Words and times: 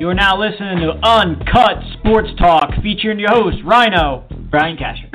You 0.00 0.08
are 0.08 0.14
now 0.14 0.40
listening 0.40 0.78
to 0.78 0.92
Uncut 1.06 1.76
Sports 1.98 2.30
Talk 2.38 2.70
featuring 2.82 3.18
your 3.18 3.28
host, 3.32 3.58
Rhino, 3.66 4.24
Brian 4.50 4.78
Casher. 4.78 5.10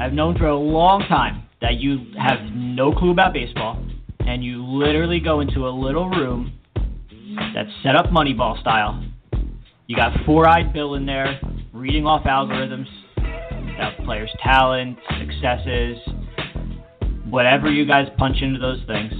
I've 0.00 0.12
known 0.12 0.38
for 0.38 0.46
a 0.46 0.56
long 0.56 1.00
time 1.08 1.48
that 1.60 1.80
you 1.80 2.06
have 2.16 2.38
no 2.54 2.92
clue 2.92 3.10
about 3.10 3.32
baseball, 3.32 3.84
and 4.20 4.44
you 4.44 4.64
literally 4.64 5.18
go 5.18 5.40
into 5.40 5.66
a 5.66 5.68
little 5.68 6.08
room 6.08 6.60
that's 7.56 7.70
set 7.82 7.96
up 7.96 8.06
Moneyball 8.06 8.60
style. 8.60 9.04
You 9.88 9.96
got 9.96 10.12
Four 10.24 10.48
Eyed 10.48 10.72
Bill 10.72 10.94
in 10.94 11.04
there 11.04 11.40
reading 11.72 12.06
off 12.06 12.22
algorithms 12.22 12.86
about 13.16 13.98
players' 14.04 14.30
talent, 14.44 14.96
successes, 15.18 15.96
whatever 17.24 17.68
you 17.68 17.84
guys 17.84 18.06
punch 18.16 18.36
into 18.42 18.60
those 18.60 18.78
things, 18.86 19.12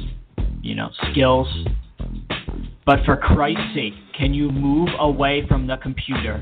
you 0.63 0.77
know, 0.77 0.91
skills. 1.11 1.49
But 2.87 3.05
for 3.05 3.17
Christ's 3.17 3.75
sake, 3.75 3.95
can 4.17 4.35
you 4.35 4.51
move 4.51 4.89
away 4.99 5.47
from 5.49 5.67
the 5.67 5.77
computer 5.79 6.39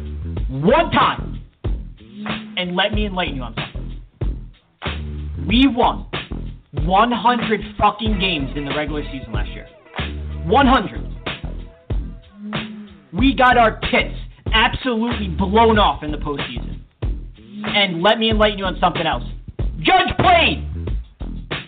one 0.49 0.91
time 0.91 1.41
and 2.57 2.75
let 2.77 2.93
me 2.93 3.07
enlighten 3.07 3.37
you 3.37 3.43
on 3.43 3.55
something? 3.55 4.01
We 5.47 5.67
won 5.67 6.07
100 6.73 7.61
fucking 7.79 8.19
games 8.19 8.51
in 8.57 8.65
the 8.65 8.75
regular 8.75 9.03
season 9.11 9.33
last 9.33 9.51
year. 9.51 9.67
100. 10.47 11.07
We 13.13 13.35
got 13.35 13.57
our 13.57 13.81
tits 13.81 14.17
absolutely 14.53 15.29
blown 15.29 15.79
off 15.79 16.03
in 16.03 16.11
the 16.13 16.19
postseason. 16.19 16.81
And 17.65 18.03
let 18.03 18.19
me 18.19 18.31
enlighten 18.31 18.59
you 18.59 18.65
on 18.65 18.79
something 18.81 19.07
else. 19.07 19.25
Judge 19.81 20.17
played! 20.19 20.67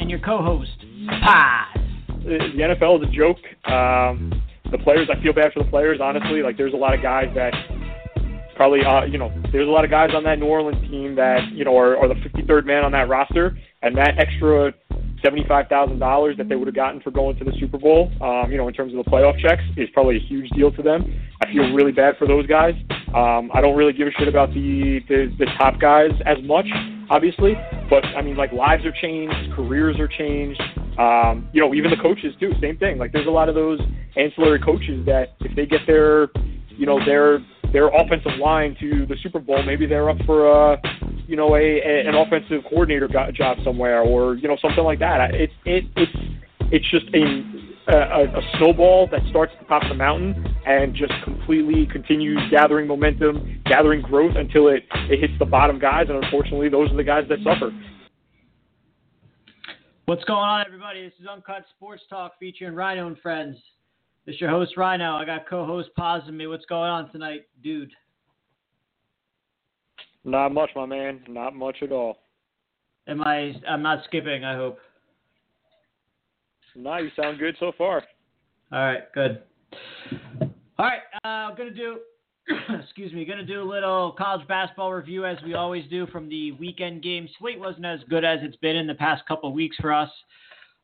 And 0.00 0.10
your 0.10 0.20
co 0.20 0.42
host, 0.42 0.70
Paz. 1.22 1.78
the 2.24 2.38
NFL 2.56 3.02
is 3.02 3.08
a 3.08 3.12
joke. 3.12 3.38
Um, 3.70 4.42
the 4.72 4.78
players, 4.78 5.08
I 5.10 5.20
feel 5.22 5.32
bad 5.32 5.52
for 5.52 5.62
the 5.62 5.70
players, 5.70 6.00
honestly. 6.00 6.42
Like, 6.42 6.56
there's 6.56 6.74
a 6.74 6.76
lot 6.76 6.94
of 6.94 7.02
guys 7.02 7.28
that 7.34 7.52
probably, 8.56 8.84
uh, 8.84 9.04
you 9.04 9.18
know, 9.18 9.32
there's 9.52 9.68
a 9.68 9.70
lot 9.70 9.84
of 9.84 9.90
guys 9.90 10.10
on 10.14 10.24
that 10.24 10.38
New 10.38 10.46
Orleans 10.46 10.80
team 10.90 11.14
that, 11.16 11.52
you 11.52 11.64
know, 11.64 11.76
are, 11.76 11.96
are 11.96 12.08
the 12.08 12.14
53rd 12.14 12.66
man 12.66 12.84
on 12.84 12.92
that 12.92 13.08
roster, 13.08 13.56
and 13.82 13.96
that 13.96 14.18
extra 14.18 14.72
$75,000 15.24 16.36
that 16.36 16.48
they 16.48 16.56
would 16.56 16.66
have 16.66 16.74
gotten 16.74 17.00
for 17.00 17.10
going 17.10 17.36
to 17.38 17.44
the 17.44 17.52
Super 17.58 17.78
Bowl, 17.78 18.10
um, 18.20 18.50
you 18.50 18.58
know, 18.58 18.68
in 18.68 18.74
terms 18.74 18.92
of 18.94 19.04
the 19.04 19.10
playoff 19.10 19.38
checks, 19.40 19.62
is 19.76 19.88
probably 19.94 20.16
a 20.16 20.20
huge 20.20 20.48
deal 20.50 20.72
to 20.72 20.82
them. 20.82 21.20
I 21.40 21.52
feel 21.52 21.72
really 21.72 21.92
bad 21.92 22.16
for 22.18 22.26
those 22.26 22.46
guys. 22.46 22.74
Um, 23.14 23.50
I 23.54 23.60
don't 23.60 23.76
really 23.76 23.92
give 23.92 24.08
a 24.08 24.10
shit 24.12 24.28
about 24.28 24.52
the, 24.54 25.00
the 25.08 25.34
the 25.38 25.46
top 25.58 25.78
guys 25.80 26.10
as 26.24 26.38
much, 26.42 26.66
obviously, 27.10 27.54
but 27.90 28.04
I 28.04 28.22
mean, 28.22 28.36
like 28.36 28.52
lives 28.52 28.84
are 28.84 28.92
changed, 29.00 29.52
careers 29.54 29.98
are 29.98 30.08
changed. 30.08 30.60
Um, 30.98 31.48
you 31.52 31.60
know, 31.60 31.74
even 31.74 31.90
the 31.90 31.96
coaches 32.02 32.34
too. 32.40 32.52
Same 32.60 32.76
thing. 32.76 32.98
Like, 32.98 33.12
there's 33.12 33.26
a 33.26 33.30
lot 33.30 33.48
of 33.48 33.54
those 33.54 33.80
ancillary 34.16 34.60
coaches 34.60 35.04
that 35.06 35.34
if 35.40 35.54
they 35.56 35.66
get 35.66 35.80
their, 35.86 36.28
you 36.68 36.86
know, 36.86 37.04
their 37.04 37.38
their 37.72 37.88
offensive 37.88 38.32
line 38.38 38.76
to 38.80 39.06
the 39.06 39.16
Super 39.22 39.38
Bowl, 39.38 39.62
maybe 39.62 39.86
they're 39.86 40.10
up 40.10 40.18
for 40.26 40.46
a, 40.72 40.82
you 41.26 41.36
know, 41.36 41.56
a, 41.56 41.80
a 41.80 42.08
an 42.08 42.14
offensive 42.14 42.62
coordinator 42.68 43.08
job 43.32 43.56
somewhere, 43.64 44.02
or 44.02 44.34
you 44.36 44.48
know, 44.48 44.56
something 44.60 44.84
like 44.84 44.98
that. 44.98 45.20
I- 45.20 45.30
It's 45.32 45.52
it 45.64 45.84
it's 45.96 46.12
it's 46.70 46.90
just 46.90 47.06
a 47.14 47.62
a, 47.88 48.24
a 48.38 48.42
snowball 48.58 49.08
that 49.10 49.20
starts 49.30 49.52
at 49.54 49.60
the 49.60 49.66
top 49.66 49.82
of 49.82 49.88
the 49.88 49.94
mountain 49.94 50.34
and 50.66 50.94
just 50.94 51.12
completely 51.24 51.86
continues 51.86 52.38
gathering 52.50 52.86
momentum, 52.86 53.60
gathering 53.66 54.02
growth 54.02 54.36
until 54.36 54.68
it 54.68 54.84
it 55.10 55.20
hits 55.20 55.32
the 55.38 55.46
bottom 55.46 55.78
guys, 55.78 56.06
and 56.08 56.22
unfortunately, 56.22 56.68
those 56.68 56.90
are 56.92 56.96
the 56.96 57.04
guys 57.04 57.24
that 57.28 57.38
suffer. 57.42 57.72
What's 60.06 60.24
going 60.24 60.40
on, 60.40 60.64
everybody? 60.66 61.04
This 61.04 61.12
is 61.20 61.28
Uncut 61.28 61.64
Sports 61.76 62.02
Talk 62.10 62.32
featuring 62.40 62.74
Rhino 62.74 63.06
and 63.06 63.16
Friends. 63.20 63.56
This 64.26 64.34
is 64.34 64.40
your 64.40 64.50
host, 64.50 64.76
Rhino. 64.76 65.14
I 65.14 65.24
got 65.24 65.48
co 65.48 65.64
host 65.64 65.90
Paz 65.96 66.22
with 66.26 66.34
me. 66.34 66.48
What's 66.48 66.64
going 66.64 66.90
on 66.90 67.12
tonight, 67.12 67.42
dude? 67.62 67.92
Not 70.24 70.48
much, 70.48 70.70
my 70.74 70.86
man. 70.86 71.20
Not 71.28 71.54
much 71.54 71.76
at 71.82 71.92
all. 71.92 72.18
Am 73.06 73.22
I? 73.22 73.54
I'm 73.68 73.80
not 73.80 74.02
skipping. 74.06 74.44
I 74.44 74.56
hope. 74.56 74.80
Nah, 76.74 76.98
you 76.98 77.10
sound 77.14 77.38
good 77.38 77.54
so 77.60 77.70
far. 77.78 78.02
All 78.72 78.84
right, 78.84 79.02
good. 79.14 79.42
All 80.40 80.50
right, 80.86 81.02
uh, 81.24 81.28
I'm 81.28 81.56
gonna 81.56 81.70
do. 81.70 82.00
excuse 82.82 83.12
me, 83.12 83.24
gonna 83.24 83.44
do 83.44 83.62
a 83.62 83.68
little 83.70 84.12
college 84.12 84.46
basketball 84.48 84.92
review 84.92 85.24
as 85.26 85.38
we 85.44 85.54
always 85.54 85.88
do 85.88 86.06
from 86.08 86.28
the 86.28 86.52
weekend 86.52 87.02
game. 87.02 87.28
Slate 87.38 87.58
wasn't 87.58 87.86
as 87.86 88.00
good 88.08 88.24
as 88.24 88.40
it's 88.42 88.56
been 88.56 88.76
in 88.76 88.86
the 88.86 88.94
past 88.94 89.22
couple 89.26 89.52
weeks 89.52 89.76
for 89.80 89.92
us. 89.92 90.10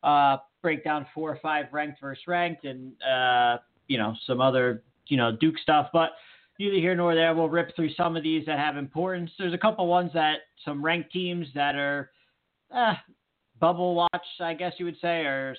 Uh, 0.02 0.36
break 0.62 0.84
down 0.84 1.06
four 1.14 1.30
or 1.30 1.38
five 1.42 1.66
ranked 1.72 2.00
versus 2.00 2.22
ranked, 2.26 2.64
and 2.64 2.92
uh, 3.02 3.58
you 3.88 3.98
know 3.98 4.14
some 4.26 4.40
other 4.40 4.82
you 5.08 5.16
know 5.16 5.36
Duke 5.40 5.58
stuff, 5.58 5.88
but 5.92 6.10
neither 6.58 6.76
here 6.76 6.94
nor 6.94 7.14
there. 7.14 7.34
We'll 7.34 7.48
rip 7.48 7.74
through 7.74 7.94
some 7.94 8.16
of 8.16 8.22
these 8.22 8.46
that 8.46 8.58
have 8.58 8.76
importance. 8.76 9.30
There's 9.38 9.54
a 9.54 9.58
couple 9.58 9.86
ones 9.86 10.10
that 10.14 10.38
some 10.64 10.84
ranked 10.84 11.12
teams 11.12 11.46
that 11.54 11.74
are 11.74 12.10
uh, 12.74 12.94
bubble 13.60 13.94
watch, 13.94 14.26
I 14.40 14.54
guess 14.54 14.74
you 14.78 14.84
would 14.84 15.00
say, 15.00 15.22
or 15.22 15.56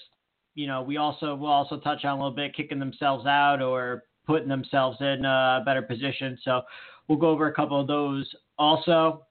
you 0.55 0.67
know 0.67 0.81
we 0.81 0.97
also 0.97 1.35
will 1.35 1.47
also 1.47 1.79
touch 1.79 2.05
on 2.05 2.11
a 2.11 2.15
little 2.15 2.31
bit 2.31 2.55
kicking 2.55 2.79
themselves 2.79 3.25
out 3.25 3.61
or 3.61 4.03
putting 4.29 4.47
themselves 4.47 4.95
in 5.01 5.25
a 5.25 5.63
better 5.65 5.81
position. 5.81 6.37
So 6.43 6.61
we'll 7.07 7.17
go 7.17 7.31
over 7.31 7.47
a 7.47 7.53
couple 7.53 7.81
of 7.81 7.87
those 7.87 8.31
also. 8.59 9.25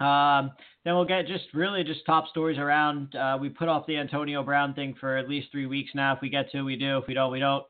Um, 0.00 0.50
then 0.84 0.94
we'll 0.94 1.06
get 1.06 1.26
just 1.26 1.44
really 1.54 1.82
just 1.82 2.04
top 2.04 2.28
stories 2.28 2.58
around. 2.58 3.14
Uh, 3.14 3.38
we 3.40 3.48
put 3.48 3.68
off 3.68 3.86
the 3.86 3.96
Antonio 3.96 4.42
Brown 4.42 4.74
thing 4.74 4.94
for 5.00 5.16
at 5.16 5.30
least 5.30 5.48
three 5.50 5.64
weeks 5.64 5.92
now. 5.94 6.14
If 6.14 6.20
we 6.20 6.28
get 6.28 6.50
to, 6.50 6.62
we 6.62 6.76
do. 6.76 6.98
If 6.98 7.06
we 7.08 7.14
don't, 7.14 7.32
we 7.32 7.40
don't. 7.40 7.64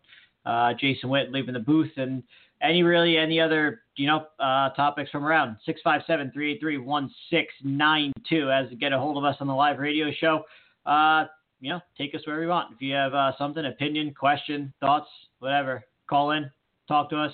Uh, 0.45 0.73
Jason 0.81 1.11
Witten 1.11 1.31
leaving 1.33 1.55
the 1.55 1.61
booth 1.61 1.93
and 1.97 2.25
any 2.61 2.83
really 2.83 3.17
any 3.17 3.41
other 3.41 3.83
you 3.95 4.09
know 4.09 4.27
uh, 4.41 4.71
topics 4.71 5.11
from 5.11 5.25
around 5.25 5.57
six 5.65 5.81
five 5.85 6.03
seven 6.09 6.33
three 6.33 6.55
eight 6.55 6.61
three 6.61 6.79
one 6.79 7.09
six 7.31 7.55
nine 7.63 8.13
two 8.29 8.51
as 8.51 8.69
to 8.71 8.75
get 8.75 8.93
a 8.93 8.99
hold 8.99 9.17
of 9.17 9.23
us 9.23 9.37
on 9.39 9.47
the 9.47 9.55
live 9.55 9.79
radio 9.79 10.11
show. 10.11 10.43
Uh, 10.87 11.27
you 11.61 11.71
know, 11.71 11.81
take 11.97 12.13
us 12.17 12.23
wherever 12.27 12.43
you 12.43 12.49
want. 12.49 12.75
If 12.75 12.83
you 12.83 12.95
have 12.95 13.15
uh, 13.15 13.31
something, 13.39 13.65
opinion, 13.65 14.13
question, 14.19 14.75
thoughts, 14.81 15.07
whatever, 15.39 15.85
call 16.12 16.33
in, 16.33 16.50
talk 16.89 17.09
to 17.09 17.17
us. 17.17 17.33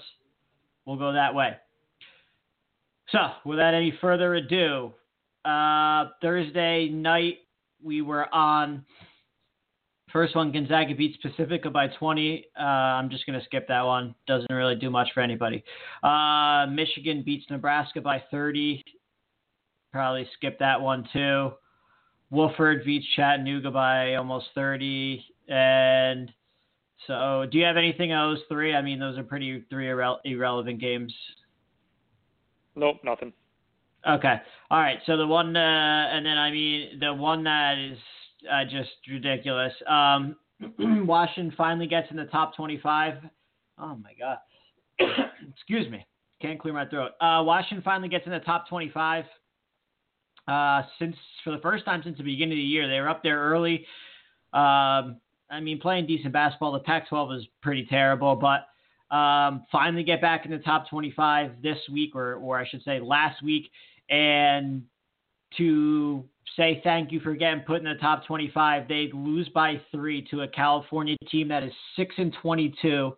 We'll 0.87 0.99
go 0.99 1.12
that 1.12 1.34
way. 1.34 1.56
So, 3.11 3.19
without 3.44 3.75
any 3.75 3.93
further 4.00 4.37
ado, 4.37 4.93
uh, 5.44 6.11
Thursday 6.22 6.89
night 6.89 7.39
we 7.83 8.03
were 8.03 8.33
on. 8.33 8.84
First 10.12 10.37
one, 10.37 10.53
Gonzaga 10.53 10.94
beats 10.94 11.19
Pacifica 11.21 11.71
by 11.71 11.89
20. 11.89 12.44
Uh, 12.59 12.62
I'm 12.62 13.11
just 13.11 13.27
going 13.27 13.39
to 13.39 13.44
skip 13.44 13.66
that 13.69 13.83
one. 13.83 14.15
Doesn't 14.27 14.55
really 14.55 14.77
do 14.77 14.91
much 14.91 15.09
for 15.12 15.21
anybody. 15.21 15.65
Uh, 16.03 16.66
Michigan 16.71 17.22
beats 17.27 17.45
Nebraska 17.50 18.00
by 18.00 18.22
30. 18.31 18.83
Probably 19.93 20.27
skip 20.34 20.59
that 20.60 20.80
one 20.80 21.07
too. 21.13 21.51
Wofford 22.33 22.84
beats 22.84 23.07
Chattanooga 23.16 23.71
by 23.71 24.15
almost 24.15 24.47
30. 24.54 25.25
And 25.48 26.33
so, 27.06 27.47
do 27.50 27.59
you 27.59 27.65
have 27.65 27.77
anything 27.77 28.12
on 28.12 28.34
those 28.34 28.42
three? 28.48 28.74
I 28.74 28.83
mean, 28.83 28.98
those 28.98 29.16
are 29.18 29.22
pretty 29.22 29.65
three 29.71 29.86
irre- 29.86 30.18
irrelevant 30.24 30.80
games. 30.80 31.15
Nope, 32.74 32.97
nothing. 33.04 33.33
Okay. 34.09 34.34
All 34.71 34.80
right. 34.80 34.98
So 35.06 35.16
the 35.16 35.27
one, 35.27 35.56
uh, 35.56 36.09
and 36.12 36.24
then 36.24 36.39
I 36.39 36.50
mean 36.50 36.98
the 37.00 37.12
one 37.12 37.45
that 37.45 37.78
is 37.78 37.98
uh, 38.50 38.65
just 38.65 38.91
ridiculous. 39.10 39.72
Um, 39.86 40.36
Washington 40.78 41.53
finally 41.56 41.86
gets 41.86 42.10
in 42.10 42.16
the 42.16 42.27
top 42.27 42.54
25. 42.56 43.15
Oh 43.78 43.97
my 43.97 44.12
God. 44.18 44.39
Excuse 45.54 45.91
me. 45.91 46.06
Can't 46.41 46.59
clear 46.59 46.74
my 46.74 46.86
throat. 46.86 47.12
Uh, 47.21 47.42
Washington 47.44 47.83
finally 47.83 48.09
gets 48.09 48.27
in 48.27 48.33
the 48.33 48.41
top 48.41 48.68
25. 48.68 49.24
Uh, 50.47 50.83
since 50.98 51.16
for 51.44 51.51
the 51.51 51.59
first 51.59 51.84
time 51.84 52.01
since 52.03 52.16
the 52.16 52.24
beginning 52.24 52.53
of 52.53 52.56
the 52.56 52.62
year, 52.62 52.89
they 52.89 53.01
were 53.01 53.09
up 53.09 53.22
there 53.22 53.39
early. 53.39 53.84
Um, 54.53 55.21
I 55.50 55.60
mean, 55.60 55.80
playing 55.80 56.06
decent 56.06 56.33
basketball. 56.33 56.72
The 56.72 56.80
Pac-12 56.80 57.28
was 57.28 57.47
pretty 57.62 57.86
terrible, 57.86 58.36
but 58.36 58.66
um, 59.15 59.65
finally 59.72 60.04
get 60.04 60.21
back 60.21 60.45
in 60.45 60.50
the 60.50 60.59
top 60.59 60.89
25 60.91 61.62
this 61.62 61.78
week, 61.91 62.15
or 62.15 62.34
or 62.34 62.59
I 62.59 62.68
should 62.68 62.83
say 62.83 63.00
last 63.00 63.42
week. 63.42 63.71
and 64.10 64.83
to 65.56 66.24
say 66.56 66.80
thank 66.84 67.12
you 67.12 67.21
for 67.21 67.34
getting 67.34 67.60
put 67.60 67.78
in 67.78 67.84
the 67.84 67.95
top 68.00 68.27
25. 68.27 68.89
They 68.89 69.10
lose 69.12 69.48
by 69.50 69.80
three 69.91 70.27
to 70.30 70.42
a 70.42 70.48
California 70.48 71.16
team 71.30 71.48
that 71.48 71.62
is 71.62 71.72
six 71.97 72.15
and 72.18 72.34
22, 72.42 73.16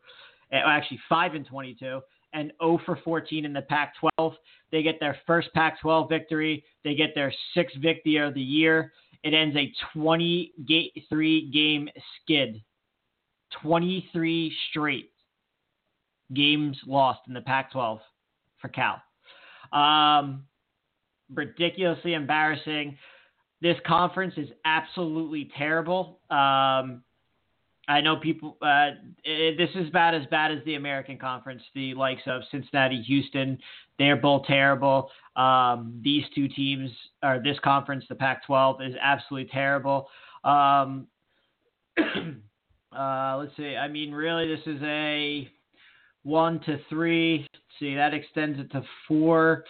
eh, 0.53 0.57
actually 0.65 1.01
five 1.09 1.35
and 1.35 1.47
22, 1.47 2.01
and 2.33 2.53
0 2.63 2.81
for 2.85 2.99
14 3.03 3.45
in 3.45 3.53
the 3.53 3.63
Pac-12. 3.63 4.35
They 4.71 4.83
get 4.83 5.01
their 5.01 5.19
first 5.27 5.49
Pac-12 5.55 6.09
victory. 6.09 6.65
They 6.85 6.95
get 6.95 7.15
their 7.15 7.33
sixth 7.55 7.77
victory 7.79 8.17
of 8.17 8.35
the 8.35 8.41
year. 8.41 8.93
It 9.23 9.35
ends 9.35 9.57
a 9.57 9.73
23 9.95 11.51
game 11.53 11.89
skid. 12.23 12.63
23 13.63 14.55
straight 14.71 15.11
games 16.33 16.79
lost 16.87 17.21
in 17.27 17.35
the 17.35 17.41
Pac-12 17.41 18.01
for 18.61 18.69
Cal. 18.69 19.03
Um, 19.73 20.45
ridiculously 21.35 22.15
embarrassing. 22.15 22.97
This 23.61 23.77
conference 23.87 24.35
is 24.37 24.49
absolutely 24.65 25.51
terrible. 25.57 26.21
Um, 26.31 27.03
I 27.89 28.01
know 28.01 28.17
people. 28.17 28.57
Uh, 28.63 28.91
it, 29.25 29.59
this 29.59 29.71
is 29.75 29.89
about 29.89 30.15
as 30.15 30.25
bad 30.31 30.53
as 30.53 30.59
the 30.65 30.77
American 30.77 31.19
Conference. 31.19 31.63
The 31.75 31.95
likes 31.95 32.23
of 32.27 32.43
Cincinnati, 32.51 33.03
Houston, 33.03 33.59
they're 34.01 34.17
both 34.17 34.47
terrible. 34.47 35.11
Um, 35.37 36.01
these 36.03 36.25
two 36.35 36.49
teams, 36.49 36.91
or 37.23 37.39
this 37.45 37.59
conference, 37.63 38.03
the 38.09 38.15
Pac-12, 38.15 38.89
is 38.89 38.95
absolutely 38.99 39.51
terrible. 39.53 40.09
Um, 40.43 41.07
uh, 42.97 43.37
let's 43.39 43.55
see. 43.59 43.77
I 43.77 43.89
mean, 43.89 44.11
really, 44.13 44.49
this 44.49 44.67
is 44.67 44.81
a 44.83 45.47
one 46.23 46.61
to 46.61 46.79
three. 46.89 47.41
Let's 47.41 47.65
see, 47.79 47.95
that 47.95 48.15
extends 48.15 48.59
it 48.59 48.73
to 48.73 48.83
four. 49.07 49.65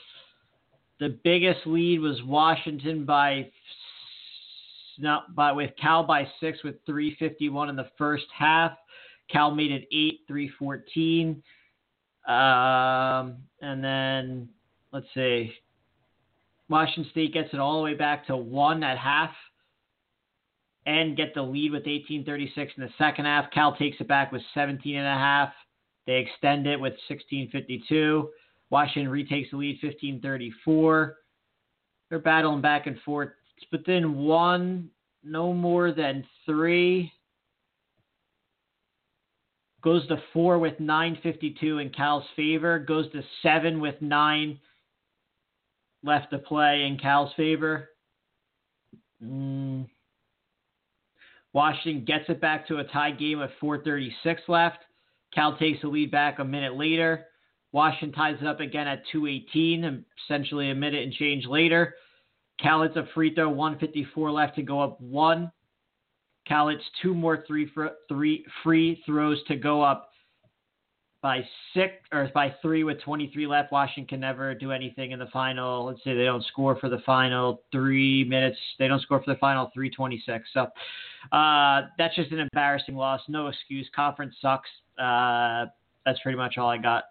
The 1.01 1.19
biggest 1.25 1.67
lead 1.67 1.99
was 2.01 2.23
Washington 2.23 3.05
by 3.05 3.51
not 4.97 5.35
by 5.35 5.51
with 5.51 5.73
Cal 5.81 6.05
by 6.05 6.29
six 6.39 6.63
with 6.63 6.77
351 6.87 7.69
in 7.69 7.75
the 7.75 7.91
first 7.99 8.27
half. 8.37 8.73
Cal 9.29 9.51
made 9.51 9.73
it 9.73 9.89
eight, 9.93 10.21
314. 10.29 11.43
Um, 12.27 13.39
and 13.61 13.83
then 13.83 14.49
let's 14.93 15.07
see. 15.15 15.53
Washington 16.69 17.11
State 17.11 17.35
gets 17.35 17.53
it 17.53 17.59
all 17.59 17.79
the 17.79 17.85
way 17.85 17.95
back 17.95 18.27
to 18.29 18.37
one 18.37 18.83
at 18.85 18.97
half 18.97 19.31
and 20.87 21.17
get 21.17 21.35
the 21.35 21.43
lead 21.43 21.73
with 21.73 21.81
1836 21.81 22.73
in 22.77 22.85
the 22.85 22.91
second 22.97 23.25
half. 23.25 23.51
Cal 23.53 23.77
takes 23.77 23.97
it 24.01 24.09
back 24.09 24.33
with 24.33 24.43
17 24.55 24.97
and 24.97 25.07
a 25.07 25.11
half. 25.11 25.53
They 26.07 26.17
extend 26.17 26.67
it 26.67 26.81
with 26.81 26.93
1652. 27.09 28.31
Washington 28.71 29.11
retakes 29.11 29.51
the 29.51 29.57
lead 29.57 29.79
1534. 29.83 31.17
They're 32.09 32.19
battling 32.19 32.61
back 32.61 32.87
and 32.87 32.99
forth. 33.01 33.31
It's 33.57 33.71
within 33.71 34.17
one, 34.17 34.89
no 35.23 35.53
more 35.53 35.93
than 35.93 36.25
three. 36.47 37.13
Goes 39.83 40.07
to 40.09 40.17
four 40.33 40.59
with 40.59 40.79
952 40.79 41.79
in 41.79 41.91
Cal's 41.91 42.25
favor. 42.37 42.79
Goes 42.79 43.11
to 43.13 43.23
seven 43.43 43.81
with 43.81 44.01
nine 44.01 44.59
left 46.03 46.31
to 46.31 46.39
play 46.39 46.87
in 46.87 46.99
Cal's 46.99 47.33
favor. 47.37 47.91
Mm. 49.23 49.87
Washington 51.53 52.05
gets 52.05 52.25
it 52.29 52.41
back 52.41 52.69
to 52.69 52.79
a 52.79 52.85
tie 52.85 53.11
game 53.11 53.41
with 53.41 53.51
436 53.61 54.43
left. 54.49 54.79
Cal 55.35 55.57
takes 55.57 55.81
the 55.83 55.89
lead 55.89 56.11
back 56.11 56.39
a 56.39 56.45
minute 56.45 56.77
later. 56.77 57.27
Washington 57.73 58.13
ties 58.13 58.37
it 58.41 58.47
up 58.47 58.61
again 58.61 58.89
at 58.89 59.03
218, 59.13 60.05
essentially 60.25 60.71
a 60.71 60.75
minute 60.75 61.03
and 61.03 61.13
change 61.13 61.47
later. 61.47 61.95
Cal 62.61 62.83
hits 62.83 62.97
a 62.97 63.07
free 63.15 63.35
throw, 63.35 63.49
154 63.49 64.31
left 64.31 64.57
to 64.57 64.63
go 64.63 64.81
up 64.81 65.01
one. 65.01 65.51
Hits 66.47 66.83
two 67.01 67.15
more 67.15 67.45
three, 67.47 67.71
three 68.09 68.45
free 68.63 69.03
throws 69.07 69.39
to 69.47 69.57
go 69.57 69.83
up 69.83 70.11
by 71.23 71.45
six 71.75 71.95
or 72.13 72.31
by 72.35 72.55
three 72.63 72.83
with 72.83 73.01
23 73.03 73.47
left. 73.47 73.71
Washington 73.71 74.21
never 74.21 74.55
do 74.55 74.73
anything 74.73 75.13
in 75.13 75.19
the 75.19 75.27
final. 75.27 75.85
Let's 75.85 76.03
say 76.03 76.15
they 76.15 76.25
don't 76.25 76.45
score 76.47 76.77
for 76.79 76.89
the 76.89 77.01
final 77.05 77.63
three 77.71 78.25
minutes. 78.25 78.57
They 78.79 78.89
don't 78.89 79.03
score 79.03 79.23
for 79.23 79.33
the 79.33 79.39
final 79.39 79.71
326. 79.75 80.49
So 80.55 80.61
uh, 81.37 81.89
that's 81.99 82.17
just 82.17 82.33
an 82.33 82.41
embarrassing 82.41 82.97
loss. 82.97 83.21
No 83.29 83.49
excuse. 83.49 83.89
Conference 83.95 84.35
sucks. 84.41 84.71
Uh, 84.99 85.67
that's 86.07 86.19
pretty 86.21 86.39
much 86.39 86.57
all 86.57 86.71
I 86.71 86.79
got. 86.79 87.05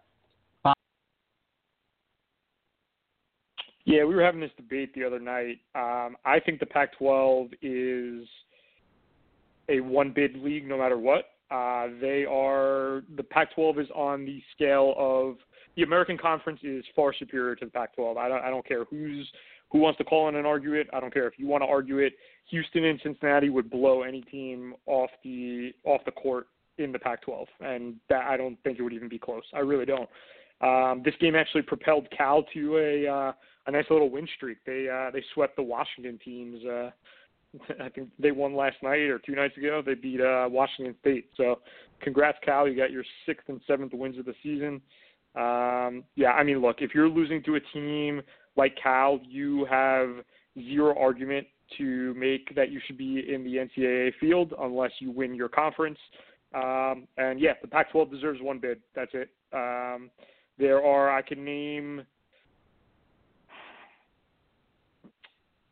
Yeah, 3.86 4.04
we 4.04 4.14
were 4.14 4.22
having 4.22 4.40
this 4.40 4.52
debate 4.56 4.94
the 4.94 5.04
other 5.04 5.20
night. 5.20 5.62
Um, 5.74 6.16
I 6.24 6.40
think 6.40 6.60
the 6.60 6.66
Pac-12 6.68 7.54
is 7.64 8.28
a 9.70 9.80
one-bid 9.80 10.38
league 10.38 10.68
no 10.68 10.78
matter 10.78 10.98
what. 10.98 11.26
Uh, 11.52 11.88
they 12.00 12.26
are 12.26 13.04
the 13.16 13.24
Pac-12 13.24 13.80
is 13.80 13.88
on 13.96 14.26
the 14.26 14.42
scale 14.56 14.94
of 14.98 15.38
the 15.76 15.84
American 15.84 16.18
Conference 16.18 16.60
is 16.64 16.84
far 16.96 17.14
superior 17.18 17.56
to 17.56 17.66
the 17.66 17.72
Pac-12. 17.72 18.18
I 18.18 18.28
don't, 18.28 18.44
I 18.44 18.50
don't 18.50 18.68
care 18.68 18.86
who's 18.86 19.28
who 19.72 19.80
wants 19.80 19.98
to 20.00 20.04
call 20.04 20.30
in 20.30 20.36
and 20.36 20.48
argue 20.48 20.74
it. 20.74 20.88
I 20.94 21.00
don't 21.00 21.14
care 21.14 21.28
if 21.28 21.38
you 21.38 21.48
want 21.48 21.64
to 21.64 21.68
argue 21.68 22.00
it. 22.00 22.14
Houston 22.50 22.86
and 22.86 23.00
Cincinnati 23.04 23.50
would 23.50 23.70
blow 23.70 24.02
any 24.02 24.22
team 24.22 24.74
off 24.88 25.12
the 25.24 25.72
off 25.86 26.02
the 26.06 26.12
court 26.12 26.48
in 26.78 26.92
the 26.92 27.00
Pac-12, 27.00 27.46
and 27.62 27.96
that 28.10 28.26
I 28.26 28.38
don't 28.38 28.58
think 28.64 28.80
it 28.80 28.82
would 28.82 28.94
even 28.94 29.10
be 29.10 29.20
close. 29.20 29.44
I 29.54 29.60
really 29.60 29.86
don't. 29.86 30.10
Um, 30.62 31.02
this 31.06 31.14
game 31.20 31.36
actually 31.36 31.62
propelled 31.62 32.08
Cal 32.16 32.44
to 32.54 32.78
a 32.78 33.08
uh, 33.08 33.32
a 33.68 33.72
nice 33.72 33.86
little 33.90 34.10
win 34.10 34.28
streak. 34.36 34.58
They 34.66 34.88
uh, 34.90 35.12
they 35.12 35.24
swept 35.34 35.56
the 35.56 35.64
Washington 35.64 36.20
teams. 36.24 36.64
Uh, 36.66 36.90
I 37.80 37.90
think 37.90 38.10
they 38.20 38.32
won 38.32 38.56
last 38.56 38.78
night 38.84 39.02
or 39.02 39.20
two 39.20 39.36
nights 39.36 39.58
ago. 39.58 39.82
They 39.86 39.96
beat 39.96 40.22
uh, 40.22 40.48
Washington 40.50 40.96
State. 41.02 41.30
So, 41.36 41.60
congrats, 42.02 42.38
Cal. 42.44 42.68
You 42.68 42.78
got 42.78 42.92
your 42.92 43.04
sixth 43.26 43.50
and 43.50 43.62
seventh 43.68 43.94
wins 43.94 44.18
of 44.18 44.26
the 44.26 44.36
season. 44.44 44.82
Um, 45.36 46.04
yeah, 46.16 46.32
I 46.32 46.44
mean, 46.44 46.60
look, 46.60 46.78
if 46.80 46.94
you're 46.94 47.10
losing 47.10 47.44
to 47.44 47.56
a 47.56 47.60
team 47.74 48.22
like 48.56 48.78
Cal, 48.82 49.20
you 49.28 49.66
have 49.66 50.10
zero 50.58 50.96
argument 50.98 51.48
to 51.78 52.14
make 52.16 52.54
that 52.56 52.72
you 52.72 52.80
should 52.86 52.98
be 52.98 53.32
in 53.32 53.44
the 53.44 53.58
NCAA 53.58 54.14
field 54.20 54.54
unless 54.60 54.92
you 55.00 55.12
win 55.12 55.36
your 55.36 55.50
conference. 55.50 56.00
Um, 56.54 57.08
and 57.18 57.40
yeah, 57.40 57.54
the 57.62 57.68
Pac-12 57.68 58.10
deserves 58.10 58.40
one 58.42 58.60
bid. 58.60 58.80
That's 58.96 59.12
it. 59.14 59.30
Um, 59.54 60.10
there 60.58 60.84
are 60.84 61.16
I 61.16 61.22
can 61.22 61.46
name. 61.46 62.02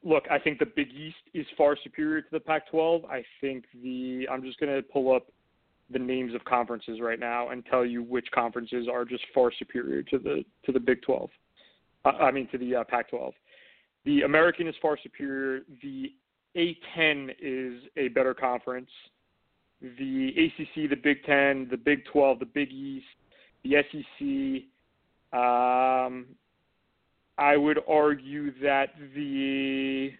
Look, 0.04 0.26
I 0.30 0.40
think 0.40 0.60
the 0.60 0.66
Big 0.66 0.90
East 0.90 1.18
is 1.34 1.46
far 1.58 1.76
superior 1.84 2.22
to 2.22 2.28
the 2.32 2.40
Pac-12. 2.40 3.06
I 3.06 3.24
think 3.42 3.66
the 3.84 4.28
I'm 4.32 4.44
just 4.44 4.60
going 4.60 4.74
to 4.74 4.82
pull 4.82 5.14
up 5.14 5.28
the 5.90 6.00
names 6.00 6.36
of 6.36 6.44
conferences 6.46 7.00
right 7.02 7.20
now 7.20 7.50
and 7.50 7.66
tell 7.66 7.86
you 7.86 8.04
which 8.04 8.28
conferences 8.34 8.88
are 8.92 9.06
just 9.06 9.24
far 9.34 9.52
superior 9.58 10.04
to 10.04 10.20
the 10.20 10.44
to 10.66 10.72
the 10.72 10.80
Big 10.80 11.02
12. 11.02 11.30
Uh, 12.06 12.10
I 12.10 12.32
mean 12.32 12.48
to 12.52 12.58
the 12.58 12.76
uh, 12.76 12.84
Pac-12. 12.84 13.34
The 14.06 14.22
American 14.22 14.68
is 14.68 14.76
far 14.82 14.98
superior. 15.02 15.62
The 15.82 16.14
A10 16.56 17.36
is 17.42 17.84
a 17.98 18.10
better 18.10 18.34
conference 18.34 18.90
the 19.82 20.30
ACC, 20.30 20.90
the 20.90 20.96
Big 20.96 21.24
Ten, 21.24 21.68
the 21.70 21.78
Big 21.78 22.06
12, 22.06 22.40
the 22.40 22.46
Big 22.46 22.72
East, 22.72 23.06
the 23.64 23.76
SEC. 23.92 25.38
Um, 25.38 26.26
I 27.38 27.56
would 27.58 27.80
argue 27.88 28.52
that 28.62 28.90
the 29.16 30.12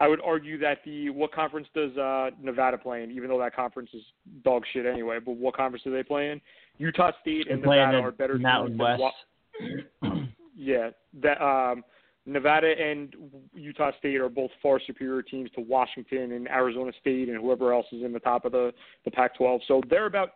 I 0.00 0.08
would 0.08 0.20
argue 0.24 0.58
that 0.58 0.78
the 0.84 1.10
what 1.10 1.32
conference 1.32 1.68
does 1.74 1.94
uh, 1.98 2.30
Nevada 2.42 2.78
play 2.78 3.02
in? 3.02 3.10
Even 3.10 3.28
though 3.28 3.38
that 3.38 3.54
conference 3.54 3.90
is 3.92 4.02
dog 4.42 4.62
shit 4.72 4.86
anyway, 4.86 5.18
but 5.24 5.32
what 5.32 5.54
conference 5.54 5.84
do 5.84 5.92
they 5.92 6.02
play 6.02 6.30
in? 6.30 6.40
Utah 6.78 7.12
State 7.20 7.50
and 7.50 7.60
Nevada 7.60 7.98
are 7.98 8.10
better 8.10 8.38
Mountain 8.38 8.78
West. 8.78 9.00
Wa- 9.00 10.10
yeah, 10.56 10.90
that 11.22 11.42
um, 11.42 11.84
Nevada 12.24 12.72
and 12.78 13.14
Utah 13.54 13.90
State 13.98 14.16
are 14.16 14.28
both 14.28 14.50
far 14.62 14.80
superior 14.86 15.22
teams 15.22 15.50
to 15.54 15.60
Washington 15.60 16.32
and 16.32 16.48
Arizona 16.48 16.92
State 17.00 17.28
and 17.28 17.38
whoever 17.38 17.74
else 17.74 17.86
is 17.92 18.02
in 18.02 18.12
the 18.12 18.20
top 18.20 18.44
of 18.44 18.52
the, 18.52 18.72
the 19.04 19.10
Pac-12. 19.10 19.60
So 19.68 19.82
they're 19.90 20.06
about 20.06 20.30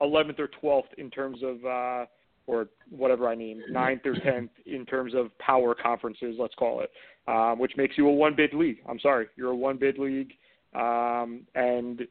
11th 0.00 0.38
or 0.38 0.48
12th 0.62 0.94
in 0.98 1.10
terms 1.10 1.38
of, 1.42 1.64
uh, 1.64 2.06
or 2.46 2.68
whatever 2.90 3.28
I 3.28 3.36
mean, 3.36 3.62
ninth 3.70 4.02
or 4.04 4.14
10th 4.14 4.50
in 4.66 4.84
terms 4.86 5.14
of 5.14 5.36
power 5.38 5.74
conferences, 5.74 6.36
let's 6.38 6.54
call 6.54 6.80
it, 6.80 6.90
um, 7.28 7.58
which 7.58 7.72
makes 7.76 7.96
you 7.96 8.08
a 8.08 8.12
one-bid 8.12 8.54
league. 8.54 8.78
I'm 8.88 8.98
sorry, 9.00 9.28
you're 9.36 9.50
a 9.50 9.56
one-bid 9.56 9.98
league, 9.98 10.32
um, 10.74 11.42
and 11.54 12.02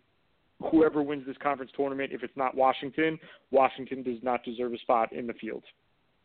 whoever 0.72 1.04
wins 1.04 1.26
this 1.26 1.38
conference 1.42 1.72
tournament, 1.76 2.12
if 2.14 2.24
it's 2.24 2.36
not 2.38 2.56
Washington, 2.56 3.20
Washington 3.52 4.04
does 4.04 4.20
not 4.22 4.44
deserve 4.44 4.74
a 4.74 4.78
spot 4.80 5.12
in 5.12 5.28
the 5.28 5.34
field, 5.34 5.64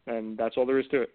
and 0.06 0.38
that's 0.38 0.56
all 0.56 0.66
there 0.66 0.78
is 0.78 0.86
to 0.92 1.02
it. 1.02 1.10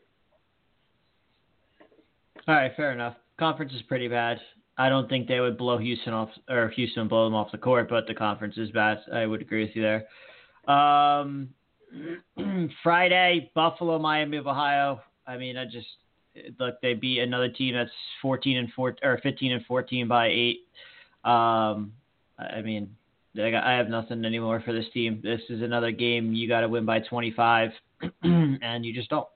All 2.48 2.56
right, 2.56 2.72
fair 2.76 2.92
enough. 2.92 3.16
Conference 3.40 3.72
is 3.74 3.82
pretty 3.84 4.08
bad. 4.08 4.40
I 4.78 4.90
don't 4.90 5.08
think 5.10 5.28
they 5.28 5.40
would 5.40 5.58
blow 5.58 5.78
Houston 5.78 6.14
off 6.14 6.30
or 6.50 6.70
Houston 6.70 7.08
blow 7.08 7.26
them 7.26 7.36
off 7.36 7.52
the 7.52 7.58
court, 7.58 7.88
but 7.90 8.08
the 8.08 8.16
conference 8.16 8.58
is 8.58 8.72
bad. 8.72 8.98
I 9.14 9.26
would 9.26 9.42
agree 9.42 9.64
with 9.66 9.76
you 9.76 9.82
there. 9.82 10.74
Um, 10.74 11.50
Friday, 12.84 13.52
Buffalo, 13.54 14.00
Miami 14.00 14.38
of 14.38 14.48
Ohio. 14.48 15.02
I 15.28 15.38
mean, 15.38 15.58
I 15.58 15.66
just 15.66 15.88
look 16.60 16.80
they 16.82 16.94
beat 16.94 17.20
another 17.20 17.50
team 17.50 17.76
that's 17.76 17.92
14 18.22 18.58
and 18.58 18.72
4 18.74 18.96
or 19.04 19.20
15 19.22 19.52
and 19.52 19.66
14 19.66 20.08
by 20.08 20.28
eight. 20.28 20.60
Um, 21.24 21.94
I 22.38 22.62
mean, 22.62 22.96
I 23.38 23.72
have 23.72 23.88
nothing 23.88 24.26
anymore 24.26 24.62
for 24.66 24.74
this 24.74 24.86
team. 24.94 25.20
This 25.24 25.42
is 25.50 25.62
another 25.62 25.92
game 25.92 26.34
you 26.34 26.48
got 26.48 26.62
to 26.62 26.70
win 26.70 26.86
by 26.86 27.00
25, 27.00 27.72
and 28.24 28.86
you 28.86 28.94
just 28.94 29.10
don't. 29.10 29.28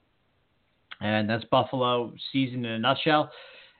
And 1.02 1.30
that's 1.30 1.44
Buffalo 1.46 2.14
season 2.32 2.66
in 2.66 2.72
a 2.72 2.80
nutshell. 2.80 3.32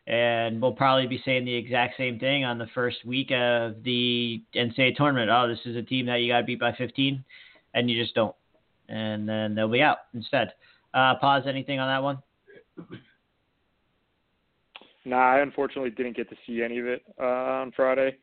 And 0.08 0.62
we'll 0.62 0.74
probably 0.74 1.08
be 1.08 1.22
saying 1.26 1.46
the 1.46 1.56
exact 1.56 1.98
same 1.98 2.20
thing 2.20 2.46
on 2.46 2.60
the 2.60 2.68
first 2.76 2.98
week 3.06 3.32
of 3.32 3.82
the 3.84 4.44
NCAA 4.56 4.96
tournament. 4.96 5.32
Oh, 5.32 5.48
this 5.48 5.60
is 5.66 5.76
a 5.76 5.82
team 5.82 6.06
that 6.06 6.18
you 6.18 6.32
got 6.32 6.42
to 6.42 6.46
beat 6.46 6.60
by 6.60 6.74
15, 6.74 7.24
and 7.74 7.90
you 7.90 8.00
just 8.00 8.14
don't. 8.14 8.36
And 8.90 9.28
then 9.28 9.56
they'll 9.56 9.68
be 9.68 9.82
out 9.82 9.98
instead. 10.14 10.54
Uh, 10.94 11.16
Paz 11.20 11.44
anything 11.48 11.80
on 11.80 11.88
that 11.88 12.04
one? 12.04 12.22
Nah, 15.06 15.36
I 15.36 15.40
unfortunately 15.40 15.92
didn't 15.92 16.16
get 16.16 16.30
to 16.30 16.36
see 16.48 16.64
any 16.64 16.80
of 16.80 16.88
it 16.88 17.04
uh, 17.20 17.24
on 17.24 17.72
Friday. 17.76 18.18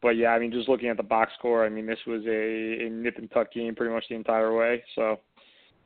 But 0.00 0.16
yeah, 0.16 0.28
I 0.30 0.38
mean, 0.38 0.50
just 0.50 0.68
looking 0.68 0.88
at 0.88 0.96
the 0.96 1.02
box 1.02 1.32
score, 1.38 1.64
I 1.64 1.68
mean, 1.68 1.86
this 1.86 1.98
was 2.06 2.22
a, 2.26 2.86
a 2.86 2.90
nip 2.90 3.18
and 3.18 3.30
tuck 3.30 3.52
game 3.52 3.74
pretty 3.74 3.94
much 3.94 4.04
the 4.08 4.16
entire 4.16 4.54
way. 4.54 4.82
So 4.94 5.20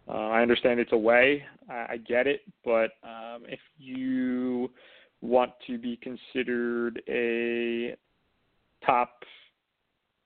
uh, 0.09 0.29
I 0.29 0.41
understand 0.41 0.81
it's 0.81 0.93
away. 0.93 1.45
I, 1.69 1.87
I 1.91 1.97
get 1.99 2.27
it. 2.27 2.41
But 2.65 2.93
um, 3.03 3.43
if 3.47 3.61
you 3.79 4.71
want 5.21 5.53
to 5.67 5.79
be 5.79 5.99
considered 5.99 7.03
a 7.09 7.97
top, 8.85 9.23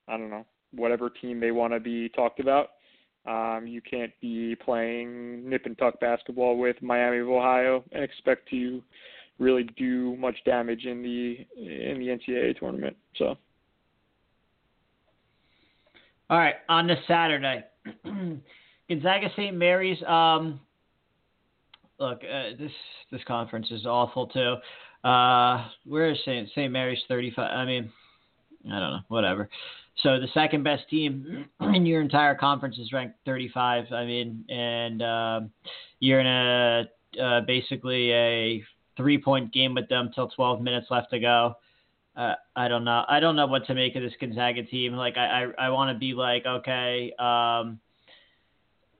I 0.07 0.16
don't 0.16 0.30
know, 0.30 0.47
whatever 0.73 1.11
team 1.11 1.40
they 1.40 1.50
want 1.50 1.73
to 1.73 1.80
be 1.80 2.09
talked 2.11 2.40
about, 2.40 2.71
um, 3.27 3.67
you 3.67 3.81
can't 3.83 4.12
be 4.21 4.57
playing 4.57 5.49
nip 5.49 5.62
and 5.67 5.77
tuck 5.77 6.00
basketball 6.00 6.57
with 6.57 6.81
Miami 6.81 7.19
of 7.19 7.29
Ohio 7.29 7.85
and 7.93 8.03
expect 8.03 8.49
to 8.50 8.83
really 9.39 9.65
do 9.77 10.17
much 10.17 10.37
damage 10.45 10.85
in 10.85 11.03
the 11.03 11.47
in 11.57 11.99
the 11.99 12.09
NCAA 12.09 12.59
tournament. 12.59 12.97
So. 13.17 13.37
All 16.29 16.39
right, 16.39 16.55
on 16.69 16.87
this 16.87 16.99
Saturday, 17.09 17.65
Gonzaga 18.89 19.31
St. 19.37 19.57
Mary's. 19.57 20.00
Um, 20.05 20.61
look, 21.99 22.21
uh, 22.23 22.57
this 22.59 22.71
this 23.11 23.21
conference 23.27 23.71
is 23.71 23.85
awful 23.85 24.29
too. 24.29 24.57
Uh, 25.03 25.67
where 25.87 26.11
is 26.11 26.19
St. 26.25 26.49
St. 26.50 26.71
Mary's 26.71 27.00
35? 27.09 27.50
I 27.50 27.65
mean, 27.65 27.91
I 28.67 28.79
don't 28.79 28.91
know, 28.93 29.00
whatever. 29.09 29.49
So 30.02 30.19
the 30.19 30.28
second 30.33 30.62
best 30.62 30.88
team 30.88 31.47
in 31.61 31.87
your 31.87 32.00
entire 32.00 32.35
conference 32.35 32.78
is 32.78 32.92
ranked 32.92 33.16
35. 33.26 33.92
I 33.92 34.04
mean, 34.04 34.45
and 34.49 35.02
uh, 35.02 35.40
you're 35.99 36.21
in 36.21 36.26
a 36.26 36.85
uh, 37.21 37.40
basically 37.42 38.12
a 38.12 38.64
three 38.97 39.19
point 39.19 39.52
game 39.52 39.75
with 39.75 39.88
them 39.88 40.11
till 40.14 40.28
12 40.28 40.61
minutes 40.61 40.87
left 40.90 41.11
to 41.11 41.19
go. 41.19 41.57
Uh, 42.16 42.35
I 42.57 42.69
don't 42.69 42.85
know. 42.85 43.04
I 43.09 43.21
don't 43.21 43.37
know 43.37 43.47
what 43.47 43.66
to 43.66 43.75
make 43.75 43.95
of 43.97 44.02
this 44.02 44.12
Gonzaga 44.21 44.64
team. 44.64 44.95
Like 44.95 45.16
I, 45.16 45.45
I, 45.59 45.66
I 45.66 45.69
want 45.71 45.95
to 45.95 45.99
be 45.99 46.12
like, 46.12 46.45
okay, 46.45 47.12
um, 47.19 47.80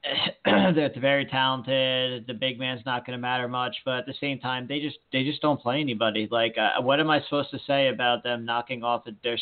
they're 0.45 0.93
very 0.99 1.27
talented. 1.27 2.27
The 2.27 2.35
big 2.35 2.59
man's 2.59 2.81
not 2.87 3.05
going 3.05 3.19
to 3.19 3.21
matter 3.21 3.49
much, 3.49 3.77
but 3.85 3.99
at 3.99 4.07
the 4.07 4.15
same 4.21 4.39
time, 4.39 4.67
they 4.67 4.81
just 4.81 4.99
they 5.13 5.25
just 5.25 5.43
don't 5.43 5.61
play 5.61 5.81
anybody. 5.81 6.29
Like, 6.31 6.57
uh, 6.57 6.81
what 6.81 7.01
am 7.01 7.11
I 7.11 7.21
supposed 7.23 7.51
to 7.51 7.59
say 7.67 7.89
about 7.89 8.23
them 8.23 8.45
knocking 8.45 8.83
off 8.83 9.05
their, 9.23 9.39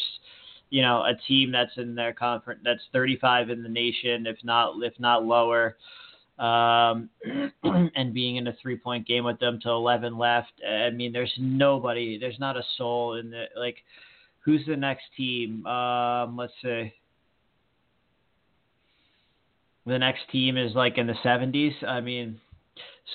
you 0.70 0.82
know, 0.82 1.02
a 1.02 1.14
team 1.26 1.52
that's 1.52 1.76
in 1.76 1.94
their 1.94 2.12
conference 2.12 2.60
that's 2.64 2.82
35 2.92 3.50
in 3.50 3.62
the 3.62 3.68
nation, 3.68 4.26
if 4.26 4.36
not 4.42 4.74
if 4.82 4.94
not 4.98 5.24
lower, 5.24 5.76
um, 6.38 7.08
and 7.62 8.14
being 8.14 8.36
in 8.36 8.46
a 8.46 8.56
three 8.60 8.76
point 8.76 9.06
game 9.06 9.24
with 9.24 9.38
them 9.40 9.58
to 9.62 9.70
11 9.70 10.16
left. 10.18 10.52
I 10.68 10.90
mean, 10.90 11.12
there's 11.12 11.32
nobody, 11.38 12.18
there's 12.18 12.38
not 12.38 12.56
a 12.56 12.62
soul 12.76 13.14
in 13.14 13.30
the 13.30 13.44
like. 13.56 13.76
Who's 14.44 14.64
the 14.66 14.76
next 14.76 15.04
team? 15.14 15.66
Um, 15.66 16.36
let's 16.38 16.54
see 16.62 16.94
the 19.88 19.98
next 19.98 20.20
team 20.30 20.56
is 20.56 20.74
like 20.74 20.98
in 20.98 21.06
the 21.06 21.14
70s. 21.24 21.82
I 21.86 22.00
mean, 22.00 22.40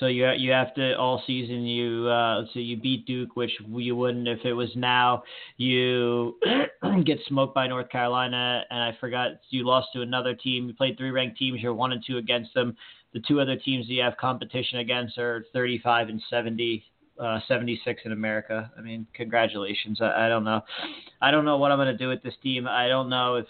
so 0.00 0.06
you 0.06 0.28
you 0.36 0.50
have 0.50 0.74
to 0.74 0.98
all 0.98 1.22
season 1.26 1.62
you 1.62 2.08
uh, 2.08 2.44
so 2.52 2.58
you 2.58 2.76
beat 2.76 3.06
Duke, 3.06 3.36
which 3.36 3.52
you 3.68 3.94
wouldn't 3.94 4.26
if 4.26 4.44
it 4.44 4.52
was 4.52 4.70
now. 4.74 5.22
You 5.56 6.36
get 7.04 7.18
smoked 7.28 7.54
by 7.54 7.68
North 7.68 7.88
Carolina, 7.90 8.64
and 8.70 8.80
I 8.80 8.96
forgot 8.98 9.32
you 9.50 9.64
lost 9.64 9.88
to 9.94 10.02
another 10.02 10.34
team. 10.34 10.66
You 10.66 10.74
played 10.74 10.98
three 10.98 11.10
ranked 11.10 11.38
teams. 11.38 11.60
You're 11.60 11.74
one 11.74 11.92
and 11.92 12.02
two 12.04 12.18
against 12.18 12.52
them. 12.54 12.76
The 13.12 13.20
two 13.20 13.40
other 13.40 13.56
teams 13.56 13.86
that 13.86 13.92
you 13.92 14.02
have 14.02 14.16
competition 14.16 14.78
against 14.78 15.16
are 15.18 15.44
35 15.52 16.08
and 16.08 16.22
70. 16.28 16.84
Uh, 17.16 17.38
76 17.46 18.02
in 18.06 18.10
America. 18.10 18.72
I 18.76 18.80
mean, 18.80 19.06
congratulations. 19.14 20.00
I, 20.00 20.26
I 20.26 20.28
don't 20.28 20.42
know. 20.42 20.62
I 21.22 21.30
don't 21.30 21.44
know 21.44 21.58
what 21.58 21.70
I'm 21.70 21.78
going 21.78 21.86
to 21.86 21.96
do 21.96 22.08
with 22.08 22.24
this 22.24 22.34
team. 22.42 22.66
I 22.66 22.88
don't 22.88 23.08
know 23.08 23.36
if. 23.36 23.46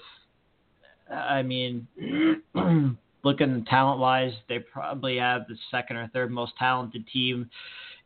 I 1.11 1.41
mean, 1.41 1.89
looking 3.25 3.65
talent 3.65 3.99
wise, 4.01 4.33
they 4.49 4.59
probably 4.59 5.17
have 5.17 5.49
the 5.49 5.57
second 5.71 5.97
or 5.97 6.09
third 6.13 6.31
most 6.31 6.53
talented 6.59 7.07
team 7.13 7.51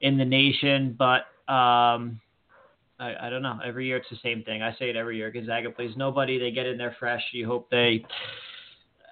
in 0.00 0.16
the 0.16 0.24
nation. 0.24 0.96
But 0.98 1.26
um, 1.52 2.20
I, 2.98 3.14
I 3.22 3.30
don't 3.30 3.42
know. 3.42 3.58
Every 3.64 3.86
year 3.86 3.98
it's 3.98 4.08
the 4.10 4.18
same 4.22 4.42
thing. 4.44 4.62
I 4.62 4.72
say 4.78 4.90
it 4.90 4.96
every 4.96 5.16
year. 5.16 5.30
Gonzaga 5.30 5.70
plays 5.70 5.96
nobody. 5.96 6.38
They 6.38 6.50
get 6.50 6.66
in 6.66 6.78
there 6.78 6.96
fresh. 6.98 7.22
You 7.32 7.46
hope 7.46 7.70
they. 7.70 8.04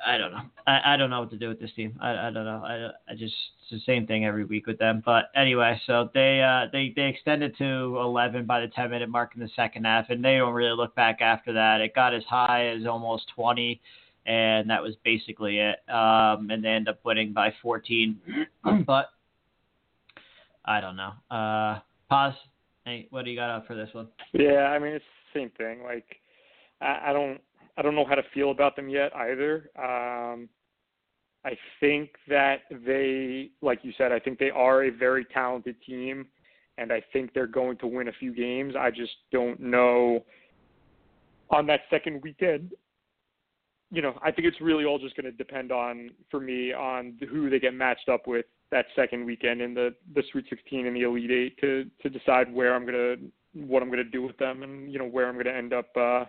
I 0.06 0.18
don't 0.18 0.30
know. 0.30 0.42
I, 0.66 0.94
I 0.94 0.96
don't 0.96 1.10
know 1.10 1.20
what 1.20 1.30
to 1.30 1.38
do 1.38 1.48
with 1.48 1.58
this 1.58 1.70
team. 1.74 1.98
I, 2.00 2.28
I 2.28 2.30
don't 2.30 2.44
know. 2.44 2.62
I, 2.64 2.90
I 3.10 3.14
just 3.16 3.34
it's 3.70 3.84
the 3.84 3.92
same 3.92 4.06
thing 4.06 4.24
every 4.24 4.44
week 4.44 4.66
with 4.66 4.78
them. 4.78 5.02
But 5.04 5.30
anyway, 5.34 5.80
so 5.86 6.10
they 6.14 6.42
uh, 6.42 6.68
they 6.72 6.92
they 6.94 7.08
extended 7.08 7.56
to 7.58 7.64
11 7.64 8.46
by 8.46 8.60
the 8.60 8.68
10 8.68 8.90
minute 8.90 9.08
mark 9.08 9.32
in 9.34 9.40
the 9.40 9.50
second 9.56 9.84
half, 9.84 10.06
and 10.10 10.24
they 10.24 10.36
don't 10.36 10.54
really 10.54 10.76
look 10.76 10.94
back 10.94 11.20
after 11.20 11.52
that. 11.54 11.80
It 11.80 11.94
got 11.94 12.14
as 12.14 12.22
high 12.24 12.68
as 12.68 12.86
almost 12.86 13.24
20 13.34 13.80
and 14.26 14.68
that 14.68 14.82
was 14.82 14.94
basically 15.04 15.58
it. 15.58 15.78
Um, 15.88 16.50
and 16.50 16.62
they 16.62 16.68
end 16.68 16.88
up 16.88 16.98
winning 17.04 17.32
by 17.32 17.54
14. 17.62 18.18
but 18.86 19.10
I 20.64 20.80
don't 20.80 20.96
know. 20.96 21.12
Uh, 21.30 21.80
Paz. 22.10 22.34
Hey, 22.84 23.08
what 23.10 23.24
do 23.24 23.30
you 23.30 23.36
got 23.36 23.50
up 23.50 23.66
for 23.66 23.74
this 23.74 23.88
one? 23.92 24.08
Yeah, 24.32 24.66
I 24.66 24.78
mean 24.78 24.92
it's 24.92 25.04
the 25.32 25.40
same 25.40 25.50
thing. 25.56 25.82
Like 25.82 26.04
I, 26.80 27.10
I 27.10 27.12
don't 27.12 27.40
I 27.76 27.82
don't 27.82 27.94
know 27.94 28.04
how 28.04 28.14
to 28.14 28.22
feel 28.32 28.50
about 28.50 28.76
them 28.76 28.88
yet 28.88 29.14
either. 29.14 29.70
Um, 29.76 30.48
I 31.44 31.56
think 31.78 32.10
that 32.28 32.62
they, 32.84 33.50
like 33.60 33.80
you 33.82 33.92
said, 33.96 34.10
I 34.10 34.18
think 34.18 34.38
they 34.38 34.50
are 34.50 34.84
a 34.84 34.90
very 34.90 35.24
talented 35.24 35.76
team, 35.86 36.26
and 36.78 36.92
I 36.92 37.02
think 37.12 37.32
they're 37.34 37.46
going 37.46 37.76
to 37.78 37.86
win 37.86 38.08
a 38.08 38.12
few 38.12 38.34
games. 38.34 38.74
I 38.78 38.90
just 38.90 39.12
don't 39.30 39.60
know 39.60 40.24
on 41.50 41.66
that 41.66 41.80
second 41.90 42.22
weekend 42.22 42.72
you 43.90 44.02
know, 44.02 44.18
I 44.22 44.32
think 44.32 44.48
it's 44.48 44.60
really 44.60 44.84
all 44.84 44.98
just 44.98 45.16
going 45.16 45.30
to 45.30 45.32
depend 45.32 45.70
on, 45.70 46.10
for 46.30 46.40
me, 46.40 46.72
on 46.72 47.16
who 47.30 47.48
they 47.48 47.60
get 47.60 47.74
matched 47.74 48.08
up 48.08 48.26
with 48.26 48.46
that 48.70 48.86
second 48.96 49.24
weekend 49.24 49.60
in 49.60 49.74
the 49.74 49.94
the 50.14 50.22
Sweet 50.32 50.44
16 50.50 50.86
and 50.86 50.96
the 50.96 51.02
Elite 51.02 51.30
Eight 51.30 51.58
to 51.60 51.84
to 52.02 52.10
decide 52.10 52.52
where 52.52 52.74
I'm 52.74 52.84
gonna 52.84 53.14
what 53.54 53.82
I'm 53.82 53.90
gonna 53.90 54.04
do 54.04 54.22
with 54.22 54.36
them 54.38 54.62
and 54.62 54.92
you 54.92 54.98
know 54.98 55.06
where 55.06 55.28
I'm 55.28 55.36
gonna 55.36 55.56
end 55.56 55.72
up 55.72 55.88
uh, 55.96 56.24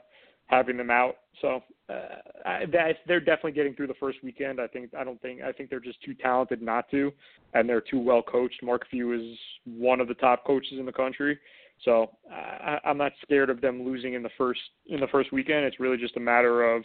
having 0.45 0.77
them 0.77 0.91
out. 0.91 1.15
So 1.41 1.63
uh, 1.89 2.19
I, 2.45 2.65
that, 2.71 2.97
they're 3.07 3.19
definitely 3.19 3.53
getting 3.53 3.73
through 3.73 3.87
the 3.87 3.95
first 3.95 4.19
weekend. 4.23 4.61
I 4.61 4.67
think 4.67 4.93
I 4.93 5.03
don't 5.03 5.21
think 5.21 5.41
I 5.41 5.51
think 5.51 5.69
they're 5.69 5.79
just 5.79 6.01
too 6.03 6.13
talented 6.13 6.61
not 6.61 6.89
to, 6.91 7.11
and 7.53 7.67
they're 7.67 7.81
too 7.81 7.99
well 7.99 8.21
coached. 8.21 8.61
Mark 8.61 8.87
Few 8.89 9.13
is 9.13 9.37
one 9.65 9.99
of 9.99 10.07
the 10.07 10.13
top 10.15 10.45
coaches 10.45 10.79
in 10.79 10.85
the 10.85 10.91
country. 10.91 11.39
So 11.85 12.11
I, 12.31 12.79
I'm 12.85 12.97
not 12.97 13.11
scared 13.21 13.49
of 13.49 13.61
them 13.61 13.83
losing 13.83 14.13
in 14.13 14.23
the 14.23 14.31
first 14.37 14.61
in 14.87 14.99
the 14.99 15.07
first 15.07 15.31
weekend. 15.31 15.65
It's 15.65 15.79
really 15.79 15.97
just 15.97 16.17
a 16.17 16.19
matter 16.19 16.63
of 16.63 16.83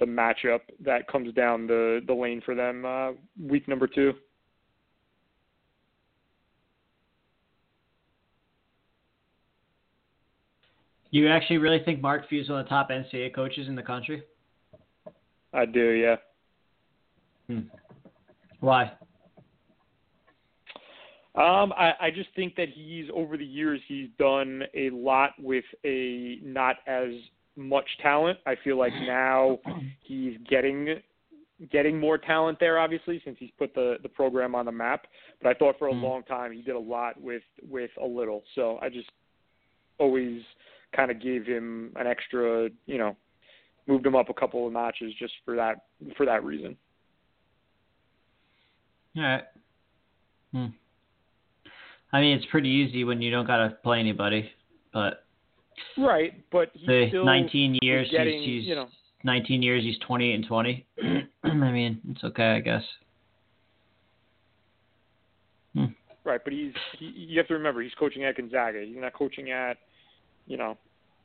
the 0.00 0.06
matchup 0.06 0.60
that 0.80 1.06
comes 1.08 1.32
down 1.34 1.66
the 1.66 2.00
the 2.06 2.14
lane 2.14 2.42
for 2.44 2.54
them 2.54 2.84
uh, 2.84 3.12
week 3.40 3.68
number 3.68 3.86
two. 3.86 4.12
You 11.10 11.28
actually 11.28 11.58
really 11.58 11.78
think 11.84 12.00
Mark 12.00 12.28
Few 12.28 12.40
is 12.40 12.48
one 12.48 12.58
of 12.58 12.66
the 12.66 12.70
top 12.70 12.90
NCAA 12.90 13.32
coaches 13.32 13.68
in 13.68 13.76
the 13.76 13.82
country? 13.82 14.24
I 15.52 15.64
do, 15.64 15.90
yeah. 15.90 16.16
Hmm. 17.46 17.68
Why? 18.58 18.90
Um, 21.36 21.72
I, 21.76 21.92
I 22.00 22.10
just 22.10 22.30
think 22.34 22.56
that 22.56 22.68
he's 22.68 23.06
over 23.14 23.36
the 23.36 23.44
years 23.44 23.80
he's 23.86 24.08
done 24.18 24.62
a 24.74 24.90
lot 24.90 25.30
with 25.38 25.64
a 25.84 26.38
not 26.42 26.76
as 26.86 27.10
much 27.56 27.86
talent. 28.02 28.38
I 28.46 28.54
feel 28.62 28.78
like 28.78 28.92
now 29.06 29.58
he's 30.02 30.36
getting 30.48 31.00
getting 31.70 32.00
more 32.00 32.18
talent 32.18 32.58
there 32.58 32.80
obviously 32.80 33.22
since 33.24 33.36
he's 33.38 33.50
put 33.56 33.72
the 33.74 33.94
the 34.02 34.08
program 34.08 34.56
on 34.56 34.66
the 34.66 34.72
map 34.72 35.06
but 35.40 35.48
i 35.48 35.54
thought 35.54 35.78
for 35.78 35.86
a 35.86 35.92
mm. 35.92 36.02
long 36.02 36.20
time 36.24 36.52
he 36.52 36.60
did 36.60 36.74
a 36.74 36.78
lot 36.78 37.18
with 37.22 37.44
with 37.70 37.92
a 38.02 38.04
little 38.04 38.42
so 38.56 38.76
i 38.82 38.88
just 38.88 39.08
always 39.98 40.42
kind 40.94 41.12
of 41.12 41.22
gave 41.22 41.46
him 41.46 41.92
an 41.94 42.08
extra 42.08 42.68
you 42.86 42.98
know 42.98 43.16
moved 43.86 44.04
him 44.04 44.16
up 44.16 44.28
a 44.30 44.34
couple 44.34 44.66
of 44.66 44.72
notches 44.72 45.12
just 45.16 45.32
for 45.44 45.54
that 45.54 45.84
for 46.16 46.26
that 46.26 46.42
reason 46.42 46.76
All 49.16 49.22
right. 49.22 49.44
Hmm. 50.52 50.66
I 52.12 52.20
mean, 52.20 52.36
it's 52.36 52.46
pretty 52.50 52.68
easy 52.68 53.04
when 53.04 53.20
you 53.20 53.30
don't 53.30 53.46
gotta 53.46 53.76
play 53.82 53.98
anybody, 53.98 54.50
but 54.92 55.23
Right, 55.96 56.32
but 56.50 56.70
he's 56.74 56.86
the 56.86 57.06
still 57.08 57.24
19 57.24 57.78
years 57.82 58.08
getting, 58.10 58.38
he's, 58.40 58.60
he's 58.60 58.64
you 58.68 58.74
know, 58.74 58.88
19 59.24 59.62
years 59.62 59.82
he's 59.82 59.98
28 60.06 60.34
and 60.34 60.46
20. 60.46 60.86
I 61.44 61.52
mean, 61.52 62.00
it's 62.10 62.24
okay, 62.24 62.56
I 62.56 62.60
guess. 62.60 62.82
Hmm. 65.74 65.86
right, 66.24 66.40
but 66.44 66.52
he's 66.52 66.72
he, 66.98 67.06
you 67.06 67.38
have 67.38 67.48
to 67.48 67.54
remember 67.54 67.82
he's 67.82 67.94
coaching 67.98 68.24
at 68.24 68.36
Gonzaga. 68.36 68.84
He's 68.86 68.96
not 68.96 69.12
coaching 69.12 69.50
at, 69.50 69.78
you 70.46 70.56
know, 70.56 70.78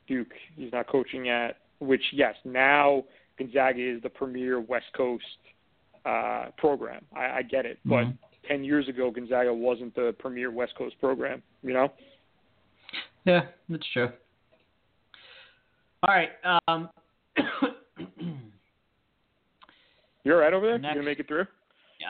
Duke. 0.08 0.32
He's 0.56 0.72
not 0.72 0.88
coaching 0.88 1.28
at 1.28 1.58
which 1.78 2.02
yes, 2.12 2.34
now 2.44 3.04
Gonzaga 3.38 3.96
is 3.96 4.02
the 4.02 4.08
premier 4.08 4.60
West 4.60 4.86
Coast 4.96 5.24
uh, 6.04 6.46
program. 6.58 7.04
I, 7.14 7.26
I 7.38 7.42
get 7.42 7.64
it, 7.64 7.78
but 7.84 8.04
Mhm. 8.04 8.18
ten 8.48 8.64
years 8.64 8.88
ago 8.88 9.10
Gonzaga 9.10 9.52
wasn't 9.54 9.94
the 9.94 10.14
premier 10.18 10.50
West 10.50 10.74
Coast 10.76 10.98
program. 11.00 11.42
You 11.62 11.74
know. 11.74 11.92
Yeah, 13.24 13.46
that's 13.68 13.86
true. 13.92 14.10
All 16.02 16.14
right. 16.14 16.30
Um, 16.68 16.88
You're 20.24 20.38
right 20.38 20.52
over 20.52 20.66
there. 20.66 20.78
Next. 20.78 20.94
You 20.94 21.00
gonna 21.00 21.10
make 21.10 21.20
it 21.20 21.28
through? 21.28 21.46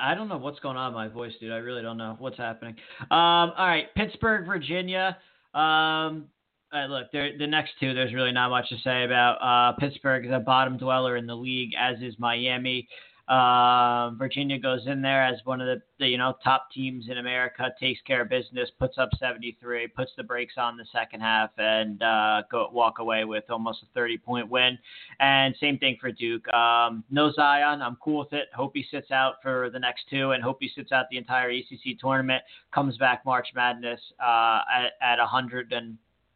I 0.01 0.15
don't 0.15 0.29
know 0.29 0.39
what's 0.39 0.61
going 0.61 0.77
on 0.77 0.93
with 0.93 0.97
my 0.97 1.09
voice, 1.09 1.33
dude. 1.41 1.53
I 1.53 1.57
really 1.57 1.83
don't 1.83 1.99
know 1.99 2.17
what's 2.19 2.39
happening. 2.39 2.75
Um, 3.01 3.09
all 3.11 3.67
right, 3.67 3.87
Pittsburgh, 3.97 4.47
Virginia. 4.47 5.17
Um, 5.55 6.27
look, 6.73 7.11
the 7.13 7.47
next 7.49 7.73
two, 7.81 7.93
there's 7.95 8.15
really 8.15 8.33
not 8.33 8.51
much 8.51 8.69
to 8.69 8.77
say 8.85 9.05
about. 9.05 9.35
Uh, 9.43 9.73
Pittsburgh 9.79 10.27
is 10.27 10.33
a 10.33 10.39
bottom 10.39 10.77
dweller 10.77 11.17
in 11.17 11.27
the 11.27 11.35
league, 11.35 11.73
as 11.79 12.01
is 12.01 12.15
Miami. 12.19 12.89
Um, 13.31 14.19
Virginia 14.19 14.59
goes 14.59 14.89
in 14.89 15.01
there 15.01 15.25
as 15.25 15.37
one 15.45 15.61
of 15.61 15.69
the, 15.69 15.81
the 16.01 16.09
you 16.09 16.19
know 16.19 16.35
top 16.43 16.69
teams 16.73 17.09
in 17.09 17.19
America, 17.19 17.73
takes 17.79 18.01
care 18.03 18.23
of 18.23 18.29
business, 18.29 18.69
puts 18.81 18.99
up 18.99 19.09
73, 19.21 19.87
puts 19.87 20.11
the 20.17 20.25
brakes 20.25 20.55
on 20.57 20.77
the 20.77 20.85
second 20.93 21.21
half, 21.21 21.51
and 21.57 22.03
uh, 22.03 22.43
go 22.51 22.69
walk 22.73 22.99
away 22.99 23.25
with 23.25 23.45
almost 23.49 23.85
a 23.85 23.87
30 23.95 24.19
point 24.19 24.49
win. 24.49 24.77
And 25.21 25.55
same 25.61 25.79
thing 25.79 25.97
for 26.01 26.11
Duke. 26.11 26.53
Um, 26.53 27.05
no 27.09 27.31
Zion, 27.31 27.81
I'm 27.83 27.97
cool 28.03 28.19
with 28.19 28.33
it. 28.33 28.49
Hope 28.53 28.73
he 28.75 28.85
sits 28.91 29.13
out 29.13 29.35
for 29.43 29.71
the 29.73 29.79
next 29.79 30.07
two, 30.11 30.33
and 30.33 30.43
hope 30.43 30.59
he 30.59 30.69
sits 30.75 30.91
out 30.91 31.07
the 31.09 31.17
entire 31.17 31.53
ECC 31.53 32.01
tournament. 32.01 32.43
Comes 32.75 32.97
back 32.99 33.25
March 33.25 33.49
Madness 33.55 34.01
uh, 34.21 34.63
at 34.75 34.93
at 35.01 35.19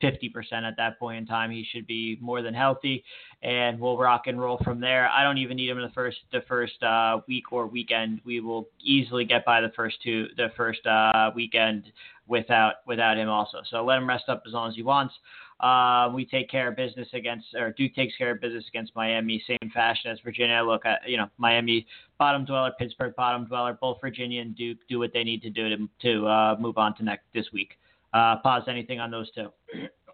150% 0.04 0.62
at 0.62 0.76
that 0.76 0.98
point 0.98 1.18
in 1.18 1.26
time. 1.26 1.50
He 1.50 1.66
should 1.70 1.86
be 1.86 2.18
more 2.20 2.42
than 2.42 2.54
healthy, 2.54 3.04
and 3.42 3.78
we'll 3.78 3.98
rock 3.98 4.26
and 4.26 4.40
roll 4.40 4.58
from 4.64 4.80
there. 4.80 5.08
I 5.08 5.22
don't 5.22 5.38
even 5.38 5.56
need 5.56 5.68
him 5.68 5.78
in 5.78 5.84
the 5.84 5.92
first 5.92 6.18
the 6.32 6.42
first 6.48 6.82
uh, 6.82 7.20
week 7.26 7.52
or 7.52 7.66
weekend. 7.66 8.20
We 8.24 8.40
will 8.40 8.68
easily 8.80 9.24
get 9.24 9.44
by 9.44 9.60
the 9.60 9.72
first 9.76 9.96
two 10.02 10.28
the 10.36 10.48
first 10.56 10.86
uh, 10.86 11.30
weekend 11.34 11.92
without 12.26 12.74
without 12.86 13.16
him 13.16 13.28
also. 13.28 13.58
So 13.70 13.84
let 13.84 13.98
him 13.98 14.08
rest 14.08 14.24
up 14.28 14.42
as 14.46 14.52
long 14.52 14.68
as 14.68 14.76
he 14.76 14.82
wants. 14.82 15.14
Uh, 15.60 16.10
we 16.12 16.26
take 16.26 16.50
care 16.50 16.68
of 16.68 16.76
business 16.76 17.08
against, 17.14 17.46
or 17.54 17.72
Duke 17.72 17.94
takes 17.94 18.16
care 18.16 18.32
of 18.32 18.40
business 18.40 18.64
against 18.68 18.94
Miami, 18.96 19.42
same 19.46 19.70
fashion 19.72 20.10
as 20.10 20.18
Virginia. 20.20 20.62
Look 20.62 20.84
at, 20.84 21.08
you 21.08 21.16
know, 21.16 21.28
Miami 21.38 21.86
bottom 22.18 22.44
dweller, 22.44 22.72
Pittsburgh 22.78 23.14
bottom 23.16 23.46
dweller. 23.46 23.78
Both 23.80 23.98
Virginia 24.00 24.42
and 24.42 24.56
Duke 24.56 24.78
do 24.88 24.98
what 24.98 25.12
they 25.12 25.22
need 25.22 25.42
to 25.42 25.50
do 25.50 25.68
to 25.68 25.88
to 26.02 26.26
uh, 26.26 26.56
move 26.58 26.76
on 26.76 26.96
to 26.96 27.04
next 27.04 27.24
this 27.32 27.46
week. 27.52 27.78
Uh, 28.14 28.36
Paz 28.36 28.62
anything 28.68 29.00
on 29.00 29.10
those 29.10 29.30
two. 29.32 29.50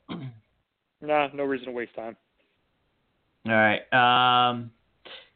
Nah, 1.03 1.29
no 1.33 1.45
reason 1.45 1.69
to 1.69 1.73
waste 1.73 1.95
time. 1.95 2.15
All 3.47 3.53
right. 3.53 3.81
Um, 4.51 4.71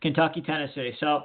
Kentucky, 0.02 0.42
Tennessee. 0.42 0.92
So 1.00 1.23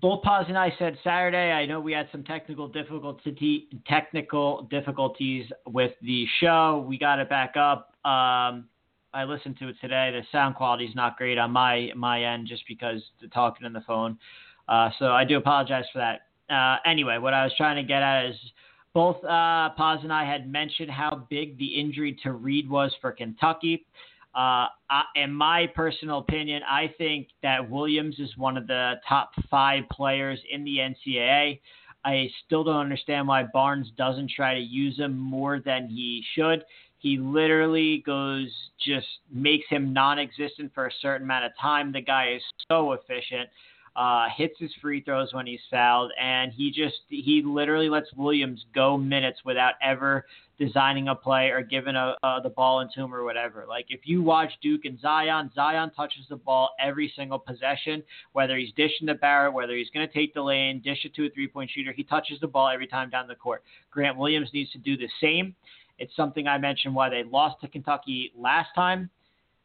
both 0.00 0.22
Paz 0.22 0.46
and 0.48 0.56
I 0.56 0.72
said 0.78 0.96
Saturday. 1.04 1.52
I 1.52 1.66
know 1.66 1.78
we 1.78 1.92
had 1.92 2.08
some 2.10 2.24
technical 2.24 2.68
difficulty 2.68 3.68
technical 3.86 4.62
difficulties 4.70 5.44
with 5.66 5.92
the 6.00 6.26
show. 6.40 6.84
We 6.88 6.98
got 6.98 7.18
it 7.18 7.28
back 7.28 7.56
up. 7.56 7.94
Um, 8.06 8.64
I 9.14 9.24
listened 9.26 9.58
to 9.58 9.68
it 9.68 9.76
today. 9.80 10.10
The 10.10 10.22
sound 10.32 10.54
quality 10.54 10.86
is 10.86 10.94
not 10.94 11.18
great 11.18 11.36
on 11.36 11.50
my 11.50 11.90
my 11.94 12.24
end 12.24 12.46
just 12.46 12.62
because 12.66 13.02
the 13.20 13.28
talking 13.28 13.66
on 13.66 13.74
the 13.74 13.82
phone. 13.82 14.18
Uh, 14.68 14.88
so 14.98 15.06
I 15.06 15.24
do 15.24 15.36
apologize 15.36 15.84
for 15.92 15.98
that. 15.98 16.22
Uh, 16.52 16.78
anyway, 16.86 17.18
what 17.18 17.34
I 17.34 17.44
was 17.44 17.52
trying 17.58 17.76
to 17.76 17.82
get 17.82 18.02
at 18.02 18.26
is 18.30 18.36
both 18.94 19.16
uh, 19.24 19.70
Paz 19.70 20.00
and 20.02 20.12
I 20.12 20.24
had 20.24 20.50
mentioned 20.50 20.90
how 20.90 21.26
big 21.30 21.58
the 21.58 21.66
injury 21.66 22.18
to 22.22 22.32
Reed 22.32 22.68
was 22.68 22.94
for 23.00 23.12
Kentucky. 23.12 23.84
Uh, 24.34 24.66
I, 24.90 25.02
in 25.16 25.32
my 25.32 25.66
personal 25.74 26.18
opinion, 26.18 26.62
I 26.68 26.92
think 26.96 27.28
that 27.42 27.68
Williams 27.68 28.18
is 28.18 28.30
one 28.36 28.56
of 28.56 28.66
the 28.66 28.94
top 29.06 29.32
five 29.50 29.84
players 29.90 30.38
in 30.50 30.64
the 30.64 30.78
NCAA. 30.78 31.60
I 32.04 32.30
still 32.44 32.64
don't 32.64 32.76
understand 32.76 33.28
why 33.28 33.44
Barnes 33.44 33.88
doesn't 33.96 34.30
try 34.34 34.54
to 34.54 34.60
use 34.60 34.98
him 34.98 35.16
more 35.16 35.60
than 35.60 35.88
he 35.88 36.24
should. 36.34 36.64
He 36.98 37.18
literally 37.18 38.02
goes, 38.06 38.48
just 38.84 39.06
makes 39.30 39.68
him 39.68 39.92
non 39.92 40.18
existent 40.18 40.72
for 40.74 40.86
a 40.86 40.92
certain 41.00 41.24
amount 41.24 41.44
of 41.44 41.52
time. 41.60 41.92
The 41.92 42.00
guy 42.00 42.34
is 42.36 42.42
so 42.70 42.92
efficient 42.92 43.48
uh, 43.94 44.26
hits 44.36 44.54
his 44.58 44.72
free 44.80 45.02
throws 45.02 45.32
when 45.32 45.46
he's 45.46 45.60
fouled, 45.70 46.12
and 46.20 46.52
he 46.52 46.70
just 46.70 46.96
he 47.08 47.42
literally 47.44 47.88
lets 47.88 48.12
Williams 48.14 48.64
go 48.74 48.96
minutes 48.96 49.40
without 49.44 49.74
ever 49.82 50.24
designing 50.58 51.08
a 51.08 51.14
play 51.14 51.48
or 51.48 51.62
giving 51.62 51.96
a, 51.96 52.14
uh, 52.22 52.40
the 52.40 52.48
ball 52.48 52.80
into 52.80 53.00
him 53.00 53.14
or 53.14 53.24
whatever. 53.24 53.64
Like 53.68 53.86
if 53.88 54.00
you 54.04 54.22
watch 54.22 54.50
Duke 54.62 54.84
and 54.84 54.98
Zion, 55.00 55.50
Zion 55.54 55.90
touches 55.96 56.24
the 56.28 56.36
ball 56.36 56.70
every 56.80 57.12
single 57.16 57.38
possession, 57.38 58.02
whether 58.32 58.56
he's 58.56 58.72
dishing 58.76 59.06
to 59.08 59.14
Barrett, 59.14 59.52
whether 59.52 59.74
he's 59.74 59.90
going 59.90 60.06
to 60.06 60.12
take 60.12 60.32
the 60.34 60.42
lane, 60.42 60.80
dish 60.82 61.04
it 61.04 61.14
to 61.16 61.26
a 61.26 61.30
three 61.30 61.48
point 61.48 61.70
shooter, 61.74 61.92
he 61.92 62.04
touches 62.04 62.38
the 62.40 62.46
ball 62.46 62.68
every 62.68 62.86
time 62.86 63.10
down 63.10 63.26
the 63.26 63.34
court. 63.34 63.62
Grant 63.90 64.16
Williams 64.16 64.50
needs 64.52 64.70
to 64.72 64.78
do 64.78 64.96
the 64.96 65.08
same. 65.20 65.54
It's 65.98 66.14
something 66.16 66.46
I 66.46 66.58
mentioned 66.58 66.94
why 66.94 67.10
they 67.10 67.24
lost 67.24 67.60
to 67.60 67.68
Kentucky 67.68 68.32
last 68.36 68.70
time. 68.74 69.10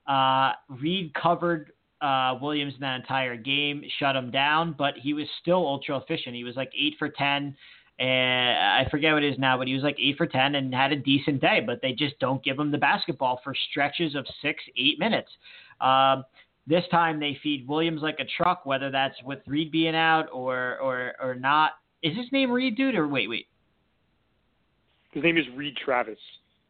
Uh, 0.08 0.54
Reed 0.70 1.14
covered 1.14 1.72
uh, 2.02 2.36
Williams 2.42 2.76
in 2.76 2.82
that 2.82 3.00
entire 3.00 3.36
game, 3.36 3.84
shut 4.00 4.16
him 4.16 4.32
down, 4.32 4.76
but 4.78 4.94
he 4.96 5.14
was 5.14 5.26
still 5.42 5.66
ultra 5.66 5.98
efficient. 5.98 6.36
He 6.36 6.44
was 6.44 6.56
like 6.56 6.72
eight 6.78 6.96
for 7.00 7.10
ten, 7.10 7.56
and 8.00 8.58
I 8.60 8.88
forget 8.92 9.14
what 9.14 9.24
it 9.24 9.34
is 9.34 9.40
now, 9.40 9.58
but 9.58 9.68
he 9.68 9.74
was 9.74 9.84
like 9.84 9.98
eight 10.00 10.18
for 10.18 10.28
ten 10.28 10.56
and 10.56 10.74
had 10.74 10.92
a 10.92 10.96
decent 10.96 11.42
day. 11.42 11.62
But 11.66 11.82
they 11.82 11.94
just 11.94 12.18
don't 12.20 12.44
give 12.44 12.60
him 12.60 12.72
the 12.72 12.78
basketball 12.78 13.42
for 13.44 13.54
stretches 13.72 14.16
of 14.16 14.26
six, 14.42 14.64
eight 14.78 15.00
minutes. 15.00 15.30
Um, 15.82 16.24
this 16.68 16.84
time 16.92 17.20
they 17.20 17.40
feed 17.42 17.68
Williams 17.68 18.02
like 18.02 18.20
a 18.20 18.26
truck, 18.38 18.66
whether 18.66 18.92
that's 18.92 19.16
with 19.24 19.40
Reed 19.48 19.72
being 19.72 19.96
out 19.96 20.28
or 20.32 20.78
or 20.80 21.14
or 21.20 21.36
not. 21.36 21.72
Is 22.04 22.16
his 22.16 22.32
name 22.32 22.52
Reed, 22.52 22.78
dude? 22.78 22.96
Or 22.96 23.08
wait, 23.08 23.30
wait. 23.30 23.48
His 25.12 25.24
name 25.24 25.38
is 25.38 25.46
Reed 25.56 25.76
Travis. 25.84 26.20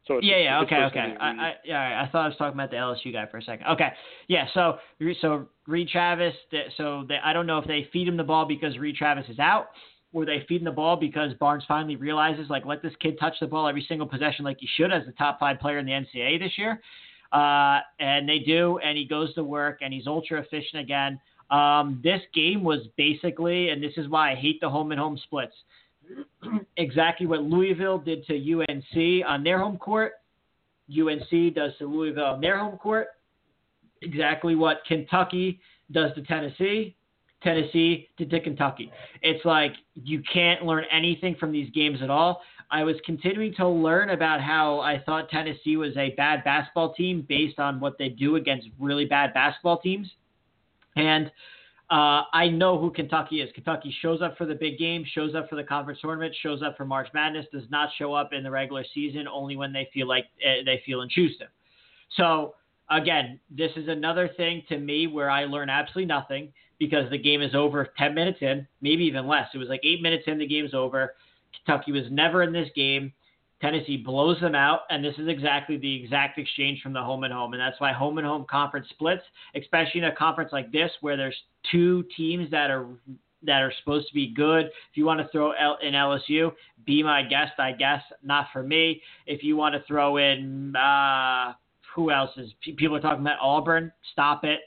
So 0.08 0.20
Yeah, 0.22 0.38
yeah, 0.38 0.62
okay, 0.62 0.78
okay. 0.84 1.16
I, 1.20 1.28
I, 1.28 1.54
yeah, 1.64 2.04
I 2.06 2.12
thought 2.12 2.26
I 2.26 2.28
was 2.28 2.38
talking 2.38 2.54
about 2.54 2.72
the 2.72 2.78
LSU 2.78 3.14
guy 3.14 3.26
for 3.30 3.38
a 3.38 3.44
second. 3.44 3.68
Okay, 3.68 3.90
yeah. 4.28 4.46
So, 4.54 4.78
so 5.22 5.48
Reed 5.68 5.90
Travis. 5.90 6.34
So 6.78 7.06
they, 7.08 7.18
I 7.24 7.34
don't 7.34 7.48
know 7.48 7.58
if 7.58 7.68
they 7.68 7.88
feed 7.92 8.08
him 8.08 8.18
the 8.18 8.24
ball 8.24 8.46
because 8.46 8.78
Reed 8.78 8.96
Travis 8.96 9.26
is 9.30 9.40
out, 9.40 9.68
or 10.14 10.26
they 10.26 10.46
feed 10.48 10.62
him 10.62 10.66
the 10.66 10.72
ball 10.72 10.96
because 10.96 11.34
Barnes 11.36 11.64
finally 11.68 11.96
realizes 11.96 12.50
like 12.50 12.66
let 12.66 12.82
this 12.82 12.94
kid 13.00 13.18
touch 13.20 13.36
the 13.40 13.48
ball 13.48 13.68
every 13.68 13.86
single 13.88 14.08
possession 14.08 14.46
like 14.46 14.58
he 14.60 14.68
should 14.76 14.92
as 14.92 15.06
the 15.06 15.12
top 15.14 15.40
five 15.40 15.60
player 15.60 15.80
in 15.80 15.86
the 15.86 15.92
NCAA 15.92 16.40
this 16.40 16.58
year. 16.58 16.82
Uh, 17.32 17.80
and 18.00 18.28
they 18.28 18.40
do, 18.40 18.78
and 18.80 18.98
he 18.98 19.06
goes 19.06 19.34
to 19.36 19.44
work, 19.44 19.80
and 19.82 19.94
he's 19.94 20.08
ultra 20.08 20.40
efficient 20.40 20.82
again. 20.82 21.20
Um, 21.50 22.00
this 22.04 22.22
game 22.34 22.64
was 22.64 22.88
basically, 22.98 23.70
and 23.70 23.82
this 23.82 23.94
is 23.98 24.08
why 24.10 24.32
I 24.32 24.36
hate 24.36 24.60
the 24.62 24.70
home 24.70 24.92
and 24.92 25.00
home 25.00 25.18
splits. 25.24 25.54
Exactly 26.78 27.26
what 27.26 27.44
Louisville 27.44 27.98
did 27.98 28.26
to 28.26 28.36
UNC 28.36 29.26
on 29.28 29.44
their 29.44 29.60
home 29.60 29.78
court. 29.78 30.14
UNC 30.90 31.54
does 31.54 31.72
to 31.80 31.86
Louisville 31.86 32.26
on 32.26 32.42
their 32.42 32.58
home 32.58 32.78
court. 32.78 33.08
Exactly 34.02 34.56
what 34.56 34.82
Kentucky 34.88 35.60
does 35.92 36.14
to 36.16 36.22
Tennessee. 36.24 36.96
Tennessee 37.44 38.10
did 38.18 38.30
to 38.32 38.40
Kentucky. 38.40 38.92
It's 39.22 39.44
like 39.46 39.74
you 39.96 40.22
can't 40.32 40.64
learn 40.66 40.86
anything 40.92 41.36
from 41.40 41.52
these 41.52 41.70
games 41.72 42.00
at 42.02 42.10
all. 42.10 42.42
I 42.70 42.84
was 42.84 42.96
continuing 43.06 43.54
to 43.56 43.68
learn 43.68 44.10
about 44.10 44.42
how 44.42 44.80
I 44.80 45.02
thought 45.06 45.30
Tennessee 45.30 45.78
was 45.78 45.96
a 45.96 46.12
bad 46.12 46.44
basketball 46.44 46.94
team 46.94 47.26
based 47.28 47.60
on 47.60 47.80
what 47.80 47.98
they 47.98 48.10
do 48.10 48.36
against 48.36 48.68
really 48.80 49.06
bad 49.06 49.34
basketball 49.34 49.80
teams. 49.80 50.10
And 50.96 51.32
uh, 51.90 52.24
I 52.34 52.50
know 52.50 52.78
who 52.78 52.92
Kentucky 52.92 53.42
is. 53.42 53.50
Kentucky 53.54 53.96
shows 54.02 54.22
up 54.22 54.38
for 54.38 54.46
the 54.46 54.56
big 54.56 54.78
game, 54.78 55.06
shows 55.14 55.36
up 55.36 55.50
for 55.50 55.56
the 55.56 55.64
conference 55.64 56.00
tournament, 56.02 56.36
shows 56.42 56.62
up 56.62 56.76
for 56.76 56.86
March 56.86 57.08
Madness, 57.14 57.46
does 57.52 57.70
not 57.70 57.90
show 57.98 58.14
up 58.14 58.34
in 58.34 58.44
the 58.44 58.52
regular 58.52 58.84
season 58.94 59.26
only 59.28 59.56
when 59.56 59.72
they 59.72 59.90
feel 59.94 60.08
like 60.08 60.26
uh, 60.46 60.64
they 60.66 60.82
feel 60.86 61.02
and 61.02 61.10
choose 61.10 61.38
to. 61.38 61.46
So 62.18 62.56
again, 62.90 63.40
this 63.50 63.72
is 63.78 63.88
another 63.88 64.30
thing 64.36 64.64
to 64.68 64.78
me 64.78 65.08
where 65.08 65.30
I 65.30 65.46
learn 65.46 65.70
absolutely 65.70 66.08
nothing 66.08 66.52
because 66.78 67.10
the 67.10 67.18
game 67.18 67.42
is 67.42 67.56
over 67.56 67.88
10 67.98 68.14
minutes 68.14 68.40
in, 68.42 68.68
maybe 68.82 69.04
even 69.06 69.26
less. 69.26 69.48
It 69.54 69.58
was 69.58 69.70
like 69.70 69.82
eight 69.84 70.02
minutes 70.02 70.26
in, 70.28 70.38
the 70.38 70.48
game's 70.48 70.74
over. 70.74 71.16
Kentucky 71.56 71.92
was 71.94 72.04
never 72.12 72.44
in 72.44 72.52
this 72.52 72.70
game. 72.76 73.14
Tennessee 73.62 73.98
blows 73.98 74.40
them 74.40 74.54
out, 74.54 74.82
and 74.90 75.04
this 75.04 75.16
is 75.18 75.28
exactly 75.28 75.78
the 75.78 76.04
exact 76.04 76.38
exchange 76.38 76.82
from 76.82 76.94
the 76.94 77.02
home 77.02 77.24
and 77.24 77.34
home. 77.34 77.54
And 77.54 77.62
that's 77.62 77.80
why 77.80 77.92
home 77.92 78.20
and 78.20 78.28
home 78.28 78.46
conference 78.50 78.88
splits, 78.90 79.24
especially 79.56 80.02
in 80.02 80.06
a 80.06 80.16
conference 80.16 80.52
like 80.54 80.72
this 80.72 80.92
where 81.02 81.18
there's 81.18 81.36
two 81.72 82.06
teams 82.16 82.52
that 82.52 82.70
are 82.70 82.86
that 83.44 83.62
are 83.62 83.74
supposed 83.80 84.08
to 84.08 84.14
be 84.14 84.34
good. 84.34 84.66
If 84.66 84.96
you 84.96 85.06
want 85.06 85.20
to 85.20 85.28
throw 85.30 85.52
L- 85.52 85.78
in 85.82 85.94
LSU, 85.94 86.52
be 86.86 87.04
my 87.04 87.24
guest, 87.24 87.54
I 87.60 87.72
guess. 87.72 88.02
Not 88.24 88.48
for 88.52 88.64
me. 88.64 89.02
If 89.26 89.44
you 89.44 89.56
want 89.56 89.74
to 89.76 89.84
throw 89.88 90.18
in 90.18 90.76
uh, 90.76 91.54
who 91.96 92.12
else 92.12 92.32
is 92.38 92.52
people 92.78 92.96
are 92.96 93.02
talking 93.02 93.22
about 93.22 93.40
Auburn, 93.42 93.92
stop 94.12 94.44
it. 94.44 94.60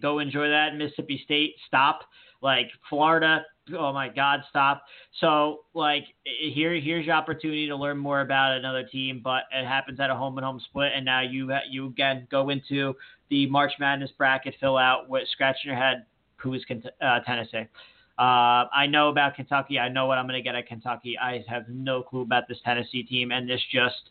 Go 0.00 0.18
enjoy 0.18 0.48
that. 0.48 0.76
Mississippi 0.76 1.20
State, 1.24 1.54
stop. 1.66 2.00
Like 2.42 2.68
Florida, 2.90 3.42
oh 3.72 3.92
my 3.92 4.08
God, 4.08 4.40
stop. 4.50 4.84
So 5.20 5.64
like 5.74 6.04
here, 6.24 6.74
here's 6.80 7.06
your 7.06 7.14
opportunity 7.14 7.66
to 7.68 7.76
learn 7.76 7.98
more 7.98 8.20
about 8.20 8.56
another 8.56 8.84
team, 8.84 9.20
but 9.22 9.44
it 9.52 9.66
happens 9.66 10.00
at 10.00 10.10
a 10.10 10.14
home 10.14 10.36
and 10.38 10.44
home 10.44 10.60
split, 10.68 10.92
and 10.94 11.04
now 11.04 11.22
you 11.22 11.52
you 11.70 11.86
again 11.86 12.26
go 12.30 12.50
into 12.50 12.94
the 13.30 13.48
March 13.48 13.72
Madness 13.78 14.10
bracket, 14.16 14.54
fill 14.60 14.76
out 14.76 15.08
with 15.08 15.26
scratching 15.32 15.70
your 15.70 15.76
head, 15.76 16.04
who 16.36 16.54
is 16.54 16.62
uh, 17.00 17.20
Tennessee. 17.20 17.68
Uh, 18.16 18.70
I 18.72 18.86
know 18.88 19.08
about 19.08 19.34
Kentucky. 19.34 19.78
I 19.78 19.88
know 19.88 20.06
what 20.06 20.18
I'm 20.18 20.26
going 20.26 20.38
to 20.38 20.42
get 20.42 20.54
at 20.54 20.68
Kentucky. 20.68 21.18
I 21.18 21.44
have 21.48 21.64
no 21.68 22.02
clue 22.02 22.22
about 22.22 22.46
this 22.48 22.58
Tennessee 22.64 23.02
team, 23.02 23.32
and 23.32 23.48
this 23.48 23.60
just 23.72 24.10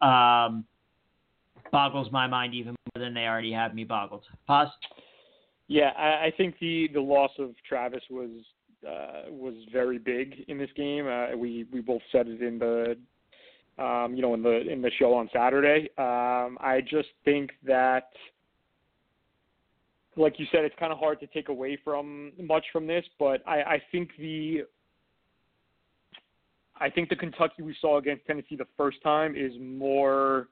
um, 0.00 0.64
boggles 1.70 2.10
my 2.10 2.26
mind 2.26 2.54
even 2.54 2.74
more 2.94 3.04
than 3.04 3.12
they 3.12 3.26
already 3.26 3.52
have 3.52 3.74
me 3.74 3.84
boggled. 3.84 4.24
Paz. 4.46 4.68
Yeah, 5.68 5.90
I, 5.96 6.26
I 6.26 6.32
think 6.36 6.58
the 6.60 6.88
the 6.92 7.00
loss 7.00 7.30
of 7.38 7.50
Travis 7.68 8.02
was 8.10 8.30
uh, 8.86 9.30
was 9.30 9.54
very 9.72 9.98
big 9.98 10.44
in 10.48 10.58
this 10.58 10.70
game. 10.76 11.06
Uh, 11.06 11.36
we 11.36 11.66
we 11.72 11.80
both 11.80 12.02
said 12.10 12.26
it 12.28 12.42
in 12.42 12.58
the 12.58 12.96
um, 13.82 14.14
you 14.14 14.22
know 14.22 14.34
in 14.34 14.42
the 14.42 14.68
in 14.70 14.82
the 14.82 14.90
show 14.98 15.14
on 15.14 15.28
Saturday. 15.32 15.88
Um, 15.98 16.58
I 16.60 16.80
just 16.88 17.08
think 17.24 17.50
that 17.64 18.10
like 20.16 20.38
you 20.38 20.46
said, 20.52 20.64
it's 20.64 20.74
kind 20.78 20.92
of 20.92 20.98
hard 20.98 21.20
to 21.20 21.26
take 21.28 21.48
away 21.48 21.78
from 21.82 22.32
much 22.40 22.64
from 22.72 22.86
this, 22.86 23.04
but 23.18 23.42
I, 23.46 23.62
I 23.62 23.82
think 23.90 24.10
the 24.18 24.62
I 26.78 26.90
think 26.90 27.08
the 27.08 27.16
Kentucky 27.16 27.62
we 27.62 27.76
saw 27.80 27.98
against 27.98 28.26
Tennessee 28.26 28.56
the 28.56 28.66
first 28.76 29.02
time 29.02 29.34
is 29.36 29.52
more 29.60 30.48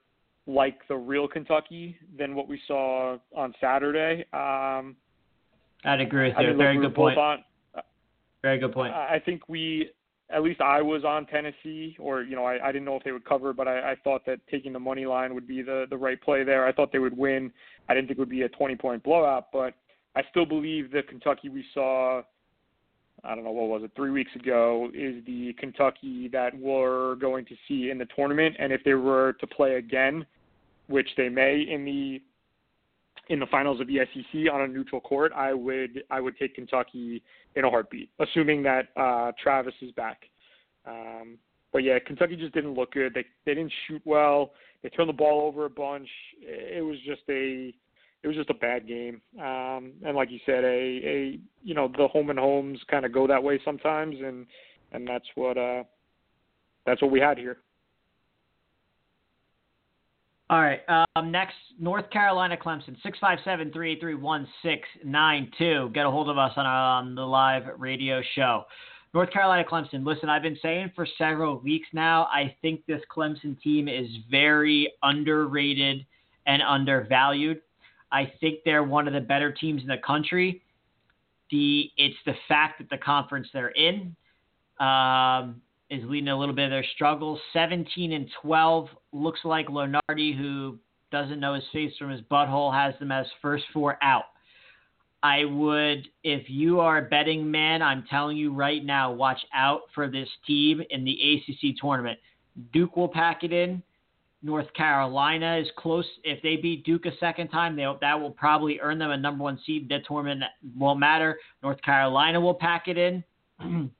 like 0.46 0.78
the 0.88 0.96
real 0.96 1.28
Kentucky 1.28 1.96
than 2.18 2.34
what 2.34 2.48
we 2.48 2.60
saw 2.66 3.18
on 3.36 3.54
Saturday. 3.60 4.24
Um, 4.32 4.96
I'd 5.84 6.00
agree 6.00 6.28
with 6.28 6.36
you. 6.38 6.46
I 6.46 6.48
mean, 6.48 6.58
Very 6.58 6.78
good 6.78 6.94
point. 6.94 7.18
On, 7.18 7.38
Very 8.42 8.58
good 8.58 8.72
point. 8.72 8.94
I 8.94 9.20
think 9.24 9.48
we 9.48 9.90
at 10.32 10.42
least 10.42 10.60
I 10.60 10.80
was 10.80 11.04
on 11.04 11.26
Tennessee, 11.26 11.96
or 11.98 12.22
you 12.22 12.36
know, 12.36 12.44
I, 12.44 12.68
I 12.68 12.72
didn't 12.72 12.84
know 12.84 12.96
if 12.96 13.04
they 13.04 13.12
would 13.12 13.24
cover, 13.24 13.52
but 13.52 13.66
I, 13.68 13.92
I 13.92 13.96
thought 14.02 14.24
that 14.26 14.40
taking 14.50 14.72
the 14.72 14.78
money 14.78 15.06
line 15.06 15.34
would 15.34 15.46
be 15.46 15.62
the 15.62 15.86
the 15.90 15.96
right 15.96 16.20
play 16.20 16.44
there. 16.44 16.66
I 16.66 16.72
thought 16.72 16.92
they 16.92 16.98
would 16.98 17.16
win. 17.16 17.52
I 17.88 17.94
didn't 17.94 18.08
think 18.08 18.18
it 18.18 18.22
would 18.22 18.28
be 18.28 18.42
a 18.42 18.48
20 18.48 18.76
point 18.76 19.02
blowout, 19.02 19.46
but 19.52 19.74
I 20.16 20.22
still 20.30 20.46
believe 20.46 20.90
the 20.90 21.02
Kentucky 21.02 21.48
we 21.48 21.64
saw. 21.74 22.22
I 23.22 23.34
don't 23.34 23.44
know 23.44 23.50
what 23.50 23.68
was 23.68 23.82
it 23.82 23.90
three 23.94 24.10
weeks 24.10 24.34
ago 24.34 24.88
is 24.94 25.22
the 25.26 25.52
Kentucky 25.58 26.28
that 26.28 26.58
we're 26.58 27.16
going 27.16 27.44
to 27.46 27.54
see 27.68 27.90
in 27.90 27.98
the 27.98 28.06
tournament, 28.16 28.56
and 28.58 28.72
if 28.72 28.82
they 28.82 28.94
were 28.94 29.34
to 29.34 29.46
play 29.46 29.74
again, 29.74 30.24
which 30.86 31.08
they 31.18 31.28
may 31.28 31.60
in 31.60 31.84
the 31.84 32.22
in 33.30 33.38
the 33.38 33.46
finals 33.46 33.80
of 33.80 33.86
the 33.86 34.00
SEC 34.12 34.52
on 34.52 34.62
a 34.62 34.68
neutral 34.68 35.00
court, 35.00 35.32
I 35.34 35.54
would 35.54 36.02
I 36.10 36.20
would 36.20 36.36
take 36.36 36.56
Kentucky 36.56 37.22
in 37.54 37.64
a 37.64 37.70
heartbeat, 37.70 38.10
assuming 38.18 38.62
that 38.64 38.88
uh, 38.96 39.30
Travis 39.42 39.74
is 39.80 39.92
back. 39.92 40.24
Um, 40.84 41.38
but 41.72 41.84
yeah, 41.84 41.98
Kentucky 42.04 42.34
just 42.34 42.52
didn't 42.52 42.74
look 42.74 42.92
good. 42.92 43.14
They 43.14 43.24
they 43.46 43.54
didn't 43.54 43.72
shoot 43.86 44.02
well. 44.04 44.50
They 44.82 44.88
turned 44.88 45.08
the 45.08 45.14
ball 45.14 45.46
over 45.46 45.64
a 45.64 45.70
bunch. 45.70 46.08
It 46.42 46.84
was 46.84 46.96
just 47.06 47.22
a 47.28 47.72
it 48.22 48.26
was 48.26 48.36
just 48.36 48.50
a 48.50 48.54
bad 48.54 48.88
game. 48.88 49.22
Um, 49.38 49.92
and 50.04 50.16
like 50.16 50.30
you 50.30 50.40
said, 50.44 50.64
a 50.64 50.66
a 50.66 51.38
you 51.62 51.74
know 51.74 51.90
the 51.96 52.08
home 52.08 52.30
and 52.30 52.38
homes 52.38 52.80
kind 52.90 53.06
of 53.06 53.12
go 53.12 53.28
that 53.28 53.42
way 53.42 53.60
sometimes, 53.64 54.16
and 54.20 54.44
and 54.90 55.06
that's 55.06 55.26
what 55.36 55.56
uh 55.56 55.84
that's 56.84 57.00
what 57.00 57.12
we 57.12 57.20
had 57.20 57.38
here. 57.38 57.58
All 60.50 60.60
right. 60.60 60.80
Um, 60.88 61.30
next, 61.30 61.54
North 61.78 62.10
Carolina 62.10 62.56
Clemson, 62.56 63.00
657 63.04 63.70
383 63.72 64.14
1692. 64.16 65.90
Get 65.94 66.04
a 66.04 66.10
hold 66.10 66.28
of 66.28 66.38
us 66.38 66.50
on, 66.56 66.66
on 66.66 67.14
the 67.14 67.22
live 67.22 67.62
radio 67.78 68.20
show. 68.34 68.64
North 69.14 69.30
Carolina 69.30 69.62
Clemson, 69.70 70.04
listen, 70.04 70.28
I've 70.28 70.42
been 70.42 70.58
saying 70.60 70.90
for 70.96 71.06
several 71.16 71.60
weeks 71.60 71.86
now, 71.92 72.24
I 72.24 72.56
think 72.62 72.84
this 72.86 73.00
Clemson 73.16 73.60
team 73.60 73.86
is 73.86 74.08
very 74.28 74.92
underrated 75.04 76.04
and 76.46 76.62
undervalued. 76.62 77.60
I 78.10 78.32
think 78.40 78.58
they're 78.64 78.82
one 78.82 79.06
of 79.06 79.14
the 79.14 79.20
better 79.20 79.52
teams 79.52 79.82
in 79.82 79.88
the 79.88 79.98
country. 80.04 80.62
The 81.52 81.92
It's 81.96 82.18
the 82.26 82.34
fact 82.48 82.78
that 82.78 82.90
the 82.90 82.98
conference 82.98 83.46
they're 83.52 83.68
in. 83.68 84.16
Um, 84.80 85.62
is 85.90 86.02
leading 86.04 86.28
a 86.28 86.38
little 86.38 86.54
bit 86.54 86.66
of 86.66 86.70
their 86.70 86.86
struggles. 86.94 87.40
17 87.52 88.12
and 88.12 88.30
12 88.42 88.88
looks 89.12 89.40
like 89.44 89.66
Lunardi, 89.66 90.36
who 90.36 90.78
doesn't 91.10 91.40
know 91.40 91.54
his 91.54 91.64
face 91.72 91.92
from 91.98 92.10
his 92.10 92.20
butthole, 92.22 92.72
has 92.72 92.98
them 93.00 93.10
as 93.10 93.26
first 93.42 93.64
four 93.72 93.98
out. 94.02 94.24
I 95.22 95.44
would, 95.44 96.08
if 96.24 96.48
you 96.48 96.80
are 96.80 96.98
a 96.98 97.02
betting 97.02 97.50
man, 97.50 97.82
I'm 97.82 98.04
telling 98.08 98.36
you 98.36 98.54
right 98.54 98.82
now, 98.84 99.12
watch 99.12 99.40
out 99.52 99.82
for 99.94 100.08
this 100.08 100.28
team 100.46 100.80
in 100.88 101.04
the 101.04 101.12
ACC 101.12 101.76
tournament. 101.78 102.18
Duke 102.72 102.96
will 102.96 103.08
pack 103.08 103.42
it 103.42 103.52
in. 103.52 103.82
North 104.42 104.72
Carolina 104.72 105.58
is 105.58 105.68
close. 105.76 106.06
If 106.24 106.42
they 106.42 106.56
beat 106.56 106.84
Duke 106.84 107.04
a 107.04 107.14
second 107.18 107.48
time, 107.48 107.76
they, 107.76 107.84
that 108.00 108.18
will 108.18 108.30
probably 108.30 108.80
earn 108.80 108.98
them 108.98 109.10
a 109.10 109.16
number 109.16 109.44
one 109.44 109.60
seed. 109.66 109.90
That 109.90 110.06
tournament 110.06 110.42
won't 110.78 110.98
matter. 110.98 111.38
North 111.62 111.82
Carolina 111.82 112.40
will 112.40 112.54
pack 112.54 112.88
it 112.88 112.96
in. 112.96 113.22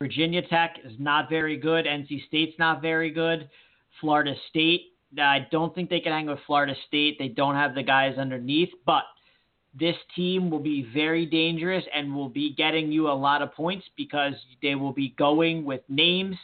Virginia 0.00 0.40
Tech 0.40 0.78
is 0.82 0.94
not 0.98 1.28
very 1.28 1.58
good. 1.58 1.84
NC 1.84 2.26
State's 2.26 2.58
not 2.58 2.80
very 2.80 3.10
good. 3.10 3.50
Florida 4.00 4.34
State, 4.48 4.94
I 5.20 5.46
don't 5.50 5.74
think 5.74 5.90
they 5.90 6.00
can 6.00 6.12
hang 6.12 6.26
with 6.26 6.38
Florida 6.46 6.74
State. 6.88 7.18
They 7.18 7.28
don't 7.28 7.54
have 7.54 7.74
the 7.74 7.82
guys 7.82 8.16
underneath, 8.16 8.70
but 8.86 9.02
this 9.78 9.96
team 10.16 10.50
will 10.50 10.60
be 10.60 10.88
very 10.94 11.26
dangerous 11.26 11.84
and 11.94 12.14
will 12.14 12.30
be 12.30 12.54
getting 12.54 12.90
you 12.90 13.08
a 13.08 13.12
lot 13.12 13.42
of 13.42 13.52
points 13.52 13.84
because 13.96 14.32
they 14.62 14.74
will 14.74 14.92
be 14.92 15.14
going 15.18 15.66
with 15.66 15.82
names 15.88 16.36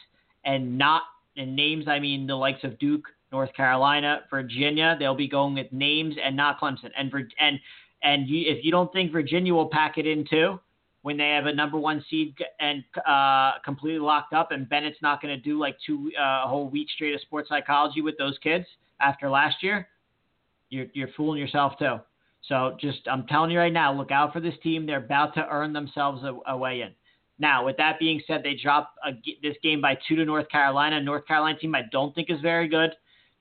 and 0.45 0.77
not 0.77 1.01
and 1.35 1.55
names 1.55 1.87
I 1.87 1.99
mean 1.99 2.27
the 2.27 2.35
likes 2.35 2.63
of 2.63 2.77
Duke, 2.79 3.05
North 3.31 3.53
Carolina, 3.53 4.21
Virginia. 4.29 4.95
They'll 4.99 5.15
be 5.15 5.27
going 5.27 5.55
with 5.55 5.71
names 5.71 6.15
and 6.23 6.37
not 6.37 6.59
Clemson. 6.59 6.91
And 6.95 7.11
and 7.39 7.59
and 8.03 8.27
you, 8.27 8.49
if 8.49 8.63
you 8.63 8.71
don't 8.71 8.93
think 8.93 9.11
Virginia 9.11 9.53
will 9.53 9.69
pack 9.69 9.97
it 9.97 10.05
in 10.05 10.25
too, 10.29 10.59
when 11.07 11.15
they 11.15 11.29
have 11.29 11.45
a 11.45 11.53
number 11.53 11.77
one 11.77 12.03
seed 12.09 12.35
and 12.59 12.83
uh, 13.07 13.53
completely 13.63 13.97
locked 13.97 14.33
up, 14.33 14.51
and 14.51 14.67
Bennett's 14.67 14.97
not 15.01 15.21
going 15.21 15.33
to 15.33 15.41
do 15.41 15.57
like 15.57 15.77
two 15.85 16.11
uh, 16.19 16.45
whole 16.45 16.67
week 16.67 16.89
straight 16.93 17.15
of 17.15 17.21
sports 17.21 17.47
psychology 17.47 18.01
with 18.01 18.17
those 18.17 18.37
kids 18.43 18.65
after 18.99 19.29
last 19.29 19.63
year, 19.63 19.87
you're 20.69 20.87
you're 20.91 21.07
fooling 21.15 21.39
yourself 21.39 21.79
too. 21.79 21.95
So 22.49 22.75
just 22.81 23.07
I'm 23.09 23.25
telling 23.25 23.51
you 23.51 23.57
right 23.57 23.71
now, 23.71 23.93
look 23.93 24.11
out 24.11 24.33
for 24.33 24.41
this 24.41 24.55
team. 24.61 24.85
They're 24.85 24.97
about 24.97 25.33
to 25.35 25.47
earn 25.49 25.71
themselves 25.71 26.25
a, 26.25 26.35
a 26.51 26.57
way 26.57 26.81
in. 26.81 26.91
Now, 27.39 27.65
with 27.65 27.77
that 27.77 27.99
being 27.99 28.21
said, 28.27 28.41
they 28.43 28.55
dropped 28.61 28.97
a, 29.05 29.11
this 29.41 29.55
game 29.63 29.79
by 29.79 29.97
two 30.09 30.17
to 30.17 30.25
North 30.25 30.49
Carolina. 30.49 30.99
North 30.99 31.25
Carolina 31.25 31.57
team 31.57 31.73
I 31.73 31.83
don't 31.89 32.13
think 32.15 32.29
is 32.29 32.41
very 32.41 32.67
good. 32.67 32.89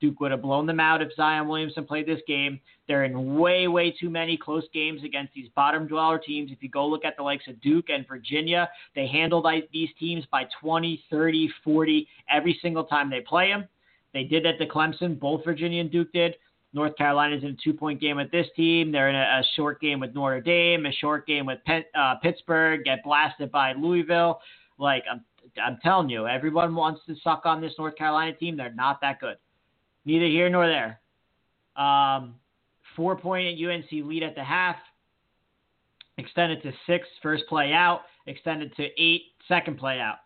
Duke 0.00 0.20
would 0.20 0.30
have 0.30 0.42
blown 0.42 0.66
them 0.66 0.80
out 0.80 1.02
if 1.02 1.08
Zion 1.16 1.48
Williamson 1.48 1.84
played 1.86 2.06
this 2.06 2.20
game. 2.26 2.60
They're 2.86 3.04
in 3.04 3.36
way, 3.36 3.66
way 3.66 3.90
too 3.90 4.10
many 4.10 4.36
close 4.36 4.64
games 4.72 5.02
against 5.04 5.32
these 5.34 5.48
bottom 5.54 5.86
dweller 5.86 6.18
teams. 6.18 6.52
If 6.52 6.62
you 6.62 6.68
go 6.68 6.86
look 6.86 7.04
at 7.04 7.16
the 7.16 7.22
likes 7.22 7.48
of 7.48 7.60
Duke 7.60 7.86
and 7.88 8.06
Virginia, 8.06 8.68
they 8.94 9.06
handled 9.06 9.46
these 9.72 9.88
teams 9.98 10.24
by 10.30 10.46
20, 10.60 11.02
30, 11.10 11.50
40 11.64 12.08
every 12.30 12.58
single 12.60 12.84
time 12.84 13.10
they 13.10 13.20
play 13.20 13.48
them. 13.48 13.66
They 14.12 14.24
did 14.24 14.44
that 14.44 14.58
to 14.58 14.66
Clemson. 14.66 15.18
Both 15.18 15.44
Virginia 15.44 15.80
and 15.80 15.90
Duke 15.90 16.12
did. 16.12 16.36
North 16.72 16.96
Carolina's 16.96 17.42
in 17.42 17.50
a 17.50 17.56
two 17.62 17.72
point 17.72 18.00
game 18.00 18.16
with 18.16 18.30
this 18.30 18.46
team. 18.54 18.92
They're 18.92 19.08
in 19.08 19.14
a, 19.14 19.18
a, 19.18 19.42
short 19.56 19.80
game 19.80 19.98
with 19.98 20.14
Notre 20.14 20.40
Dame, 20.40 20.84
a 20.84 20.92
short 20.92 21.26
game 21.26 21.46
with 21.46 21.58
uh, 21.94 22.16
Pittsburgh, 22.22 22.84
get 22.84 23.02
blasted 23.02 23.50
by 23.50 23.72
Louisville. 23.72 24.40
Like, 24.78 25.04
I'm, 25.10 25.24
I'm 25.62 25.78
telling 25.82 26.10
you, 26.10 26.26
everyone 26.26 26.74
wants 26.74 27.00
to 27.06 27.14
suck 27.24 27.42
on 27.46 27.62
this 27.62 27.72
North 27.78 27.96
Carolina 27.96 28.34
team. 28.34 28.56
They're 28.56 28.74
not 28.74 29.00
that 29.00 29.20
good. 29.20 29.36
Neither 30.06 30.26
here 30.26 30.48
nor 30.48 30.66
there. 30.68 31.00
Um, 31.76 32.36
four 32.94 33.16
point 33.16 33.60
UNC 33.60 33.90
lead 33.90 34.22
at 34.22 34.36
the 34.36 34.44
half, 34.44 34.76
extended 36.16 36.62
to 36.62 36.72
six, 36.86 37.06
first 37.22 37.42
play 37.48 37.72
out, 37.72 38.02
extended 38.26 38.74
to 38.76 38.84
eight, 38.96 39.22
second 39.48 39.76
play 39.76 39.98
out. 39.98 40.18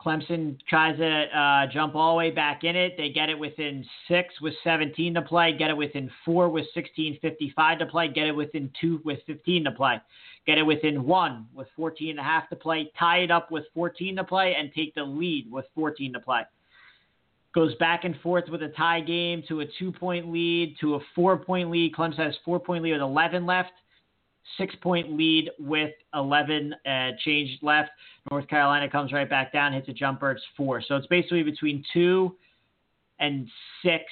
Clemson 0.00 0.58
tries 0.68 0.98
to 0.98 1.06
uh, 1.06 1.66
jump 1.72 1.94
all 1.94 2.14
the 2.14 2.18
way 2.18 2.30
back 2.30 2.64
in 2.64 2.74
it. 2.74 2.96
They 2.98 3.10
get 3.10 3.30
it 3.30 3.38
within 3.38 3.84
six 4.08 4.40
with 4.40 4.52
17 4.64 5.14
to 5.14 5.22
play, 5.22 5.56
get 5.56 5.70
it 5.70 5.76
within 5.76 6.10
four 6.24 6.48
with 6.48 6.66
16.55 6.76 7.78
to 7.78 7.86
play, 7.86 8.08
get 8.08 8.26
it 8.26 8.34
within 8.34 8.70
two 8.80 9.00
with 9.04 9.20
15 9.26 9.64
to 9.64 9.70
play, 9.70 10.00
get 10.44 10.58
it 10.58 10.64
within 10.64 11.04
one 11.04 11.46
with 11.54 11.68
14 11.76 12.10
and 12.10 12.18
a 12.18 12.22
half 12.22 12.48
to 12.50 12.56
play, 12.56 12.90
tie 12.98 13.18
it 13.18 13.30
up 13.30 13.52
with 13.52 13.64
14 13.74 14.16
to 14.16 14.24
play, 14.24 14.56
and 14.58 14.72
take 14.74 14.92
the 14.94 15.04
lead 15.04 15.50
with 15.50 15.66
14 15.74 16.12
to 16.12 16.20
play 16.20 16.42
goes 17.54 17.74
back 17.76 18.04
and 18.04 18.16
forth 18.22 18.44
with 18.50 18.62
a 18.62 18.68
tie 18.68 19.00
game 19.00 19.42
to 19.48 19.60
a 19.60 19.64
two 19.78 19.92
point 19.92 20.32
lead 20.32 20.76
to 20.80 20.94
a 20.94 21.00
four 21.14 21.36
point 21.36 21.70
lead. 21.70 21.94
Clemson 21.94 22.18
has 22.18 22.34
four 22.44 22.58
point 22.58 22.82
lead 22.82 22.92
with 22.92 23.02
11 23.02 23.44
left. 23.46 23.72
six 24.58 24.74
point 24.82 25.12
lead 25.12 25.50
with 25.58 25.92
11 26.14 26.74
uh, 26.86 27.10
change 27.24 27.58
left. 27.62 27.90
North 28.30 28.48
Carolina 28.48 28.88
comes 28.88 29.12
right 29.12 29.28
back 29.28 29.52
down, 29.52 29.72
hits 29.72 29.88
a 29.88 29.92
jumper. 29.92 30.30
It's 30.32 30.42
four. 30.56 30.82
So 30.86 30.96
it's 30.96 31.06
basically 31.08 31.42
between 31.42 31.84
two 31.92 32.36
and 33.20 33.48
six, 33.84 34.04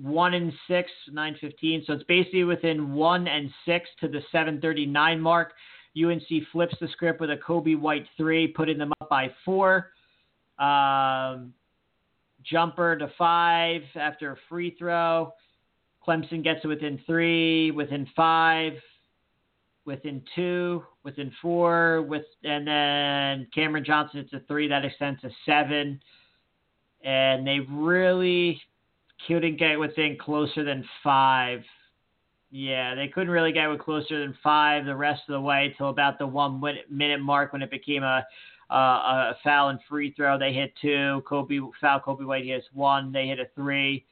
one 0.00 0.34
and 0.34 0.52
six, 0.66 0.90
nine 1.12 1.36
fifteen. 1.40 1.84
So 1.86 1.92
it's 1.92 2.04
basically 2.04 2.44
within 2.44 2.94
one 2.94 3.28
and 3.28 3.50
six 3.64 3.88
to 4.00 4.08
the 4.08 4.20
739 4.32 5.20
mark. 5.20 5.52
UNC 5.96 6.26
flips 6.50 6.74
the 6.80 6.88
script 6.88 7.20
with 7.20 7.30
a 7.30 7.36
Coby 7.36 7.78
White 7.78 8.06
three, 8.16 8.48
putting 8.48 8.78
them 8.78 8.92
up 9.00 9.08
by 9.08 9.30
four. 9.44 9.92
Um, 10.58 11.52
jumper 12.48 12.96
to 12.96 13.10
five 13.16 13.82
after 13.94 14.32
a 14.32 14.36
free 14.48 14.74
throw. 14.78 15.32
Clemson 16.06 16.44
gets 16.44 16.60
it 16.64 16.68
within 16.68 17.00
three, 17.06 17.70
within 17.70 18.06
five, 18.14 18.74
within 19.84 20.22
two, 20.34 20.84
within 21.02 21.32
four, 21.40 22.02
with 22.02 22.24
and 22.42 22.66
then 22.66 23.46
Cameron 23.54 23.84
Johnson 23.84 24.20
it's 24.20 24.32
a 24.32 24.40
three 24.46 24.68
that 24.68 24.84
extends 24.84 25.20
to 25.22 25.30
seven, 25.46 26.00
and 27.02 27.46
they 27.46 27.60
really 27.70 28.60
couldn't 29.26 29.58
get 29.58 29.78
within 29.78 30.16
closer 30.20 30.64
than 30.64 30.84
five. 31.02 31.62
Yeah, 32.50 32.94
they 32.94 33.08
couldn't 33.08 33.30
really 33.30 33.52
get 33.52 33.68
with 33.68 33.80
closer 33.80 34.20
than 34.20 34.36
five 34.42 34.84
the 34.84 34.94
rest 34.94 35.22
of 35.28 35.32
the 35.32 35.40
way 35.40 35.74
till 35.76 35.88
about 35.88 36.18
the 36.18 36.26
one 36.26 36.62
minute 36.88 37.20
mark 37.20 37.52
when 37.52 37.62
it 37.62 37.70
became 37.70 38.02
a 38.02 38.24
uh, 38.70 38.74
a 38.74 39.36
foul 39.42 39.68
and 39.68 39.78
free 39.88 40.12
throw. 40.16 40.38
They 40.38 40.52
hit 40.52 40.72
two. 40.80 41.22
Coby 41.28 41.60
foul. 41.80 42.00
Coby 42.00 42.26
White 42.26 42.44
hits 42.44 42.66
one. 42.72 43.12
They 43.12 43.26
hit 43.26 43.38
a 43.40 43.46
three. 43.54 44.06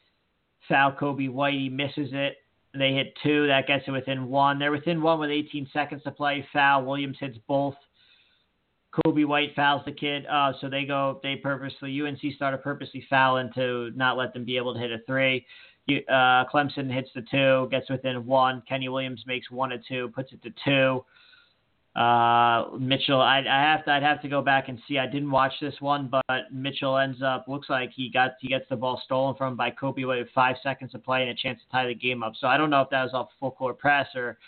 Foul. 0.69 0.93
Coby 0.93 1.31
White 1.31 1.55
he 1.55 1.69
misses 1.69 2.11
it. 2.12 2.37
They 2.75 2.93
hit 2.93 3.15
two. 3.23 3.47
That 3.47 3.67
gets 3.67 3.85
it 3.87 3.91
within 3.91 4.29
one. 4.29 4.59
They're 4.59 4.73
within 4.73 5.03
one 5.03 5.19
with 5.19 5.31
18 5.31 5.69
seconds 5.73 6.03
to 6.05 6.11
play. 6.11 6.47
Foul. 6.53 6.85
Williams 6.85 7.19
hits 7.21 7.38
both. 7.47 7.75
Coby 9.07 9.27
White 9.27 9.55
fouls 9.57 9.83
the 9.87 9.93
kid. 9.93 10.27
Uh, 10.27 10.53
so 10.61 10.69
they 10.69 10.85
go. 10.85 11.21
They 11.23 11.37
purposely 11.37 12.01
UNC 12.01 12.21
started 12.37 12.62
purposely 12.62 13.07
fouling 13.09 13.51
to 13.55 13.91
not 13.95 14.17
let 14.17 14.35
them 14.35 14.45
be 14.45 14.57
able 14.57 14.75
to 14.75 14.81
hit 14.81 14.91
a 14.91 14.99
three. 15.07 15.47
Uh, 15.88 16.45
Clemson 16.53 16.93
hits 16.93 17.09
the 17.15 17.23
two, 17.23 17.69
gets 17.71 17.91
within 17.91 18.25
one. 18.25 18.62
Kenny 18.69 18.88
Williams 18.88 19.25
makes 19.27 19.51
one 19.51 19.73
or 19.73 19.83
two, 19.88 20.11
puts 20.15 20.33
it 20.33 20.43
to 20.43 20.51
two. 20.65 21.05
Uh, 21.94 22.70
Mitchell, 22.78 23.20
I, 23.20 23.40
I 23.40 23.62
have 23.62 23.85
to, 23.85 23.90
I'd 23.90 24.02
have 24.02 24.22
to 24.22 24.28
go 24.28 24.40
back 24.40 24.68
and 24.68 24.81
see. 24.88 24.98
I 24.98 25.07
didn't 25.07 25.31
watch 25.31 25.52
this 25.61 25.74
one, 25.81 26.09
but 26.11 26.50
Mitchell 26.50 26.96
ends 26.96 27.20
up 27.22 27.46
looks 27.48 27.68
like 27.68 27.90
he 27.94 28.09
got 28.09 28.33
he 28.40 28.48
gets 28.48 28.64
the 28.70 28.76
ball 28.76 29.00
stolen 29.05 29.35
from 29.37 29.57
by 29.57 29.70
Coby 29.70 30.07
with 30.07 30.28
five 30.35 30.57
seconds 30.62 30.92
to 30.92 30.98
play 30.98 31.20
and 31.20 31.31
a 31.31 31.35
chance 31.35 31.61
to 31.61 31.70
tie 31.70 31.87
the 31.87 31.94
game 31.94 32.22
up. 32.22 32.33
So 32.40 32.46
I 32.46 32.57
don't 32.57 32.70
know 32.70 32.81
if 32.81 32.88
that 32.90 33.02
was 33.02 33.12
off 33.12 33.28
full 33.38 33.50
court 33.50 33.78
press 33.78 34.07
or 34.14 34.38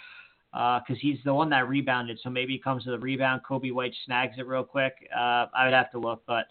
because 0.53 0.85
uh, 0.91 1.01
he's 1.01 1.19
the 1.25 1.35
one 1.35 1.51
that 1.51 1.69
rebounded. 1.69 2.19
So 2.23 2.31
maybe 2.31 2.55
he 2.55 2.59
comes 2.59 2.85
to 2.85 2.91
the 2.93 2.99
rebound. 2.99 3.43
Coby 3.49 3.75
White 3.75 3.93
snags 4.07 4.37
it 4.39 4.47
real 4.47 4.65
quick. 4.65 4.95
Uh, 5.15 5.47
I 5.55 5.65
would 5.65 5.75
have 5.75 5.91
to 5.91 5.99
look, 5.99 6.23
but 6.27 6.47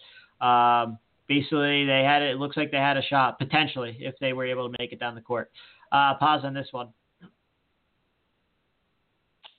um, 0.45 0.99
basically 1.27 1.85
they 1.85 2.03
had 2.03 2.21
it. 2.21 2.31
It 2.31 2.37
looks 2.37 2.57
like 2.57 2.69
they 2.69 2.77
had 2.77 2.97
a 2.97 3.01
shot 3.01 3.39
potentially 3.39 3.97
if 3.99 4.13
they 4.19 4.33
were 4.33 4.45
able 4.45 4.69
to 4.69 4.75
make 4.77 4.91
it 4.91 4.99
down 4.99 5.15
the 5.15 5.21
court. 5.21 5.49
Uh, 5.91 6.15
Paz 6.19 6.41
on 6.43 6.53
this 6.53 6.67
one. 6.71 6.89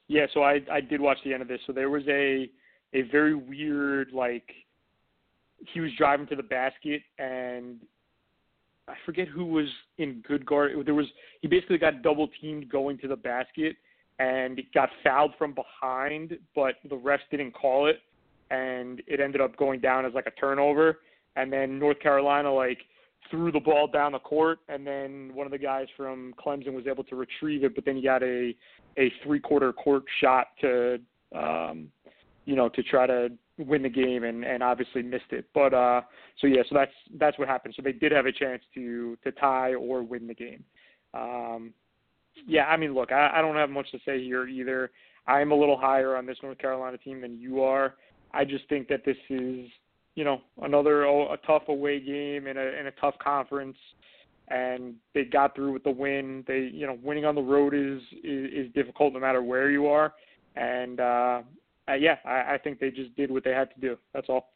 Yeah, 0.09 0.27
so 0.35 0.43
I 0.43 0.61
I 0.71 0.81
did 0.81 1.01
watch 1.01 1.19
the 1.25 1.33
end 1.33 1.43
of 1.43 1.49
this. 1.49 1.61
So 1.67 1.73
there 1.73 1.91
was 1.91 2.03
a 2.09 2.51
a 2.93 3.03
very 3.11 3.35
weird 3.35 4.13
like 4.13 4.51
he 5.73 5.81
was 5.81 5.91
driving 5.97 6.27
to 6.29 6.37
the 6.37 6.43
basket 6.43 7.03
and 7.19 7.81
I 8.87 8.95
forget 9.07 9.29
who 9.29 9.47
was 9.47 9.67
in 9.99 10.23
good 10.27 10.45
guard. 10.45 10.73
There 10.85 10.95
was 10.95 11.07
he 11.41 11.49
basically 11.49 11.79
got 11.79 12.03
double 12.03 12.29
teamed 12.41 12.69
going 12.69 12.99
to 12.99 13.09
the 13.09 13.17
basket 13.17 13.77
and 14.19 14.61
got 14.73 14.91
fouled 15.03 15.33
from 15.39 15.55
behind, 15.55 16.39
but 16.55 16.77
the 16.89 16.97
refs 16.97 17.19
didn't 17.31 17.53
call 17.53 17.89
it, 17.89 18.01
and 18.51 19.03
it 19.07 19.21
ended 19.21 19.41
up 19.41 19.57
going 19.57 19.81
down 19.81 20.07
as 20.07 20.13
like 20.15 20.27
a 20.27 20.31
turnover. 20.33 21.01
And 21.37 21.53
then 21.53 21.79
North 21.79 21.99
Carolina 21.99 22.53
like 22.53 22.79
threw 23.31 23.53
the 23.53 23.61
ball 23.61 23.87
down 23.87 24.13
the 24.13 24.19
court, 24.19 24.61
and 24.69 24.87
then 24.87 25.31
one 25.35 25.47
of 25.47 25.53
the 25.53 25.59
guys 25.59 25.87
from 25.97 26.35
Clemson 26.45 26.73
was 26.73 26.87
able 26.87 27.05
to 27.05 27.17
retrieve 27.17 27.65
it, 27.65 27.75
but 27.75 27.85
then 27.85 27.97
he 27.97 28.03
got 28.03 28.23
a 28.23 28.55
a 28.97 29.13
three 29.23 29.41
quarter 29.41 29.73
court 29.73 30.05
shot 30.21 30.49
to 30.61 30.99
um, 31.35 31.89
you 32.45 32.57
know 32.57 32.69
to 32.69 32.83
try 32.83 33.07
to 33.07 33.31
win 33.59 33.83
the 33.83 33.89
game, 33.89 34.25
and 34.25 34.45
and 34.45 34.63
obviously 34.63 35.03
missed 35.03 35.31
it. 35.33 35.47
But 35.55 35.75
uh, 35.75 36.03
so 36.41 36.47
yeah, 36.47 36.63
so 36.69 36.75
that's 36.75 36.93
that's 37.19 37.39
what 37.39 37.49
happened. 37.49 37.75
So 37.77 37.83
they 37.83 37.93
did 37.93 38.13
have 38.13 38.27
a 38.27 38.33
chance 38.33 38.63
to 38.75 39.17
to 39.25 39.33
tie 39.33 39.75
or 39.75 40.03
win 40.03 40.27
the 40.27 40.35
game. 40.35 40.65
Um, 41.13 41.73
yeah, 42.47 42.65
I 42.65 42.77
mean, 42.77 42.95
look, 42.95 43.13
I, 43.13 43.31
I 43.35 43.41
don't 43.41 43.57
have 43.57 43.71
much 43.71 43.91
to 43.93 43.99
say 44.05 44.23
here 44.23 44.47
either. 44.47 44.91
I'm 45.27 45.53
a 45.53 45.55
little 45.55 45.79
higher 45.79 46.17
on 46.17 46.27
this 46.27 46.37
North 46.43 46.59
Carolina 46.59 46.99
team 46.99 47.21
than 47.21 47.39
you 47.39 47.63
are. 47.63 47.95
I 48.33 48.45
just 48.45 48.69
think 48.69 48.89
that 48.89 49.05
this 49.05 49.17
is 49.31 49.69
you 50.15 50.25
know 50.25 50.41
another 50.63 51.05
a 51.05 51.37
tough 51.47 51.65
away 51.69 52.01
game 52.01 52.47
in 52.47 52.57
a 52.57 52.81
in 52.81 52.87
a 52.87 52.91
tough 53.01 53.15
conference, 53.19 53.77
and 54.49 54.95
they 55.13 55.25
got 55.25 55.55
through 55.55 55.73
with 55.73 55.85
the 55.85 55.91
win. 55.91 56.45
They 56.47 56.71
you 56.73 56.87
know 56.87 56.99
winning 57.03 57.25
on 57.25 57.35
the 57.35 57.43
road 57.43 57.75
is 57.75 58.01
is, 58.23 58.67
is 58.67 58.73
difficult 58.75 59.13
no 59.15 59.21
matter 59.21 59.43
where 59.43 59.71
you 59.71 59.87
are, 59.87 60.15
and 60.57 61.01
uh, 61.01 61.43
uh, 61.89 61.95
yeah, 61.95 62.17
I, 62.25 62.55
I 62.55 62.59
think 62.63 62.79
they 62.79 62.91
just 62.91 63.15
did 63.17 63.31
what 63.31 63.45
they 63.45 63.53
had 63.53 63.75
to 63.75 63.81
do. 63.81 63.97
That's 64.13 64.29
all. 64.29 64.53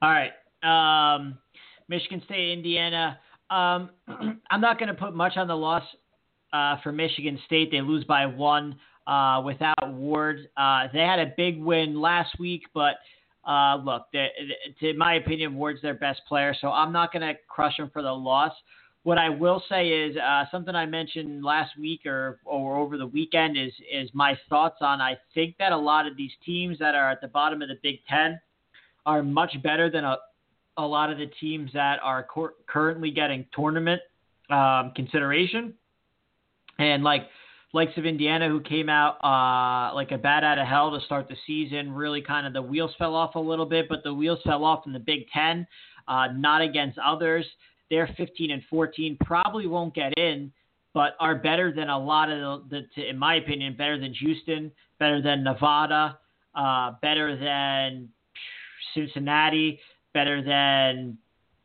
All 0.00 0.10
right, 0.10 0.32
um, 0.62 1.38
Michigan 1.88 2.22
State, 2.24 2.52
Indiana. 2.52 3.18
Um, 3.50 3.90
I'm 4.50 4.60
not 4.60 4.78
going 4.78 4.88
to 4.88 4.94
put 4.94 5.14
much 5.14 5.36
on 5.36 5.46
the 5.46 5.54
loss 5.54 5.84
uh, 6.52 6.76
for 6.82 6.92
Michigan 6.92 7.38
State. 7.46 7.70
They 7.70 7.80
lose 7.80 8.04
by 8.04 8.26
one 8.26 8.76
uh, 9.06 9.42
without 9.44 9.92
Ward. 9.94 10.48
Uh, 10.56 10.88
they 10.92 11.00
had 11.00 11.18
a 11.18 11.32
big 11.36 11.60
win 11.60 12.00
last 12.00 12.38
week, 12.38 12.62
but 12.74 12.94
uh, 13.46 13.76
look, 13.76 14.06
they, 14.12 14.28
they, 14.80 14.88
in 14.90 14.98
my 14.98 15.14
opinion, 15.14 15.54
Ward's 15.54 15.82
their 15.82 15.94
best 15.94 16.20
player, 16.28 16.54
so 16.60 16.68
I'm 16.68 16.92
not 16.92 17.12
going 17.12 17.22
to 17.22 17.34
crush 17.48 17.76
them 17.76 17.90
for 17.92 18.02
the 18.02 18.12
loss. 18.12 18.52
What 19.04 19.18
I 19.18 19.28
will 19.28 19.60
say 19.68 19.88
is 19.88 20.16
uh, 20.16 20.44
something 20.52 20.76
I 20.76 20.86
mentioned 20.86 21.44
last 21.44 21.76
week 21.76 22.06
or, 22.06 22.38
or 22.44 22.76
over 22.76 22.96
the 22.96 23.06
weekend 23.06 23.58
is 23.58 23.72
is 23.92 24.08
my 24.14 24.38
thoughts 24.48 24.76
on. 24.80 25.00
I 25.00 25.16
think 25.34 25.56
that 25.58 25.72
a 25.72 25.76
lot 25.76 26.06
of 26.06 26.16
these 26.16 26.30
teams 26.46 26.78
that 26.78 26.94
are 26.94 27.10
at 27.10 27.20
the 27.20 27.26
bottom 27.26 27.62
of 27.62 27.68
the 27.68 27.78
Big 27.82 27.96
Ten 28.08 28.40
are 29.04 29.24
much 29.24 29.60
better 29.64 29.90
than 29.90 30.04
a 30.04 30.18
a 30.76 30.86
lot 30.86 31.10
of 31.10 31.18
the 31.18 31.26
teams 31.40 31.70
that 31.74 31.98
are 32.02 32.22
cor- 32.22 32.54
currently 32.66 33.10
getting 33.10 33.44
tournament 33.54 34.00
um, 34.50 34.92
consideration. 34.94 35.74
And 36.78 37.02
like 37.02 37.28
likes 37.72 37.92
of 37.96 38.04
Indiana 38.04 38.48
who 38.48 38.60
came 38.60 38.88
out 38.88 39.16
uh, 39.24 39.94
like 39.94 40.10
a 40.10 40.18
bat 40.18 40.44
out 40.44 40.58
of 40.58 40.66
hell 40.66 40.96
to 40.96 41.04
start 41.04 41.28
the 41.28 41.36
season. 41.46 41.92
Really, 41.92 42.20
kind 42.20 42.46
of 42.46 42.52
the 42.52 42.62
wheels 42.62 42.92
fell 42.98 43.14
off 43.14 43.34
a 43.34 43.40
little 43.40 43.66
bit, 43.66 43.88
but 43.88 44.02
the 44.02 44.12
wheels 44.12 44.40
fell 44.44 44.64
off 44.64 44.86
in 44.86 44.92
the 44.92 44.98
Big 44.98 45.26
Ten, 45.32 45.66
uh, 46.08 46.28
not 46.34 46.60
against 46.60 46.98
others. 46.98 47.46
They're 47.90 48.08
15 48.16 48.50
and 48.50 48.62
14, 48.70 49.18
probably 49.24 49.66
won't 49.66 49.94
get 49.94 50.16
in, 50.16 50.52
but 50.94 51.14
are 51.20 51.34
better 51.34 51.72
than 51.72 51.88
a 51.88 51.98
lot 51.98 52.30
of 52.30 52.68
the, 52.70 52.86
the 52.96 53.08
in 53.08 53.18
my 53.18 53.36
opinion, 53.36 53.76
better 53.76 53.98
than 53.98 54.14
Houston, 54.14 54.72
better 54.98 55.20
than 55.20 55.44
Nevada, 55.44 56.18
uh, 56.54 56.92
better 57.02 57.36
than 57.36 58.08
Cincinnati, 58.94 59.78
better 60.14 60.42
than 60.42 61.18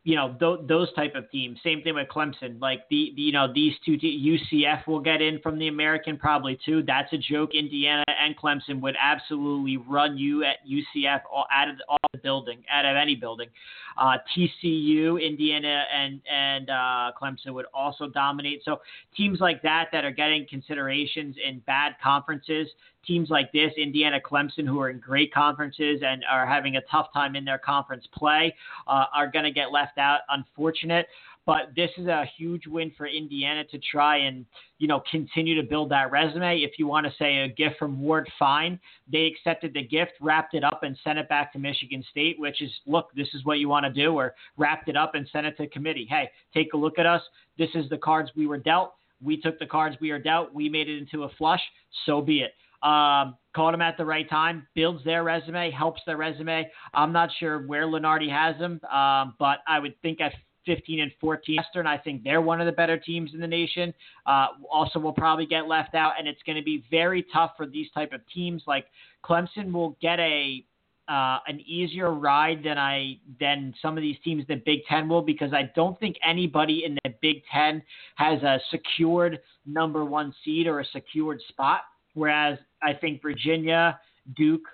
you 0.07 0.15
know 0.15 0.33
th- 0.39 0.65
those 0.69 0.91
type 0.93 1.15
of 1.15 1.29
teams. 1.31 1.59
Same 1.61 1.81
thing 1.81 1.95
with 1.95 2.07
Clemson. 2.07 2.61
Like 2.61 2.87
the, 2.89 3.11
the 3.17 3.23
you 3.23 3.33
know 3.33 3.51
these 3.53 3.73
two 3.85 3.97
te- 3.97 4.39
UCF 4.53 4.87
will 4.87 5.01
get 5.01 5.21
in 5.21 5.37
from 5.41 5.59
the 5.59 5.67
American 5.67 6.17
probably 6.17 6.57
too. 6.65 6.81
That's 6.87 7.11
a 7.11 7.17
joke. 7.17 7.49
Indiana 7.53 8.05
and 8.07 8.33
Clemson 8.37 8.79
would 8.79 8.95
absolutely 9.01 9.75
run 9.75 10.17
you 10.17 10.45
at 10.45 10.65
UCF 10.65 11.23
all, 11.29 11.45
out 11.51 11.67
of 11.67 11.77
the, 11.77 11.83
all 11.89 11.97
the 12.13 12.19
building, 12.19 12.63
out 12.71 12.85
of 12.85 12.95
any 12.95 13.15
building. 13.15 13.49
Uh, 13.97 14.13
TCU, 14.33 15.21
Indiana, 15.21 15.83
and 15.93 16.21
and 16.31 16.69
uh, 16.69 17.11
Clemson 17.21 17.53
would 17.53 17.65
also 17.73 18.07
dominate. 18.07 18.61
So 18.63 18.79
teams 19.13 19.41
like 19.41 19.61
that 19.63 19.89
that 19.91 20.05
are 20.05 20.11
getting 20.11 20.47
considerations 20.49 21.35
in 21.45 21.59
bad 21.67 21.95
conferences 22.01 22.69
teams 23.07 23.29
like 23.29 23.51
this, 23.51 23.71
Indiana, 23.77 24.19
Clemson, 24.23 24.67
who 24.67 24.79
are 24.81 24.89
in 24.89 24.99
great 24.99 25.33
conferences 25.33 26.01
and 26.05 26.23
are 26.29 26.45
having 26.45 26.75
a 26.75 26.81
tough 26.91 27.07
time 27.13 27.35
in 27.35 27.45
their 27.45 27.57
conference 27.57 28.05
play, 28.13 28.53
uh, 28.87 29.05
are 29.15 29.31
going 29.31 29.45
to 29.45 29.51
get 29.51 29.71
left 29.71 29.97
out. 29.97 30.19
Unfortunate. 30.29 31.07
But 31.45 31.71
this 31.77 31.89
is 31.97 32.07
a 32.07 32.25
huge 32.37 32.67
win 32.67 32.91
for 32.97 33.07
Indiana 33.07 33.63
to 33.71 33.79
try 33.79 34.17
and, 34.17 34.45
you 34.79 34.87
know, 34.89 35.01
continue 35.09 35.55
to 35.55 35.65
build 35.65 35.89
that 35.91 36.11
resume. 36.11 36.59
If 36.59 36.77
you 36.77 36.87
want 36.87 37.05
to 37.07 37.13
say 37.17 37.37
a 37.37 37.47
gift 37.47 37.77
from 37.79 38.01
Ward, 38.01 38.29
fine. 38.37 38.77
They 39.09 39.27
accepted 39.27 39.73
the 39.73 39.81
gift, 39.81 40.11
wrapped 40.19 40.55
it 40.55 40.65
up, 40.65 40.83
and 40.83 40.97
sent 41.05 41.19
it 41.19 41.29
back 41.29 41.53
to 41.53 41.59
Michigan 41.59 42.03
State, 42.11 42.37
which 42.37 42.61
is, 42.61 42.69
look, 42.85 43.11
this 43.15 43.29
is 43.33 43.45
what 43.45 43.59
you 43.59 43.69
want 43.69 43.85
to 43.85 43.93
do, 43.93 44.13
or 44.13 44.35
wrapped 44.57 44.89
it 44.89 44.97
up 44.97 45.15
and 45.15 45.25
sent 45.31 45.47
it 45.47 45.55
to 45.55 45.67
committee. 45.67 46.05
Hey, 46.09 46.29
take 46.53 46.73
a 46.73 46.77
look 46.77 46.99
at 46.99 47.05
us. 47.05 47.21
This 47.57 47.69
is 47.75 47.89
the 47.89 47.97
cards 47.97 48.29
we 48.35 48.45
were 48.45 48.57
dealt. 48.57 48.95
We 49.21 49.39
took 49.39 49.57
the 49.57 49.65
cards 49.65 49.95
we 50.01 50.11
were 50.11 50.19
dealt. 50.19 50.53
We 50.53 50.67
made 50.67 50.89
it 50.89 50.97
into 50.97 51.23
a 51.23 51.29
flush. 51.37 51.61
So 52.05 52.21
be 52.21 52.39
it. 52.41 52.55
Um, 52.83 53.37
caught 53.55 53.73
him 53.73 53.81
at 53.81 53.97
the 53.97 54.05
right 54.05 54.29
time, 54.29 54.67
builds 54.75 55.03
their 55.03 55.23
resume, 55.23 55.71
helps 55.71 56.01
their 56.05 56.17
resume. 56.17 56.69
I'm 56.93 57.11
not 57.11 57.29
sure 57.39 57.65
where 57.65 57.85
Lunardi 57.85 58.29
has 58.29 58.55
him, 58.57 58.79
um, 58.91 59.33
but 59.39 59.59
I 59.67 59.79
would 59.79 59.99
think 60.01 60.21
at 60.21 60.33
15 60.67 60.99
and 60.99 61.11
14 61.19 61.55
Western. 61.57 61.87
I 61.87 61.97
think 61.97 62.23
they're 62.23 62.41
one 62.41 62.61
of 62.61 62.67
the 62.67 62.71
better 62.71 62.97
teams 62.97 63.31
in 63.33 63.39
the 63.39 63.47
nation. 63.47 63.93
Uh, 64.27 64.47
also, 64.69 64.99
will 64.99 65.13
probably 65.13 65.47
get 65.47 65.67
left 65.67 65.95
out, 65.95 66.13
and 66.19 66.27
it's 66.27 66.43
going 66.45 66.57
to 66.57 66.63
be 66.63 66.83
very 66.91 67.25
tough 67.33 67.53
for 67.57 67.65
these 67.65 67.89
type 67.95 68.13
of 68.13 68.21
teams. 68.31 68.61
Like 68.67 68.85
Clemson 69.25 69.71
will 69.71 69.97
get 70.01 70.19
a 70.19 70.63
uh, 71.07 71.39
an 71.47 71.61
easier 71.61 72.13
ride 72.13 72.61
than 72.63 72.77
I 72.77 73.17
than 73.39 73.73
some 73.81 73.97
of 73.97 74.01
these 74.01 74.17
teams 74.23 74.43
in 74.49 74.57
the 74.57 74.63
Big 74.65 74.79
Ten 74.89 75.07
will 75.07 75.21
because 75.21 75.53
I 75.53 75.71
don't 75.73 75.97
think 75.99 76.17
anybody 76.27 76.83
in 76.85 76.97
the 77.03 77.13
Big 77.21 77.43
Ten 77.51 77.81
has 78.15 78.43
a 78.43 78.59
secured 78.69 79.39
number 79.65 80.03
one 80.03 80.35
seed 80.43 80.67
or 80.67 80.81
a 80.81 80.85
secured 80.85 81.39
spot. 81.47 81.81
Whereas 82.13 82.57
I 82.81 82.93
think 82.93 83.21
Virginia, 83.21 83.99
Duke 84.35 84.65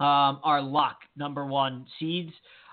um, 0.00 0.40
are 0.42 0.60
lock 0.60 0.98
number 1.16 1.46
one 1.46 1.86
seeds. 1.98 2.32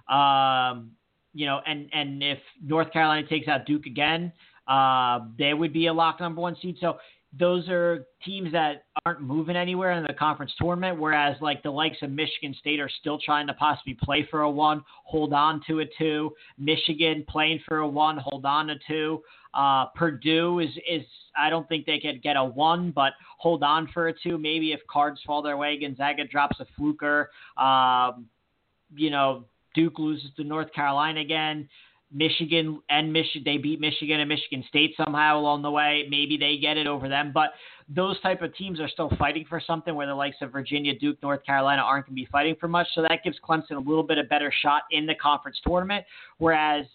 Um, 0.09 0.91
you 1.33 1.45
know, 1.45 1.61
and 1.65 1.89
and 1.93 2.21
if 2.21 2.39
North 2.61 2.91
Carolina 2.91 3.25
takes 3.27 3.47
out 3.47 3.65
Duke 3.65 3.85
again, 3.85 4.33
uh, 4.67 5.19
they 5.37 5.53
would 5.53 5.73
be 5.73 5.87
a 5.87 5.93
lock 5.93 6.19
number 6.19 6.41
one 6.41 6.55
seed. 6.61 6.77
So 6.81 6.97
those 7.37 7.69
are 7.69 8.05
teams 8.25 8.51
that 8.51 8.83
aren't 9.05 9.21
moving 9.21 9.55
anywhere 9.55 9.93
in 9.93 10.03
the 10.03 10.13
conference 10.13 10.51
tournament, 10.59 10.99
whereas 10.99 11.37
like 11.39 11.63
the 11.63 11.71
likes 11.71 11.97
of 12.01 12.11
Michigan 12.11 12.53
State 12.59 12.79
are 12.79 12.89
still 12.99 13.17
trying 13.17 13.47
to 13.47 13.53
possibly 13.53 13.97
play 14.01 14.27
for 14.29 14.41
a 14.41 14.51
one, 14.51 14.83
hold 15.05 15.33
on 15.33 15.61
to 15.67 15.79
a 15.79 15.85
two. 15.97 16.33
Michigan 16.57 17.23
playing 17.29 17.61
for 17.65 17.77
a 17.77 17.87
one, 17.87 18.17
hold 18.17 18.45
on 18.45 18.67
to 18.67 18.75
two. 18.85 19.21
Uh, 19.53 19.85
Purdue 19.95 20.59
is 20.59 20.69
is 20.89 21.03
I 21.37 21.49
don't 21.49 21.67
think 21.69 21.85
they 21.85 21.99
could 21.99 22.21
get 22.21 22.35
a 22.35 22.43
one, 22.43 22.91
but 22.91 23.13
hold 23.37 23.63
on 23.63 23.87
for 23.93 24.09
a 24.09 24.13
two. 24.13 24.37
Maybe 24.37 24.73
if 24.73 24.81
cards 24.87 25.21
fall 25.25 25.41
their 25.41 25.57
way, 25.57 25.79
Gonzaga 25.79 26.27
drops 26.27 26.59
a 26.59 26.65
fluker. 26.77 27.29
Um, 27.57 28.25
you 28.93 29.09
know, 29.09 29.45
Duke 29.73 29.99
loses 29.99 30.31
to 30.35 30.43
North 30.43 30.71
Carolina 30.73 31.21
again. 31.21 31.69
Michigan 32.13 32.81
and 32.89 33.11
Michigan 33.11 33.43
they 33.45 33.57
beat 33.57 33.79
Michigan 33.79 34.19
and 34.19 34.29
Michigan 34.29 34.63
State 34.67 34.93
somehow 34.97 35.39
along 35.39 35.61
the 35.61 35.71
way. 35.71 36.05
Maybe 36.09 36.37
they 36.37 36.57
get 36.57 36.77
it 36.77 36.87
over 36.87 37.07
them, 37.07 37.31
but 37.33 37.51
those 37.93 38.19
type 38.21 38.41
of 38.41 38.55
teams 38.55 38.79
are 38.79 38.87
still 38.87 39.11
fighting 39.17 39.45
for 39.47 39.61
something 39.65 39.95
where 39.95 40.07
the 40.07 40.15
likes 40.15 40.37
of 40.41 40.51
Virginia, 40.51 40.97
Duke, 40.97 41.17
North 41.21 41.43
Carolina 41.45 41.81
aren't 41.81 42.05
going 42.05 42.15
to 42.15 42.21
be 42.21 42.27
fighting 42.31 42.55
for 42.59 42.67
much. 42.67 42.87
So 42.95 43.01
that 43.01 43.23
gives 43.23 43.37
Clemson 43.47 43.71
a 43.71 43.79
little 43.79 44.03
bit 44.03 44.17
of 44.17 44.29
better 44.29 44.51
shot 44.61 44.83
in 44.91 45.05
the 45.05 45.15
conference 45.15 45.57
tournament. 45.65 46.05
Whereas, 46.37 46.85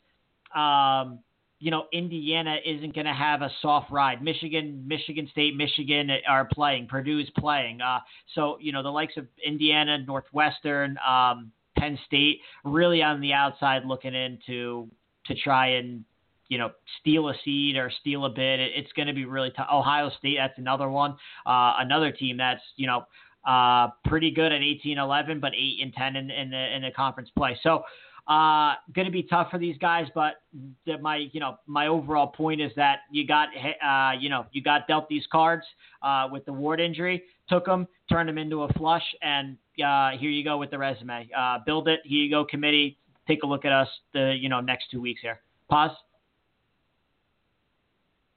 um, 0.55 1.19
you 1.59 1.71
know, 1.71 1.87
Indiana 1.93 2.57
isn't 2.65 2.95
going 2.95 3.07
to 3.07 3.15
have 3.15 3.43
a 3.43 3.51
soft 3.63 3.91
ride. 3.91 4.23
Michigan, 4.23 4.83
Michigan 4.87 5.29
State, 5.33 5.57
Michigan 5.57 6.11
are 6.29 6.47
playing. 6.53 6.87
Purdue 6.87 7.19
is 7.19 7.29
playing. 7.39 7.81
Uh, 7.81 8.01
so 8.35 8.59
you 8.61 8.73
know 8.73 8.83
the 8.83 8.91
likes 8.91 9.17
of 9.17 9.27
Indiana, 9.45 9.99
Northwestern. 9.99 10.99
Um, 11.07 11.53
Penn 11.79 11.99
State 12.07 12.41
really 12.65 13.03
on 13.03 13.21
the 13.21 13.33
outside 13.33 13.85
looking 13.85 14.15
into 14.15 14.89
to 15.29 15.35
try 15.35 15.69
and 15.69 16.05
you 16.49 16.59
know 16.59 16.71
steal 17.01 17.29
a 17.29 17.35
seed 17.45 17.77
or 17.77 17.91
steal 18.01 18.25
a 18.25 18.31
bid. 18.31 18.61
it's 18.61 18.93
going 18.93 19.09
to 19.09 19.15
be 19.15 19.25
really 19.25 19.51
tough. 19.51 19.69
Ohio 19.73 20.11
State, 20.19 20.37
that's 20.39 20.59
another 20.59 20.89
one, 20.89 21.13
uh, 21.47 21.75
another 21.79 22.13
team 22.13 22.37
that's 22.37 22.63
you 22.77 22.87
know 22.87 23.07
uh, 23.47 23.89
pretty 24.05 24.31
good 24.31 24.53
at 24.53 24.61
18-11, 24.61 25.41
but 25.41 25.53
eight 25.55 25.79
and 25.81 25.93
10 25.95 26.17
in, 26.17 26.31
in 26.31 26.51
the 26.51 26.77
in 26.77 26.83
the 26.83 26.91
conference 26.91 27.31
play. 27.37 27.59
So. 27.63 27.83
Uh, 28.29 28.75
going 28.93 29.07
to 29.07 29.13
be 29.13 29.23
tough 29.23 29.49
for 29.53 29.59
these 29.59 29.79
guys, 29.79 30.09
but 30.13 30.43
the, 30.85 30.99
my, 30.99 31.29
you 31.31 31.39
know, 31.39 31.59
my 31.69 31.87
overall 31.87 32.27
point 32.27 32.61
is 32.61 32.73
that 32.75 33.03
you 33.09 33.25
got, 33.25 33.51
uh, 33.81 34.19
you 34.19 34.29
know, 34.29 34.45
you 34.51 34.61
got 34.61 34.89
dealt 34.89 35.09
these 35.09 35.23
cards 35.31 35.63
uh, 36.03 36.27
with 36.29 36.45
the 36.45 36.53
Ward 36.53 36.81
injury, 36.81 37.23
took 37.49 37.65
them, 37.65 37.87
turned 38.11 38.29
them 38.29 38.37
into 38.37 38.65
a 38.65 38.73
flush, 38.73 39.05
and 39.23 39.57
uh, 39.85 40.11
here 40.19 40.31
you 40.31 40.43
go 40.43 40.59
with 40.59 40.73
the 40.73 40.79
resume. 40.79 41.29
Uh, 41.39 41.59
build 41.65 41.87
it. 41.87 42.01
Here 42.03 42.25
you 42.25 42.29
go, 42.29 42.45
committee. 42.45 42.99
Take 43.27 43.43
a 43.43 43.47
look 43.47 43.65
at 43.65 43.73
us 43.73 43.89
the 44.13 44.35
you 44.39 44.49
know 44.49 44.61
next 44.61 44.91
two 44.91 45.01
weeks 45.01 45.21
here. 45.21 45.41
Pause. 45.69 45.97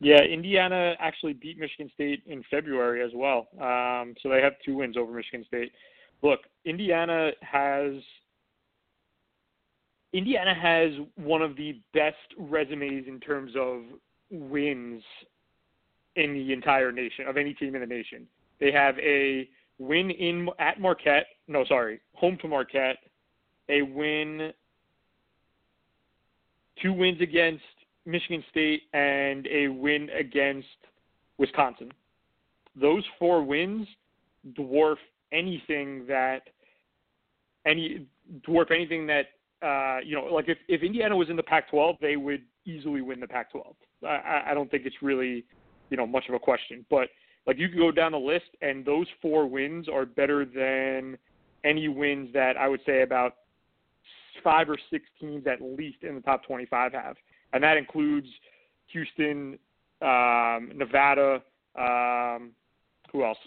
Yeah, 0.02 0.22
Indiana 0.22 0.96
actually 1.00 1.34
beat 1.34 1.60
Michigan 1.60 1.92
State 1.94 2.24
in 2.26 2.44
February 2.50 3.04
as 3.04 3.12
well. 3.14 3.50
Um, 3.60 4.16
so 4.22 4.30
they 4.30 4.42
have 4.42 4.54
two 4.66 4.76
wins 4.76 4.96
over 4.96 5.12
Michigan 5.12 5.44
State. 5.46 5.74
Look, 6.22 6.40
Indiana 6.66 7.32
has 7.42 7.94
Indiana 10.14 10.54
has 10.56 10.92
one 11.16 11.42
of 11.42 11.56
the 11.56 11.80
best 11.94 12.18
resumes 12.38 13.08
in 13.08 13.20
terms 13.20 13.52
of 13.58 13.84
wins 14.32 15.04
in 16.16 16.34
the 16.34 16.54
entire 16.54 16.92
nation 16.92 17.28
of 17.28 17.38
any 17.38 17.54
team 17.54 17.76
in 17.76 17.82
the 17.82 17.88
nation. 17.88 18.28
They 18.60 18.72
have 18.72 18.98
a 19.00 19.48
win 19.78 20.12
in 20.12 20.50
at 20.60 20.80
Marquette. 20.80 21.28
No, 21.48 21.64
sorry, 21.66 22.00
home 22.14 22.38
to 22.42 22.48
Marquette. 22.48 22.98
A 23.70 23.84
win, 23.84 24.52
two 26.82 26.94
wins 26.94 27.22
against 27.22 27.64
Michigan 28.06 28.44
State, 28.50 28.84
and 28.94 29.48
a 29.48 29.68
win 29.68 30.10
against 30.18 30.68
Wisconsin. 31.38 31.92
Those 32.80 33.04
four 33.18 33.44
wins 33.44 33.88
dwarf 34.54 34.96
anything 35.32 36.06
that 36.08 36.42
any 37.66 38.08
dwarf 38.48 38.72
anything 38.72 39.06
that 39.08 39.26
uh, 39.62 40.00
you 40.06 40.16
know, 40.16 40.26
like 40.26 40.48
if, 40.48 40.58
if 40.68 40.84
Indiana 40.84 41.16
was 41.16 41.30
in 41.30 41.36
the 41.36 41.44
Pac-12, 41.44 42.00
they 42.00 42.16
would 42.16 42.44
easily 42.66 43.02
win 43.02 43.20
the 43.20 43.28
Pac-12. 43.28 43.74
I, 44.06 44.52
I 44.52 44.54
don't 44.54 44.72
think 44.72 44.86
it's 44.86 44.96
really, 45.02 45.44
you 45.90 45.98
know, 45.98 46.08
much 46.08 46.30
of 46.30 46.36
a 46.36 46.40
question. 46.40 46.86
But 46.90 47.10
like 47.46 47.58
you 47.58 47.68
could 47.68 47.78
go 47.78 47.92
down 47.92 48.14
the 48.14 48.20
list, 48.20 48.46
and 48.62 48.86
those 48.86 49.08
four 49.22 49.48
wins 49.48 49.90
are 49.90 50.06
better 50.06 50.46
than 50.46 51.18
any 51.66 51.90
wins 51.90 52.30
that 52.34 52.56
I 52.56 52.70
would 52.70 52.80
say 52.86 53.02
about 53.02 53.34
five 54.44 54.70
or 54.70 54.78
six 54.90 55.06
teams 55.20 55.46
at 55.48 55.62
least 55.62 55.98
in 56.04 56.16
the 56.16 56.22
top 56.22 56.44
25 56.46 56.94
have, 56.94 57.16
and 57.54 57.64
that 57.64 57.78
includes 57.78 58.28
Houston, 58.88 59.58
um, 60.02 60.72
Nevada. 60.76 61.42
Um, 61.78 62.52
who 63.12 63.24
else? 63.24 63.38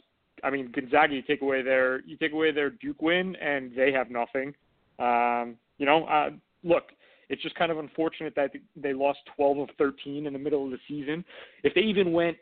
I 0.42 0.50
mean, 0.50 0.72
Gonzaga. 0.72 1.14
You 1.14 1.22
take 1.22 1.42
away 1.42 1.62
their 1.62 2.00
you 2.02 2.16
take 2.16 2.32
away 2.32 2.52
their 2.52 2.70
Duke 2.70 3.02
win, 3.02 3.36
and 3.36 3.72
they 3.76 3.92
have 3.92 4.10
nothing. 4.10 4.54
Um, 4.98 5.56
you 5.78 5.86
know, 5.86 6.04
uh, 6.04 6.30
look, 6.62 6.84
it's 7.28 7.42
just 7.42 7.54
kind 7.54 7.72
of 7.72 7.78
unfortunate 7.78 8.34
that 8.36 8.52
they 8.76 8.92
lost 8.92 9.20
12 9.36 9.58
of 9.58 9.68
13 9.78 10.26
in 10.26 10.32
the 10.32 10.38
middle 10.38 10.64
of 10.64 10.70
the 10.70 10.78
season. 10.88 11.24
If 11.62 11.74
they 11.74 11.80
even 11.80 12.12
went 12.12 12.36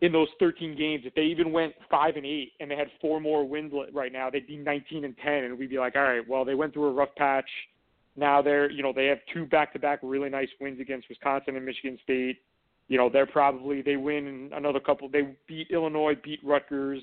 in 0.00 0.12
those 0.12 0.28
13 0.38 0.76
games, 0.76 1.02
if 1.04 1.14
they 1.14 1.22
even 1.22 1.50
went 1.52 1.74
five 1.90 2.16
and 2.16 2.24
eight 2.24 2.52
and 2.60 2.70
they 2.70 2.76
had 2.76 2.88
four 3.00 3.20
more 3.20 3.44
wins 3.46 3.72
right 3.92 4.12
now, 4.12 4.30
they'd 4.30 4.46
be 4.46 4.56
19 4.56 5.04
and 5.04 5.16
10, 5.24 5.32
and 5.44 5.58
we'd 5.58 5.70
be 5.70 5.78
like, 5.78 5.96
all 5.96 6.02
right, 6.02 6.26
well, 6.28 6.44
they 6.44 6.54
went 6.54 6.72
through 6.72 6.86
a 6.86 6.92
rough 6.92 7.14
patch. 7.16 7.48
Now 8.16 8.40
they're, 8.42 8.70
you 8.70 8.82
know, 8.82 8.92
they 8.92 9.06
have 9.06 9.18
two 9.32 9.46
back-to-back 9.46 10.00
really 10.02 10.28
nice 10.28 10.48
wins 10.60 10.80
against 10.80 11.08
Wisconsin 11.08 11.56
and 11.56 11.64
Michigan 11.64 11.98
State. 12.02 12.38
You 12.88 12.96
know, 12.96 13.10
they're 13.12 13.26
probably 13.26 13.82
they 13.82 13.96
win 13.96 14.50
another 14.54 14.80
couple. 14.80 15.08
They 15.08 15.36
beat 15.46 15.68
Illinois, 15.70 16.14
beat 16.22 16.40
Rutgers, 16.44 17.02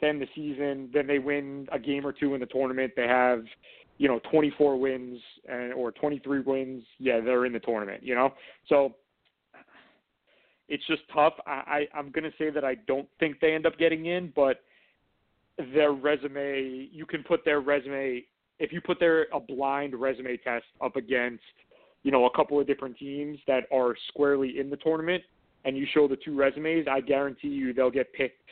then 0.00 0.18
the 0.18 0.26
season, 0.34 0.90
then 0.92 1.06
they 1.06 1.18
win 1.18 1.68
a 1.72 1.78
game 1.78 2.04
or 2.04 2.12
two 2.12 2.34
in 2.34 2.40
the 2.40 2.46
tournament. 2.46 2.92
They 2.96 3.06
have, 3.06 3.44
you 3.98 4.08
know, 4.08 4.20
24 4.30 4.78
wins 4.78 5.20
and 5.48 5.72
or 5.72 5.92
23 5.92 6.40
wins. 6.40 6.82
Yeah, 6.98 7.20
they're 7.20 7.46
in 7.46 7.52
the 7.52 7.60
tournament. 7.60 8.02
You 8.02 8.16
know, 8.16 8.34
so 8.68 8.94
it's 10.72 10.86
just 10.86 11.02
tough. 11.14 11.34
I, 11.46 11.86
I 11.94 11.98
I'm 11.98 12.10
going 12.10 12.24
to 12.24 12.36
say 12.38 12.48
that 12.56 12.64
I 12.64 12.74
don't 12.90 13.08
think 13.20 13.32
they 13.40 13.52
end 13.54 13.66
up 13.66 13.76
getting 13.78 14.06
in, 14.06 14.32
but 14.34 14.56
their 15.74 15.92
resume, 15.92 16.88
you 16.90 17.06
can 17.12 17.22
put 17.22 17.40
their 17.44 17.60
resume 17.60 18.24
if 18.58 18.72
you 18.72 18.80
put 18.80 18.98
their 18.98 19.26
a 19.32 19.40
blind 19.40 19.92
resume 19.94 20.36
test 20.38 20.64
up 20.86 20.96
against, 20.96 21.42
you 22.04 22.10
know, 22.10 22.26
a 22.26 22.36
couple 22.38 22.58
of 22.60 22.66
different 22.66 22.96
teams 22.96 23.38
that 23.46 23.64
are 23.72 23.94
squarely 24.08 24.58
in 24.60 24.70
the 24.70 24.76
tournament, 24.76 25.22
and 25.64 25.76
you 25.76 25.86
show 25.94 26.08
the 26.08 26.16
two 26.24 26.34
resumes, 26.36 26.86
I 26.90 27.00
guarantee 27.00 27.48
you 27.48 27.72
they'll 27.72 27.90
get 28.02 28.12
picked. 28.12 28.48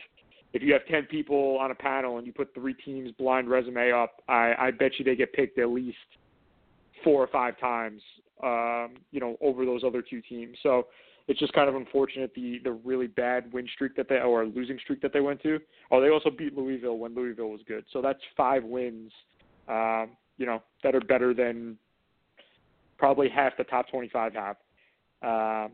If 0.52 0.62
you 0.62 0.72
have 0.72 0.84
ten 0.90 1.04
people 1.04 1.58
on 1.58 1.70
a 1.70 1.74
panel 1.74 2.18
and 2.18 2.26
you 2.26 2.32
put 2.32 2.52
three 2.54 2.74
teams 2.74 3.12
blind 3.18 3.48
resume 3.48 3.92
up, 3.92 4.12
I, 4.28 4.52
I 4.58 4.70
bet 4.72 4.92
you 4.98 5.04
they 5.04 5.16
get 5.16 5.32
picked 5.32 5.58
at 5.58 5.68
least 5.68 5.96
four 7.04 7.22
or 7.22 7.28
five 7.28 7.58
times, 7.58 8.02
um, 8.42 8.96
you 9.10 9.20
know, 9.20 9.36
over 9.40 9.64
those 9.64 9.82
other 9.84 10.02
two 10.02 10.20
teams. 10.20 10.56
So 10.62 10.86
it's 11.28 11.38
just 11.38 11.52
kind 11.52 11.68
of 11.68 11.74
unfortunate 11.74 12.32
the 12.34 12.60
the 12.64 12.72
really 12.72 13.06
bad 13.06 13.52
win 13.52 13.66
streak 13.74 13.94
that 13.96 14.08
they 14.08 14.20
or 14.20 14.44
losing 14.44 14.78
streak 14.82 15.00
that 15.02 15.12
they 15.12 15.20
went 15.20 15.42
to. 15.42 15.58
Oh, 15.90 16.00
they 16.00 16.08
also 16.08 16.30
beat 16.30 16.56
Louisville 16.56 16.98
when 16.98 17.14
Louisville 17.14 17.50
was 17.50 17.60
good. 17.66 17.84
So 17.92 18.02
that's 18.02 18.20
five 18.36 18.64
wins, 18.64 19.12
um, 19.68 20.10
you 20.38 20.46
know, 20.46 20.62
that 20.82 20.94
are 20.94 21.00
better 21.00 21.34
than 21.34 21.76
probably 22.98 23.28
half 23.28 23.56
the 23.56 23.64
top 23.64 23.88
25 23.90 24.32
have. 24.34 24.56
Um, 25.22 25.72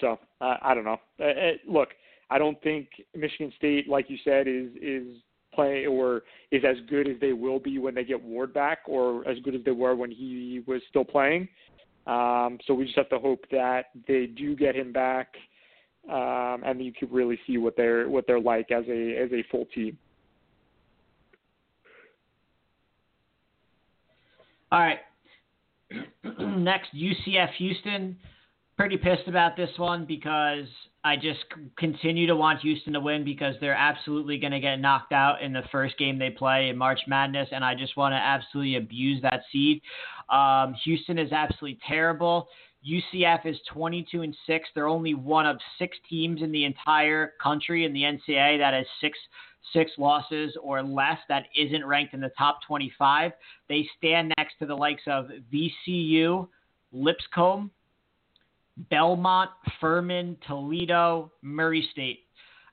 so 0.00 0.18
uh, 0.40 0.56
I 0.62 0.74
don't 0.74 0.84
know. 0.84 1.00
Uh, 1.20 1.24
uh, 1.24 1.50
look, 1.68 1.90
I 2.30 2.38
don't 2.38 2.60
think 2.62 2.88
Michigan 3.14 3.52
State, 3.56 3.88
like 3.88 4.10
you 4.10 4.18
said, 4.24 4.48
is 4.48 4.70
is 4.80 5.16
play 5.54 5.86
or 5.86 6.22
is 6.50 6.64
as 6.68 6.76
good 6.88 7.08
as 7.08 7.14
they 7.20 7.32
will 7.32 7.60
be 7.60 7.78
when 7.78 7.94
they 7.94 8.04
get 8.04 8.22
Ward 8.22 8.52
back, 8.52 8.80
or 8.86 9.26
as 9.28 9.38
good 9.40 9.54
as 9.54 9.62
they 9.64 9.70
were 9.70 9.94
when 9.94 10.10
he 10.10 10.62
was 10.66 10.80
still 10.88 11.04
playing. 11.04 11.48
Um, 12.06 12.58
so 12.66 12.74
we 12.74 12.84
just 12.84 12.96
have 12.96 13.08
to 13.10 13.18
hope 13.18 13.44
that 13.50 13.86
they 14.06 14.26
do 14.26 14.54
get 14.54 14.76
him 14.76 14.92
back, 14.92 15.34
um, 16.10 16.62
and 16.64 16.84
you 16.84 16.92
can 16.92 17.08
really 17.10 17.38
see 17.46 17.56
what 17.56 17.76
they're 17.76 18.08
what 18.08 18.26
they're 18.26 18.40
like 18.40 18.70
as 18.70 18.84
a 18.88 19.16
as 19.16 19.32
a 19.32 19.42
full 19.50 19.66
team. 19.74 19.96
All 24.70 24.80
right. 24.80 24.98
next, 26.58 26.88
UCF 26.94 27.52
Houston. 27.58 28.16
Pretty 28.76 28.96
pissed 28.96 29.28
about 29.28 29.56
this 29.56 29.70
one 29.76 30.04
because 30.04 30.66
I 31.04 31.14
just 31.16 31.44
continue 31.78 32.26
to 32.26 32.34
want 32.34 32.60
Houston 32.60 32.92
to 32.94 33.00
win 33.00 33.24
because 33.24 33.54
they're 33.60 33.72
absolutely 33.72 34.36
going 34.38 34.52
to 34.52 34.58
get 34.58 34.80
knocked 34.80 35.12
out 35.12 35.42
in 35.42 35.52
the 35.52 35.62
first 35.70 35.96
game 35.96 36.18
they 36.18 36.30
play 36.30 36.70
in 36.70 36.76
March 36.76 36.98
Madness, 37.06 37.48
and 37.52 37.64
I 37.64 37.76
just 37.76 37.96
want 37.96 38.12
to 38.14 38.16
absolutely 38.16 38.76
abuse 38.76 39.22
that 39.22 39.42
seed. 39.52 39.80
Um, 40.28 40.74
Houston 40.84 41.18
is 41.18 41.30
absolutely 41.30 41.78
terrible. 41.86 42.48
UCF 42.84 43.46
is 43.46 43.56
22 43.72 44.22
and 44.22 44.36
six. 44.46 44.68
They're 44.74 44.88
only 44.88 45.14
one 45.14 45.46
of 45.46 45.58
six 45.78 45.96
teams 46.10 46.42
in 46.42 46.50
the 46.50 46.64
entire 46.64 47.34
country 47.42 47.84
in 47.84 47.92
the 47.92 48.02
NCAA 48.02 48.58
that 48.58 48.74
has 48.74 48.86
six 49.00 49.16
six 49.72 49.90
losses 49.96 50.56
or 50.62 50.82
less 50.82 51.18
that 51.28 51.44
isn't 51.56 51.86
ranked 51.86 52.12
in 52.12 52.20
the 52.20 52.30
top 52.36 52.58
25. 52.66 53.32
They 53.68 53.88
stand 53.96 54.32
next 54.36 54.58
to 54.58 54.66
the 54.66 54.74
likes 54.74 55.02
of 55.06 55.30
VCU, 55.52 56.46
Lipscomb, 56.92 57.70
Belmont, 58.90 59.50
Furman, 59.80 60.36
Toledo, 60.46 61.32
Murray 61.42 61.88
State. 61.92 62.20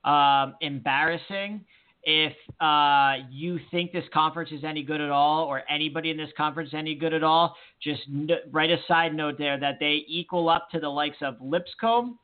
Um, 0.04 0.56
embarrassing. 0.62 1.64
If 2.04 2.34
uh, 2.60 3.18
you 3.30 3.60
think 3.70 3.92
this 3.92 4.06
conference 4.12 4.50
is 4.52 4.64
any 4.64 4.82
good 4.82 5.00
at 5.00 5.12
all, 5.12 5.46
or 5.46 5.62
anybody 5.70 6.10
in 6.10 6.18
this 6.18 6.32
conference 6.36 6.72
any 6.74 6.96
good 6.96 7.14
at 7.14 7.24
all, 7.24 7.56
just 7.80 8.02
n- 8.10 8.28
write 8.52 8.72
a 8.72 8.78
side 8.88 9.14
note 9.14 9.38
there 9.38 9.60
that 9.60 9.78
they 9.80 10.04
equal 10.08 10.50
up 10.50 10.72
to 10.72 10.80
the 10.80 10.90
likes 10.90 11.18
of 11.22 11.36
Lipscomb, 11.40 12.18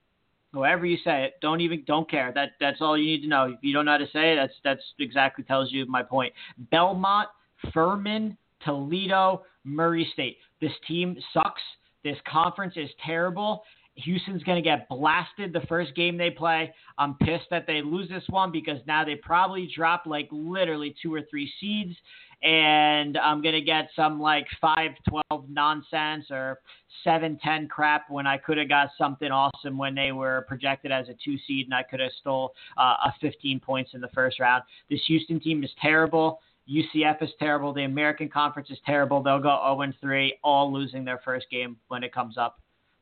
however 0.51 0.87
you 0.87 0.97
say 1.03 1.25
it. 1.25 1.33
Don't 1.41 1.61
even 1.61 1.83
don't 1.85 2.09
care. 2.09 2.31
That 2.33 2.53
that's 2.59 2.81
all 2.81 2.97
you 2.97 3.05
need 3.05 3.21
to 3.21 3.27
know. 3.27 3.45
If 3.45 3.59
you 3.61 3.73
don't 3.73 3.85
know 3.85 3.91
how 3.91 3.97
to 3.97 4.07
say 4.11 4.33
it, 4.33 4.37
that's 4.37 4.53
that's 4.63 4.83
exactly 4.97 5.43
tells 5.43 5.71
you 5.71 5.85
my 5.85 6.01
point. 6.01 6.33
Belmont, 6.71 7.29
Furman, 7.71 8.35
Toledo, 8.65 9.43
Murray 9.63 10.09
State. 10.13 10.37
This 10.59 10.73
team 10.87 11.15
sucks. 11.31 11.61
This 12.03 12.17
conference 12.27 12.73
is 12.77 12.89
terrible. 13.05 13.63
Houston's 13.97 14.43
going 14.43 14.61
to 14.61 14.67
get 14.67 14.87
blasted 14.89 15.53
the 15.53 15.61
first 15.61 15.95
game 15.95 16.17
they 16.17 16.29
play. 16.29 16.73
I'm 16.97 17.15
pissed 17.15 17.47
that 17.49 17.65
they 17.65 17.81
lose 17.81 18.07
this 18.09 18.23
one 18.29 18.51
because 18.51 18.77
now 18.85 19.03
they 19.03 19.15
probably 19.15 19.69
drop 19.75 20.05
like 20.05 20.27
literally 20.31 20.95
two 21.01 21.13
or 21.13 21.21
three 21.29 21.51
seeds. 21.59 21.95
And 22.43 23.17
I'm 23.17 23.41
going 23.41 23.55
to 23.55 23.61
get 23.61 23.89
some 23.95 24.21
like 24.21 24.45
5 24.61 24.91
12 25.09 25.49
nonsense 25.49 26.25
or 26.29 26.59
7 27.03 27.39
10 27.43 27.67
crap 27.67 28.11
when 28.11 28.27
I 28.27 28.37
could 28.37 28.59
have 28.59 28.69
got 28.69 28.89
something 28.95 29.31
awesome 29.31 29.75
when 29.75 29.95
they 29.95 30.11
were 30.11 30.45
projected 30.47 30.91
as 30.91 31.09
a 31.09 31.15
two 31.25 31.37
seed 31.47 31.65
and 31.65 31.73
I 31.73 31.81
could 31.81 31.99
have 31.99 32.11
stole 32.21 32.53
uh, 32.77 32.95
a 33.05 33.13
15 33.21 33.59
points 33.59 33.91
in 33.95 34.01
the 34.01 34.09
first 34.13 34.39
round. 34.39 34.63
This 34.87 35.01
Houston 35.07 35.39
team 35.39 35.63
is 35.63 35.71
terrible. 35.81 36.39
UCF 36.69 37.23
is 37.23 37.29
terrible. 37.39 37.73
The 37.73 37.83
American 37.83 38.29
Conference 38.29 38.69
is 38.69 38.77
terrible. 38.85 39.23
They'll 39.23 39.39
go 39.39 39.77
0 39.79 39.93
3, 40.01 40.37
all 40.43 40.73
losing 40.73 41.05
their 41.05 41.21
first 41.23 41.47
game 41.49 41.77
when 41.87 42.03
it 42.03 42.13
comes 42.13 42.37
up. 42.37 42.59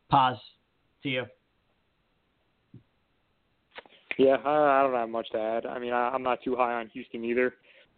Pause 0.10 0.38
to 1.04 1.10
you. 1.10 1.26
Yeah, 4.18 4.38
I, 4.46 4.84
don't 4.84 4.94
have 4.94 5.10
much 5.10 5.30
to 5.32 5.40
add. 5.40 5.66
I 5.66 5.78
mean, 5.80 5.92
I'm 5.92 6.24
not 6.24 6.40
too 6.44 6.56
high 6.56 6.74
on 6.74 6.88
Houston 6.90 7.26
either. 7.26 7.56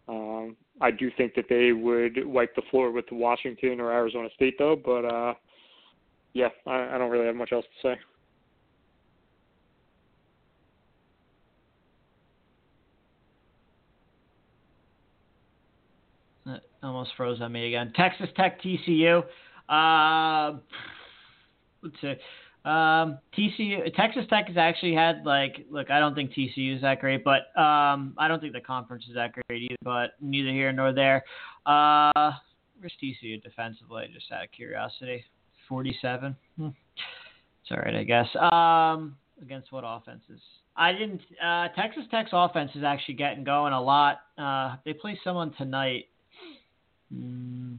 Um, 0.08 0.56
I 0.80 0.90
do 0.90 1.10
think 1.16 1.34
that 1.34 1.44
they 1.48 1.72
would 1.72 2.26
wipe 2.26 2.54
the 2.56 2.62
floor 2.70 2.90
with 2.90 3.04
Washington 3.12 3.80
or 3.80 3.92
Arizona 3.92 4.28
State, 4.34 4.54
though. 4.58 4.74
But 4.74 5.04
uh, 5.04 5.34
yeah, 6.32 6.48
I 6.66 6.98
don't 6.98 7.10
really 7.10 7.26
have 7.26 7.36
much 7.36 7.52
else 7.52 7.66
to 7.82 7.88
say. 7.88 8.00
That 16.48 16.62
almost 16.82 17.10
froze 17.16 17.40
on 17.40 17.52
me 17.52 17.68
again. 17.68 17.92
Texas 17.94 18.28
Tech 18.34 18.60
TCU. 18.62 19.22
Uh, 19.68 20.58
let's 21.82 21.96
see. 22.00 22.14
Um, 22.64 23.18
TCU 23.36 23.94
Texas 23.94 24.24
Tech 24.30 24.48
has 24.48 24.56
actually 24.56 24.94
had 24.94 25.24
like 25.24 25.66
look. 25.70 25.90
I 25.90 26.00
don't 26.00 26.14
think 26.14 26.32
TCU 26.32 26.76
is 26.76 26.82
that 26.82 27.00
great, 27.00 27.22
but 27.22 27.58
um, 27.60 28.14
I 28.18 28.28
don't 28.28 28.40
think 28.40 28.52
the 28.52 28.60
conference 28.60 29.04
is 29.08 29.14
that 29.14 29.32
great 29.32 29.62
either. 29.62 29.76
But 29.82 30.10
neither 30.20 30.50
here 30.50 30.72
nor 30.72 30.92
there. 30.92 31.22
Uh, 31.66 32.32
where's 32.78 32.92
TCU 33.02 33.42
defensively? 33.42 34.08
Just 34.12 34.32
out 34.32 34.44
of 34.44 34.52
curiosity, 34.52 35.24
forty-seven. 35.68 36.34
Hmm. 36.56 36.68
It's 37.62 37.70
all 37.70 37.78
right, 37.78 37.94
I 37.94 38.04
guess. 38.04 38.28
Um, 38.52 39.16
against 39.42 39.70
what 39.70 39.84
offenses? 39.86 40.40
I 40.76 40.92
didn't. 40.92 41.20
Uh, 41.42 41.68
Texas 41.76 42.04
Tech's 42.10 42.30
offense 42.32 42.70
is 42.74 42.84
actually 42.84 43.14
getting 43.14 43.44
going 43.44 43.72
a 43.72 43.80
lot. 43.80 44.20
Uh, 44.38 44.76
they 44.84 44.92
play 44.92 45.18
someone 45.22 45.52
tonight. 45.58 46.06
Hmm. 47.12 47.74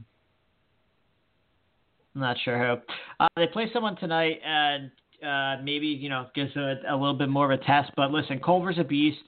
I'm 2.14 2.20
not 2.20 2.36
sure 2.44 2.58
who. 2.58 2.94
Uh, 3.20 3.28
they 3.36 3.46
play 3.46 3.70
someone 3.72 3.96
tonight, 3.96 4.40
and 4.44 4.90
uh, 5.26 5.62
maybe 5.62 5.86
you 5.86 6.08
know 6.08 6.26
gives 6.34 6.54
a, 6.56 6.76
a 6.88 6.96
little 6.96 7.14
bit 7.14 7.28
more 7.28 7.50
of 7.50 7.60
a 7.60 7.64
test. 7.64 7.92
But 7.96 8.10
listen, 8.10 8.40
Culver's 8.40 8.78
a 8.78 8.84
beast. 8.84 9.20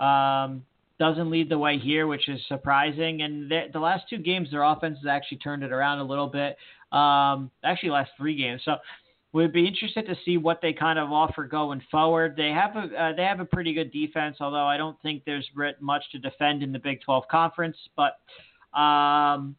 Um, 0.00 0.64
doesn't 0.98 1.30
lead 1.30 1.48
the 1.48 1.58
way 1.58 1.78
here, 1.78 2.06
which 2.06 2.28
is 2.28 2.40
surprising. 2.46 3.22
And 3.22 3.50
the, 3.50 3.64
the 3.72 3.80
last 3.80 4.04
two 4.08 4.18
games, 4.18 4.48
their 4.50 4.62
offense 4.62 4.98
has 4.98 5.06
actually 5.08 5.38
turned 5.38 5.64
it 5.64 5.72
around 5.72 5.98
a 5.98 6.04
little 6.04 6.28
bit. 6.28 6.56
Um, 6.96 7.50
actually, 7.64 7.90
last 7.90 8.12
three 8.16 8.36
games. 8.36 8.62
So 8.64 8.76
we'd 9.32 9.52
be 9.52 9.66
interested 9.66 10.06
to 10.06 10.14
see 10.24 10.36
what 10.38 10.60
they 10.62 10.72
kind 10.72 10.98
of 10.98 11.10
offer 11.10 11.44
going 11.44 11.82
forward. 11.90 12.34
They 12.36 12.50
have 12.50 12.76
a 12.76 12.94
uh, 12.96 13.12
they 13.16 13.24
have 13.24 13.40
a 13.40 13.44
pretty 13.44 13.72
good 13.72 13.92
defense, 13.92 14.36
although 14.40 14.66
I 14.66 14.76
don't 14.76 15.00
think 15.02 15.24
there's 15.24 15.48
much 15.80 16.04
to 16.12 16.18
defend 16.18 16.62
in 16.62 16.72
the 16.72 16.78
Big 16.78 17.00
12 17.02 17.24
conference. 17.28 17.76
But 17.96 18.18
um, 18.74 19.56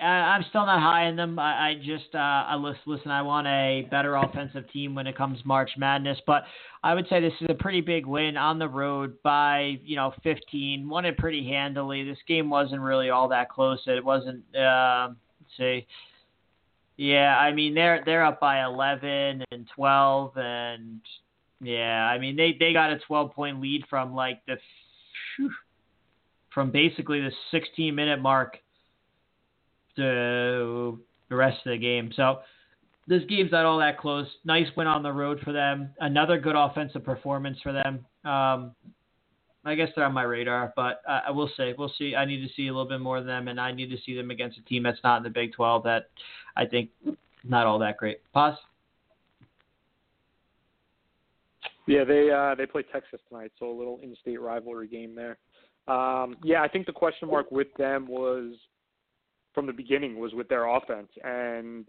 I'm 0.00 0.44
still 0.50 0.66
not 0.66 0.82
high 0.82 1.06
in 1.06 1.16
them. 1.16 1.38
I, 1.38 1.70
I 1.70 1.74
just, 1.74 2.14
uh, 2.14 2.18
I 2.18 2.56
listen, 2.56 2.80
listen, 2.86 3.10
I 3.10 3.22
want 3.22 3.46
a 3.46 3.88
better 3.90 4.16
offensive 4.16 4.70
team 4.70 4.94
when 4.94 5.06
it 5.06 5.16
comes 5.16 5.38
March 5.44 5.70
Madness, 5.78 6.18
but 6.26 6.44
I 6.82 6.94
would 6.94 7.08
say 7.08 7.20
this 7.20 7.32
is 7.40 7.46
a 7.48 7.54
pretty 7.54 7.80
big 7.80 8.04
win 8.04 8.36
on 8.36 8.58
the 8.58 8.68
road 8.68 9.14
by, 9.22 9.78
you 9.82 9.96
know, 9.96 10.12
15. 10.22 10.86
Won 10.86 11.06
it 11.06 11.16
pretty 11.16 11.48
handily. 11.48 12.04
This 12.04 12.18
game 12.28 12.50
wasn't 12.50 12.82
really 12.82 13.08
all 13.08 13.28
that 13.28 13.48
close. 13.48 13.80
It 13.86 14.04
wasn't, 14.04 14.44
uh, 14.54 15.08
let's 15.40 15.56
see. 15.56 15.86
Yeah, 16.98 17.36
I 17.38 17.52
mean 17.52 17.74
they're 17.74 18.02
they're 18.06 18.24
up 18.24 18.40
by 18.40 18.64
11 18.64 19.44
and 19.50 19.68
12 19.74 20.32
and 20.38 21.00
yeah, 21.60 22.06
I 22.06 22.18
mean 22.18 22.36
they 22.36 22.56
they 22.58 22.72
got 22.72 22.90
a 22.90 22.98
12 23.00 23.32
point 23.32 23.60
lead 23.60 23.84
from 23.90 24.14
like 24.14 24.40
the 24.46 24.56
from 26.56 26.70
basically 26.70 27.20
the 27.20 27.30
16 27.50 27.94
minute 27.94 28.18
mark 28.18 28.56
to 29.94 30.98
the 31.28 31.36
rest 31.36 31.58
of 31.66 31.72
the 31.72 31.76
game. 31.76 32.10
So 32.16 32.38
this 33.06 33.22
game's 33.28 33.52
not 33.52 33.66
all 33.66 33.78
that 33.78 33.98
close. 33.98 34.26
Nice 34.46 34.66
win 34.74 34.86
on 34.86 35.02
the 35.02 35.12
road 35.12 35.38
for 35.44 35.52
them. 35.52 35.90
Another 36.00 36.40
good 36.40 36.56
offensive 36.56 37.04
performance 37.04 37.58
for 37.62 37.74
them. 37.74 38.06
Um, 38.24 38.74
I 39.66 39.74
guess 39.74 39.90
they're 39.94 40.06
on 40.06 40.14
my 40.14 40.22
radar, 40.22 40.72
but 40.76 41.02
uh, 41.06 41.20
I 41.26 41.30
will 41.30 41.50
say 41.58 41.74
we'll 41.76 41.92
see. 41.98 42.16
I 42.16 42.24
need 42.24 42.40
to 42.40 42.54
see 42.54 42.68
a 42.68 42.72
little 42.72 42.88
bit 42.88 43.02
more 43.02 43.18
of 43.18 43.26
them, 43.26 43.48
and 43.48 43.60
I 43.60 43.70
need 43.72 43.90
to 43.90 43.98
see 44.06 44.16
them 44.16 44.30
against 44.30 44.56
a 44.56 44.62
team 44.62 44.84
that's 44.84 45.00
not 45.04 45.18
in 45.18 45.24
the 45.24 45.30
Big 45.30 45.52
12 45.52 45.84
that 45.84 46.08
I 46.56 46.64
think 46.64 46.88
not 47.44 47.66
all 47.66 47.78
that 47.80 47.98
great. 47.98 48.20
Pause. 48.32 48.56
Yeah, 51.86 52.04
they 52.04 52.30
uh, 52.30 52.54
they 52.54 52.64
play 52.64 52.82
Texas 52.90 53.20
tonight, 53.28 53.52
so 53.58 53.70
a 53.70 53.76
little 53.76 54.00
in-state 54.02 54.40
rivalry 54.40 54.88
game 54.88 55.14
there. 55.14 55.36
Um, 55.88 56.36
yeah, 56.42 56.62
I 56.62 56.68
think 56.68 56.86
the 56.86 56.92
question 56.92 57.28
mark 57.28 57.50
with 57.50 57.68
them 57.78 58.06
was 58.08 58.54
from 59.54 59.66
the 59.66 59.72
beginning 59.72 60.18
was 60.18 60.34
with 60.34 60.48
their 60.48 60.66
offense, 60.66 61.08
and 61.24 61.86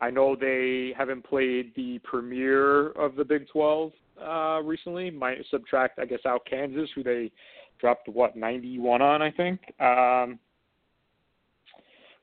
I 0.00 0.10
know 0.10 0.36
they 0.36 0.94
haven't 0.96 1.24
played 1.24 1.72
the 1.74 1.98
premier 2.04 2.90
of 2.92 3.16
the 3.16 3.24
Big 3.24 3.48
12 3.48 3.92
uh, 4.22 4.60
recently. 4.62 5.10
Might 5.10 5.38
subtract, 5.50 5.98
I 5.98 6.04
guess, 6.04 6.20
out 6.26 6.42
Kansas, 6.48 6.88
who 6.94 7.02
they 7.02 7.30
dropped 7.78 8.08
what 8.08 8.36
91 8.36 9.02
on, 9.02 9.22
I 9.22 9.30
think. 9.30 9.60
Um, 9.80 10.38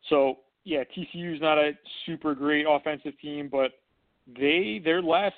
so 0.09 0.37
yeah, 0.63 0.83
TCU 0.83 1.33
is 1.33 1.41
not 1.41 1.57
a 1.57 1.71
super 2.05 2.35
great 2.35 2.65
offensive 2.67 3.19
team, 3.21 3.49
but 3.51 3.71
they 4.27 4.81
their 4.83 5.01
last 5.01 5.35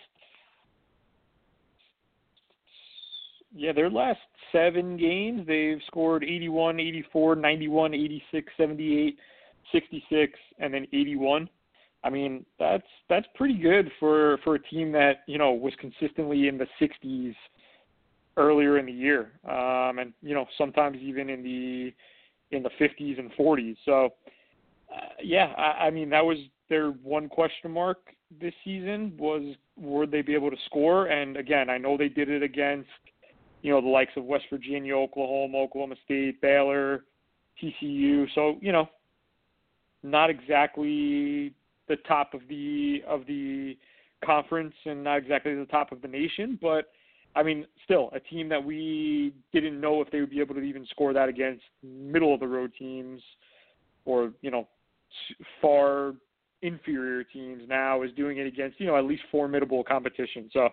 yeah, 3.56 3.74
their 3.74 3.90
last 3.90 4.20
seven 4.52 4.98
games, 4.98 5.46
they've 5.48 5.82
scored 5.88 6.24
81, 6.24 6.80
84, 6.80 7.36
91, 7.36 7.94
86, 7.94 8.54
78, 8.58 9.18
66, 9.72 10.40
and 10.60 10.74
then 10.74 10.88
81. 10.94 11.50
I 12.04 12.10
mean, 12.10 12.46
that's 12.58 12.88
that's 13.10 13.28
pretty 13.36 13.56
good 13.56 13.92
for 14.00 14.38
for 14.44 14.56
a 14.56 14.60
team 14.60 14.92
that 14.94 15.24
you 15.28 15.38
know 15.38 15.52
was 15.52 15.74
consistently 15.80 16.48
in 16.48 16.58
the 16.58 16.68
60s 16.80 17.36
earlier 18.38 18.78
in 18.78 18.86
the 18.86 18.92
year, 18.92 19.34
um, 19.46 20.00
and 20.00 20.14
you 20.22 20.34
know 20.34 20.46
sometimes 20.58 20.98
even 21.02 21.30
in 21.30 21.44
the 21.44 21.94
in 22.56 22.64
the 22.64 22.70
50s 22.80 23.20
and 23.20 23.32
40s. 23.34 23.76
So, 23.86 24.10
uh, 24.96 25.00
yeah, 25.22 25.54
I, 25.58 25.88
I 25.88 25.90
mean 25.90 26.10
that 26.12 26.24
was 26.24 26.38
their 26.70 26.92
one 26.92 27.28
question 27.28 27.72
mark 27.72 27.98
this 28.40 28.54
season 28.64 29.14
was 29.18 29.56
would 29.76 30.12
they 30.12 30.22
be 30.22 30.36
able 30.36 30.52
to 30.52 30.58
score? 30.68 31.08
And 31.08 31.36
again, 31.36 31.70
I 31.70 31.78
know 31.78 31.98
they 31.98 32.10
did 32.10 32.30
it 32.30 32.44
against 32.44 32.88
you 33.62 33.72
know, 33.72 33.82
the 33.82 33.88
likes 33.88 34.12
of 34.16 34.24
West 34.24 34.46
Virginia, 34.50 34.96
Oklahoma, 34.96 35.58
Oklahoma 35.58 35.96
State, 36.06 36.42
Baylor, 36.42 37.04
TCU. 37.62 38.26
So, 38.36 38.58
you 38.62 38.72
know, 38.72 38.88
not 40.04 40.30
exactly 40.30 41.54
the 41.88 41.98
top 42.08 42.34
of 42.34 42.42
the 42.48 43.02
of 43.08 43.26
the 43.26 43.78
conference 44.24 44.74
and 44.86 45.04
not 45.04 45.18
exactly 45.18 45.56
the 45.56 45.66
top 45.66 45.92
of 45.92 46.02
the 46.02 46.08
nation, 46.08 46.58
but 46.62 46.92
I 47.36 47.44
mean, 47.44 47.66
still 47.84 48.10
a 48.14 48.20
team 48.20 48.50
that 48.50 48.64
we 48.64 49.34
didn't 49.54 49.80
know 49.80 50.02
if 50.02 50.10
they 50.12 50.20
would 50.20 50.30
be 50.30 50.40
able 50.40 50.56
to 50.56 50.62
even 50.62 50.86
score 50.88 51.14
that 51.14 51.30
against 51.30 51.64
middle 51.84 52.34
of 52.34 52.40
the 52.40 52.48
road 52.48 52.72
teams 52.78 53.22
or 54.06 54.32
you 54.42 54.52
know 54.52 54.68
far 55.62 56.14
inferior 56.62 57.24
teams 57.24 57.64
now 57.68 58.04
is 58.04 58.12
doing 58.14 58.38
it 58.38 58.46
against 58.46 58.80
you 58.80 58.88
know 58.88 58.98
at 58.98 59.06
least 59.06 59.24
formidable 59.32 59.84
competition. 59.84 60.50
So 60.54 60.70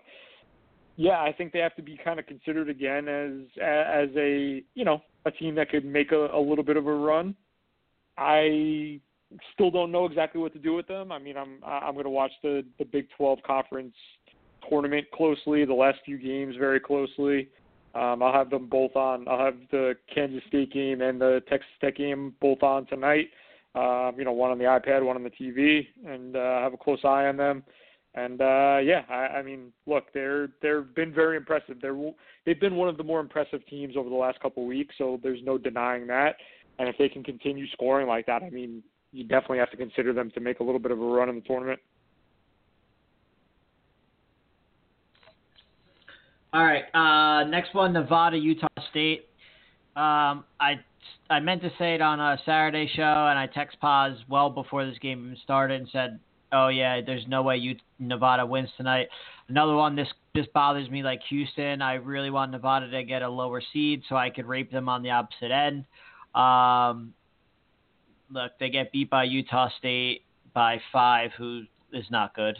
yeah, 0.97 1.21
I 1.21 1.31
think 1.31 1.53
they 1.53 1.59
have 1.59 1.75
to 1.75 1.83
be 1.83 1.97
kind 2.03 2.19
of 2.19 2.25
considered 2.25 2.69
again 2.69 3.07
as 3.07 3.31
as 3.61 4.09
a 4.17 4.63
you 4.73 4.83
know 4.83 5.01
a 5.25 5.31
team 5.31 5.55
that 5.55 5.69
could 5.69 5.85
make 5.85 6.11
a, 6.11 6.27
a 6.33 6.39
little 6.39 6.63
bit 6.63 6.75
of 6.75 6.87
a 6.87 6.93
run. 6.93 7.35
I 8.17 8.99
still 9.53 9.69
don't 9.69 9.91
know 9.91 10.05
exactly 10.05 10.41
what 10.41 10.53
to 10.53 10.59
do 10.59 10.73
with 10.73 10.87
them. 10.87 11.11
I 11.11 11.19
mean, 11.19 11.37
I'm 11.37 11.59
I'm 11.63 11.93
going 11.93 12.05
to 12.05 12.09
watch 12.09 12.31
the 12.41 12.65
the 12.79 12.85
Big 12.85 13.07
12 13.15 13.39
conference 13.45 13.93
tournament 14.67 15.05
closely, 15.13 15.63
the 15.65 15.73
last 15.73 15.99
few 16.03 16.17
games 16.17 16.55
very 16.57 16.79
closely. 16.79 17.47
Um, 17.93 18.21
I'll 18.21 18.33
have 18.33 18.49
them 18.49 18.67
both 18.67 18.95
on. 18.95 19.27
I'll 19.27 19.45
have 19.45 19.57
the 19.71 19.95
Kansas 20.13 20.43
State 20.47 20.73
game 20.73 21.01
and 21.01 21.21
the 21.21 21.41
Texas 21.47 21.69
Tech 21.79 21.95
game 21.95 22.33
both 22.41 22.63
on 22.63 22.87
tonight. 22.87 23.29
Um, 23.75 24.15
you 24.17 24.25
know, 24.25 24.31
one 24.31 24.49
on 24.49 24.57
the 24.57 24.65
iPad, 24.65 25.03
one 25.03 25.15
on 25.15 25.23
the 25.23 25.29
TV, 25.29 25.87
and 26.05 26.35
uh, 26.35 26.59
have 26.61 26.73
a 26.73 26.77
close 26.77 26.99
eye 27.03 27.27
on 27.27 27.37
them. 27.37 27.63
And 28.17 28.41
uh, 28.41 28.79
yeah, 28.83 29.03
I, 29.09 29.37
I 29.37 29.43
mean, 29.43 29.71
look, 29.85 30.05
they're 30.11 30.49
they've 30.63 30.93
been 30.95 31.13
very 31.13 31.37
impressive. 31.37 31.77
They're 31.79 31.95
they've 32.47 32.59
been 32.59 32.75
one 32.75 32.89
of 32.89 32.97
the 32.97 33.03
more 33.03 33.19
impressive 33.19 33.59
teams 33.67 33.95
over 33.95 34.09
the 34.09 34.15
last 34.15 34.39
couple 34.39 34.63
of 34.63 34.67
weeks. 34.67 34.95
So 34.97 35.19
there's 35.21 35.39
no 35.43 35.59
denying 35.59 36.07
that. 36.07 36.35
And 36.79 36.89
if 36.89 36.97
they 36.97 37.09
can 37.09 37.23
continue 37.23 37.67
scoring 37.73 38.07
like 38.07 38.25
that, 38.25 38.41
I 38.41 38.49
mean, 38.49 38.81
you 39.11 39.23
definitely 39.23 39.59
have 39.59 39.69
to 39.69 39.77
consider 39.77 40.13
them 40.13 40.31
to 40.31 40.39
make 40.39 40.61
a 40.61 40.63
little 40.63 40.79
bit 40.79 40.91
of 40.91 40.99
a 40.99 41.05
run 41.05 41.29
in 41.29 41.35
the 41.35 41.41
tournament. 41.41 41.79
All 46.53 46.65
right. 46.65 46.85
Uh, 46.95 47.47
next 47.47 47.75
one, 47.75 47.93
Nevada, 47.93 48.37
Utah 48.37 48.67
State. 48.89 49.29
Um, 49.95 50.43
I 50.59 50.79
I 51.29 51.39
meant 51.39 51.61
to 51.61 51.69
say 51.77 51.93
it 51.93 52.01
on 52.01 52.19
a 52.19 52.39
Saturday 52.47 52.89
show, 52.95 53.27
and 53.29 53.37
I 53.37 53.45
text 53.45 53.79
pause 53.79 54.17
well 54.27 54.49
before 54.49 54.87
this 54.87 54.97
game 54.97 55.23
even 55.25 55.37
started 55.43 55.81
and 55.81 55.89
said, 55.91 56.19
"Oh 56.51 56.67
yeah, 56.69 57.01
there's 57.05 57.25
no 57.27 57.43
way 57.43 57.57
you 57.57 57.75
Nevada 57.99 58.45
wins 58.45 58.69
tonight." 58.77 59.07
Another 59.49 59.75
one. 59.75 59.95
This 59.95 60.07
this 60.33 60.45
bothers 60.53 60.89
me 60.89 61.03
like 61.03 61.21
Houston. 61.29 61.81
I 61.81 61.95
really 61.95 62.29
want 62.29 62.51
Nevada 62.51 62.89
to 62.89 63.03
get 63.03 63.21
a 63.21 63.29
lower 63.29 63.61
seed 63.73 64.03
so 64.07 64.15
I 64.15 64.29
could 64.29 64.45
rape 64.45 64.71
them 64.71 64.89
on 64.89 65.03
the 65.03 65.11
opposite 65.11 65.51
end. 65.51 65.85
Um, 66.35 67.13
look, 68.29 68.51
they 68.59 68.69
get 68.69 68.91
beat 68.91 69.09
by 69.09 69.23
Utah 69.23 69.69
State 69.79 70.23
by 70.53 70.79
five, 70.91 71.31
who 71.37 71.63
is 71.93 72.05
not 72.09 72.35
good. 72.35 72.57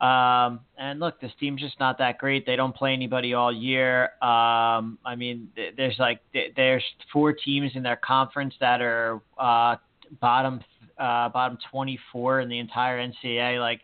Um, 0.00 0.60
and 0.78 0.98
look, 0.98 1.20
this 1.20 1.32
team's 1.38 1.60
just 1.60 1.78
not 1.78 1.98
that 1.98 2.16
great. 2.16 2.46
They 2.46 2.56
don't 2.56 2.74
play 2.74 2.94
anybody 2.94 3.34
all 3.34 3.52
year. 3.52 4.04
Um, 4.22 4.98
I 5.04 5.14
mean, 5.16 5.50
there's 5.76 5.96
like 5.98 6.20
there's 6.56 6.84
four 7.12 7.34
teams 7.34 7.72
in 7.74 7.82
their 7.82 7.96
conference 7.96 8.54
that 8.60 8.80
are 8.80 9.20
uh, 9.38 9.76
bottom 10.20 10.60
uh, 11.00 11.28
bottom 11.30 11.58
24 11.70 12.40
in 12.40 12.48
the 12.48 12.58
entire 12.58 12.98
NCAA. 12.98 13.58
Like, 13.58 13.80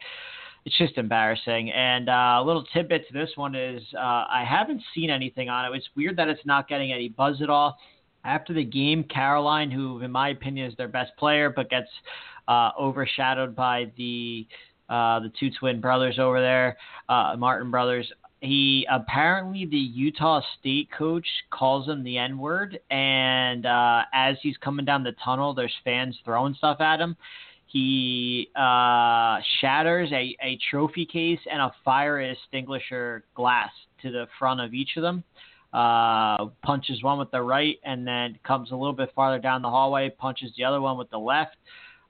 it's 0.67 0.77
just 0.77 0.99
embarrassing. 0.99 1.71
And 1.71 2.09
uh, 2.09 2.39
a 2.39 2.45
little 2.45 2.64
tidbit 2.75 3.07
to 3.09 3.12
this 3.14 3.31
one 3.37 3.55
is 3.55 3.83
uh, 3.95 3.99
I 4.29 4.45
haven't 4.47 4.83
seen 4.95 5.11
anything 5.11 5.49
on 5.49 5.64
it. 5.73 5.77
It's 5.77 5.89
weird 5.97 6.17
that 6.17 6.29
it's 6.29 6.45
not 6.45 6.69
getting 6.69 6.93
any 6.93 7.09
buzz 7.09 7.41
at 7.41 7.49
all. 7.49 7.79
After 8.25 8.53
the 8.53 8.64
game, 8.64 9.05
Caroline, 9.05 9.71
who 9.71 10.01
in 10.01 10.11
my 10.11 10.31
opinion 10.31 10.69
is 10.69 10.77
their 10.77 10.89
best 10.89 11.12
player, 11.17 11.49
but 11.49 11.71
gets 11.71 11.89
uh, 12.49 12.71
overshadowed 12.79 13.55
by 13.55 13.93
the 13.97 14.47
uh, 14.89 15.21
the 15.21 15.33
two 15.39 15.51
twin 15.59 15.81
brothers 15.81 16.19
over 16.19 16.41
there, 16.41 16.77
uh, 17.09 17.35
Martin 17.39 17.71
brothers. 17.71 18.11
He 18.41 18.87
apparently 18.91 19.64
the 19.64 19.76
Utah 19.76 20.43
State 20.61 20.89
coach 20.97 21.26
calls 21.51 21.89
him 21.89 22.05
the 22.05 22.18
N 22.18 22.39
word, 22.39 22.78
and 22.91 23.64
uh, 23.64 24.03
as 24.12 24.37
he's 24.43 24.57
coming 24.59 24.84
down 24.84 25.03
the 25.03 25.14
tunnel, 25.24 25.55
there's 25.55 25.74
fans 25.84 26.16
throwing 26.24 26.55
stuff 26.55 26.80
at 26.80 27.01
him. 27.01 27.16
He 27.66 28.51
uh, 28.55 29.39
shatters 29.61 30.11
a, 30.12 30.37
a 30.43 30.59
trophy 30.70 31.07
case 31.07 31.41
and 31.51 31.61
a 31.61 31.74
fire 31.84 32.20
extinguisher 32.20 33.24
glass 33.34 33.70
to 34.03 34.11
the 34.11 34.26
front 34.39 34.61
of 34.61 34.74
each 34.74 34.97
of 34.97 35.03
them. 35.03 35.24
Uh, 35.72 36.47
punches 36.62 37.03
one 37.03 37.18
with 37.18 37.30
the 37.32 37.43
right, 37.43 37.78
and 37.84 38.07
then 38.07 38.39
comes 38.45 38.70
a 38.70 38.76
little 38.76 38.93
bit 38.93 39.11
farther 39.14 39.39
down 39.39 39.62
the 39.62 39.68
hallway, 39.68 40.09
punches 40.09 40.53
the 40.57 40.64
other 40.64 40.80
one 40.80 40.97
with 40.97 41.11
the 41.11 41.18
left. 41.18 41.57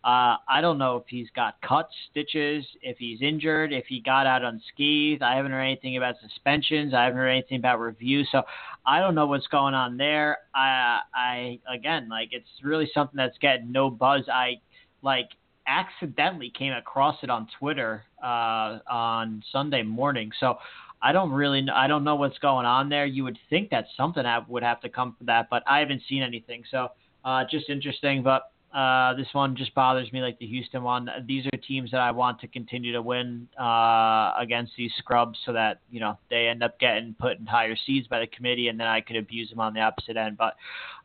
Uh, 0.04 0.36
I 0.48 0.60
don't 0.60 0.78
know 0.78 0.96
if 0.96 1.04
he's 1.08 1.28
got 1.34 1.60
cuts, 1.62 1.92
stitches, 2.10 2.64
if 2.82 2.96
he's 2.98 3.22
injured, 3.22 3.72
if 3.72 3.86
he 3.86 4.00
got 4.00 4.26
out 4.26 4.44
unscathed. 4.44 5.22
I 5.22 5.36
haven't 5.36 5.50
heard 5.50 5.62
anything 5.62 5.96
about 5.96 6.14
suspensions. 6.22 6.94
I 6.94 7.04
haven't 7.04 7.18
heard 7.18 7.28
anything 7.28 7.58
about 7.58 7.80
review. 7.80 8.24
So 8.30 8.42
I 8.86 9.00
don't 9.00 9.14
know 9.14 9.26
what's 9.26 9.48
going 9.48 9.74
on 9.74 9.96
there. 9.96 10.38
I, 10.54 11.00
I 11.14 11.58
again, 11.68 12.08
like 12.08 12.28
it's 12.32 12.46
really 12.62 12.88
something 12.94 13.16
that's 13.16 13.38
getting 13.38 13.72
no 13.72 13.90
buzz. 13.90 14.22
I 14.32 14.60
like 15.02 15.28
accidentally 15.66 16.52
came 16.56 16.72
across 16.72 17.16
it 17.22 17.30
on 17.30 17.48
Twitter 17.58 18.04
uh, 18.22 18.78
on 18.88 19.42
Sunday 19.50 19.82
morning. 19.82 20.30
So 20.38 20.58
I 21.02 21.12
don't 21.12 21.30
really 21.30 21.62
know. 21.62 21.74
I 21.74 21.86
don't 21.86 22.04
know 22.04 22.14
what's 22.14 22.38
going 22.38 22.66
on 22.66 22.88
there. 22.88 23.06
You 23.06 23.24
would 23.24 23.38
think 23.50 23.70
that 23.70 23.86
something 23.96 24.24
would 24.48 24.62
have 24.62 24.80
to 24.80 24.88
come 24.88 25.14
from 25.16 25.26
that, 25.26 25.48
but 25.50 25.62
I 25.66 25.80
haven't 25.80 26.02
seen 26.08 26.22
anything. 26.22 26.62
So 26.70 26.88
uh, 27.24 27.44
just 27.50 27.68
interesting. 27.68 28.22
But 28.22 28.50
uh, 28.76 29.14
this 29.14 29.28
one 29.32 29.56
just 29.56 29.74
bothers 29.74 30.12
me 30.12 30.20
like 30.20 30.38
the 30.38 30.46
Houston 30.46 30.82
one. 30.82 31.08
These 31.26 31.46
are 31.46 31.56
teams 31.66 31.90
that 31.92 32.00
I 32.00 32.10
want 32.10 32.40
to 32.40 32.46
continue 32.46 32.92
to 32.92 33.00
win 33.00 33.48
uh, 33.58 34.34
against 34.38 34.72
these 34.76 34.92
scrubs 34.98 35.38
so 35.46 35.54
that, 35.54 35.80
you 35.90 35.98
know, 35.98 36.18
they 36.28 36.48
end 36.48 36.62
up 36.62 36.78
getting 36.78 37.14
put 37.18 37.38
in 37.38 37.46
higher 37.46 37.74
seeds 37.86 38.06
by 38.06 38.20
the 38.20 38.26
committee 38.26 38.68
and 38.68 38.78
then 38.78 38.86
I 38.86 39.00
could 39.00 39.16
abuse 39.16 39.48
them 39.48 39.60
on 39.60 39.72
the 39.72 39.80
opposite 39.80 40.18
end. 40.18 40.36
But 40.36 40.56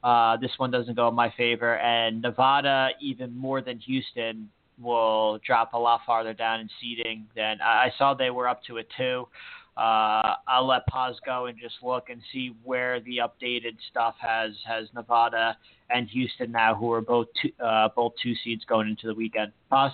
uh, 0.06 0.36
this 0.36 0.52
one 0.58 0.70
doesn't 0.70 0.96
go 0.96 1.08
in 1.08 1.16
my 1.16 1.34
favor. 1.38 1.78
And 1.78 2.22
Nevada, 2.22 2.90
even 3.00 3.38
more 3.38 3.62
than 3.62 3.80
Houston, 3.80 4.50
will 4.78 5.40
drop 5.46 5.72
a 5.74 5.80
lot 5.80 6.02
farther 6.06 6.34
down 6.34 6.60
in 6.60 6.70
seeding 6.82 7.26
than 7.38 7.62
I 7.62 7.94
saw 7.98 8.14
they 8.14 8.32
were 8.32 8.50
up 8.50 8.64
to 8.66 8.80
a 8.80 8.84
two. 8.98 9.30
Uh, 9.78 10.36
I'll 10.46 10.68
let 10.68 10.86
pause 10.88 11.16
go 11.26 11.46
and 11.46 11.58
just 11.58 11.76
look 11.82 12.10
and 12.10 12.22
see 12.34 12.54
where 12.66 13.00
the 13.00 13.20
updated 13.20 13.78
stuff 13.90 14.16
has 14.20 14.52
has 14.68 14.90
Nevada 14.94 15.56
and 15.94 16.08
Houston 16.10 16.52
now, 16.52 16.76
who 16.76 16.92
are 16.92 17.02
both 17.02 17.28
two, 17.42 17.52
uh, 17.64 17.90
both 17.96 18.14
two 18.22 18.34
seeds 18.44 18.64
going 18.66 18.90
into 18.90 19.08
the 19.08 19.14
weekend. 19.14 19.52
Paz. 19.70 19.92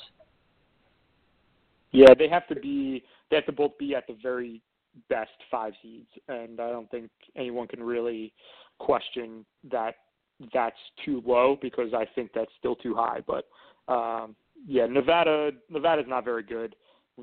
Yeah, 1.92 2.14
they 2.18 2.28
have 2.30 2.48
to 2.48 2.56
be. 2.56 3.04
They 3.30 3.36
have 3.38 3.46
to 3.46 3.52
both 3.52 3.78
be 3.78 3.96
at 3.96 4.08
the 4.08 4.16
very 4.22 4.62
best 5.10 5.32
five 5.50 5.74
seeds, 5.82 6.10
and 6.28 6.60
I 6.60 6.72
don't 6.72 6.90
think 6.90 7.10
anyone 7.36 7.68
can 7.68 7.82
really 7.82 8.34
question 8.80 9.46
that 9.72 9.96
that's 10.54 10.78
too 11.04 11.22
low 11.26 11.58
because 11.62 11.94
I 11.94 12.06
think 12.16 12.32
that's 12.34 12.52
still 12.60 12.76
too 12.76 12.96
high. 12.96 13.20
But 13.26 13.46
um, 13.92 14.36
yeah, 14.66 14.86
Nevada 14.86 15.52
Nevada's 15.70 16.06
not 16.08 16.26
very 16.26 16.44
good. 16.44 16.76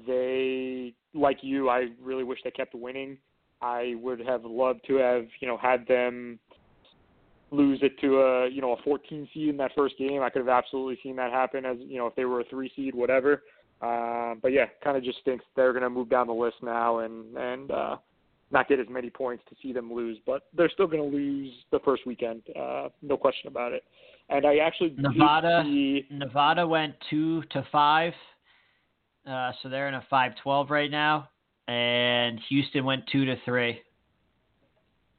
They, 0.06 0.92
like 1.14 1.38
you, 1.42 1.68
I 1.68 1.86
really 2.02 2.24
wish 2.24 2.40
they 2.42 2.50
kept 2.50 2.74
winning. 2.74 3.18
I 3.62 3.94
would 4.02 4.20
have 4.20 4.44
loved 4.44 4.80
to 4.88 4.96
have, 4.96 5.26
you 5.40 5.46
know, 5.46 5.56
had 5.56 5.86
them 5.86 6.40
lose 7.50 7.78
it 7.82 7.98
to 8.00 8.20
a, 8.20 8.48
you 8.48 8.60
know, 8.60 8.72
a 8.72 8.82
14 8.82 9.28
seed 9.32 9.48
in 9.48 9.56
that 9.58 9.72
first 9.76 9.96
game. 9.98 10.22
I 10.22 10.30
could 10.30 10.40
have 10.40 10.48
absolutely 10.48 10.98
seen 11.02 11.16
that 11.16 11.30
happen 11.30 11.64
as, 11.64 11.76
you 11.80 11.98
know, 11.98 12.06
if 12.06 12.14
they 12.14 12.24
were 12.24 12.40
a 12.40 12.44
three 12.44 12.70
seed, 12.74 12.94
whatever. 12.94 13.42
Uh, 13.80 14.34
but 14.40 14.52
yeah, 14.52 14.66
kind 14.82 14.96
of 14.96 15.04
just 15.04 15.18
thinks 15.24 15.44
they're 15.56 15.72
going 15.72 15.82
to 15.82 15.90
move 15.90 16.08
down 16.08 16.26
the 16.26 16.32
list 16.32 16.56
now 16.62 17.00
and 17.00 17.36
and 17.36 17.70
uh, 17.70 17.96
not 18.50 18.68
get 18.68 18.80
as 18.80 18.86
many 18.88 19.10
points 19.10 19.42
to 19.48 19.56
see 19.62 19.72
them 19.72 19.92
lose. 19.92 20.18
But 20.24 20.42
they're 20.56 20.70
still 20.70 20.86
going 20.86 21.10
to 21.10 21.16
lose 21.16 21.52
the 21.70 21.80
first 21.84 22.06
weekend, 22.06 22.42
uh, 22.58 22.88
no 23.02 23.16
question 23.16 23.48
about 23.48 23.72
it. 23.72 23.82
And 24.30 24.46
I 24.46 24.56
actually 24.56 24.94
Nevada 24.96 25.62
see, 25.64 26.06
Nevada 26.10 26.66
went 26.66 26.94
two 27.10 27.42
to 27.50 27.66
five 27.70 28.14
uh, 29.26 29.52
so 29.62 29.68
they're 29.68 29.88
in 29.88 29.94
a 29.94 30.04
5-12 30.12 30.70
right 30.70 30.90
now, 30.90 31.28
and 31.66 32.38
Houston 32.48 32.84
went 32.84 33.04
two 33.10 33.24
to 33.24 33.36
three. 33.44 33.80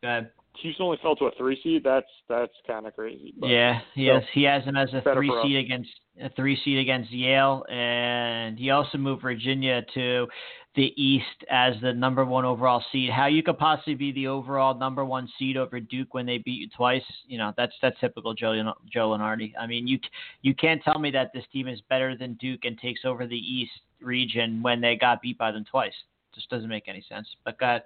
Good. 0.03 0.29
Houston 0.61 0.85
only 0.85 0.97
fell 1.01 1.15
to 1.17 1.25
a 1.25 1.31
three 1.37 1.59
seed. 1.63 1.83
That's 1.83 2.07
that's 2.27 2.53
kind 2.67 2.87
of 2.87 2.95
crazy. 2.95 3.33
But, 3.37 3.47
yeah, 3.47 3.79
yes, 3.95 4.23
so, 4.23 4.27
he 4.33 4.43
has 4.43 4.63
him 4.63 4.75
as 4.75 4.89
a 4.93 5.01
three 5.01 5.31
seed 5.43 5.57
against 5.57 5.89
a 6.21 6.29
three 6.29 6.59
seed 6.63 6.79
against 6.79 7.11
Yale, 7.11 7.65
and 7.69 8.57
he 8.57 8.69
also 8.69 8.97
moved 8.97 9.21
Virginia 9.21 9.81
to 9.93 10.27
the 10.75 10.93
East 11.01 11.25
as 11.49 11.75
the 11.81 11.93
number 11.93 12.25
one 12.25 12.45
overall 12.45 12.83
seed. 12.91 13.09
How 13.09 13.27
you 13.27 13.43
could 13.43 13.57
possibly 13.57 13.95
be 13.95 14.11
the 14.11 14.27
overall 14.27 14.77
number 14.77 15.05
one 15.05 15.29
seed 15.39 15.57
over 15.57 15.79
Duke 15.79 16.13
when 16.13 16.25
they 16.25 16.37
beat 16.37 16.59
you 16.59 16.69
twice? 16.75 17.03
You 17.27 17.37
know, 17.37 17.53
that's 17.57 17.73
that's 17.81 17.99
typical 17.99 18.33
Joe 18.33 18.73
Joe 18.91 19.09
Lunardi. 19.09 19.53
I 19.59 19.67
mean, 19.67 19.87
you 19.87 19.99
you 20.41 20.53
can't 20.53 20.83
tell 20.83 20.99
me 20.99 21.11
that 21.11 21.31
this 21.33 21.45
team 21.51 21.67
is 21.67 21.81
better 21.89 22.17
than 22.17 22.33
Duke 22.35 22.65
and 22.65 22.77
takes 22.77 23.01
over 23.05 23.25
the 23.25 23.35
East 23.35 23.71
region 24.01 24.61
when 24.61 24.81
they 24.81 24.95
got 24.95 25.21
beat 25.21 25.37
by 25.37 25.51
them 25.51 25.65
twice. 25.69 25.93
Just 26.33 26.49
doesn't 26.49 26.69
make 26.69 26.87
any 26.87 27.03
sense. 27.07 27.27
But 27.45 27.57
go 27.57 27.79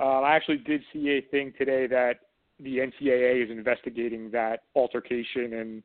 Uh, 0.00 0.20
I 0.20 0.34
actually 0.34 0.58
did 0.58 0.82
see 0.92 1.10
a 1.10 1.20
thing 1.30 1.52
today 1.58 1.86
that 1.88 2.20
the 2.58 2.78
NCAA 2.78 3.44
is 3.44 3.50
investigating 3.50 4.30
that 4.30 4.62
altercation 4.74 5.54
and 5.54 5.82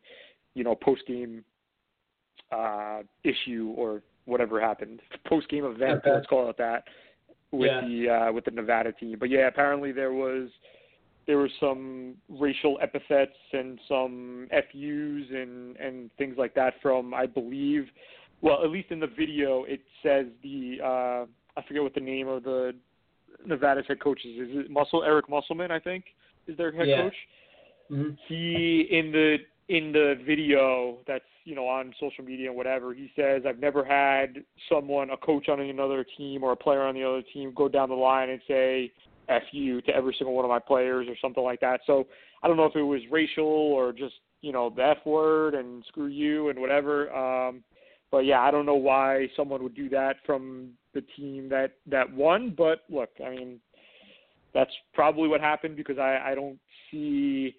you 0.55 0.63
know, 0.63 0.73
post 0.73 1.03
game 1.05 1.43
uh, 2.51 3.01
issue 3.23 3.73
or 3.77 4.01
whatever 4.25 4.59
happened, 4.59 5.01
post 5.27 5.47
game 5.49 5.65
event. 5.65 5.99
Okay. 5.99 6.11
Let's 6.11 6.27
call 6.27 6.49
it 6.49 6.57
that 6.57 6.85
with 7.51 7.69
Yeah. 7.71 7.81
the 7.81 8.09
uh, 8.09 8.31
with 8.31 8.45
the 8.45 8.51
Nevada 8.51 8.91
team. 8.93 9.17
But 9.19 9.29
yeah, 9.29 9.47
apparently 9.47 9.91
there 9.91 10.13
was 10.13 10.49
there 11.27 11.37
were 11.37 11.49
some 11.59 12.15
racial 12.29 12.77
epithets 12.81 13.35
and 13.51 13.79
some 13.87 14.47
FUs 14.51 15.29
and 15.31 15.75
and 15.77 16.09
things 16.17 16.35
like 16.37 16.53
that 16.55 16.75
from 16.81 17.13
I 17.13 17.25
believe. 17.25 17.87
Well, 18.41 18.63
at 18.63 18.69
least 18.69 18.91
in 18.91 18.99
the 18.99 19.07
video, 19.07 19.63
it 19.65 19.81
says 20.03 20.27
the 20.41 20.77
uh, 20.83 21.25
I 21.59 21.63
forget 21.67 21.83
what 21.83 21.93
the 21.93 22.01
name 22.01 22.27
of 22.27 22.43
the 22.43 22.73
Nevada's 23.45 23.85
head 23.87 23.99
coach 23.99 24.21
is. 24.25 24.69
Muscle 24.69 25.03
Eric 25.03 25.29
Musselman? 25.29 25.71
I 25.71 25.79
think 25.79 26.05
is 26.47 26.57
their 26.57 26.71
head 26.71 26.87
Yeah. 26.87 27.03
coach 27.03 27.15
Mhm. 27.91 28.17
he 28.27 28.81
in 28.81 29.11
the 29.11 29.39
in 29.67 29.91
the 29.91 30.15
video 30.25 30.99
that's 31.07 31.25
you 31.43 31.55
know 31.55 31.67
on 31.67 31.93
social 31.99 32.23
media 32.23 32.47
and 32.49 32.55
whatever 32.55 32.93
he 32.93 33.11
says 33.15 33.43
i've 33.47 33.59
never 33.59 33.83
had 33.83 34.43
someone 34.69 35.09
a 35.09 35.17
coach 35.17 35.49
on 35.49 35.59
another 35.59 36.03
team 36.17 36.43
or 36.43 36.51
a 36.51 36.55
player 36.55 36.81
on 36.81 36.93
the 36.93 37.03
other 37.03 37.23
team 37.33 37.51
go 37.55 37.67
down 37.67 37.89
the 37.89 37.95
line 37.95 38.29
and 38.29 38.41
say 38.47 38.91
f 39.27 39.41
you 39.51 39.81
to 39.81 39.95
every 39.95 40.13
single 40.17 40.35
one 40.35 40.45
of 40.45 40.49
my 40.49 40.59
players 40.59 41.07
or 41.07 41.15
something 41.17 41.43
like 41.43 41.59
that 41.59 41.81
so 41.87 42.05
i 42.43 42.47
don't 42.47 42.57
know 42.57 42.65
if 42.65 42.75
it 42.75 42.81
was 42.83 43.01
racial 43.09 43.45
or 43.45 43.91
just 43.91 44.15
you 44.41 44.51
know 44.51 44.69
the 44.69 44.83
f 44.83 45.03
word 45.05 45.55
and 45.55 45.83
screw 45.87 46.07
you 46.07 46.49
and 46.49 46.59
whatever 46.59 47.11
um 47.15 47.63
but 48.11 48.19
yeah 48.19 48.41
i 48.41 48.51
don't 48.51 48.67
know 48.67 48.75
why 48.75 49.27
someone 49.35 49.63
would 49.63 49.75
do 49.75 49.89
that 49.89 50.17
from 50.25 50.69
the 50.95 51.01
team 51.15 51.47
that 51.49 51.73
that 51.85 52.11
won 52.11 52.53
but 52.57 52.79
look 52.89 53.09
i 53.23 53.29
mean 53.29 53.59
that's 54.53 54.71
probably 54.93 55.27
what 55.27 55.39
happened 55.39 55.75
because 55.75 55.99
i 55.99 56.19
i 56.25 56.33
don't 56.33 56.57
see 56.89 57.55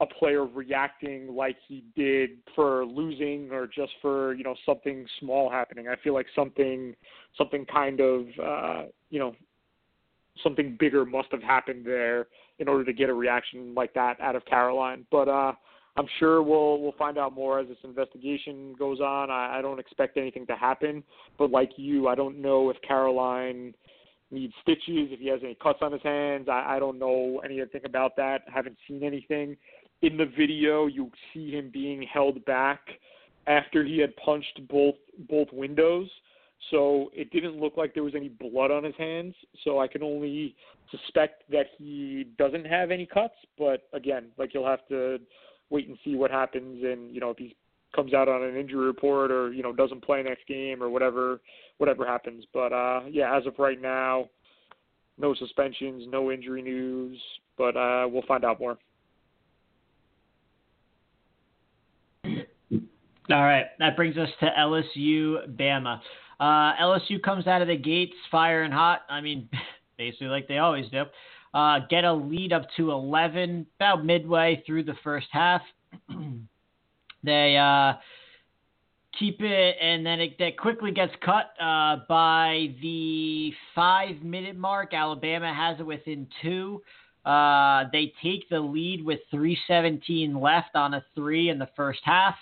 a 0.00 0.06
player 0.06 0.44
reacting 0.44 1.34
like 1.34 1.56
he 1.66 1.82
did 1.96 2.30
for 2.54 2.84
losing 2.84 3.50
or 3.50 3.66
just 3.66 3.92
for 4.02 4.34
you 4.34 4.44
know 4.44 4.54
something 4.66 5.06
small 5.20 5.50
happening. 5.50 5.88
I 5.88 5.96
feel 5.96 6.12
like 6.12 6.26
something 6.34 6.94
something 7.38 7.64
kind 7.64 8.00
of 8.00 8.26
uh, 8.42 8.82
you 9.08 9.18
know 9.18 9.34
something 10.42 10.76
bigger 10.78 11.06
must 11.06 11.28
have 11.32 11.42
happened 11.42 11.86
there 11.86 12.26
in 12.58 12.68
order 12.68 12.84
to 12.84 12.92
get 12.92 13.08
a 13.08 13.14
reaction 13.14 13.74
like 13.74 13.94
that 13.94 14.20
out 14.20 14.36
of 14.36 14.44
Caroline. 14.44 15.06
But 15.10 15.28
uh, 15.28 15.52
I'm 15.96 16.06
sure 16.18 16.42
we'll 16.42 16.80
we'll 16.80 16.94
find 16.98 17.16
out 17.18 17.34
more 17.34 17.58
as 17.58 17.68
this 17.68 17.78
investigation 17.84 18.74
goes 18.78 19.00
on. 19.00 19.30
I, 19.30 19.58
I 19.58 19.62
don't 19.62 19.78
expect 19.78 20.16
anything 20.16 20.46
to 20.46 20.56
happen, 20.56 21.02
but 21.38 21.50
like 21.50 21.72
you, 21.76 22.08
I 22.08 22.14
don't 22.14 22.40
know 22.40 22.70
if 22.70 22.76
Caroline 22.86 23.74
needs 24.30 24.52
stitches, 24.62 25.08
if 25.10 25.20
he 25.20 25.28
has 25.28 25.40
any 25.42 25.54
cuts 25.54 25.78
on 25.82 25.92
his 25.92 26.02
hands. 26.02 26.48
I, 26.50 26.76
I 26.76 26.78
don't 26.78 26.98
know 26.98 27.40
anything 27.44 27.82
about 27.84 28.16
that. 28.16 28.42
I 28.48 28.52
haven't 28.52 28.76
seen 28.88 29.02
anything 29.02 29.56
in 30.02 30.16
the 30.16 30.26
video 30.36 30.86
you 30.86 31.10
see 31.32 31.50
him 31.50 31.70
being 31.72 32.06
held 32.12 32.44
back 32.44 32.80
after 33.46 33.84
he 33.84 33.98
had 33.98 34.14
punched 34.16 34.60
both 34.68 34.94
both 35.28 35.48
windows 35.52 36.08
so 36.70 37.10
it 37.14 37.30
didn't 37.30 37.58
look 37.60 37.76
like 37.76 37.94
there 37.94 38.02
was 38.02 38.14
any 38.14 38.28
blood 38.28 38.70
on 38.70 38.84
his 38.84 38.94
hands 38.96 39.34
so 39.64 39.78
i 39.78 39.86
can 39.86 40.02
only 40.02 40.54
suspect 40.90 41.42
that 41.50 41.66
he 41.78 42.26
doesn't 42.38 42.66
have 42.66 42.90
any 42.90 43.06
cuts 43.06 43.34
but 43.58 43.88
again 43.92 44.26
like 44.38 44.52
you'll 44.52 44.66
have 44.66 44.86
to 44.88 45.18
wait 45.70 45.88
and 45.88 45.98
see 46.04 46.14
what 46.14 46.30
happens 46.30 46.82
and 46.84 47.14
you 47.14 47.20
know 47.20 47.30
if 47.30 47.38
he 47.38 47.54
comes 47.94 48.12
out 48.12 48.28
on 48.28 48.42
an 48.42 48.56
injury 48.56 48.84
report 48.84 49.30
or 49.30 49.52
you 49.52 49.62
know 49.62 49.72
doesn't 49.72 50.04
play 50.04 50.22
next 50.22 50.46
game 50.46 50.82
or 50.82 50.88
whatever 50.88 51.40
whatever 51.78 52.06
happens 52.06 52.44
but 52.52 52.72
uh 52.72 53.00
yeah 53.10 53.36
as 53.36 53.46
of 53.46 53.54
right 53.58 53.80
now 53.80 54.28
no 55.18 55.34
suspensions 55.34 56.04
no 56.08 56.30
injury 56.30 56.62
news 56.62 57.18
but 57.56 57.76
uh 57.76 58.06
we'll 58.08 58.22
find 58.22 58.44
out 58.44 58.60
more 58.60 58.76
All 63.28 63.42
right, 63.42 63.66
that 63.80 63.96
brings 63.96 64.16
us 64.16 64.28
to 64.38 64.46
LSU 64.56 65.48
Bama. 65.56 66.00
Uh, 66.38 66.74
LSU 66.80 67.20
comes 67.20 67.48
out 67.48 67.60
of 67.60 67.66
the 67.66 67.76
gates 67.76 68.14
firing 68.30 68.70
hot. 68.70 69.00
I 69.08 69.20
mean, 69.20 69.48
basically 69.98 70.28
like 70.28 70.46
they 70.46 70.58
always 70.58 70.88
do. 70.90 71.04
Uh, 71.56 71.78
get 71.88 72.04
a 72.04 72.12
lead 72.12 72.52
up 72.52 72.66
to 72.76 72.90
11 72.90 73.66
about 73.80 74.04
midway 74.04 74.62
through 74.66 74.82
the 74.84 74.96
first 75.02 75.26
half. 75.30 75.62
they 77.24 77.56
uh, 77.56 77.94
keep 79.18 79.40
it, 79.40 79.76
and 79.80 80.04
then 80.04 80.20
it 80.20 80.38
that 80.38 80.58
quickly 80.58 80.90
gets 80.90 81.14
cut 81.24 81.54
uh, 81.58 81.96
by 82.10 82.74
the 82.82 83.54
five 83.74 84.22
minute 84.22 84.54
mark. 84.54 84.92
Alabama 84.92 85.50
has 85.54 85.80
it 85.80 85.86
within 85.86 86.26
two. 86.42 86.82
Uh, 87.24 87.84
they 87.90 88.12
take 88.22 88.46
the 88.50 88.60
lead 88.60 89.02
with 89.02 89.20
3:17 89.32 90.38
left 90.38 90.74
on 90.74 90.92
a 90.92 91.04
three 91.14 91.48
in 91.48 91.58
the 91.58 91.70
first 91.74 92.00
half. 92.02 92.34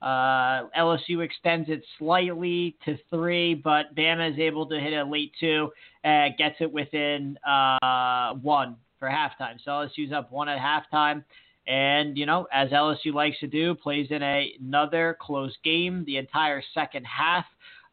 Uh, 0.00 0.68
LSU 0.78 1.24
extends 1.24 1.68
it 1.68 1.84
slightly 1.98 2.76
to 2.84 2.96
three, 3.10 3.54
but 3.54 3.92
Bama 3.96 4.32
is 4.32 4.38
able 4.38 4.66
to 4.66 4.78
hit 4.78 4.92
a 4.92 5.04
late 5.04 5.32
two, 5.40 5.70
gets 6.04 6.56
it 6.60 6.72
within 6.72 7.38
uh, 7.46 8.34
one 8.34 8.76
for 8.98 9.08
halftime. 9.08 9.56
So 9.64 9.70
LSU's 9.70 10.12
up 10.12 10.30
one 10.30 10.48
at 10.48 10.58
halftime. 10.58 11.24
And, 11.66 12.18
you 12.18 12.26
know, 12.26 12.46
as 12.52 12.70
LSU 12.70 13.12
likes 13.14 13.38
to 13.40 13.46
do, 13.46 13.74
plays 13.74 14.08
in 14.10 14.22
a, 14.22 14.52
another 14.60 15.16
close 15.20 15.56
game 15.64 16.04
the 16.06 16.16
entire 16.16 16.62
second 16.74 17.04
half. 17.04 17.44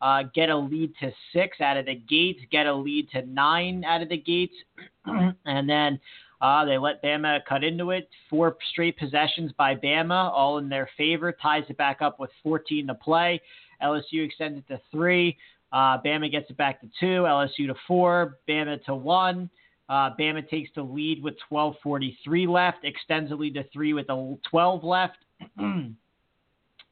Uh, 0.01 0.23
get 0.33 0.49
a 0.49 0.55
lead 0.55 0.93
to 1.01 1.11
six 1.33 1.59
out 1.59 1.75
of 1.75 1.85
the 1.85 1.95
gates, 1.95 2.39
get 2.51 2.65
a 2.65 2.73
lead 2.73 3.09
to 3.09 3.21
nine 3.25 3.83
out 3.83 4.01
of 4.01 4.07
the 4.07 4.17
gates, 4.17 4.53
and 5.45 5.69
then 5.69 5.99
uh, 6.41 6.63
they 6.63 6.77
let 6.77 7.03
Bama 7.03 7.39
cut 7.47 7.65
into 7.65 7.91
it. 7.91 8.09
Four 8.29 8.55
straight 8.71 8.97
possessions 8.97 9.51
by 9.57 9.75
Bama, 9.75 10.31
all 10.31 10.57
in 10.57 10.69
their 10.69 10.89
favor, 10.97 11.33
ties 11.33 11.63
it 11.67 11.77
back 11.77 12.01
up 12.01 12.17
with 12.17 12.29
14 12.43 12.87
to 12.87 12.95
play. 12.95 13.41
LSU 13.83 14.25
extends 14.25 14.59
it 14.59 14.67
to 14.69 14.79
three. 14.89 15.37
Uh, 15.71 15.97
Bama 16.01 16.31
gets 16.31 16.49
it 16.49 16.57
back 16.57 16.81
to 16.81 16.87
two. 16.99 17.23
LSU 17.23 17.67
to 17.67 17.75
four. 17.87 18.37
Bama 18.47 18.83
to 18.85 18.95
one. 18.95 19.49
Uh, 19.87 20.11
Bama 20.19 20.47
takes 20.47 20.69
the 20.75 20.83
lead 20.83 21.23
with 21.23 21.35
12:43 21.51 22.47
left. 22.47 22.79
Extends 22.83 23.29
the 23.29 23.35
lead 23.35 23.55
to 23.55 23.63
three 23.73 23.93
with 23.93 24.09
a 24.09 24.37
12 24.49 24.83
left. 24.83 25.17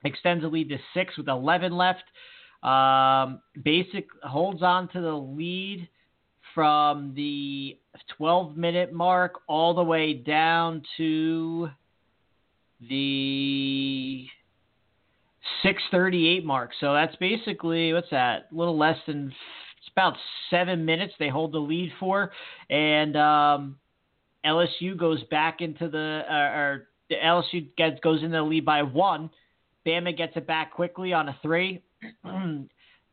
extends 0.03 0.43
the 0.43 0.47
lead 0.47 0.69
to 0.69 0.77
six 0.93 1.17
with 1.17 1.27
11 1.27 1.75
left. 1.75 2.03
Um, 2.63 3.41
basic 3.63 4.07
holds 4.23 4.63
on 4.63 4.87
to 4.89 5.01
the 5.01 5.13
lead 5.13 5.87
from 6.55 7.13
the 7.15 7.77
12 8.17 8.57
minute 8.57 8.93
mark 8.93 9.41
all 9.47 9.75
the 9.75 9.83
way 9.83 10.13
down 10.13 10.81
to 10.97 11.69
the 12.89 14.25
638 15.63 16.45
mark. 16.45 16.71
So 16.79 16.93
that's 16.93 17.15
basically, 17.17 17.93
what's 17.93 18.09
that? 18.11 18.47
A 18.51 18.55
little 18.55 18.77
less 18.77 18.97
than, 19.07 19.27
it's 19.27 19.89
about 19.91 20.15
seven 20.49 20.85
minutes 20.85 21.13
they 21.19 21.29
hold 21.29 21.51
the 21.53 21.59
lead 21.59 21.91
for. 21.99 22.31
And 22.69 23.15
um, 23.17 23.77
LSU 24.45 24.97
goes 24.97 25.23
back 25.25 25.61
into 25.61 25.89
the, 25.89 26.21
uh, 26.29 26.33
or 26.33 26.87
the 27.09 27.15
LSU 27.15 27.67
gets, 27.77 27.99
goes 28.01 28.23
into 28.23 28.37
the 28.37 28.43
lead 28.43 28.65
by 28.65 28.83
one. 28.83 29.29
Bama 29.85 30.15
gets 30.15 30.35
it 30.35 30.45
back 30.45 30.73
quickly 30.73 31.13
on 31.13 31.29
a 31.29 31.37
three. 31.41 31.83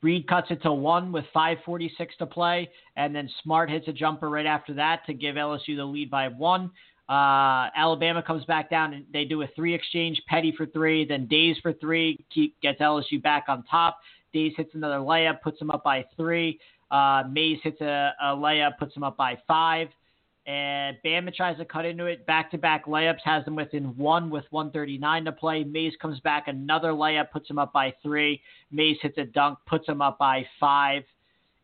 Reid 0.05 0.28
cuts 0.28 0.49
it 0.51 0.61
to 0.62 0.72
one 0.72 1.12
with 1.12 1.24
5:46 1.35 1.91
to 2.18 2.26
play, 2.26 2.68
and 2.95 3.16
then 3.16 3.26
Smart 3.43 3.70
hits 3.70 3.89
a 3.89 3.93
jumper 3.93 4.28
right 4.28 4.45
after 4.45 4.74
that 4.74 5.01
to 5.07 5.14
give 5.14 5.37
LSU 5.37 5.76
the 5.76 5.85
lead 5.85 6.11
by 6.11 6.28
one. 6.28 6.70
Uh, 7.09 7.69
Alabama 7.77 8.23
comes 8.23 8.45
back 8.47 8.71
down 8.71 8.95
and 8.95 9.05
they 9.13 9.25
do 9.25 9.43
a 9.43 9.47
three 9.55 9.75
exchange, 9.75 10.21
Petty 10.27 10.55
for 10.57 10.67
three, 10.67 11.05
then 11.05 11.29
Mays 11.31 11.57
for 11.63 11.73
three, 11.75 12.25
keep, 12.33 12.59
gets 12.63 12.81
LSU 12.81 13.23
back 13.23 13.45
on 13.49 13.63
top. 13.65 13.99
Mays 14.33 14.55
hits 14.57 14.75
another 14.75 14.99
layup, 14.99 15.43
puts 15.43 15.59
them 15.59 15.71
up 15.71 15.85
by 15.85 16.05
three. 16.17 16.59
Uh, 16.91 17.25
Mays 17.31 17.59
hits 17.63 17.81
a, 17.81 18.13
a 18.23 18.27
layup, 18.29 18.79
puts 18.79 18.95
them 18.95 19.03
up 19.03 19.17
by 19.17 19.37
five. 19.47 19.89
And 20.47 20.99
Bama 21.05 21.35
tries 21.35 21.57
to 21.57 21.65
cut 21.65 21.87
into 21.87 22.05
it. 22.05 22.27
Back 22.27 22.51
to 22.51 22.59
back 22.59 22.85
layups 22.87 23.21
has 23.25 23.45
them 23.47 23.57
within 23.57 23.97
one 23.97 24.29
with 24.29 24.45
139 24.51 25.25
to 25.25 25.33
play. 25.33 25.65
Mays 25.65 25.95
comes 26.01 26.21
back 26.21 26.49
another 26.49 26.93
layup, 26.93 27.31
puts 27.31 27.49
them 27.49 27.59
up 27.59 27.73
by 27.73 27.95
three. 28.03 28.43
Mays 28.71 28.99
hits 29.01 29.17
a 29.17 29.25
dunk, 29.25 29.59
puts 29.67 29.87
them 29.87 30.03
up 30.03 30.19
by 30.19 30.47
five. 30.61 31.03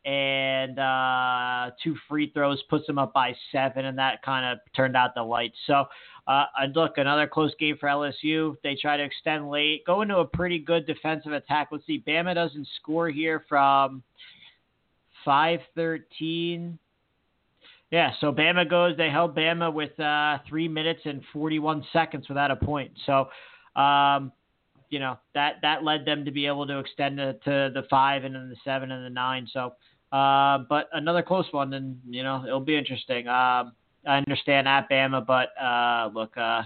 And 0.05 0.79
uh, 0.79 1.73
two 1.83 1.95
free 2.09 2.31
throws 2.33 2.63
puts 2.71 2.87
them 2.87 2.99
up 2.99 3.13
by 3.13 3.35
seven. 3.53 3.85
And 3.85 3.99
that 3.99 4.23
kind 4.23 4.47
of 4.47 4.59
turned 4.75 4.97
out 4.97 5.15
the 5.15 5.23
lights. 5.23 5.57
So, 5.67 5.85
uh, 6.27 6.45
look, 6.75 6.99
another 6.99 7.27
close 7.27 7.53
game 7.59 7.77
for 7.79 7.89
LSU. 7.89 8.57
They 8.63 8.77
try 8.81 8.97
to 8.97 9.03
extend 9.03 9.51
late, 9.51 9.85
go 9.87 10.03
into 10.03 10.19
a 10.19 10.25
pretty 10.25 10.59
good 10.59 10.87
defensive 10.87 11.33
attack. 11.33 11.69
Let's 11.71 11.87
see. 11.87 12.03
Bama 12.07 12.35
doesn't 12.35 12.69
score 12.81 13.11
here 13.11 13.45
from 13.49 14.03
513 15.25 16.79
yeah, 17.91 18.13
so 18.21 18.33
Bama 18.33 18.69
goes. 18.69 18.97
They 18.97 19.11
held 19.11 19.35
Bama 19.35 19.73
with 19.73 19.99
uh, 19.99 20.39
three 20.49 20.69
minutes 20.69 21.01
and 21.05 21.23
41 21.33 21.85
seconds 21.93 22.29
without 22.29 22.53
a 22.53 22.57
point. 22.57 22.93
So, 23.05 23.29
um, 23.81 24.33
you 24.91 24.99
know 24.99 25.19
that 25.35 25.57
that 25.63 25.85
led 25.85 26.05
them 26.05 26.25
to 26.25 26.33
be 26.33 26.47
able 26.47 26.67
to 26.67 26.79
extend 26.79 27.17
to 27.19 27.35
the 27.45 27.83
five 27.89 28.25
and 28.25 28.35
then 28.35 28.49
the 28.49 28.57
seven 28.65 28.91
and 28.91 29.05
the 29.05 29.11
nine. 29.11 29.49
So, 29.53 29.75
uh, 30.13 30.59
but 30.69 30.89
another 30.93 31.23
close 31.23 31.47
one, 31.53 31.73
and 31.73 32.01
you 32.09 32.23
know 32.23 32.45
it'll 32.47 32.61
be 32.61 32.77
interesting. 32.77 33.29
Um, 33.29 33.73
I 34.07 34.17
understand 34.17 34.67
at 34.67 34.89
Bama, 34.91 35.25
but 35.27 35.51
uh, 35.63 36.11
look, 36.13 36.37
uh, 36.37 36.63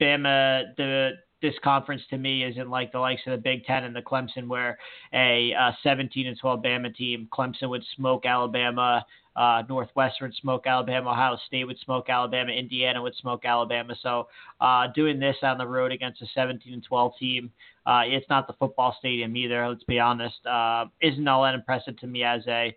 Bama 0.00 0.74
the 0.76 1.12
this 1.42 1.54
conference 1.62 2.02
to 2.10 2.16
me 2.16 2.44
isn't 2.44 2.70
like 2.70 2.92
the 2.92 2.98
likes 2.98 3.20
of 3.26 3.32
the 3.32 3.38
Big 3.38 3.64
Ten 3.64 3.84
and 3.84 3.94
the 3.94 4.00
Clemson, 4.00 4.48
where 4.48 4.78
a 5.12 5.52
uh, 5.52 5.72
17 5.82 6.26
and 6.26 6.38
12 6.38 6.62
Bama 6.62 6.94
team, 6.94 7.28
Clemson 7.32 7.68
would 7.68 7.84
smoke 7.94 8.24
Alabama, 8.24 9.04
uh, 9.36 9.62
Northwestern 9.68 10.28
would 10.28 10.36
smoke 10.36 10.66
Alabama, 10.66 11.10
Ohio 11.10 11.36
State 11.46 11.64
would 11.64 11.78
smoke 11.80 12.08
Alabama, 12.08 12.50
Indiana 12.50 13.02
would 13.02 13.14
smoke 13.16 13.44
Alabama. 13.44 13.94
So 14.02 14.28
uh, 14.60 14.88
doing 14.94 15.20
this 15.20 15.36
on 15.42 15.58
the 15.58 15.66
road 15.66 15.92
against 15.92 16.22
a 16.22 16.26
17 16.34 16.72
and 16.72 16.82
12 16.82 17.12
team, 17.18 17.52
uh, 17.84 18.02
it's 18.04 18.28
not 18.28 18.46
the 18.46 18.54
football 18.54 18.96
stadium 18.98 19.36
either. 19.36 19.68
Let's 19.68 19.84
be 19.84 20.00
honest, 20.00 20.44
uh, 20.46 20.86
isn't 21.02 21.28
all 21.28 21.44
that 21.44 21.54
impressive 21.54 21.98
to 21.98 22.06
me 22.06 22.24
as 22.24 22.42
a, 22.48 22.74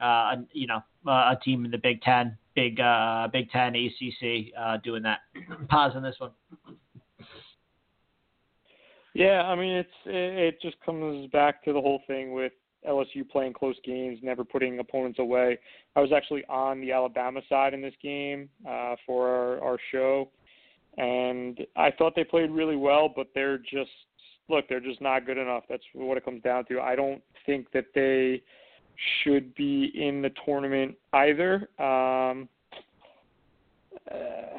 uh, 0.00 0.36
you 0.52 0.66
know, 0.66 0.82
a 1.06 1.36
team 1.42 1.64
in 1.64 1.70
the 1.70 1.78
Big 1.78 2.00
Ten, 2.02 2.36
Big 2.54 2.80
uh, 2.80 3.28
Big 3.32 3.50
Ten, 3.50 3.74
ACC, 3.74 4.82
doing 4.82 5.02
that. 5.02 5.20
Pause 5.68 5.92
on 5.96 6.02
this 6.02 6.16
one. 6.18 6.30
Yeah, 9.14 9.42
I 9.42 9.56
mean 9.56 9.72
it's 9.72 9.90
it, 10.06 10.38
it 10.38 10.62
just 10.62 10.76
comes 10.84 11.28
back 11.30 11.64
to 11.64 11.72
the 11.72 11.80
whole 11.80 12.02
thing 12.06 12.32
with 12.32 12.52
LSU 12.86 13.28
playing 13.28 13.52
close 13.52 13.76
games, 13.84 14.18
never 14.22 14.44
putting 14.44 14.78
opponents 14.78 15.18
away. 15.18 15.58
I 15.96 16.00
was 16.00 16.12
actually 16.12 16.44
on 16.48 16.80
the 16.80 16.92
Alabama 16.92 17.40
side 17.48 17.74
in 17.74 17.82
this 17.82 17.94
game 18.02 18.48
uh, 18.68 18.96
for 19.06 19.28
our, 19.28 19.62
our 19.62 19.78
show, 19.90 20.30
and 20.96 21.60
I 21.76 21.90
thought 21.90 22.14
they 22.14 22.24
played 22.24 22.50
really 22.50 22.76
well, 22.76 23.12
but 23.14 23.28
they're 23.34 23.58
just 23.58 23.90
look, 24.48 24.68
they're 24.68 24.80
just 24.80 25.00
not 25.00 25.26
good 25.26 25.38
enough. 25.38 25.64
That's 25.68 25.82
what 25.92 26.16
it 26.16 26.24
comes 26.24 26.42
down 26.42 26.64
to. 26.66 26.80
I 26.80 26.96
don't 26.96 27.22
think 27.44 27.70
that 27.72 27.86
they 27.94 28.42
should 29.22 29.54
be 29.54 29.92
in 29.94 30.22
the 30.22 30.30
tournament 30.44 30.96
either. 31.12 31.68
Um, 31.78 32.48
uh, 34.10 34.58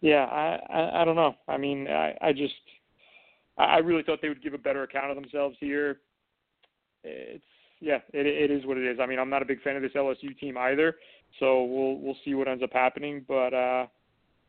yeah, 0.00 0.24
I, 0.26 0.60
I 0.70 1.02
I 1.02 1.04
don't 1.04 1.16
know. 1.16 1.34
I 1.48 1.56
mean, 1.56 1.88
I 1.88 2.16
I 2.20 2.32
just 2.32 2.54
I 3.56 3.78
really 3.78 4.02
thought 4.02 4.20
they 4.22 4.28
would 4.28 4.42
give 4.42 4.54
a 4.54 4.58
better 4.58 4.84
account 4.84 5.10
of 5.10 5.16
themselves 5.16 5.56
here. 5.58 5.98
It's 7.04 7.44
yeah, 7.80 7.98
it 8.12 8.26
it 8.26 8.50
is 8.50 8.66
what 8.66 8.76
it 8.76 8.84
is. 8.84 8.98
I 9.00 9.06
mean, 9.06 9.18
I'm 9.18 9.30
not 9.30 9.42
a 9.42 9.46
big 9.46 9.62
fan 9.62 9.76
of 9.76 9.82
this 9.82 9.92
LSU 9.92 10.36
team 10.38 10.56
either, 10.56 10.96
so 11.38 11.64
we'll 11.64 11.98
we'll 11.98 12.16
see 12.24 12.34
what 12.34 12.48
ends 12.48 12.62
up 12.62 12.72
happening. 12.72 13.24
But 13.26 13.54
uh, 13.54 13.86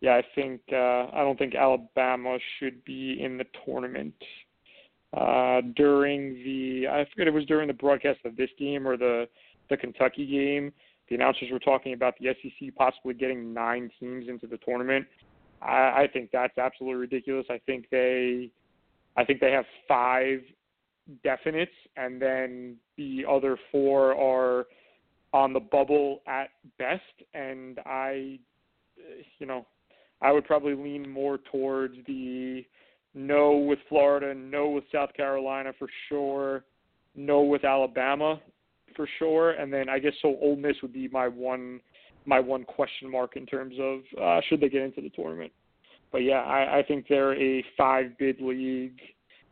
yeah, 0.01 0.15
I 0.15 0.23
think 0.35 0.61
uh, 0.71 1.07
I 1.13 1.17
don't 1.17 1.37
think 1.37 1.55
Alabama 1.55 2.37
should 2.59 2.83
be 2.85 3.21
in 3.21 3.37
the 3.37 3.45
tournament. 3.65 4.15
Uh, 5.15 5.61
during 5.75 6.35
the 6.43 6.87
I 6.87 7.05
forget 7.11 7.27
it 7.27 7.33
was 7.33 7.45
during 7.45 7.67
the 7.67 7.73
broadcast 7.73 8.19
of 8.25 8.35
this 8.35 8.49
game 8.57 8.87
or 8.87 8.97
the 8.97 9.27
the 9.69 9.77
Kentucky 9.77 10.25
game, 10.25 10.71
the 11.09 11.15
announcers 11.15 11.49
were 11.51 11.59
talking 11.59 11.93
about 11.93 12.15
the 12.19 12.33
SEC 12.41 12.75
possibly 12.75 13.13
getting 13.13 13.53
nine 13.53 13.91
teams 13.99 14.27
into 14.27 14.47
the 14.47 14.57
tournament. 14.57 15.05
I, 15.61 16.03
I 16.03 16.09
think 16.11 16.29
that's 16.31 16.57
absolutely 16.57 16.99
ridiculous. 16.99 17.45
I 17.49 17.59
think 17.65 17.89
they 17.91 18.51
I 19.17 19.25
think 19.25 19.39
they 19.39 19.51
have 19.51 19.65
five 19.87 20.41
definites, 21.26 21.68
and 21.97 22.22
then 22.22 22.76
the 22.97 23.24
other 23.30 23.57
four 23.72 24.16
are 24.16 24.68
on 25.34 25.53
the 25.53 25.60
bubble 25.60 26.22
at 26.28 26.49
best. 26.78 27.01
And 27.34 27.80
I, 27.86 28.39
you 29.39 29.45
know, 29.45 29.66
I 30.22 30.32
would 30.32 30.45
probably 30.45 30.76
lean 30.76 31.10
more 31.10 31.39
towards 31.51 31.95
the 32.07 32.66
no 33.14 33.57
with 33.57 33.80
Florida, 33.88 34.34
no 34.34 34.70
with 34.70 34.84
South 34.91 35.14
Carolina 35.14 35.72
for 35.78 35.88
sure, 36.07 36.64
no 37.16 37.41
with 37.41 37.64
Alabama 37.64 38.39
for 38.95 39.07
sure, 39.18 39.51
and 39.51 39.72
then 39.72 39.89
I 39.89 39.99
guess 39.99 40.14
so 40.22 40.38
Ole 40.41 40.55
Miss 40.55 40.76
would 40.82 40.93
be 40.93 41.07
my 41.07 41.28
one 41.28 41.80
my 42.26 42.39
one 42.39 42.64
question 42.64 43.10
mark 43.10 43.38
in 43.38 43.45
terms 43.45 43.76
of 43.80 43.99
uh, 44.22 44.41
should 44.47 44.62
they 44.62 44.70
get 44.70 44.82
into 44.82 45.01
the 45.01 45.10
tournament. 45.10 45.51
But 46.12 46.20
yeah, 46.20 46.41
I, 46.41 46.80
I 46.80 46.84
think 46.84 47.05
they're 47.07 47.39
a 47.39 47.64
five 47.78 48.18
bid 48.18 48.41
league 48.41 48.99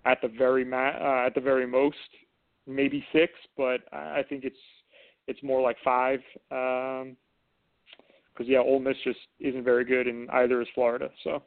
at 0.08 0.22
the 0.22 0.30
very 0.30 0.64
ma- 0.64 0.98
uh, 1.00 1.28
at 1.28 1.36
the 1.36 1.42
very 1.42 1.68
most, 1.68 1.98
maybe 2.66 3.04
six, 3.12 3.34
but 3.58 3.82
I 3.92 4.24
think 4.28 4.44
it's 4.46 4.58
it's 5.28 5.44
more 5.44 5.62
like 5.62 5.78
five. 5.84 6.20
Because 6.50 7.06
um, 7.06 8.46
yeah, 8.46 8.60
Ole 8.60 8.80
Miss 8.80 8.96
just 9.04 9.20
isn't 9.40 9.64
very 9.64 9.84
good, 9.84 10.08
and 10.08 10.30
either 10.32 10.62
is 10.62 10.68
Florida. 10.74 11.10
So. 11.24 11.44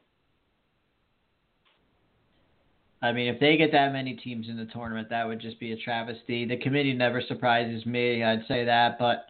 I 3.03 3.13
mean, 3.13 3.33
if 3.33 3.41
they 3.41 3.57
get 3.57 3.73
that 3.73 3.95
many 3.95 4.13
teams 4.13 4.47
in 4.51 4.59
the 4.59 4.67
tournament, 4.67 5.09
that 5.09 5.27
would 5.27 5.41
just 5.41 5.59
be 5.59 5.73
a 5.73 5.77
travesty. 5.77 6.45
The 6.45 6.59
committee 6.59 6.93
never 6.93 7.23
surprises 7.27 7.87
me. 7.87 8.23
I'd 8.23 8.45
say 8.47 8.67
that, 8.67 8.99
but 8.99 9.25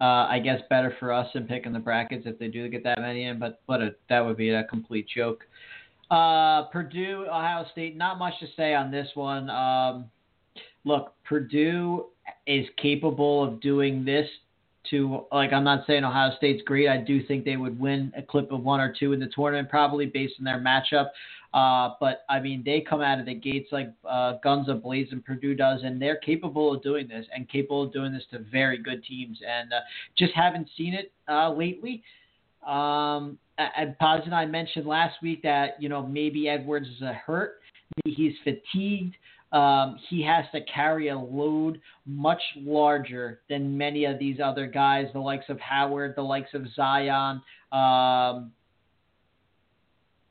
uh, 0.00 0.28
I 0.30 0.38
guess 0.38 0.60
better 0.70 0.94
for 1.00 1.12
us 1.12 1.26
in 1.34 1.48
picking 1.48 1.72
the 1.72 1.80
brackets 1.80 2.22
if 2.26 2.38
they 2.38 2.46
do 2.46 2.68
get 2.68 2.84
that 2.84 3.00
many 3.00 3.24
in. 3.24 3.40
But 3.40 3.60
what 3.66 3.82
a, 3.82 3.96
that 4.08 4.24
would 4.24 4.36
be 4.36 4.50
a 4.50 4.62
complete 4.64 5.08
joke. 5.12 5.42
Uh, 6.10 6.64
Purdue, 6.64 7.26
Ohio 7.28 7.66
State. 7.72 7.96
Not 7.96 8.18
much 8.18 8.34
to 8.40 8.46
say 8.56 8.74
on 8.74 8.90
this 8.90 9.08
one. 9.14 9.50
Um, 9.50 10.10
look, 10.84 11.14
Purdue 11.24 12.06
is 12.46 12.66
capable 12.76 13.44
of 13.44 13.60
doing 13.60 14.04
this. 14.04 14.26
To 14.90 15.26
like, 15.32 15.52
I'm 15.52 15.64
not 15.64 15.86
saying 15.86 16.04
Ohio 16.04 16.34
State's 16.38 16.62
great. 16.62 16.88
I 16.88 16.96
do 16.96 17.22
think 17.26 17.44
they 17.44 17.58
would 17.58 17.78
win 17.78 18.10
a 18.16 18.22
clip 18.22 18.50
of 18.52 18.62
one 18.62 18.80
or 18.80 18.94
two 18.98 19.12
in 19.12 19.20
the 19.20 19.26
tournament, 19.34 19.68
probably 19.68 20.06
based 20.06 20.36
on 20.38 20.44
their 20.46 20.58
matchup. 20.58 21.08
Uh, 21.52 21.94
but 22.00 22.24
I 22.30 22.40
mean, 22.40 22.62
they 22.64 22.80
come 22.80 23.02
out 23.02 23.20
of 23.20 23.26
the 23.26 23.34
gates 23.34 23.68
like 23.70 23.92
uh, 24.08 24.34
guns 24.42 24.68
ablazing. 24.68 25.22
Purdue 25.24 25.54
does, 25.54 25.82
and 25.82 26.00
they're 26.00 26.16
capable 26.16 26.74
of 26.74 26.82
doing 26.82 27.06
this, 27.06 27.26
and 27.34 27.46
capable 27.50 27.82
of 27.82 27.92
doing 27.92 28.12
this 28.12 28.22
to 28.30 28.38
very 28.38 28.78
good 28.78 29.04
teams. 29.04 29.38
And 29.46 29.74
uh, 29.74 29.80
just 30.16 30.32
haven't 30.32 30.68
seen 30.76 30.94
it 30.94 31.12
uh, 31.28 31.52
lately. 31.52 32.02
Um, 32.66 33.38
and 33.58 33.98
Paz 33.98 34.22
and 34.24 34.34
I 34.34 34.46
mentioned 34.46 34.86
last 34.86 35.16
week 35.22 35.42
that 35.42 35.80
you 35.80 35.88
know 35.88 36.06
maybe 36.06 36.48
Edwards 36.48 36.86
is 36.88 37.02
a 37.02 37.12
hurt, 37.12 37.60
maybe 38.04 38.14
he's 38.14 38.34
fatigued. 38.44 39.16
Um, 39.50 39.98
he 40.10 40.22
has 40.24 40.44
to 40.52 40.60
carry 40.72 41.08
a 41.08 41.18
load 41.18 41.80
much 42.04 42.40
larger 42.56 43.40
than 43.48 43.78
many 43.78 44.04
of 44.04 44.18
these 44.18 44.40
other 44.44 44.66
guys, 44.66 45.06
the 45.14 45.20
likes 45.20 45.46
of 45.48 45.58
Howard, 45.58 46.14
the 46.16 46.22
likes 46.22 46.50
of 46.52 46.66
Zion, 46.76 47.40
um, 47.72 48.52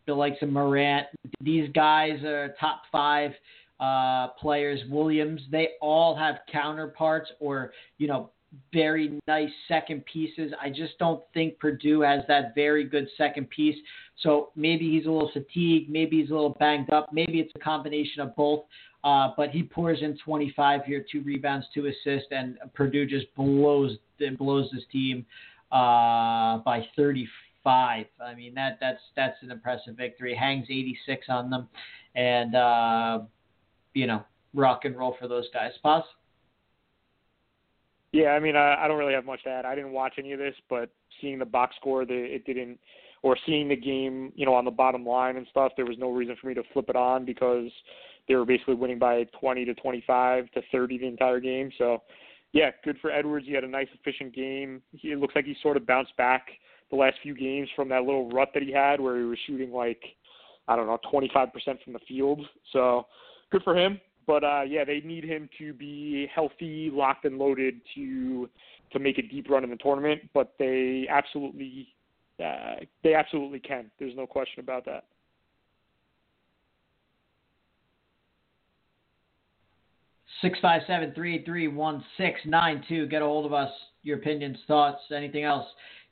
the 0.05 0.13
likes 0.13 0.37
of 0.43 0.49
Morant. 0.49 1.07
These 1.41 1.71
guys 1.73 2.23
are 2.23 2.55
top 2.59 2.83
five 2.91 3.31
uh, 3.79 4.27
players. 4.39 4.81
Williams, 4.89 5.41
they 5.51 5.69
all 5.81 6.15
have 6.15 6.35
counterparts 6.51 7.31
or 7.39 7.71
you 7.97 8.07
know 8.07 8.29
very 8.73 9.19
nice 9.27 9.49
second 9.67 10.05
pieces. 10.05 10.51
I 10.61 10.69
just 10.69 10.97
don't 10.99 11.21
think 11.33 11.59
Purdue 11.59 12.01
has 12.01 12.21
that 12.27 12.55
very 12.55 12.83
good 12.83 13.07
second 13.17 13.49
piece. 13.49 13.75
So 14.23 14.49
maybe 14.55 14.89
he's 14.89 15.05
a 15.05 15.11
little 15.11 15.31
fatigued, 15.31 15.89
maybe 15.89 16.21
he's 16.21 16.29
a 16.29 16.33
little 16.33 16.55
banged 16.59 16.91
up, 16.91 17.09
maybe 17.11 17.39
it's 17.39 17.51
a 17.55 17.59
combination 17.59 18.21
of 18.21 18.35
both. 18.35 18.63
Uh, 19.03 19.29
but 19.37 19.51
he 19.51 19.63
pours 19.63 19.99
in 20.01 20.17
25 20.23 20.83
here, 20.85 21.05
two 21.09 21.21
rebounds, 21.21 21.67
two 21.73 21.85
assists, 21.85 22.27
and 22.31 22.57
Purdue 22.73 23.05
just 23.05 23.33
blows 23.35 23.97
blows 24.37 24.69
this 24.73 24.83
team 24.91 25.25
uh, 25.71 26.57
by 26.57 26.85
35. 26.95 28.05
I 28.19 28.33
mean 28.33 28.55
that 28.55 28.79
that's 28.81 28.99
that's 29.15 29.37
an 29.43 29.51
impressive 29.51 29.95
victory. 29.95 30.35
Hangs 30.35 30.65
86 30.69 31.27
on 31.29 31.49
them, 31.49 31.69
and 32.15 32.55
uh, 32.55 33.19
you 33.93 34.07
know 34.07 34.23
rock 34.53 34.85
and 34.85 34.97
roll 34.97 35.15
for 35.19 35.27
those 35.27 35.47
guys. 35.53 35.71
Paz. 35.83 36.03
Yeah, 38.17 38.29
I 38.29 38.39
mean, 38.39 38.55
I, 38.55 38.83
I 38.83 38.87
don't 38.87 38.97
really 38.97 39.13
have 39.13 39.25
much 39.25 39.43
to 39.43 39.49
add. 39.51 39.63
I 39.63 39.75
didn't 39.75 39.91
watch 39.91 40.15
any 40.17 40.31
of 40.31 40.39
this, 40.39 40.55
but 40.71 40.89
seeing 41.21 41.37
the 41.37 41.45
box 41.45 41.75
score, 41.75 42.03
the, 42.03 42.15
it 42.15 42.47
didn't, 42.47 42.79
or 43.21 43.37
seeing 43.45 43.69
the 43.69 43.75
game, 43.75 44.33
you 44.35 44.43
know, 44.43 44.55
on 44.55 44.65
the 44.65 44.71
bottom 44.71 45.05
line 45.05 45.37
and 45.37 45.45
stuff, 45.51 45.73
there 45.77 45.85
was 45.85 45.99
no 45.99 46.09
reason 46.09 46.35
for 46.41 46.47
me 46.47 46.55
to 46.55 46.63
flip 46.73 46.89
it 46.89 46.95
on 46.95 47.25
because 47.25 47.69
they 48.27 48.33
were 48.33 48.43
basically 48.43 48.73
winning 48.73 48.97
by 48.97 49.25
20 49.39 49.65
to 49.65 49.75
25 49.75 50.49
to 50.49 50.61
30 50.71 50.97
the 50.97 51.05
entire 51.05 51.39
game. 51.39 51.69
So, 51.77 52.01
yeah, 52.53 52.71
good 52.83 52.97
for 53.03 53.11
Edwards. 53.11 53.45
He 53.45 53.53
had 53.53 53.63
a 53.63 53.67
nice, 53.67 53.87
efficient 53.93 54.33
game. 54.33 54.81
He, 54.93 55.09
it 55.09 55.19
looks 55.19 55.35
like 55.35 55.45
he 55.45 55.55
sort 55.61 55.77
of 55.77 55.85
bounced 55.85 56.17
back 56.17 56.47
the 56.89 56.95
last 56.95 57.17
few 57.21 57.35
games 57.35 57.69
from 57.75 57.87
that 57.89 58.01
little 58.01 58.31
rut 58.31 58.49
that 58.55 58.63
he 58.63 58.71
had 58.71 58.99
where 58.99 59.19
he 59.19 59.25
was 59.25 59.37
shooting 59.45 59.71
like, 59.71 60.01
I 60.67 60.75
don't 60.75 60.87
know, 60.87 60.97
25% 61.13 61.51
from 61.83 61.93
the 61.93 61.99
field. 62.07 62.41
So, 62.73 63.05
good 63.51 63.61
for 63.61 63.77
him 63.77 64.01
but 64.27 64.43
uh, 64.43 64.61
yeah, 64.67 64.83
they 64.83 64.99
need 64.99 65.23
him 65.23 65.49
to 65.57 65.73
be 65.73 66.29
healthy, 66.33 66.91
locked 66.93 67.25
and 67.25 67.37
loaded 67.37 67.79
to 67.95 68.49
to 68.91 68.99
make 68.99 69.17
a 69.17 69.21
deep 69.21 69.49
run 69.49 69.63
in 69.63 69.69
the 69.69 69.77
tournament. 69.77 70.21
But 70.33 70.53
they 70.59 71.07
absolutely 71.09 71.87
uh, 72.43 72.75
they 73.03 73.15
absolutely 73.15 73.59
can. 73.59 73.89
There's 73.97 74.15
no 74.15 74.27
question 74.27 74.59
about 74.59 74.85
that. 74.85 75.05
Six 80.41 80.59
five 80.61 80.81
seven 80.85 81.13
three 81.15 81.35
eight 81.35 81.45
three 81.45 81.67
one 81.67 82.03
six 82.17 82.39
nine 82.45 82.83
two. 82.87 83.07
Get 83.07 83.21
a 83.21 83.25
hold 83.25 83.45
of 83.45 83.53
us. 83.53 83.71
Your 84.03 84.17
opinions, 84.17 84.57
thoughts, 84.67 85.01
anything 85.15 85.43
else. 85.43 85.65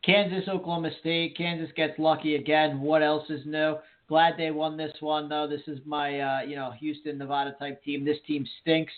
Kansas, 0.04 0.48
Oklahoma 0.48 0.92
State. 1.00 1.36
Kansas 1.38 1.70
gets 1.76 1.98
lucky 2.00 2.36
again. 2.36 2.82
What 2.82 3.04
else 3.04 3.30
is 3.30 3.42
new? 3.46 3.76
Glad 4.08 4.36
they 4.38 4.52
won 4.52 4.78
this 4.78 4.94
one 5.00 5.30
though. 5.30 5.48
This 5.48 5.68
is 5.68 5.80
my 5.86 6.20
uh, 6.20 6.42
you 6.42 6.56
know 6.56 6.72
Houston 6.80 7.18
Nevada 7.18 7.56
type 7.60 7.84
team. 7.84 8.06
This 8.06 8.18
team 8.28 8.46
stinks. 8.62 8.94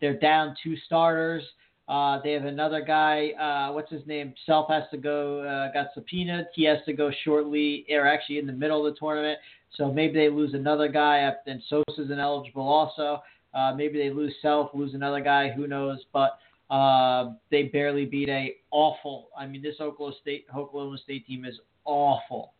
They're 0.00 0.18
down 0.18 0.56
two 0.62 0.76
starters. 0.86 1.42
Uh, 1.42 1.62
Uh, 1.92 2.22
they 2.22 2.32
have 2.32 2.44
another 2.44 2.80
guy. 2.80 3.32
Uh, 3.32 3.72
what's 3.74 3.90
his 3.90 4.06
name? 4.06 4.32
Self 4.46 4.68
has 4.70 4.84
to 4.90 4.96
go. 4.96 5.42
Uh, 5.42 5.72
got 5.72 5.88
subpoenaed. 5.94 6.46
He 6.54 6.64
has 6.64 6.78
to 6.86 6.92
go 6.92 7.10
shortly, 7.24 7.84
or 7.90 8.06
actually 8.06 8.38
in 8.38 8.46
the 8.46 8.52
middle 8.52 8.86
of 8.86 8.94
the 8.94 8.98
tournament. 8.98 9.38
So 9.76 9.92
maybe 9.92 10.14
they 10.14 10.30
lose 10.30 10.54
another 10.54 10.88
guy. 10.88 11.30
And 11.46 11.60
Sosa's 11.68 12.10
ineligible 12.10 12.66
also. 12.66 13.22
Uh, 13.52 13.74
maybe 13.76 13.98
they 13.98 14.10
lose 14.10 14.34
Self, 14.40 14.70
lose 14.72 14.94
another 14.94 15.20
guy. 15.20 15.50
Who 15.50 15.66
knows? 15.66 15.98
But 16.12 16.38
uh, 16.70 17.32
they 17.50 17.64
barely 17.64 18.06
beat 18.06 18.30
a 18.30 18.54
awful. 18.70 19.28
I 19.36 19.46
mean, 19.46 19.60
this 19.60 19.76
Oklahoma 19.80 20.16
State 20.22 20.46
Oklahoma 20.56 20.98
State 20.98 21.26
team 21.26 21.44
is 21.44 21.58
awful 21.84 22.54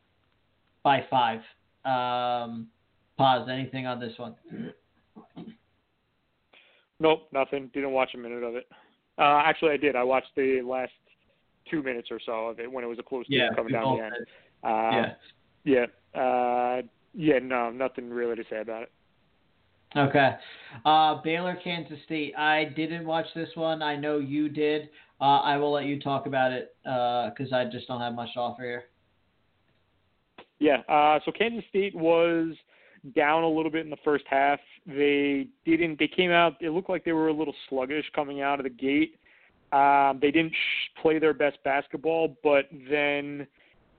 by 0.83 1.07
five. 1.09 1.41
Um, 1.85 2.69
pause. 3.17 3.49
Anything 3.51 3.87
on 3.87 4.01
this 4.01 4.13
one? 4.17 4.35
Nope, 7.01 7.29
nothing. 7.33 7.71
Didn't 7.75 7.93
watch 7.93 8.11
a 8.15 8.19
minute 8.19 8.43
of 8.45 8.55
it. 8.55 8.69
Uh, 9.19 9.43
actually, 9.45 9.73
I 9.73 9.77
did. 9.77 9.97
I 9.97 10.05
watched 10.05 10.35
the 10.37 10.63
last 10.65 10.93
two 11.71 11.83
minutes 11.83 12.09
or 12.11 12.21
so 12.25 12.49
of 12.49 12.61
it 12.61 12.71
when 12.71 12.85
it 12.85 12.87
was 12.87 12.99
a 12.99 13.03
close 13.03 13.27
game 13.29 13.51
coming 13.55 13.73
down 13.73 13.97
the 13.97 14.05
end. 14.05 14.15
Uh, 14.65 15.15
yeah. 15.65 15.87
Yeah. 16.15 16.21
Uh, 16.21 16.83
yeah. 17.15 17.39
No, 17.43 17.71
nothing 17.71 18.11
really 18.11 18.37
to 18.37 18.45
say 18.49 18.61
about 18.61 18.83
it. 18.83 18.93
Okay. 19.97 20.37
Uh, 20.85 21.21
Baylor, 21.23 21.59
Kansas 21.63 21.99
State. 22.05 22.35
I 22.37 22.73
didn't 22.77 23.05
watch 23.05 23.27
this 23.35 23.51
one. 23.55 23.83
I 23.83 23.97
know 23.97 24.19
you 24.19 24.49
did. 24.49 24.89
Uh, 25.21 25.41
I 25.41 25.57
will 25.57 25.73
let 25.73 25.85
you 25.85 26.01
talk 26.01 26.27
about 26.27 26.53
it 26.53 26.75
because 26.83 27.53
I 27.53 27.67
just 27.71 27.89
don't 27.89 28.01
have 28.01 28.15
much 28.15 28.33
to 28.35 28.41
offer 28.41 28.63
here. 28.63 28.85
Yeah. 30.63 30.79
Uh, 30.89 31.19
so 31.25 31.33
Kansas 31.33 31.65
State 31.69 31.93
was 31.93 32.55
down 33.17 33.43
a 33.43 33.49
little 33.49 33.71
bit 33.71 33.85
in 33.85 33.91
the 33.91 33.97
first 34.05 34.25
half. 34.31 34.61
They 34.87 35.49
didn't. 35.65 35.99
They 35.99 36.07
came 36.07 36.31
out. 36.31 36.55
It 36.61 36.71
looked 36.71 36.89
like 36.89 37.05
they 37.05 37.11
were 37.11 37.29
a 37.29 37.33
little 37.33 37.55
sluggish 37.69 38.05
coming 38.15 38.43
out 38.43 38.61
of 38.61 38.65
the 38.65 38.71
gate. 38.71 39.17
Um, 39.73 40.21
they 40.23 40.31
didn't 40.31 40.53
sh- 40.53 41.01
play 41.03 41.19
their 41.19 41.35
best 41.35 41.59
basketball, 41.65 42.37
but 42.45 42.67
then 42.89 43.45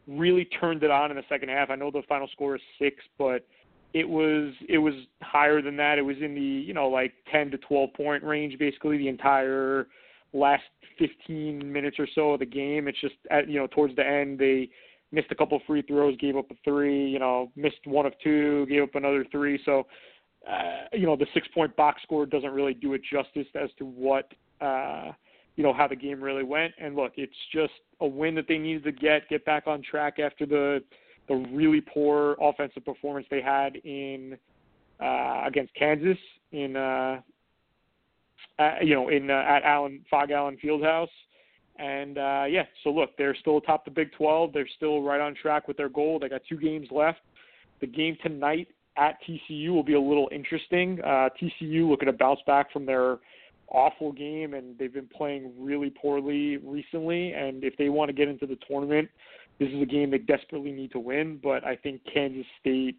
really 0.08 0.46
turned 0.46 0.84
it 0.84 0.92
on 0.92 1.12
in 1.12 1.18
the 1.18 1.24
second 1.28 1.50
half. 1.50 1.70
I 1.70 1.76
know 1.76 1.92
the 1.92 2.02
final 2.08 2.30
score 2.32 2.56
is 2.56 2.62
six, 2.80 2.96
but 3.18 3.46
it 3.94 4.08
was 4.08 4.54
it 4.70 4.78
was 4.78 4.94
higher 5.22 5.62
than 5.62 5.76
that. 5.78 5.98
It 5.98 6.04
was 6.04 6.18
in 6.22 6.34
the 6.34 6.42
you 6.42 6.74
know 6.74 6.88
like 6.88 7.14
10 7.30 7.52
to 7.52 7.58
12 7.58 7.94
point 7.94 8.24
range 8.24 8.58
basically 8.58 8.98
the 8.98 9.10
entire 9.10 9.88
last 10.32 10.64
15 10.98 11.72
minutes 11.72 11.98
or 12.00 12.08
so 12.16 12.32
of 12.32 12.40
the 12.40 12.46
game. 12.46 12.88
It's 12.88 13.02
just 13.02 13.16
at 13.32 13.50
you 13.50 13.60
know 13.60 13.68
towards 13.68 13.98
the 13.98 14.08
end 14.08 14.40
they 14.40 14.70
missed 15.14 15.32
a 15.32 15.36
couple 15.36 15.62
free 15.66 15.84
throws, 15.84 16.18
gave 16.18 16.36
up 16.36 16.52
a 16.52 16.56
three, 16.66 17.08
you 17.08 17.20
know 17.20 17.52
missed 17.56 17.86
one 17.86 18.06
of 18.06 18.14
two, 18.22 18.66
gave 18.66 18.84
up 18.84 18.96
another 18.96 19.26
three. 19.32 19.60
So 19.64 19.86
uh, 20.50 20.88
you 20.92 21.06
know 21.06 21.16
the 21.16 21.28
six 21.34 21.48
point 21.54 21.74
box 21.78 22.02
score 22.04 22.26
doesn't 22.26 22.52
really 22.52 22.74
do 22.74 22.94
it 22.94 23.02
justice 23.10 23.48
as 23.56 23.70
to 23.78 23.86
what 23.86 24.34
uh, 24.60 25.12
you 25.56 25.64
know 25.64 25.74
how 25.74 25.88
the 25.88 25.96
game 25.96 26.22
really 26.22 26.44
went. 26.44 26.74
And 26.80 26.96
look, 26.96 27.14
it's 27.16 27.34
just 27.54 27.74
a 28.02 28.08
win 28.08 28.36
that 28.36 28.48
they 28.48 28.58
needed 28.58 28.84
to 28.86 28.92
get 28.92 29.30
get 29.30 29.46
back 29.46 29.68
on 29.68 29.82
track 29.82 30.20
after 30.20 30.46
the 30.46 30.84
the 31.30 31.36
really 31.52 31.82
poor 31.82 32.36
offensive 32.42 32.84
performance 32.84 33.26
they 33.30 33.42
had 33.42 33.78
in 33.78 34.38
uh, 35.00 35.44
against 35.46 35.74
Kansas 35.76 36.18
in 36.52 36.76
uh, 36.76 37.22
uh, 38.60 38.76
you 38.82 38.96
know 38.96 39.10
in 39.10 39.30
uh, 39.30 39.44
at 39.48 39.64
Allen 39.64 40.04
Fog 40.10 40.32
Allen 40.32 40.58
Fieldhouse. 40.64 41.08
And 41.78 42.18
uh, 42.18 42.46
yeah, 42.48 42.64
so 42.84 42.92
look, 42.92 43.18
they're 43.18 43.36
still 43.36 43.58
atop 43.58 43.86
the 43.86 43.92
Big 43.92 44.12
12. 44.14 44.54
They're 44.54 44.68
still 44.76 45.02
right 45.02 45.20
on 45.20 45.36
track 45.36 45.68
with 45.68 45.78
their 45.78 45.90
goal. 45.90 46.20
They 46.20 46.30
got 46.30 46.42
two 46.48 46.58
games 46.58 46.88
left. 46.92 47.20
The 47.82 47.88
game 47.88 48.18
tonight 48.22 48.68
at 48.98 49.18
TCU 49.28 49.70
will 49.70 49.84
be 49.84 49.94
a 49.94 50.02
little 50.02 50.30
interesting. 50.32 51.00
Uh, 51.04 51.30
TCU 51.42 51.90
looking 51.90 52.06
to 52.06 52.14
bounce 52.14 52.40
back 52.46 52.72
from 52.72 52.86
their 52.86 53.18
awful 53.70 54.12
game, 54.12 54.54
and 54.54 54.78
they've 54.78 54.94
been 54.94 55.10
playing 55.16 55.52
really 55.60 55.90
poorly 55.90 56.58
recently. 56.58 57.34
And 57.34 57.64
if 57.64 57.76
they 57.78 57.90
want 57.90 58.10
to 58.10 58.14
get 58.14 58.28
into 58.28 58.46
the 58.46 58.58
tournament, 58.68 59.10
this 59.60 59.70
is 59.70 59.82
a 59.82 59.86
game 59.86 60.12
they 60.12 60.20
desperately 60.20 60.72
need 60.72 60.92
to 60.92 61.00
win. 61.00 61.40
But 61.42 61.64
I 61.66 61.76
think 61.76 62.02
Kansas 62.12 62.46
State 62.60 62.98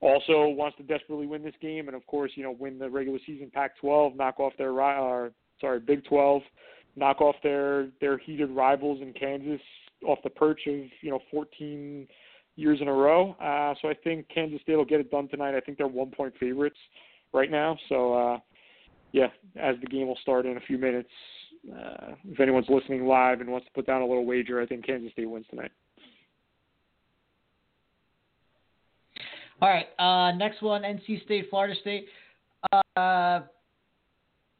also 0.00 0.48
wants 0.48 0.76
to 0.76 0.82
desperately 0.82 1.26
win 1.26 1.42
this 1.42 1.54
game, 1.60 1.88
and 1.88 1.96
of 1.96 2.06
course, 2.06 2.32
you 2.34 2.42
know, 2.42 2.52
win 2.52 2.78
the 2.78 2.90
regular 2.90 3.18
season 3.24 3.50
Pac-12, 3.52 4.16
knock 4.16 4.40
off 4.40 4.52
their 4.58 4.72
or 4.72 5.32
sorry 5.60 5.80
Big 5.80 6.04
12, 6.04 6.42
knock 6.96 7.20
off 7.20 7.36
their 7.42 7.88
their 8.00 8.18
heated 8.18 8.50
rivals 8.50 9.00
in 9.00 9.12
Kansas 9.12 9.60
off 10.06 10.18
the 10.24 10.30
perch 10.30 10.60
of 10.66 10.74
you 11.00 11.10
know 11.10 11.20
14 11.30 12.06
years 12.56 12.80
in 12.80 12.88
a 12.88 12.92
row. 12.92 13.32
Uh, 13.40 13.74
so 13.80 13.88
I 13.88 13.94
think 14.04 14.26
Kansas 14.28 14.60
State 14.62 14.76
will 14.76 14.84
get 14.84 15.00
it 15.00 15.10
done 15.10 15.28
tonight. 15.28 15.56
I 15.56 15.60
think 15.60 15.78
they're 15.78 15.86
one 15.86 16.10
point 16.10 16.34
favorites 16.38 16.76
right 17.32 17.50
now. 17.50 17.78
So 17.88 18.14
uh, 18.14 18.38
yeah, 19.12 19.28
as 19.56 19.76
the 19.80 19.86
game 19.86 20.06
will 20.06 20.18
start 20.20 20.46
in 20.46 20.56
a 20.56 20.60
few 20.60 20.78
minutes, 20.78 21.10
uh, 21.70 22.12
if 22.24 22.40
anyone's 22.40 22.68
listening 22.68 23.06
live 23.06 23.40
and 23.40 23.50
wants 23.50 23.66
to 23.66 23.72
put 23.72 23.86
down 23.86 24.02
a 24.02 24.06
little 24.06 24.26
wager, 24.26 24.60
I 24.60 24.66
think 24.66 24.86
Kansas 24.86 25.12
State 25.12 25.28
wins 25.28 25.46
tonight. 25.50 25.70
All 29.60 29.68
right. 29.68 29.86
Uh, 29.96 30.34
next 30.36 30.60
one, 30.60 30.82
NC 30.82 31.24
State, 31.24 31.46
Florida 31.48 31.74
State. 31.80 32.06
Uh, 32.96 33.40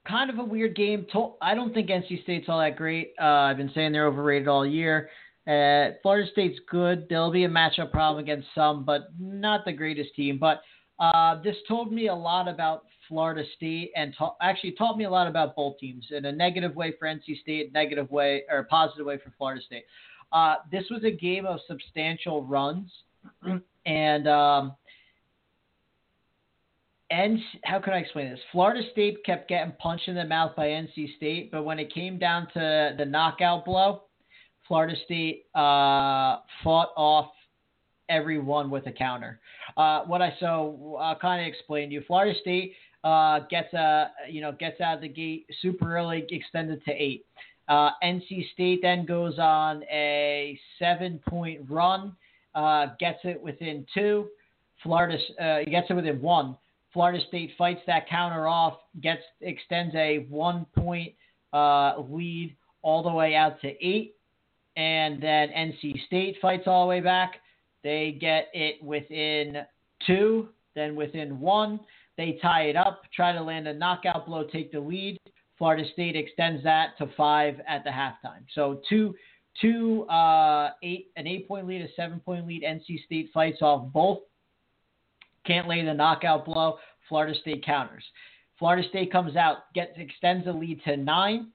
kind 0.07 0.31
of 0.31 0.39
a 0.39 0.45
weird 0.45 0.75
game. 0.75 1.07
I 1.41 1.55
don't 1.55 1.73
think 1.73 1.89
NC 1.89 2.23
State's 2.25 2.49
all 2.49 2.59
that 2.59 2.77
great. 2.77 3.13
Uh, 3.21 3.25
I've 3.25 3.57
been 3.57 3.71
saying 3.75 3.93
they're 3.93 4.07
overrated 4.07 4.49
all 4.49 4.67
year. 4.67 5.11
Uh, 5.47 5.97
Florida 6.03 6.29
State's 6.31 6.59
good. 6.71 7.07
There'll 7.09 7.33
be 7.33 7.45
a 7.45 7.49
matchup 7.49 7.91
problem 7.91 8.23
against 8.23 8.49
some, 8.55 8.85
but 8.85 9.09
not 9.19 9.65
the 9.65 9.73
greatest 9.73 10.15
team. 10.15 10.39
But 10.39 10.63
uh, 10.99 11.43
this 11.43 11.57
told 11.67 11.93
me 11.93 12.09
a 12.09 12.15
lot 12.15 12.49
about 12.49 12.85
Florida 13.09 13.43
State 13.57 13.91
and 13.97 14.15
ta- 14.17 14.37
actually 14.41 14.73
taught 14.73 14.97
me 14.97 15.05
a 15.05 15.11
lot 15.11 15.27
about 15.27 15.57
both 15.57 15.79
teams 15.79 16.07
in 16.11 16.25
a 16.27 16.33
negative 16.33 16.77
way 16.77 16.95
for 16.99 17.07
NC 17.09 17.41
State, 17.41 17.73
negative 17.73 18.11
way 18.11 18.45
or 18.51 18.65
positive 18.65 19.07
way 19.07 19.19
for 19.19 19.33
Florida 19.37 19.61
State. 19.67 19.85
Uh, 20.33 20.57
this 20.71 20.85
was 20.91 21.03
a 21.05 21.11
game 21.11 21.45
of 21.45 21.61
substantial 21.67 22.45
runs, 22.45 22.91
and 23.87 24.29
um, 24.29 24.75
and 27.13 27.39
how 27.65 27.79
can 27.79 27.93
I 27.93 27.99
explain 27.99 28.31
this? 28.31 28.41
Florida 28.53 28.81
State 28.91 29.23
kept 29.25 29.47
getting 29.47 29.73
punched 29.73 30.09
in 30.09 30.15
the 30.15 30.25
mouth 30.25 30.57
by 30.57 30.69
NC 30.69 31.15
State, 31.17 31.51
but 31.53 31.63
when 31.63 31.79
it 31.79 31.93
came 31.93 32.19
down 32.19 32.49
to 32.55 32.95
the 32.97 33.05
knockout 33.05 33.67
blow, 33.67 34.05
Florida 34.67 34.97
State 35.05 35.45
uh, 35.55 36.39
fought 36.65 36.89
off 36.97 37.31
everyone 38.09 38.71
with 38.71 38.87
a 38.87 38.93
counter. 38.93 39.41
Uh, 39.77 40.05
what 40.05 40.23
I 40.23 40.35
so 40.41 40.97
I'll 40.99 41.19
kind 41.19 41.43
of 41.43 41.49
explain 41.53 41.91
to 41.91 41.95
you. 41.97 42.03
Florida 42.07 42.39
State 42.41 42.73
uh, 43.05 43.41
gets 43.51 43.73
a 43.75 44.13
you 44.31 44.41
know 44.41 44.53
gets 44.53 44.81
out 44.81 44.95
of 44.95 45.01
the 45.03 45.09
gate 45.09 45.47
super 45.61 45.95
early, 45.95 46.25
extended 46.31 46.83
to 46.87 46.93
eight. 46.93 47.27
Uh, 47.69 47.91
NC 48.03 48.51
State 48.55 48.81
then 48.81 49.05
goes 49.05 49.39
on 49.39 49.83
a 49.85 50.59
seven 50.79 51.21
point 51.29 51.61
run, 51.69 52.17
uh, 52.55 52.87
gets 52.99 53.19
it 53.25 53.41
within 53.43 53.87
two. 53.93 54.29
Florida 54.83 55.19
uh, 55.39 55.71
gets 55.71 55.91
it 55.91 55.95
within 55.95 56.21
one. 56.23 56.57
Florida 56.93 57.25
State 57.29 57.53
fights 57.57 57.81
that 57.87 58.09
counter 58.09 58.47
off, 58.47 58.75
gets 59.01 59.23
extends 59.41 59.95
a 59.95 60.27
one 60.29 60.67
point 60.77 61.13
uh, 61.53 61.95
lead 62.09 62.55
all 62.83 63.03
the 63.03 63.13
way 63.13 63.35
out 63.35 63.61
to 63.61 63.69
eight, 63.85 64.17
and 64.77 65.23
then 65.23 65.49
NC 65.49 66.07
State 66.07 66.37
fights 66.43 66.65
all 66.67 66.85
the 66.85 66.89
way 66.89 67.01
back. 67.01 67.37
They 67.83 68.17
get 68.21 68.49
it 68.53 68.83
within 68.83 69.59
two, 70.07 70.49
then 70.75 70.95
within 70.95 71.41
one. 71.41 71.81
They 72.17 72.39
tie 72.43 72.65
it 72.65 72.77
up, 72.77 73.03
try 73.15 73.33
to 73.33 73.43
land 73.43 73.67
a 73.67 73.75
knockout 73.75 74.27
blow, 74.27 74.45
take 74.45 74.71
the 74.71 74.81
lead. 74.81 75.19
Florida 75.59 75.85
State 75.93 76.17
extends 76.17 76.63
that 76.65 76.99
to 76.99 77.09
five 77.17 77.61
at 77.67 77.85
the 77.85 77.91
halftime. 77.91 78.45
So 78.55 78.81
two, 78.89 79.15
two, 79.61 80.03
uh, 80.05 80.71
eight, 80.83 81.11
an 81.17 81.27
eight-point 81.27 81.67
lead, 81.67 81.83
a 81.83 81.89
seven-point 81.95 82.47
lead. 82.47 82.63
NC 82.63 83.05
State 83.05 83.31
fights 83.33 83.63
off 83.63 83.93
both. 83.93 84.19
Can't 85.47 85.69
lay 85.69 85.85
the 85.85 85.95
knockout 85.95 86.45
blow. 86.45 86.79
Florida 87.09 87.39
State 87.41 87.65
counters. 87.65 88.05
Florida 88.59 88.87
State 88.89 89.11
comes 89.11 89.37
out, 89.37 89.73
gets 89.75 89.93
extends 89.97 90.45
the 90.45 90.53
lead 90.53 90.81
to 90.85 90.97
nine 90.97 91.49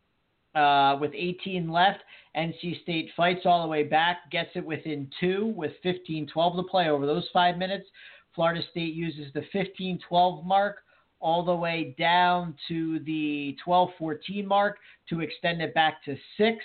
uh, 0.55 0.97
with 0.99 1.11
18 1.13 1.69
left. 1.69 1.99
NC 2.35 2.81
State 2.83 3.09
fights 3.15 3.41
all 3.45 3.63
the 3.63 3.67
way 3.67 3.83
back, 3.83 4.29
gets 4.31 4.49
it 4.55 4.65
within 4.65 5.09
two 5.19 5.53
with 5.55 5.71
15-12 5.83 6.57
to 6.57 6.63
play 6.63 6.89
over 6.89 7.05
those 7.05 7.27
five 7.31 7.57
minutes. 7.57 7.87
Florida 8.35 8.61
State 8.71 8.93
uses 8.93 9.33
the 9.33 9.43
15-12 9.55 10.45
mark 10.45 10.77
all 11.19 11.43
the 11.43 11.55
way 11.55 11.95
down 11.97 12.53
to 12.67 12.99
the 12.99 13.57
12-14 13.65 14.45
mark 14.45 14.77
to 15.09 15.21
extend 15.21 15.61
it 15.61 15.73
back 15.73 16.03
to 16.05 16.15
six. 16.37 16.63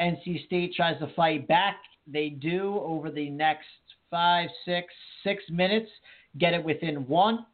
NC 0.00 0.46
State 0.46 0.74
tries 0.74 0.98
to 1.00 1.12
fight 1.14 1.46
back. 1.46 1.76
They 2.06 2.30
do 2.30 2.78
over 2.82 3.10
the 3.10 3.28
next 3.28 3.66
five, 4.10 4.48
six, 4.64 4.92
six 5.22 5.42
minutes, 5.50 5.90
get 6.38 6.54
it 6.54 6.64
within 6.64 7.06
one. 7.06 7.46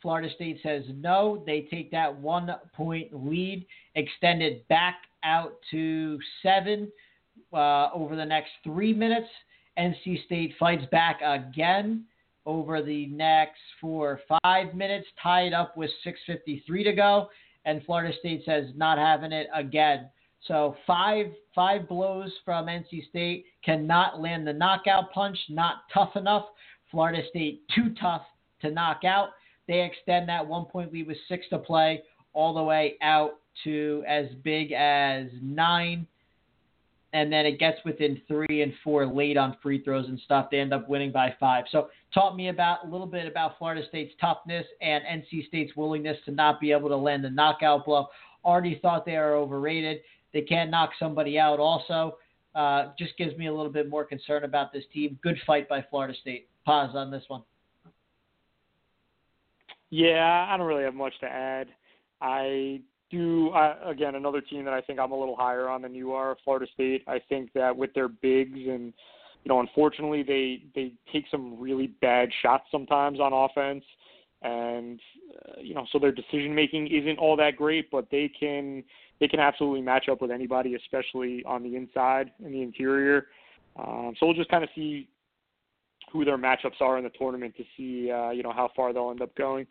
Florida 0.00 0.28
State 0.34 0.60
says 0.62 0.84
no. 0.92 1.42
They 1.46 1.66
take 1.70 1.90
that 1.92 2.14
one 2.14 2.50
point 2.74 3.08
lead, 3.12 3.66
extend 3.94 4.42
it 4.42 4.68
back 4.68 4.96
out 5.24 5.54
to 5.70 6.18
seven 6.42 6.92
uh, 7.52 7.88
over 7.94 8.14
the 8.14 8.24
next 8.24 8.50
three 8.62 8.92
minutes. 8.92 9.28
NC 9.78 10.24
State 10.26 10.54
fights 10.58 10.84
back 10.92 11.20
again 11.24 12.04
over 12.46 12.82
the 12.82 13.06
next 13.06 13.60
four 13.80 14.20
or 14.30 14.38
five 14.42 14.74
minutes, 14.74 15.06
tied 15.22 15.52
up 15.52 15.76
with 15.76 15.90
6.53 16.06 16.84
to 16.84 16.92
go. 16.92 17.28
and 17.64 17.82
Florida 17.84 18.14
State 18.20 18.42
says 18.44 18.66
not 18.76 18.98
having 18.98 19.32
it 19.32 19.46
again. 19.54 20.10
So 20.46 20.76
five 20.86 21.28
five 21.54 21.88
blows 21.88 22.30
from 22.44 22.66
NC 22.66 23.08
State 23.08 23.46
cannot 23.64 24.20
land 24.20 24.46
the 24.46 24.52
knockout 24.52 25.10
punch, 25.12 25.38
not 25.48 25.84
tough 25.92 26.16
enough. 26.16 26.44
Florida 26.94 27.22
State 27.28 27.62
too 27.74 27.92
tough 28.00 28.22
to 28.62 28.70
knock 28.70 29.00
out. 29.04 29.30
They 29.66 29.82
extend 29.82 30.28
that 30.28 30.46
one 30.46 30.66
point 30.66 30.92
lead 30.92 31.08
with 31.08 31.16
six 31.28 31.44
to 31.50 31.58
play 31.58 32.02
all 32.34 32.54
the 32.54 32.62
way 32.62 32.94
out 33.02 33.32
to 33.64 34.04
as 34.06 34.26
big 34.44 34.70
as 34.72 35.26
nine. 35.42 36.06
And 37.12 37.32
then 37.32 37.46
it 37.46 37.58
gets 37.58 37.78
within 37.84 38.20
three 38.28 38.62
and 38.62 38.72
four 38.84 39.06
late 39.06 39.36
on 39.36 39.56
free 39.60 39.82
throws 39.82 40.06
and 40.06 40.20
stuff. 40.20 40.48
They 40.50 40.58
end 40.58 40.72
up 40.72 40.88
winning 40.88 41.10
by 41.10 41.34
five. 41.40 41.64
So 41.70 41.88
taught 42.12 42.36
me 42.36 42.48
about 42.48 42.86
a 42.86 42.88
little 42.88 43.06
bit 43.06 43.26
about 43.26 43.58
Florida 43.58 43.82
State's 43.88 44.14
toughness 44.20 44.66
and 44.80 45.02
NC 45.04 45.48
State's 45.48 45.74
willingness 45.76 46.18
to 46.26 46.30
not 46.30 46.60
be 46.60 46.70
able 46.70 46.88
to 46.90 46.96
land 46.96 47.24
the 47.24 47.30
knockout 47.30 47.84
blow. 47.84 48.06
Already 48.44 48.78
thought 48.80 49.04
they 49.04 49.16
are 49.16 49.34
overrated. 49.34 50.00
They 50.32 50.42
can't 50.42 50.70
knock 50.70 50.90
somebody 50.98 51.40
out. 51.40 51.58
Also, 51.58 52.18
uh, 52.54 52.92
just 52.98 53.16
gives 53.16 53.36
me 53.36 53.46
a 53.46 53.52
little 53.52 53.72
bit 53.72 53.88
more 53.88 54.04
concern 54.04 54.44
about 54.44 54.72
this 54.72 54.84
team. 54.92 55.18
Good 55.22 55.38
fight 55.46 55.68
by 55.68 55.84
Florida 55.90 56.14
State. 56.20 56.48
Pause 56.64 56.94
on 56.94 57.10
this 57.10 57.24
one. 57.28 57.42
Yeah, 59.90 60.46
I 60.48 60.56
don't 60.56 60.66
really 60.66 60.84
have 60.84 60.94
much 60.94 61.14
to 61.20 61.26
add. 61.26 61.68
I 62.20 62.80
do 63.10 63.50
uh, 63.50 63.76
again 63.84 64.14
another 64.14 64.40
team 64.40 64.64
that 64.64 64.74
I 64.74 64.80
think 64.80 64.98
I'm 64.98 65.12
a 65.12 65.18
little 65.18 65.36
higher 65.36 65.68
on 65.68 65.82
than 65.82 65.94
you 65.94 66.12
are, 66.12 66.36
Florida 66.44 66.66
State. 66.72 67.04
I 67.06 67.20
think 67.28 67.52
that 67.52 67.76
with 67.76 67.92
their 67.94 68.08
bigs 68.08 68.58
and 68.58 68.92
you 69.44 69.50
know, 69.50 69.60
unfortunately 69.60 70.22
they 70.22 70.62
they 70.74 70.92
take 71.12 71.26
some 71.30 71.60
really 71.60 71.88
bad 72.00 72.30
shots 72.42 72.64
sometimes 72.72 73.20
on 73.20 73.32
offense, 73.32 73.84
and 74.42 74.98
uh, 75.36 75.60
you 75.60 75.74
know, 75.74 75.86
so 75.92 75.98
their 75.98 76.12
decision 76.12 76.54
making 76.54 76.88
isn't 76.88 77.18
all 77.18 77.36
that 77.36 77.56
great, 77.56 77.90
but 77.90 78.06
they 78.10 78.28
can 78.28 78.82
they 79.24 79.28
can 79.28 79.40
absolutely 79.40 79.80
match 79.80 80.10
up 80.10 80.20
with 80.20 80.30
anybody, 80.30 80.74
especially 80.74 81.42
on 81.46 81.62
the 81.62 81.76
inside 81.76 82.30
and 82.44 82.52
the 82.52 82.60
interior. 82.60 83.28
Um, 83.74 84.12
so 84.20 84.26
we'll 84.26 84.34
just 84.34 84.50
kind 84.50 84.62
of 84.62 84.68
see 84.74 85.08
who 86.12 86.26
their 86.26 86.36
matchups 86.36 86.78
are 86.82 86.98
in 86.98 87.04
the 87.04 87.10
tournament 87.18 87.54
to 87.56 87.64
see 87.74 88.10
uh, 88.10 88.32
you 88.32 88.42
know 88.42 88.52
how 88.52 88.68
far 88.76 88.92
they'll 88.92 89.10
end 89.10 89.22
up 89.22 89.34
going. 89.34 89.66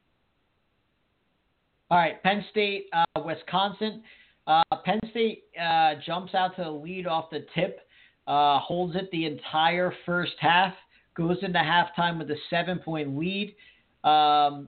All 1.92 2.00
right, 2.00 2.22
Penn 2.24 2.44
State, 2.50 2.88
uh, 2.94 3.22
Wisconsin. 3.24 4.02
Uh, 4.48 4.64
Penn 4.84 5.00
State 5.12 5.44
uh, 5.62 5.94
jumps 6.04 6.34
out 6.34 6.56
to 6.56 6.64
the 6.64 6.72
lead 6.72 7.06
off 7.06 7.30
the 7.30 7.46
tip, 7.54 7.82
uh, 8.26 8.58
holds 8.58 8.96
it 8.96 9.08
the 9.12 9.28
entire 9.28 9.94
first 10.04 10.34
half, 10.40 10.74
goes 11.16 11.38
into 11.44 11.60
halftime 11.60 12.18
with 12.18 12.32
a 12.32 12.38
seven 12.50 12.80
point 12.80 13.16
lead. 13.16 13.56
Um, 14.04 14.68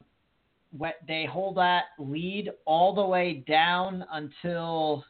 they 1.07 1.25
hold 1.25 1.57
that 1.57 1.85
lead 1.99 2.51
all 2.65 2.93
the 2.93 3.05
way 3.05 3.43
down 3.47 4.05
until 4.11 5.03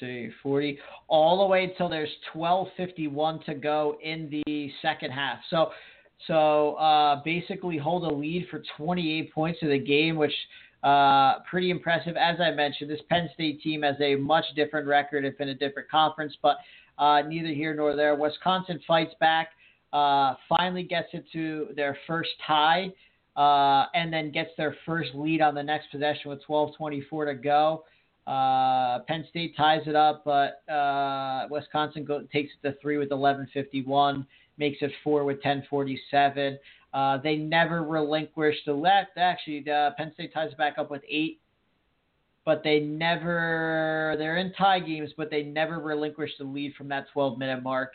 see 0.00 0.30
40 0.42 0.78
all 1.08 1.38
the 1.38 1.46
way 1.46 1.64
until 1.64 1.88
there's 1.88 2.10
12:51 2.34 3.44
to 3.44 3.54
go 3.54 3.96
in 4.02 4.28
the 4.46 4.70
second 4.82 5.10
half. 5.10 5.38
So 5.50 5.70
so 6.26 6.74
uh, 6.74 7.22
basically 7.24 7.76
hold 7.76 8.04
a 8.04 8.14
lead 8.14 8.48
for 8.50 8.62
28 8.76 9.32
points 9.32 9.62
of 9.62 9.68
the 9.68 9.78
game, 9.78 10.16
which 10.16 10.32
uh, 10.82 11.40
pretty 11.50 11.70
impressive. 11.70 12.16
As 12.16 12.40
I 12.40 12.50
mentioned, 12.52 12.90
this 12.90 13.00
Penn 13.08 13.28
State 13.34 13.60
team 13.62 13.82
has 13.82 13.96
a 14.00 14.16
much 14.16 14.44
different 14.54 14.86
record 14.86 15.24
if 15.24 15.40
in 15.40 15.50
a 15.50 15.54
different 15.54 15.90
conference, 15.90 16.36
but 16.42 16.56
uh, 16.98 17.22
neither 17.22 17.48
here 17.48 17.74
nor 17.74 17.94
there. 17.94 18.14
Wisconsin 18.14 18.80
fights 18.86 19.14
back, 19.20 19.50
uh, 19.92 20.34
finally 20.48 20.82
gets 20.82 21.08
it 21.12 21.24
to 21.32 21.68
their 21.76 21.96
first 22.06 22.30
tie, 22.46 22.92
uh, 23.36 23.86
and 23.94 24.12
then 24.12 24.30
gets 24.30 24.50
their 24.56 24.76
first 24.84 25.10
lead 25.14 25.40
on 25.40 25.54
the 25.54 25.62
next 25.62 25.90
possession 25.90 26.30
with 26.30 26.42
12:24 26.46 27.26
to 27.26 27.34
go. 27.34 27.84
Uh, 28.26 29.00
Penn 29.00 29.24
State 29.30 29.56
ties 29.56 29.82
it 29.86 29.94
up, 29.94 30.24
but 30.24 30.62
Wisconsin 31.50 32.04
go, 32.04 32.22
takes 32.32 32.52
it 32.52 32.68
to 32.68 32.76
three 32.80 32.98
with 32.98 33.10
11:51 33.10 34.26
makes 34.58 34.78
it 34.80 34.92
four 35.02 35.24
with 35.24 35.40
10:47. 35.42 36.58
Uh, 36.92 37.18
they 37.18 37.36
never 37.36 37.82
relinquish 37.82 38.56
the 38.64 38.72
left. 38.72 39.16
Actually, 39.16 39.68
uh, 39.70 39.90
Penn 39.96 40.12
State 40.14 40.32
ties 40.32 40.52
it 40.52 40.58
back 40.58 40.78
up 40.78 40.90
with 40.90 41.02
eight, 41.08 41.40
but 42.44 42.62
they 42.62 42.80
never. 42.80 44.14
They're 44.18 44.38
in 44.38 44.52
tie 44.54 44.80
games, 44.80 45.12
but 45.16 45.30
they 45.30 45.42
never 45.42 45.78
relinquish 45.78 46.30
the 46.38 46.44
lead 46.44 46.74
from 46.74 46.88
that 46.88 47.06
12-minute 47.14 47.62
mark 47.62 47.92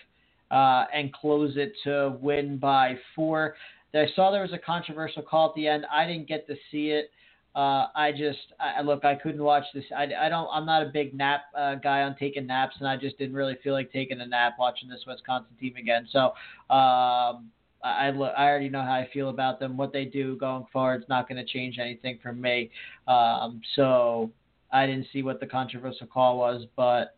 uh, 0.51 0.85
and 0.93 1.11
close 1.13 1.53
it 1.55 1.73
to 1.85 2.17
win 2.21 2.57
by 2.57 2.97
four. 3.15 3.55
I 3.93 4.05
saw 4.15 4.31
there 4.31 4.41
was 4.41 4.53
a 4.53 4.57
controversial 4.57 5.21
call 5.21 5.49
at 5.49 5.55
the 5.55 5.67
end. 5.67 5.85
I 5.91 6.05
didn't 6.05 6.27
get 6.27 6.47
to 6.47 6.55
see 6.71 6.89
it. 6.89 7.11
Uh, 7.53 7.87
I 7.95 8.11
just 8.11 8.39
I, 8.59 8.81
look. 8.81 9.03
I 9.03 9.15
couldn't 9.15 9.43
watch 9.43 9.65
this. 9.73 9.83
I, 9.95 10.07
I 10.17 10.29
don't. 10.29 10.47
I'm 10.53 10.65
not 10.65 10.83
a 10.83 10.85
big 10.85 11.13
nap 11.13 11.41
uh, 11.57 11.75
guy 11.75 12.03
on 12.03 12.15
taking 12.15 12.47
naps, 12.47 12.77
and 12.79 12.87
I 12.87 12.95
just 12.95 13.17
didn't 13.17 13.35
really 13.35 13.57
feel 13.61 13.73
like 13.73 13.91
taking 13.91 14.21
a 14.21 14.25
nap 14.25 14.53
watching 14.57 14.87
this 14.87 15.01
Wisconsin 15.05 15.53
team 15.59 15.75
again. 15.75 16.07
So 16.13 16.27
um, 16.73 17.51
I 17.83 18.11
look. 18.15 18.31
I 18.37 18.45
already 18.47 18.69
know 18.69 18.81
how 18.81 18.93
I 18.93 19.09
feel 19.13 19.27
about 19.27 19.59
them. 19.59 19.75
What 19.75 19.91
they 19.91 20.05
do 20.05 20.37
going 20.37 20.65
forward 20.71 21.01
is 21.01 21.09
not 21.09 21.27
going 21.27 21.45
to 21.45 21.51
change 21.51 21.77
anything 21.77 22.19
for 22.23 22.31
me. 22.31 22.71
Um, 23.05 23.61
so 23.75 24.31
I 24.71 24.85
didn't 24.85 25.07
see 25.11 25.21
what 25.21 25.41
the 25.41 25.47
controversial 25.47 26.07
call 26.07 26.37
was, 26.37 26.65
but 26.77 27.17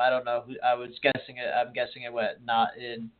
I 0.00 0.10
don't 0.10 0.24
know. 0.24 0.44
I 0.64 0.74
was 0.74 0.90
guessing 1.02 1.38
it. 1.38 1.48
I'm 1.54 1.72
guessing 1.72 2.02
it 2.02 2.12
went 2.12 2.44
not 2.44 2.70
in 2.78 3.10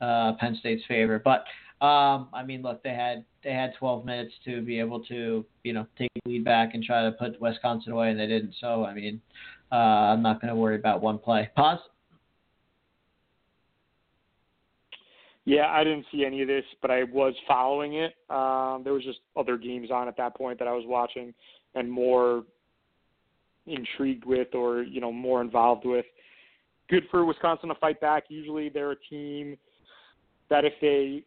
uh, 0.00 0.32
Penn 0.38 0.56
State's 0.60 0.84
favor, 0.86 1.20
but. 1.22 1.44
Um, 1.78 2.28
I 2.32 2.42
mean, 2.42 2.62
look, 2.62 2.82
they 2.82 2.94
had 2.94 3.22
they 3.44 3.52
had 3.52 3.74
12 3.78 4.06
minutes 4.06 4.32
to 4.46 4.62
be 4.62 4.80
able 4.80 5.04
to, 5.04 5.44
you 5.62 5.74
know, 5.74 5.86
take 5.98 6.10
lead 6.24 6.42
back 6.42 6.72
and 6.72 6.82
try 6.82 7.02
to 7.02 7.12
put 7.12 7.38
Wisconsin 7.38 7.92
away, 7.92 8.08
and 8.08 8.18
they 8.18 8.26
didn't. 8.26 8.54
So, 8.62 8.86
I 8.86 8.94
mean, 8.94 9.20
uh, 9.70 9.74
I'm 9.74 10.22
not 10.22 10.40
going 10.40 10.48
to 10.48 10.58
worry 10.58 10.76
about 10.76 11.02
one 11.02 11.18
play. 11.18 11.50
Pause. 11.54 11.80
Yeah, 15.44 15.68
I 15.68 15.84
didn't 15.84 16.06
see 16.10 16.24
any 16.24 16.42
of 16.42 16.48
this, 16.48 16.64
but 16.82 16.90
I 16.90 17.04
was 17.04 17.34
following 17.46 17.94
it. 17.94 18.14
Um, 18.30 18.82
there 18.82 18.92
was 18.92 19.04
just 19.04 19.20
other 19.36 19.56
games 19.56 19.90
on 19.92 20.08
at 20.08 20.16
that 20.16 20.36
point 20.36 20.58
that 20.58 20.66
I 20.66 20.72
was 20.72 20.84
watching 20.86 21.32
and 21.76 21.90
more 21.90 22.44
intrigued 23.66 24.24
with, 24.24 24.54
or 24.54 24.82
you 24.82 25.00
know, 25.00 25.12
more 25.12 25.40
involved 25.40 25.84
with. 25.84 26.06
Good 26.88 27.04
for 27.10 27.24
Wisconsin 27.24 27.68
to 27.68 27.74
fight 27.76 28.00
back. 28.00 28.24
Usually, 28.28 28.68
they're 28.68 28.92
a 28.92 29.00
team 29.10 29.56
that 30.48 30.64
if 30.64 30.74
they 30.80 31.24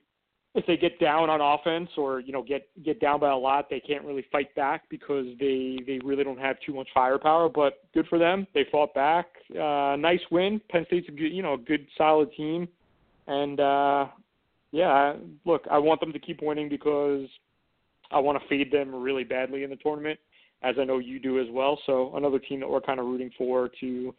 if 0.55 0.65
they 0.65 0.77
get 0.77 0.99
down 0.99 1.29
on 1.29 1.41
offense 1.41 1.89
or 1.95 2.19
you 2.19 2.33
know 2.33 2.41
get 2.41 2.67
get 2.83 2.99
down 2.99 3.19
by 3.19 3.29
a 3.29 3.35
lot, 3.35 3.69
they 3.69 3.79
can't 3.79 4.03
really 4.03 4.25
fight 4.31 4.53
back 4.55 4.83
because 4.89 5.25
they 5.39 5.77
they 5.85 5.99
really 6.03 6.23
don't 6.23 6.39
have 6.39 6.57
too 6.65 6.73
much 6.73 6.87
firepower. 6.93 7.49
But 7.49 7.83
good 7.93 8.07
for 8.07 8.17
them, 8.17 8.47
they 8.53 8.65
fought 8.71 8.93
back. 8.93 9.27
Uh, 9.51 9.95
nice 9.97 10.21
win. 10.31 10.59
Penn 10.69 10.85
State's 10.87 11.07
a 11.09 11.11
good 11.11 11.31
you 11.31 11.43
know 11.43 11.53
a 11.53 11.57
good 11.57 11.85
solid 11.97 12.31
team, 12.33 12.67
and 13.27 13.59
uh, 13.59 14.07
yeah, 14.71 15.13
look, 15.45 15.65
I 15.69 15.77
want 15.77 15.99
them 15.99 16.13
to 16.13 16.19
keep 16.19 16.41
winning 16.41 16.69
because 16.69 17.27
I 18.11 18.19
want 18.19 18.41
to 18.41 18.47
feed 18.47 18.71
them 18.71 18.93
really 18.93 19.23
badly 19.23 19.63
in 19.63 19.69
the 19.69 19.75
tournament, 19.75 20.19
as 20.63 20.75
I 20.79 20.83
know 20.83 20.99
you 20.99 21.19
do 21.19 21.39
as 21.39 21.47
well. 21.51 21.79
So 21.85 22.15
another 22.15 22.39
team 22.39 22.59
that 22.59 22.69
we're 22.69 22.81
kind 22.81 22.99
of 22.99 23.05
rooting 23.05 23.31
for 23.37 23.69
to 23.79 24.13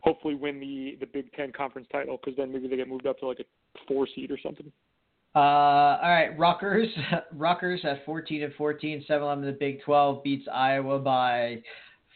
hopefully 0.00 0.34
win 0.34 0.60
the 0.60 0.96
the 1.00 1.06
Big 1.06 1.32
Ten 1.32 1.52
conference 1.52 1.88
title 1.90 2.18
because 2.22 2.36
then 2.36 2.52
maybe 2.52 2.68
they 2.68 2.76
get 2.76 2.88
moved 2.88 3.06
up 3.06 3.18
to 3.20 3.26
like 3.26 3.40
a 3.40 3.44
four 3.88 4.06
seed 4.14 4.30
or 4.30 4.38
something. 4.42 4.70
Uh, 5.34 5.98
all 6.02 6.08
right, 6.08 6.38
Rutgers. 6.38 6.88
Rutgers 7.34 7.80
at 7.84 8.04
14 8.06 8.42
and 8.42 8.54
14, 8.54 9.04
7 9.06 9.22
11 9.22 9.44
in 9.44 9.50
the 9.50 9.58
Big 9.58 9.82
12 9.82 10.22
beats 10.24 10.48
Iowa 10.50 10.98
by 10.98 11.62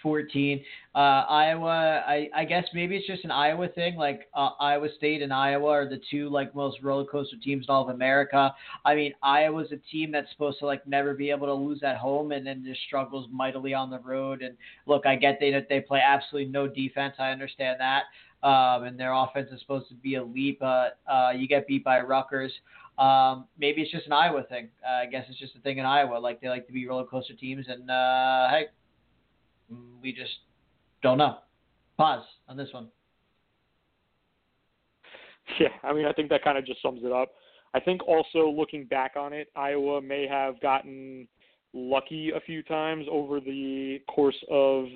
14. 0.02 0.62
Uh, 0.94 0.98
Iowa, 0.98 2.02
I, 2.06 2.28
I 2.34 2.44
guess 2.44 2.64
maybe 2.74 2.96
it's 2.96 3.06
just 3.06 3.24
an 3.24 3.30
Iowa 3.30 3.68
thing. 3.68 3.96
Like 3.96 4.28
uh, 4.34 4.50
Iowa 4.58 4.88
State 4.96 5.22
and 5.22 5.32
Iowa 5.32 5.68
are 5.68 5.88
the 5.88 6.00
two 6.10 6.28
like 6.28 6.54
most 6.54 6.82
roller 6.82 7.04
coaster 7.04 7.36
teams 7.42 7.66
in 7.68 7.70
all 7.72 7.82
of 7.82 7.94
America. 7.94 8.54
I 8.84 8.94
mean, 8.94 9.14
Iowa's 9.22 9.72
a 9.72 9.76
team 9.90 10.10
that's 10.12 10.30
supposed 10.32 10.58
to 10.60 10.66
like 10.66 10.86
never 10.86 11.14
be 11.14 11.30
able 11.30 11.46
to 11.46 11.54
lose 11.54 11.82
at 11.82 11.96
home 11.96 12.32
and 12.32 12.46
then 12.46 12.64
just 12.64 12.80
struggles 12.82 13.28
mightily 13.30 13.74
on 13.74 13.90
the 13.90 14.00
road. 14.00 14.42
And 14.42 14.56
look, 14.86 15.06
I 15.06 15.16
get 15.16 15.38
they 15.40 15.50
that 15.52 15.68
they 15.68 15.80
play 15.80 16.00
absolutely 16.04 16.50
no 16.50 16.66
defense. 16.66 17.14
I 17.18 17.30
understand 17.30 17.80
that. 17.80 18.04
Um, 18.42 18.84
and 18.84 18.98
their 18.98 19.12
offense 19.12 19.50
is 19.52 19.60
supposed 19.60 19.88
to 19.90 19.94
be 19.94 20.14
elite, 20.14 20.58
but 20.58 20.98
uh, 21.06 21.32
you 21.36 21.46
get 21.46 21.66
beat 21.66 21.84
by 21.84 22.00
Rutgers. 22.00 22.52
Um, 22.98 23.46
maybe 23.58 23.82
it's 23.82 23.90
just 23.90 24.06
an 24.06 24.12
Iowa 24.12 24.42
thing. 24.44 24.68
Uh, 24.86 25.02
I 25.02 25.06
guess 25.06 25.24
it's 25.28 25.38
just 25.38 25.56
a 25.56 25.60
thing 25.60 25.78
in 25.78 25.84
Iowa. 25.84 26.18
Like 26.18 26.40
they 26.40 26.48
like 26.48 26.66
to 26.66 26.72
be 26.72 26.86
roller 26.86 27.04
coaster 27.04 27.34
teams, 27.34 27.66
and 27.68 27.90
uh, 27.90 28.48
hey, 28.50 28.66
we 30.02 30.12
just 30.12 30.32
don't 31.02 31.18
know. 31.18 31.38
Pause 31.96 32.24
on 32.48 32.56
this 32.56 32.68
one. 32.72 32.88
Yeah, 35.58 35.68
I 35.82 35.92
mean, 35.92 36.06
I 36.06 36.12
think 36.12 36.28
that 36.28 36.44
kind 36.44 36.56
of 36.56 36.64
just 36.64 36.80
sums 36.80 37.00
it 37.02 37.10
up. 37.10 37.32
I 37.74 37.80
think 37.80 38.06
also 38.06 38.48
looking 38.48 38.84
back 38.84 39.14
on 39.16 39.32
it, 39.32 39.48
Iowa 39.56 40.00
may 40.00 40.28
have 40.28 40.60
gotten 40.60 41.26
lucky 41.72 42.30
a 42.30 42.40
few 42.40 42.62
times 42.62 43.06
over 43.10 43.40
the 43.40 43.98
course 44.08 44.36
of 44.48 44.86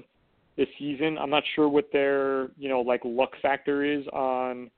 the 0.56 0.66
season. 0.78 1.18
I'm 1.18 1.30
not 1.30 1.42
sure 1.54 1.68
what 1.68 1.88
their, 1.92 2.50
you 2.56 2.68
know, 2.68 2.80
like 2.80 3.00
luck 3.04 3.30
factor 3.42 3.84
is 3.84 4.06
on 4.12 4.70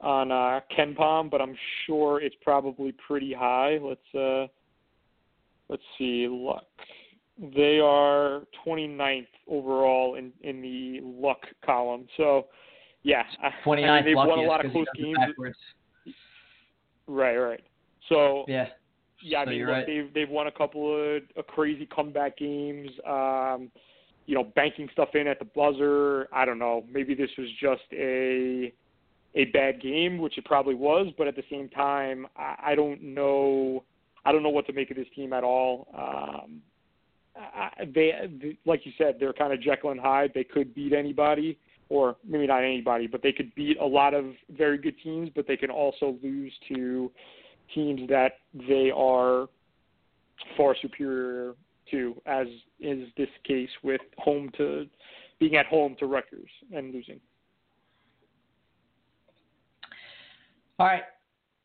on 0.00 0.32
uh, 0.32 0.60
KenPom, 0.76 1.30
but 1.30 1.40
I'm 1.40 1.56
sure 1.86 2.20
it's 2.20 2.34
probably 2.42 2.92
pretty 3.06 3.32
high. 3.32 3.78
Let's 3.80 4.14
uh, 4.14 4.46
let's 5.68 5.82
see, 5.98 6.26
luck. 6.28 6.64
They 7.42 7.80
are 7.80 8.42
29th 8.64 9.26
overall 9.48 10.14
in 10.14 10.32
in 10.42 10.62
the 10.62 11.00
luck 11.02 11.40
column. 11.64 12.06
So, 12.16 12.46
yeah, 13.02 13.24
I- 13.42 13.48
I 13.48 13.50
29th 13.64 13.96
mean, 13.96 14.04
they've 14.04 14.16
won 14.16 14.38
a 14.38 14.42
lot 14.42 14.64
of 14.64 14.70
close 14.70 14.86
games. 14.94 15.18
backwards. 15.18 15.58
Right, 17.08 17.36
right. 17.36 17.60
So, 18.08 18.44
Yeah. 18.46 18.68
yeah, 19.20 19.40
I 19.40 19.44
So 19.44 19.50
mean, 19.50 19.60
look, 19.60 19.68
right. 19.70 19.86
they've 19.86 20.12
they've 20.14 20.30
won 20.30 20.46
a 20.46 20.52
couple 20.52 20.94
of, 21.16 21.22
of 21.36 21.46
crazy 21.48 21.86
comeback 21.86 22.36
games. 22.36 22.90
Um, 23.04 23.70
you 24.26 24.36
know, 24.36 24.44
banking 24.44 24.88
stuff 24.92 25.16
in 25.16 25.26
at 25.26 25.40
the 25.40 25.44
buzzer. 25.44 26.28
I 26.32 26.44
don't 26.44 26.60
know. 26.60 26.84
Maybe 26.88 27.14
this 27.14 27.30
was 27.36 27.48
just 27.60 27.82
a 27.92 28.72
a 29.34 29.46
bad 29.46 29.80
game, 29.80 30.18
which 30.18 30.38
it 30.38 30.44
probably 30.44 30.76
was. 30.76 31.08
But 31.18 31.26
at 31.26 31.34
the 31.34 31.42
same 31.50 31.68
time, 31.70 32.28
I, 32.36 32.54
I 32.66 32.74
don't 32.76 33.02
know. 33.02 33.82
I 34.24 34.30
don't 34.30 34.44
know 34.44 34.50
what 34.50 34.66
to 34.68 34.72
make 34.72 34.92
of 34.92 34.96
this 34.96 35.08
team 35.16 35.32
at 35.32 35.42
all. 35.42 35.88
Um, 35.92 36.62
They, 37.94 38.12
they, 38.40 38.58
like 38.64 38.84
you 38.84 38.92
said, 38.98 39.16
they're 39.18 39.32
kind 39.32 39.52
of 39.52 39.60
Jekyll 39.60 39.90
and 39.90 40.00
Hyde. 40.00 40.32
They 40.34 40.44
could 40.44 40.74
beat 40.74 40.92
anybody, 40.92 41.58
or 41.88 42.16
maybe 42.26 42.46
not 42.46 42.62
anybody, 42.62 43.06
but 43.06 43.22
they 43.22 43.32
could 43.32 43.54
beat 43.54 43.78
a 43.78 43.86
lot 43.86 44.14
of 44.14 44.26
very 44.50 44.78
good 44.78 44.94
teams. 45.02 45.30
But 45.34 45.46
they 45.46 45.56
can 45.56 45.70
also 45.70 46.16
lose 46.22 46.52
to 46.68 47.10
teams 47.74 48.08
that 48.08 48.32
they 48.68 48.90
are 48.94 49.48
far 50.56 50.76
superior 50.80 51.54
to, 51.90 52.20
as 52.26 52.46
is 52.80 53.08
this 53.16 53.28
case 53.44 53.70
with 53.82 54.00
home 54.18 54.50
to 54.56 54.86
being 55.38 55.56
at 55.56 55.66
home 55.66 55.96
to 55.98 56.06
Rutgers 56.06 56.50
and 56.72 56.92
losing. 56.92 57.20
All 60.78 60.86
right. 60.86 61.02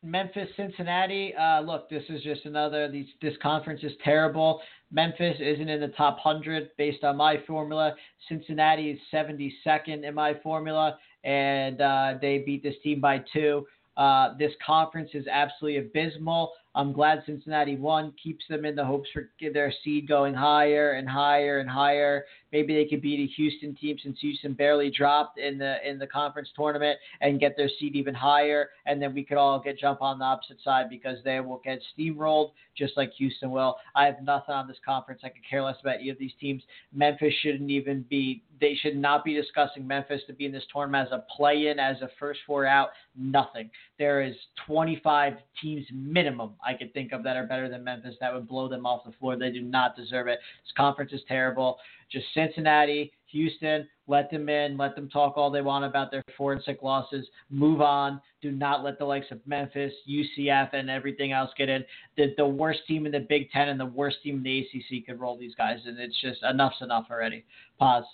Memphis, 0.02 0.48
Cincinnati. 0.56 1.34
Uh, 1.34 1.60
look, 1.60 1.90
this 1.90 2.04
is 2.08 2.22
just 2.22 2.44
another. 2.44 2.90
These 2.90 3.08
this 3.20 3.34
conference 3.42 3.82
is 3.82 3.92
terrible. 4.04 4.60
Memphis 4.92 5.36
isn't 5.40 5.68
in 5.68 5.80
the 5.80 5.88
top 5.88 6.18
hundred 6.20 6.70
based 6.78 7.02
on 7.02 7.16
my 7.16 7.42
formula. 7.46 7.94
Cincinnati 8.28 8.90
is 8.90 9.00
72nd 9.12 10.04
in 10.04 10.14
my 10.14 10.34
formula, 10.42 10.96
and 11.24 11.80
uh, 11.80 12.14
they 12.20 12.38
beat 12.38 12.62
this 12.62 12.76
team 12.82 13.00
by 13.00 13.22
two. 13.32 13.66
Uh, 13.96 14.34
this 14.38 14.52
conference 14.64 15.10
is 15.14 15.26
absolutely 15.26 15.80
abysmal. 15.80 16.52
I'm 16.76 16.92
glad 16.92 17.24
Cincinnati 17.26 17.74
won, 17.74 18.12
keeps 18.22 18.44
them 18.48 18.64
in 18.64 18.76
the 18.76 18.84
hopes 18.84 19.08
for 19.12 19.28
their 19.52 19.72
seed 19.82 20.06
going 20.06 20.32
higher 20.32 20.92
and 20.92 21.08
higher 21.08 21.58
and 21.58 21.68
higher. 21.68 22.24
Maybe 22.52 22.74
they 22.74 22.86
could 22.86 23.02
beat 23.02 23.20
a 23.20 23.32
Houston 23.34 23.74
team 23.74 23.96
since 24.02 24.18
Houston 24.20 24.54
barely 24.54 24.90
dropped 24.90 25.38
in 25.38 25.58
the 25.58 25.76
in 25.88 25.98
the 25.98 26.06
conference 26.06 26.48
tournament 26.56 26.98
and 27.20 27.40
get 27.40 27.56
their 27.56 27.68
seed 27.78 27.94
even 27.94 28.14
higher, 28.14 28.70
and 28.86 29.00
then 29.00 29.14
we 29.14 29.24
could 29.24 29.36
all 29.36 29.60
get 29.60 29.78
jump 29.78 30.02
on 30.02 30.18
the 30.18 30.24
opposite 30.24 30.58
side 30.62 30.88
because 30.88 31.18
they 31.24 31.40
will 31.40 31.60
get 31.64 31.80
steamrolled 31.96 32.52
just 32.76 32.96
like 32.96 33.12
Houston 33.18 33.50
will. 33.50 33.76
I 33.94 34.06
have 34.06 34.22
nothing 34.22 34.54
on 34.54 34.68
this 34.68 34.78
conference. 34.84 35.20
I 35.24 35.28
could 35.28 35.46
care 35.48 35.62
less 35.62 35.76
about 35.80 35.96
any 35.96 36.10
of 36.10 36.18
these 36.18 36.32
teams. 36.40 36.62
Memphis 36.94 37.34
shouldn't 37.42 37.70
even 37.70 38.04
be. 38.08 38.42
They 38.60 38.74
should 38.80 38.96
not 38.96 39.24
be 39.24 39.34
discussing 39.34 39.86
Memphis 39.86 40.22
to 40.26 40.32
be 40.32 40.46
in 40.46 40.52
this 40.52 40.64
tournament 40.72 41.08
as 41.08 41.12
a 41.12 41.24
play-in, 41.36 41.78
as 41.78 42.00
a 42.02 42.08
first 42.18 42.40
four 42.46 42.66
out. 42.66 42.90
Nothing. 43.16 43.70
There 43.98 44.22
is 44.22 44.34
25 44.66 45.34
teams 45.60 45.84
minimum 45.92 46.54
I 46.64 46.74
could 46.74 46.94
think 46.94 47.12
of 47.12 47.22
that 47.24 47.36
are 47.36 47.46
better 47.46 47.68
than 47.68 47.82
Memphis 47.84 48.14
that 48.20 48.32
would 48.32 48.46
blow 48.46 48.68
them 48.68 48.86
off 48.86 49.04
the 49.04 49.12
floor. 49.18 49.36
They 49.36 49.50
do 49.50 49.62
not 49.62 49.96
deserve 49.96 50.28
it. 50.28 50.38
This 50.64 50.72
conference 50.76 51.12
is 51.12 51.20
terrible. 51.26 51.78
Just 52.10 52.26
Cincinnati, 52.32 53.12
Houston, 53.26 53.86
let 54.06 54.30
them 54.30 54.48
in, 54.48 54.78
let 54.78 54.94
them 54.94 55.08
talk 55.10 55.36
all 55.36 55.50
they 55.50 55.60
want 55.60 55.84
about 55.84 56.10
their 56.10 56.22
four 56.36 56.52
and 56.52 56.62
six 56.64 56.82
losses. 56.82 57.26
Move 57.50 57.80
on. 57.80 58.20
Do 58.40 58.50
not 58.50 58.82
let 58.82 58.98
the 58.98 59.04
likes 59.04 59.26
of 59.30 59.40
Memphis, 59.46 59.92
UCF, 60.08 60.70
and 60.72 60.88
everything 60.88 61.32
else 61.32 61.50
get 61.58 61.68
in. 61.68 61.84
The, 62.16 62.34
the 62.36 62.46
worst 62.46 62.80
team 62.86 63.04
in 63.04 63.12
the 63.12 63.26
Big 63.28 63.50
Ten 63.50 63.68
and 63.68 63.78
the 63.78 63.86
worst 63.86 64.18
team 64.22 64.36
in 64.38 64.42
the 64.42 64.60
ACC 64.60 65.06
could 65.06 65.20
roll 65.20 65.36
these 65.36 65.54
guys, 65.56 65.80
and 65.84 65.98
it's 65.98 66.18
just 66.20 66.42
enough's 66.42 66.80
enough 66.80 67.06
already. 67.10 67.44
Pause. 67.78 68.04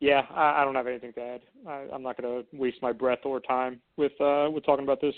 Yeah, 0.00 0.22
I, 0.34 0.62
I 0.62 0.64
don't 0.64 0.74
have 0.74 0.86
anything 0.86 1.12
to 1.12 1.20
add. 1.20 1.40
I, 1.68 1.86
I'm 1.92 2.02
not 2.02 2.20
going 2.20 2.42
to 2.42 2.56
waste 2.56 2.78
my 2.80 2.92
breath 2.92 3.20
or 3.24 3.38
time 3.40 3.80
with 3.96 4.12
uh, 4.20 4.48
with 4.50 4.64
talking 4.64 4.84
about 4.84 5.00
this. 5.00 5.14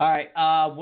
All 0.00 0.10
right, 0.10 0.28
uh, 0.36 0.74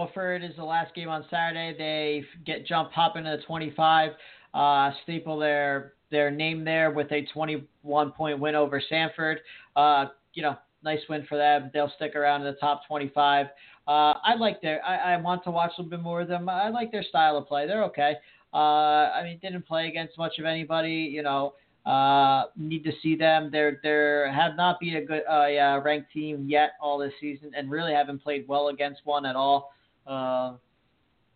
is 0.43 0.57
the 0.57 0.65
last 0.65 0.95
game 0.95 1.09
on 1.09 1.25
Saturday. 1.31 1.75
They 1.77 2.25
get 2.47 2.67
jump 2.67 2.93
hop 2.93 3.17
into 3.17 3.37
the 3.37 3.43
25, 3.45 4.13
uh, 4.55 4.91
staple 5.03 5.39
their 5.39 5.95
their 6.11 6.31
name 6.31 6.65
there 6.65 6.91
with 6.91 7.11
a 7.13 7.27
21 7.33 8.13
point 8.13 8.39
win 8.39 8.55
over 8.55 8.83
Sanford. 8.89 9.41
Uh, 9.77 10.07
you 10.35 10.43
know, 10.43 10.57
nice 10.83 11.01
win 11.09 11.27
for 11.29 11.37
them. 11.37 11.71
They'll 11.73 11.93
stick 11.97 12.15
around 12.15 12.43
in 12.43 12.47
the 12.47 12.59
top 12.59 12.87
25. 12.87 13.47
Uh, 13.87 13.91
I 13.91 14.35
like 14.39 14.61
their. 14.63 14.85
I, 14.85 15.15
I 15.15 15.17
want 15.17 15.45
to 15.45 15.51
watch 15.51 15.73
a 15.77 15.83
little 15.83 15.91
bit 15.91 16.03
more 16.03 16.21
of 16.21 16.29
them. 16.29 16.49
I 16.49 16.69
like 16.69 16.93
their 16.93 17.03
style 17.03 17.37
of 17.37 17.47
play. 17.47 17.67
They're 17.67 17.85
okay. 17.85 18.15
Uh, 18.55 18.57
I 18.57 19.23
mean, 19.25 19.39
didn't 19.43 19.67
play 19.67 19.89
against 19.89 20.19
much 20.19 20.39
of 20.39 20.45
anybody. 20.45 21.11
You 21.13 21.23
know, 21.23 21.55
uh, 21.85 22.45
need 22.57 22.85
to 22.85 22.93
see 23.03 23.17
them. 23.17 23.51
They're 23.51 23.81
they're 23.83 24.33
have 24.33 24.57
not 24.57 24.79
been 24.81 24.97
a 24.97 25.05
good 25.05 25.23
uh, 25.31 25.47
yeah, 25.47 25.81
ranked 25.83 26.13
team 26.13 26.47
yet 26.49 26.73
all 26.81 26.99
this 26.99 27.13
season, 27.21 27.53
and 27.57 27.71
really 27.71 27.93
haven't 27.93 28.23
played 28.23 28.47
well 28.47 28.69
against 28.69 29.01
one 29.05 29.27
at 29.27 29.37
all. 29.37 29.73
Uh, 30.07 30.55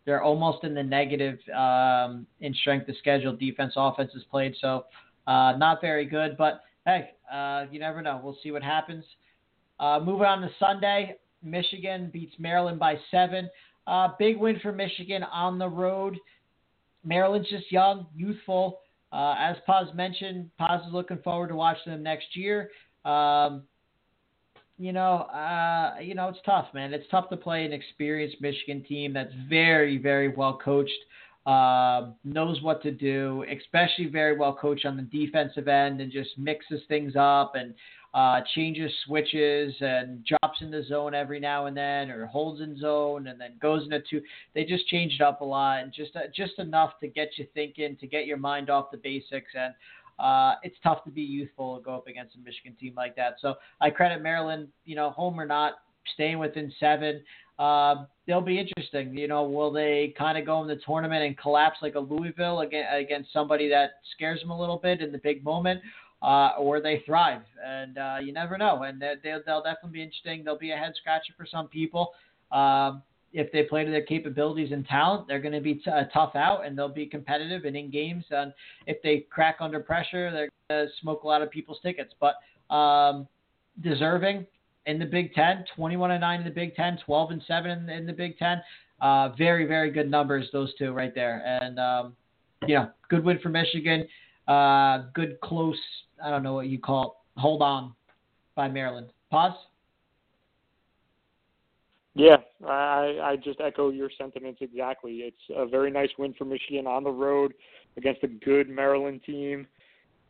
they're 0.05 0.23
almost 0.23 0.63
in 0.63 0.73
the 0.73 0.83
negative 0.83 1.37
um, 1.53 2.25
in 2.39 2.53
strength 2.53 2.87
of 2.87 2.95
schedule. 2.97 3.35
Defense, 3.35 3.73
offense 3.75 4.11
is 4.15 4.23
played, 4.31 4.55
so 4.61 4.85
uh, 5.27 5.53
not 5.57 5.81
very 5.81 6.05
good. 6.05 6.37
But 6.37 6.61
hey, 6.85 7.11
uh, 7.31 7.65
you 7.69 7.79
never 7.79 8.01
know. 8.01 8.21
We'll 8.23 8.37
see 8.41 8.51
what 8.51 8.63
happens. 8.63 9.03
Uh, 9.79 9.99
moving 10.01 10.25
on 10.25 10.41
to 10.41 10.49
Sunday, 10.59 11.17
Michigan 11.43 12.09
beats 12.11 12.33
Maryland 12.39 12.79
by 12.79 12.95
seven. 13.11 13.49
Uh, 13.85 14.09
big 14.17 14.37
win 14.37 14.59
for 14.61 14.71
Michigan 14.71 15.23
on 15.23 15.59
the 15.59 15.67
road. 15.67 16.17
Maryland's 17.03 17.49
just 17.49 17.71
young, 17.71 18.07
youthful. 18.15 18.79
Uh, 19.11 19.35
as 19.39 19.55
Paz 19.65 19.87
mentioned, 19.95 20.49
Paz 20.57 20.81
is 20.85 20.93
looking 20.93 21.17
forward 21.19 21.49
to 21.49 21.55
watching 21.55 21.91
them 21.91 22.03
next 22.03 22.35
year. 22.35 22.71
Um, 23.05 23.63
you 24.77 24.91
know, 24.91 25.21
uh, 25.33 25.95
you 26.01 26.13
know, 26.13 26.27
it's 26.27 26.39
tough, 26.45 26.67
man. 26.73 26.93
It's 26.93 27.07
tough 27.09 27.29
to 27.29 27.37
play 27.37 27.65
an 27.65 27.73
experienced 27.73 28.37
Michigan 28.41 28.83
team 28.83 29.13
that's 29.13 29.33
very, 29.49 29.97
very 29.97 30.27
well 30.27 30.59
coached, 30.63 30.91
uh, 31.45 32.11
knows 32.23 32.61
what 32.61 32.83
to 32.83 32.91
do, 32.91 33.43
especially 33.49 34.05
very 34.05 34.37
well 34.37 34.53
coached 34.53 34.85
on 34.85 34.97
the 34.97 35.03
defensive 35.03 35.67
end, 35.67 36.01
and 36.01 36.11
just 36.11 36.37
mixes 36.37 36.81
things 36.87 37.13
up 37.17 37.53
and 37.55 37.73
uh, 38.17 38.41
changes 38.55 38.91
switches 39.05 39.75
and 39.79 40.25
drops 40.25 40.57
in 40.61 40.71
the 40.71 40.83
zone 40.85 41.13
every 41.13 41.39
now 41.39 41.67
and 41.67 41.77
then, 41.77 42.09
or 42.09 42.25
holds 42.25 42.61
in 42.61 42.75
zone 42.79 43.27
and 43.27 43.39
then 43.39 43.51
goes 43.61 43.83
into 43.83 44.01
two. 44.09 44.19
They 44.55 44.63
just 44.63 44.87
changed 44.87 45.21
up 45.21 45.41
a 45.41 45.45
lot 45.45 45.83
and 45.83 45.93
just 45.93 46.15
uh, 46.15 46.21
just 46.35 46.57
enough 46.57 46.93
to 47.01 47.07
get 47.07 47.29
you 47.37 47.45
thinking, 47.53 47.95
to 47.97 48.07
get 48.07 48.25
your 48.25 48.37
mind 48.37 48.71
off 48.71 48.89
the 48.89 48.97
basics. 48.97 49.51
And 49.53 49.71
uh, 50.17 50.55
it's 50.63 50.77
tough 50.81 51.03
to 51.03 51.11
be 51.11 51.21
youthful 51.21 51.77
to 51.77 51.83
go 51.83 51.93
up 51.93 52.07
against 52.07 52.33
a 52.33 52.39
Michigan 52.39 52.75
team 52.79 52.95
like 52.97 53.15
that. 53.17 53.35
So 53.39 53.53
I 53.79 53.91
credit 53.91 54.23
Maryland, 54.23 54.69
you 54.83 54.95
know, 54.95 55.11
home 55.11 55.39
or 55.39 55.45
not, 55.45 55.73
staying 56.15 56.39
within 56.39 56.73
seven. 56.79 57.21
Uh, 57.59 58.05
they'll 58.25 58.41
be 58.41 58.59
interesting. 58.59 59.15
You 59.15 59.27
know, 59.27 59.43
will 59.43 59.71
they 59.71 60.15
kind 60.17 60.39
of 60.39 60.45
go 60.47 60.63
in 60.63 60.67
the 60.67 60.79
tournament 60.83 61.23
and 61.23 61.37
collapse 61.37 61.77
like 61.83 61.93
a 61.93 61.99
Louisville 61.99 62.61
against, 62.61 62.89
against 62.95 63.31
somebody 63.31 63.69
that 63.69 63.91
scares 64.15 64.39
them 64.39 64.49
a 64.49 64.59
little 64.59 64.77
bit 64.77 65.01
in 65.01 65.11
the 65.11 65.19
big 65.19 65.43
moment? 65.43 65.81
Uh, 66.21 66.51
or 66.57 66.81
they 66.81 67.03
thrive. 67.05 67.41
And 67.65 67.97
uh, 67.97 68.17
you 68.23 68.33
never 68.33 68.57
know. 68.57 68.83
And 68.83 69.01
they, 69.01 69.15
they'll, 69.23 69.41
they'll 69.45 69.63
definitely 69.63 69.99
be 69.99 70.03
interesting. 70.03 70.43
They'll 70.43 70.57
be 70.57 70.71
a 70.71 70.77
head 70.77 70.93
scratcher 70.99 71.33
for 71.37 71.45
some 71.45 71.67
people. 71.67 72.11
Um, 72.51 73.03
if 73.33 73.51
they 73.51 73.63
play 73.63 73.83
to 73.83 73.91
their 73.91 74.05
capabilities 74.05 74.71
and 74.71 74.85
talent, 74.87 75.27
they're 75.27 75.41
going 75.41 75.53
to 75.53 75.61
be 75.61 75.75
t- 75.75 75.91
a 75.91 76.09
tough 76.13 76.35
out 76.35 76.65
and 76.65 76.77
they'll 76.77 76.87
be 76.87 77.05
competitive 77.05 77.65
and 77.65 77.75
in 77.75 77.91
games. 77.91 78.23
And 78.31 78.53
if 78.87 79.01
they 79.03 79.25
crack 79.29 79.57
under 79.59 79.79
pressure, 79.79 80.31
they're 80.31 80.49
going 80.69 80.87
to 80.87 80.93
smoke 81.01 81.23
a 81.23 81.27
lot 81.27 81.41
of 81.41 81.51
people's 81.51 81.79
tickets. 81.83 82.13
But 82.19 82.35
um, 82.73 83.27
deserving 83.83 84.47
in 84.85 84.97
the 84.97 85.05
Big 85.05 85.33
Ten, 85.33 85.65
21 85.75 86.11
and 86.11 86.21
9 86.21 86.39
in 86.39 86.45
the 86.45 86.51
Big 86.51 86.75
Ten, 86.75 86.97
12 87.05 87.31
and 87.31 87.43
7 87.45 87.69
in, 87.69 87.89
in 87.89 88.05
the 88.05 88.13
Big 88.13 88.37
Ten. 88.39 88.61
Uh, 89.01 89.29
very, 89.37 89.65
very 89.65 89.91
good 89.91 90.09
numbers, 90.09 90.47
those 90.51 90.73
two 90.75 90.91
right 90.91 91.13
there. 91.13 91.43
And, 91.45 91.79
um, 91.79 92.15
you 92.65 92.75
know, 92.75 92.89
good 93.09 93.23
win 93.23 93.37
for 93.39 93.49
Michigan. 93.49 94.07
Uh, 94.47 95.03
good 95.13 95.39
close 95.41 95.77
I 96.23 96.29
don't 96.29 96.43
know 96.43 96.53
what 96.53 96.67
you 96.67 96.79
call 96.79 97.03
it. 97.35 97.39
Hold 97.39 97.61
on 97.61 97.93
by 98.55 98.67
Maryland. 98.67 99.11
Pause. 99.29 99.53
Yeah, 102.15 102.37
I 102.65 103.19
I 103.21 103.35
just 103.35 103.61
echo 103.61 103.91
your 103.91 104.09
sentiments 104.17 104.59
exactly. 104.61 105.17
It's 105.17 105.37
a 105.55 105.67
very 105.67 105.91
nice 105.91 106.09
win 106.17 106.33
for 106.33 106.45
Michigan 106.45 106.87
on 106.87 107.03
the 107.03 107.11
road 107.11 107.53
against 107.95 108.23
a 108.23 108.27
good 108.27 108.69
Maryland 108.69 109.21
team. 109.23 109.67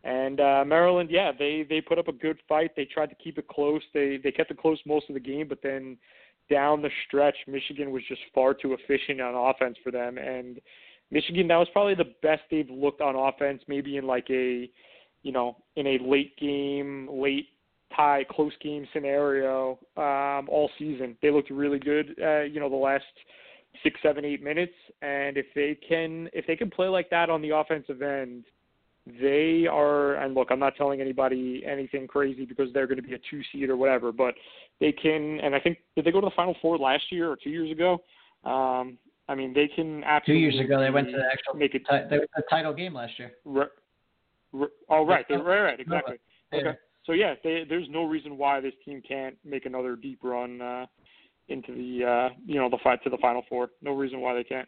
And 0.04 0.40
uh, 0.40 0.64
Maryland, 0.68 1.10
yeah, 1.10 1.32
they 1.38 1.66
they 1.70 1.80
put 1.80 1.98
up 1.98 2.10
a 2.10 2.14
good 2.14 2.40
fight. 2.48 2.72
They 2.76 2.86
tried 2.86 3.10
to 3.10 3.16
keep 3.16 3.38
it 3.38 3.48
close. 3.48 3.82
They 3.94 4.20
they 4.22 4.32
kept 4.32 4.52
it 4.52 4.58
close 4.58 4.80
most 4.86 5.10
of 5.10 5.14
the 5.14 5.22
game, 5.22 5.48
but 5.48 5.60
then 5.64 5.98
down 6.50 6.82
the 6.82 6.90
stretch, 7.08 7.36
Michigan 7.48 7.92
was 7.92 8.04
just 8.08 8.22
far 8.34 8.54
too 8.54 8.74
efficient 8.74 9.22
on 9.22 9.36
offense 9.36 9.78
for 9.84 9.92
them. 9.92 10.18
And 10.18 10.60
Michigan, 11.12 11.48
that 11.48 11.58
was 11.58 11.68
probably 11.72 11.96
the 11.96 12.14
best 12.22 12.42
they've 12.52 12.70
looked 12.70 13.02
on 13.02 13.16
offense, 13.16 13.62
maybe 13.68 13.98
in 13.98 14.06
like 14.06 14.28
a 14.30 14.70
you 15.28 15.32
know, 15.34 15.58
in 15.76 15.86
a 15.88 16.00
late 16.02 16.38
game, 16.38 17.10
late 17.12 17.50
tie 17.96 18.26
close 18.30 18.54
game 18.62 18.88
scenario 18.94 19.78
um, 19.98 20.48
all 20.50 20.70
season. 20.80 21.18
They 21.22 21.32
looked 21.32 21.50
really 21.50 21.80
good, 21.80 22.16
uh, 22.22 22.44
you 22.44 22.60
know, 22.60 22.70
the 22.70 22.76
last 22.76 23.04
six, 23.84 24.00
seven, 24.02 24.24
eight 24.26 24.42
minutes. 24.42 24.74
And 25.02 25.38
if 25.38 25.46
they 25.54 25.78
can, 25.88 26.30
if 26.34 26.48
they 26.48 26.56
can 26.56 26.70
play 26.70 26.88
like 26.88 27.10
that 27.10 27.30
on 27.30 27.42
the 27.42 27.56
offensive 27.56 28.02
end, 28.02 28.46
they 29.22 29.68
are. 29.70 30.16
And 30.16 30.34
look, 30.34 30.48
I'm 30.50 30.60
not 30.60 30.76
telling 30.76 31.02
anybody 31.02 31.64
anything 31.66 32.08
crazy 32.08 32.46
because 32.46 32.72
they're 32.74 32.88
going 32.88 33.02
to 33.02 33.08
be 33.08 33.14
a 33.14 33.20
two 33.30 33.42
seed 33.52 33.70
or 33.70 33.78
whatever, 33.78 34.12
but 34.14 34.34
they 34.80 34.92
can. 34.92 35.40
And 35.42 35.56
I 35.56 35.60
think 35.60 35.80
did 35.96 36.06
they 36.06 36.12
go 36.12 36.22
to 36.22 36.28
the 36.28 36.36
Final 36.36 36.56
Four 36.62 36.78
last 36.78 37.04
year 37.12 37.30
or 37.30 37.36
two 37.36 37.50
years 37.50 37.72
ago? 37.72 38.02
Um, 38.44 38.98
I 39.30 39.36
mean, 39.36 39.54
they 39.54 39.68
can 39.68 40.02
Two 40.02 40.08
absolutely 40.08 40.42
years 40.42 40.60
ago, 40.66 40.80
they 40.80 40.90
went 40.90 41.08
to 41.08 41.18
the 41.18 41.26
actual 41.26 41.56
make 41.56 41.76
it. 41.76 41.84
ti- 41.90 42.10
they 42.10 42.20
were 42.20 42.28
the 42.36 42.44
title 42.50 42.74
game 42.74 42.94
last 42.94 43.20
year. 43.20 43.34
Right, 43.46 43.68
oh, 44.90 45.06
right, 45.06 45.26
they, 45.28 45.36
right, 45.36 45.62
right, 45.62 45.80
exactly. 45.80 46.18
Yeah. 46.54 46.60
Okay. 46.60 46.78
So 47.06 47.14
yeah, 47.14 47.36
they, 47.44 47.64
there's 47.68 47.88
no 47.90 48.04
reason 48.04 48.38
why 48.38 48.60
this 48.60 48.74
team 48.86 49.02
can't 49.08 49.38
make 49.44 49.66
another 49.66 49.96
deep 49.96 50.20
run 50.24 50.62
uh, 50.62 50.86
into 51.50 51.74
the 51.74 52.06
uh, 52.06 52.30
you 52.46 52.56
know 52.56 52.70
the 52.70 52.80
fight 52.84 53.04
to 53.04 53.10
the 53.10 53.18
final 53.18 53.44
four. 53.50 53.70
No 53.82 53.94
reason 53.94 54.22
why 54.22 54.34
they 54.34 54.44
can't. 54.44 54.68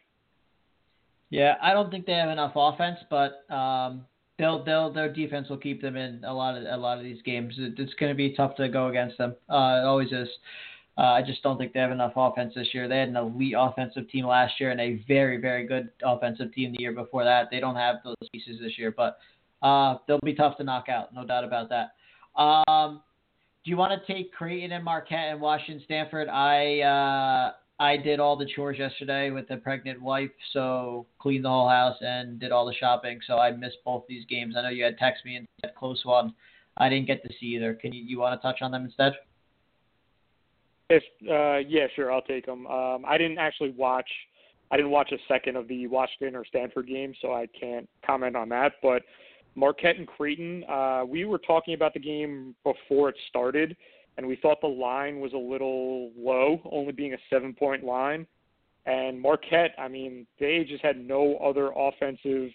Yeah, 1.30 1.54
I 1.62 1.72
don't 1.72 1.90
think 1.90 2.06
they 2.06 2.14
have 2.14 2.30
enough 2.30 2.52
offense, 2.56 2.98
but 3.08 3.44
um, 3.54 4.04
they'll 4.38 4.64
they'll 4.64 4.92
their 4.92 5.12
defense 5.12 5.48
will 5.48 5.58
keep 5.58 5.80
them 5.80 5.96
in 5.96 6.24
a 6.24 6.32
lot 6.32 6.56
of 6.56 6.64
a 6.64 6.76
lot 6.76 6.98
of 6.98 7.04
these 7.04 7.22
games. 7.22 7.54
It, 7.58 7.78
it's 7.78 7.94
going 7.94 8.10
to 8.10 8.16
be 8.16 8.34
tough 8.34 8.56
to 8.56 8.68
go 8.68 8.88
against 8.88 9.18
them. 9.18 9.36
Uh, 9.48 9.80
it 9.82 9.86
always 9.86 10.10
is. 10.10 10.28
Uh, 10.98 11.12
I 11.12 11.22
just 11.22 11.42
don't 11.42 11.56
think 11.56 11.72
they 11.72 11.80
have 11.80 11.92
enough 11.92 12.12
offense 12.16 12.52
this 12.54 12.68
year. 12.74 12.88
They 12.88 12.98
had 12.98 13.08
an 13.08 13.16
elite 13.16 13.54
offensive 13.56 14.08
team 14.10 14.26
last 14.26 14.60
year 14.60 14.70
and 14.70 14.80
a 14.80 15.02
very 15.08 15.38
very 15.38 15.66
good 15.66 15.90
offensive 16.04 16.52
team 16.52 16.72
the 16.72 16.80
year 16.80 16.92
before 16.92 17.24
that. 17.24 17.48
They 17.50 17.60
don't 17.60 17.76
have 17.76 17.96
those 18.04 18.16
pieces 18.32 18.58
this 18.60 18.78
year, 18.78 18.92
but 18.94 19.18
uh, 19.62 19.98
they'll 20.06 20.20
be 20.24 20.34
tough 20.34 20.56
to 20.58 20.64
knock 20.64 20.88
out, 20.88 21.14
no 21.14 21.24
doubt 21.24 21.44
about 21.44 21.70
that. 21.70 21.92
Um, 22.40 23.02
do 23.64 23.70
you 23.70 23.76
want 23.76 23.92
to 23.92 24.12
take 24.12 24.32
Creighton 24.32 24.72
and 24.72 24.84
Marquette 24.84 25.32
and 25.32 25.40
Washington 25.40 25.82
Stanford? 25.84 26.28
I 26.28 26.80
uh, 26.80 27.52
I 27.82 27.96
did 27.96 28.20
all 28.20 28.36
the 28.36 28.46
chores 28.46 28.78
yesterday 28.78 29.30
with 29.30 29.48
the 29.48 29.56
pregnant 29.56 30.00
wife, 30.00 30.30
so 30.52 31.06
cleaned 31.18 31.44
the 31.44 31.48
whole 31.48 31.68
house 31.68 31.96
and 32.00 32.38
did 32.38 32.52
all 32.52 32.66
the 32.66 32.74
shopping. 32.74 33.20
So 33.26 33.38
I 33.38 33.50
missed 33.52 33.78
both 33.84 34.04
these 34.08 34.24
games. 34.26 34.54
I 34.56 34.62
know 34.62 34.68
you 34.68 34.84
had 34.84 34.98
texted 34.98 35.24
me 35.24 35.36
and 35.36 35.46
said 35.60 35.74
close 35.74 36.04
one. 36.04 36.34
I 36.76 36.88
didn't 36.88 37.06
get 37.06 37.22
to 37.22 37.30
see 37.40 37.46
either. 37.56 37.74
Can 37.74 37.92
you 37.92 38.02
you 38.02 38.18
want 38.18 38.40
to 38.40 38.42
touch 38.46 38.62
on 38.62 38.70
them 38.70 38.84
instead? 38.84 39.12
If 40.90 41.04
uh, 41.30 41.66
yeah, 41.68 41.86
sure, 41.94 42.12
I'll 42.12 42.20
take 42.20 42.44
them. 42.44 42.66
Um, 42.66 43.04
I 43.06 43.16
didn't 43.16 43.38
actually 43.38 43.70
watch. 43.70 44.08
I 44.72 44.76
didn't 44.76 44.90
watch 44.90 45.12
a 45.12 45.18
second 45.28 45.56
of 45.56 45.68
the 45.68 45.86
Washington 45.86 46.36
or 46.36 46.44
Stanford 46.44 46.88
game, 46.88 47.14
so 47.22 47.32
I 47.32 47.46
can't 47.58 47.88
comment 48.04 48.36
on 48.36 48.48
that. 48.50 48.74
But 48.82 49.02
Marquette 49.54 49.96
and 49.96 50.06
Creighton, 50.06 50.64
uh, 50.68 51.04
we 51.06 51.24
were 51.24 51.38
talking 51.38 51.74
about 51.74 51.94
the 51.94 52.00
game 52.00 52.54
before 52.64 53.08
it 53.08 53.16
started, 53.28 53.76
and 54.16 54.26
we 54.26 54.36
thought 54.36 54.60
the 54.60 54.66
line 54.66 55.20
was 55.20 55.32
a 55.32 55.38
little 55.38 56.10
low, 56.16 56.60
only 56.70 56.92
being 56.92 57.14
a 57.14 57.18
seven-point 57.30 57.84
line. 57.84 58.26
And 58.86 59.20
Marquette, 59.20 59.74
I 59.78 59.88
mean, 59.88 60.26
they 60.38 60.64
just 60.68 60.82
had 60.82 60.96
no 61.04 61.36
other 61.36 61.72
offensive 61.76 62.50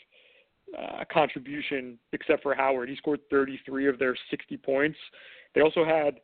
uh, 0.77 1.03
contribution 1.11 1.99
except 2.13 2.43
for 2.43 2.53
Howard. 2.53 2.89
He 2.89 2.95
scored 2.95 3.19
33 3.29 3.87
of 3.87 3.99
their 3.99 4.15
60 4.29 4.57
points. 4.57 4.97
They 5.53 5.61
also 5.61 5.85
had 5.85 6.19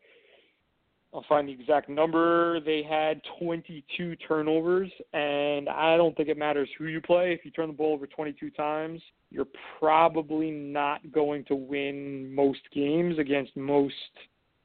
I'll 1.14 1.26
find 1.28 1.48
the 1.48 1.52
exact 1.52 1.90
number. 1.90 2.62
They 2.62 2.84
had 2.84 3.22
22 3.40 4.16
turnovers, 4.28 4.90
and 5.14 5.68
I 5.68 5.98
don't 5.98 6.16
think 6.16 6.30
it 6.30 6.38
matters 6.38 6.70
who 6.78 6.86
you 6.86 7.02
play. 7.02 7.34
If 7.34 7.44
you 7.44 7.52
turn 7.52 7.68
the 7.68 7.74
ball 7.74 7.94
over 7.94 8.08
22 8.08 8.50
times, 8.52 9.02
you're 9.30 9.48
probably 9.78 10.52
not 10.52 11.12
going 11.12 11.44
to 11.46 11.56
win 11.56 12.34
most 12.34 12.62
games 12.74 13.20
against 13.20 13.58
most, 13.58 13.94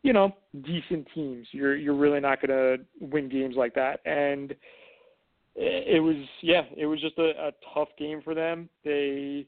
you 0.02 0.12
know, 0.12 0.36
decent 0.62 1.09
teams. 1.14 1.48
You're 1.51 1.77
you're 1.77 1.94
really 1.94 2.20
not 2.20 2.40
going 2.40 2.78
to 2.78 2.85
win 3.01 3.28
games 3.28 3.56
like 3.56 3.74
that. 3.74 4.01
And 4.06 4.55
it 5.56 6.02
was 6.02 6.16
yeah, 6.43 6.62
it 6.77 6.86
was 6.86 7.01
just 7.01 7.18
a, 7.18 7.48
a 7.48 7.52
tough 7.74 7.89
game 7.98 8.20
for 8.23 8.35
them. 8.35 8.68
They 8.85 9.47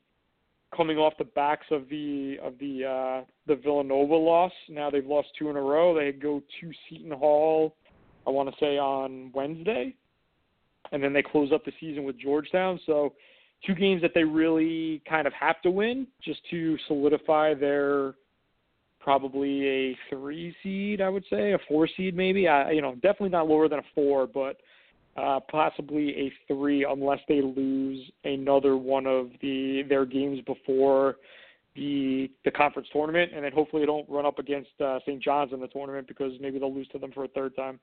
coming 0.74 0.98
off 0.98 1.14
the 1.18 1.24
backs 1.24 1.66
of 1.70 1.88
the 1.88 2.36
of 2.42 2.58
the 2.58 2.84
uh, 2.84 3.24
the 3.46 3.56
Villanova 3.56 4.14
loss. 4.14 4.52
Now 4.68 4.90
they've 4.90 5.06
lost 5.06 5.28
two 5.38 5.50
in 5.50 5.56
a 5.56 5.60
row. 5.60 5.94
They 5.94 6.12
go 6.12 6.42
to 6.60 6.72
Seton 6.88 7.12
Hall, 7.12 7.74
I 8.26 8.30
want 8.30 8.48
to 8.48 8.54
say 8.60 8.78
on 8.78 9.30
Wednesday, 9.34 9.94
and 10.92 11.02
then 11.02 11.12
they 11.12 11.22
close 11.22 11.52
up 11.52 11.64
the 11.64 11.72
season 11.80 12.04
with 12.04 12.18
Georgetown. 12.18 12.78
So 12.86 13.14
two 13.66 13.74
games 13.74 14.02
that 14.02 14.12
they 14.14 14.24
really 14.24 15.02
kind 15.08 15.26
of 15.26 15.32
have 15.32 15.60
to 15.62 15.70
win 15.70 16.06
just 16.22 16.40
to 16.50 16.76
solidify 16.86 17.54
their 17.54 18.14
probably 19.00 19.66
a 19.66 19.98
three 20.10 20.54
seed, 20.62 21.00
I 21.00 21.08
would 21.08 21.24
say, 21.30 21.52
a 21.52 21.58
four 21.66 21.88
seed 21.96 22.14
maybe. 22.14 22.46
I 22.48 22.72
you 22.72 22.82
know 22.82 22.94
definitely 22.94 23.30
not 23.30 23.48
lower 23.48 23.68
than 23.68 23.78
a 23.78 23.84
four, 23.94 24.26
but 24.26 24.58
uh, 25.18 25.40
possibly 25.50 26.10
a 26.16 26.32
three 26.46 26.86
unless 26.88 27.18
they 27.28 27.40
lose 27.40 28.00
another 28.24 28.76
one 28.76 29.06
of 29.06 29.30
the 29.42 29.82
their 29.88 30.06
games 30.06 30.40
before 30.46 31.16
the 31.74 32.30
the 32.44 32.50
conference 32.50 32.88
tournament, 32.92 33.32
and 33.34 33.44
then 33.44 33.52
hopefully 33.52 33.82
they 33.82 33.86
don't 33.86 34.08
run 34.08 34.24
up 34.24 34.38
against 34.38 34.70
uh, 34.80 35.00
St. 35.00 35.20
John's 35.20 35.52
in 35.52 35.60
the 35.60 35.66
tournament 35.68 36.06
because 36.06 36.32
maybe 36.40 36.58
they'll 36.58 36.74
lose 36.74 36.88
to 36.88 36.98
them 36.98 37.10
for 37.12 37.24
a 37.24 37.28
third 37.28 37.56
time. 37.56 37.80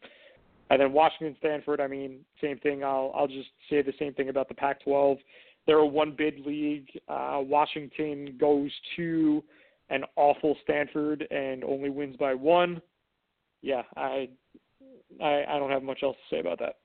And 0.69 0.81
then 0.81 0.93
Washington, 0.93 1.35
Stanford, 1.39 1.79
I 1.79 1.87
mean, 1.87 2.19
same 2.41 2.57
thing. 2.59 2.83
I'll 2.83 3.11
I'll 3.13 3.27
just 3.27 3.49
say 3.69 3.81
the 3.81 3.93
same 3.99 4.13
thing 4.13 4.29
about 4.29 4.47
the 4.47 4.55
Pac-12. 4.55 5.17
They're 5.67 5.77
a 5.77 5.85
one 5.85 6.15
bid 6.17 6.39
league. 6.45 6.87
Uh, 7.09 7.39
Washington 7.41 8.37
goes 8.39 8.71
to 8.95 9.43
an 9.89 10.03
awful 10.15 10.55
Stanford 10.63 11.27
and 11.31 11.63
only 11.63 11.89
wins 11.89 12.15
by 12.15 12.33
one. 12.33 12.81
Yeah, 13.61 13.83
I 13.97 14.29
I, 15.21 15.43
I 15.49 15.59
don't 15.59 15.71
have 15.71 15.83
much 15.83 15.99
else 16.01 16.15
to 16.29 16.35
say 16.35 16.39
about 16.39 16.59
that. 16.59 16.75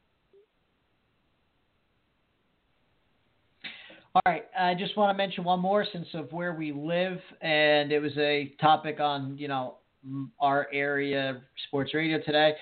All 4.12 4.22
right, 4.26 4.46
I 4.58 4.74
just 4.74 4.96
want 4.96 5.14
to 5.14 5.16
mention 5.16 5.44
one 5.44 5.60
more 5.60 5.86
since 5.92 6.08
of 6.14 6.32
where 6.32 6.52
we 6.52 6.72
live, 6.72 7.20
and 7.42 7.92
it 7.92 8.00
was 8.00 8.10
a 8.18 8.52
topic 8.60 8.98
on 8.98 9.38
you 9.38 9.46
know 9.46 9.76
our 10.40 10.66
area 10.72 11.40
sports 11.68 11.94
radio 11.94 12.18
today. 12.18 12.54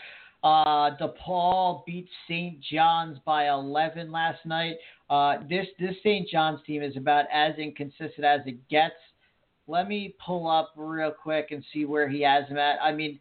Uh, 0.45 0.91
DePaul 0.99 1.87
beat 1.87 2.07
St. 2.29 2.61
John's 2.61 3.19
by 3.25 3.49
11 3.49 4.13
last 4.13 4.45
night. 4.45 4.77
Uh, 5.09 5.39
this 5.49 5.67
this 5.81 5.95
St. 6.03 6.29
John's 6.29 6.61
team 6.67 6.83
is 6.83 6.99
about 6.99 7.25
as 7.33 7.55
inconsistent 7.57 8.27
as 8.27 8.41
it 8.45 8.69
gets. 8.69 8.97
Let 9.67 9.89
me 9.89 10.17
pull 10.25 10.51
up 10.51 10.75
real 10.77 11.13
quick 11.13 11.49
and 11.51 11.65
see 11.73 11.87
where 11.87 12.11
he 12.11 12.21
has 12.21 12.47
them 12.49 12.59
at. 12.59 12.77
I 12.83 12.93
mean, 12.93 13.19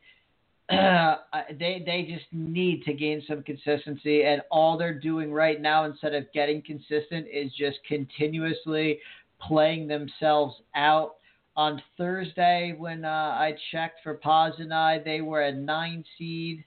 they 0.70 1.82
they 1.86 2.08
just 2.10 2.26
need 2.34 2.84
to 2.84 2.94
gain 2.94 3.24
some 3.26 3.42
consistency, 3.44 4.24
and 4.24 4.42
all 4.52 4.78
they're 4.78 5.00
doing 5.00 5.32
right 5.32 5.62
now 5.62 5.86
instead 5.86 6.14
of 6.14 6.26
getting 6.34 6.62
consistent 6.62 7.26
is 7.32 7.52
just 7.58 7.78
continuously 7.88 9.00
playing 9.42 9.88
themselves 9.88 10.56
out. 10.76 11.16
On 11.56 11.82
Thursday, 11.98 12.76
when 12.78 13.04
uh, 13.04 13.08
I 13.08 13.56
checked 13.72 14.02
for 14.04 14.14
Paz 14.14 14.54
and 14.60 14.72
I, 14.72 15.00
they 15.00 15.22
were 15.22 15.42
a 15.42 15.52
nine 15.52 16.06
seed. 16.16 16.64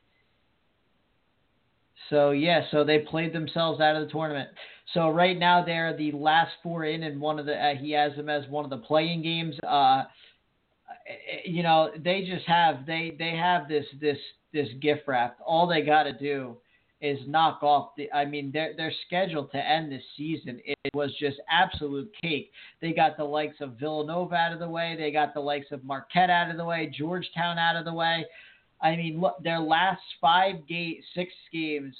So 2.08 2.32
yeah, 2.32 2.62
so 2.72 2.82
they 2.82 2.98
played 2.98 3.32
themselves 3.32 3.80
out 3.80 3.94
of 3.94 4.04
the 4.04 4.12
tournament. 4.12 4.48
So 4.94 5.10
right 5.10 5.38
now 5.38 5.64
they're 5.64 5.96
the 5.96 6.10
last 6.10 6.50
four 6.62 6.86
in, 6.86 7.04
and 7.04 7.20
one 7.20 7.38
of 7.38 7.46
the 7.46 7.54
uh, 7.54 7.76
he 7.76 7.92
has 7.92 8.16
them 8.16 8.28
as 8.28 8.48
one 8.48 8.64
of 8.64 8.70
the 8.70 8.78
playing 8.78 9.22
games. 9.22 9.54
Uh, 11.10 11.40
you 11.44 11.62
know 11.62 11.90
they 11.96 12.22
just 12.22 12.46
have 12.46 12.86
they 12.86 13.14
they 13.18 13.36
have 13.36 13.68
this 13.68 13.86
this 14.00 14.18
this 14.52 14.68
gift 14.80 15.02
wrap. 15.06 15.38
All 15.44 15.66
they 15.66 15.82
got 15.82 16.04
to 16.04 16.12
do 16.12 16.56
is 17.00 17.18
knock 17.26 17.62
off 17.62 17.90
the. 17.96 18.10
I 18.12 18.24
mean, 18.24 18.50
they're 18.52 18.74
they're 18.76 18.92
scheduled 19.06 19.50
to 19.52 19.58
end 19.58 19.90
this 19.90 20.02
season. 20.16 20.60
It 20.64 20.94
was 20.94 21.10
just 21.18 21.38
absolute 21.50 22.10
cake. 22.22 22.52
They 22.80 22.92
got 22.92 23.16
the 23.16 23.24
likes 23.24 23.56
of 23.60 23.78
Villanova 23.78 24.34
out 24.34 24.52
of 24.52 24.58
the 24.58 24.68
way. 24.68 24.96
They 24.98 25.10
got 25.10 25.34
the 25.34 25.40
likes 25.40 25.70
of 25.72 25.84
Marquette 25.84 26.30
out 26.30 26.50
of 26.50 26.56
the 26.56 26.64
way. 26.64 26.92
Georgetown 26.96 27.58
out 27.58 27.76
of 27.76 27.84
the 27.84 27.94
way. 27.94 28.26
I 28.82 28.96
mean, 28.96 29.20
look, 29.20 29.42
their 29.42 29.60
last 29.60 30.02
five 30.20 30.66
game, 30.66 31.00
six 31.14 31.32
games, 31.52 31.94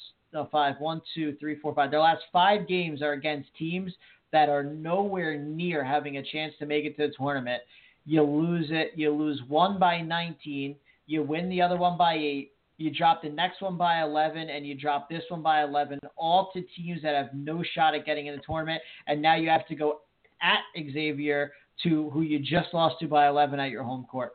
five, 0.51 0.77
one, 0.79 1.03
two, 1.15 1.37
three, 1.39 1.59
four, 1.61 1.75
five. 1.75 1.91
Their 1.91 2.01
last 2.01 2.23
five 2.33 2.67
games 2.69 3.03
are 3.03 3.13
against 3.13 3.55
teams 3.59 3.93
that 4.33 4.49
are 4.49 4.63
nowhere 4.63 5.39
near 5.39 5.85
having 5.85 6.17
a 6.17 6.23
chance 6.23 6.55
to 6.59 6.67
make 6.67 6.85
it 6.85 6.97
to 6.97 7.09
the 7.09 7.15
tournament. 7.19 7.63
You 8.07 8.23
lose 8.23 8.69
it. 8.71 8.93
You 8.97 9.11
lose 9.11 9.41
one 9.49 9.79
by 9.79 10.01
19. 10.01 10.77
You 11.07 11.23
win 11.23 11.49
the 11.49 11.63
other 11.63 11.77
one 11.77 11.97
by 11.99 12.15
eight. 12.15 12.53
You 12.77 12.91
drop 12.91 13.23
the 13.23 13.29
next 13.29 13.61
one 13.61 13.77
by 13.77 14.03
11, 14.03 14.49
and 14.49 14.67
you 14.67 14.75
drop 14.75 15.11
this 15.11 15.23
one 15.29 15.43
by 15.43 15.63
11, 15.63 16.01
all 16.17 16.51
to 16.55 16.63
teams 16.75 17.03
that 17.03 17.15
have 17.15 17.29
no 17.35 17.63
shot 17.75 17.95
at 17.95 18.07
getting 18.07 18.27
in 18.27 18.35
the 18.35 18.43
tournament. 18.47 18.81
And 19.07 19.21
now 19.21 19.37
you 19.37 19.51
have 19.51 19.67
to 19.67 19.75
go 19.75 20.01
at 20.41 20.61
Xavier 20.75 21.53
to 21.83 22.09
who 22.11 22.23
you 22.23 22.39
just 22.39 22.73
lost 22.73 22.97
to 23.01 23.07
by 23.07 23.29
11 23.29 23.61
at 23.61 23.71
your 23.71 23.83
home 23.83 24.07
court. 24.11 24.33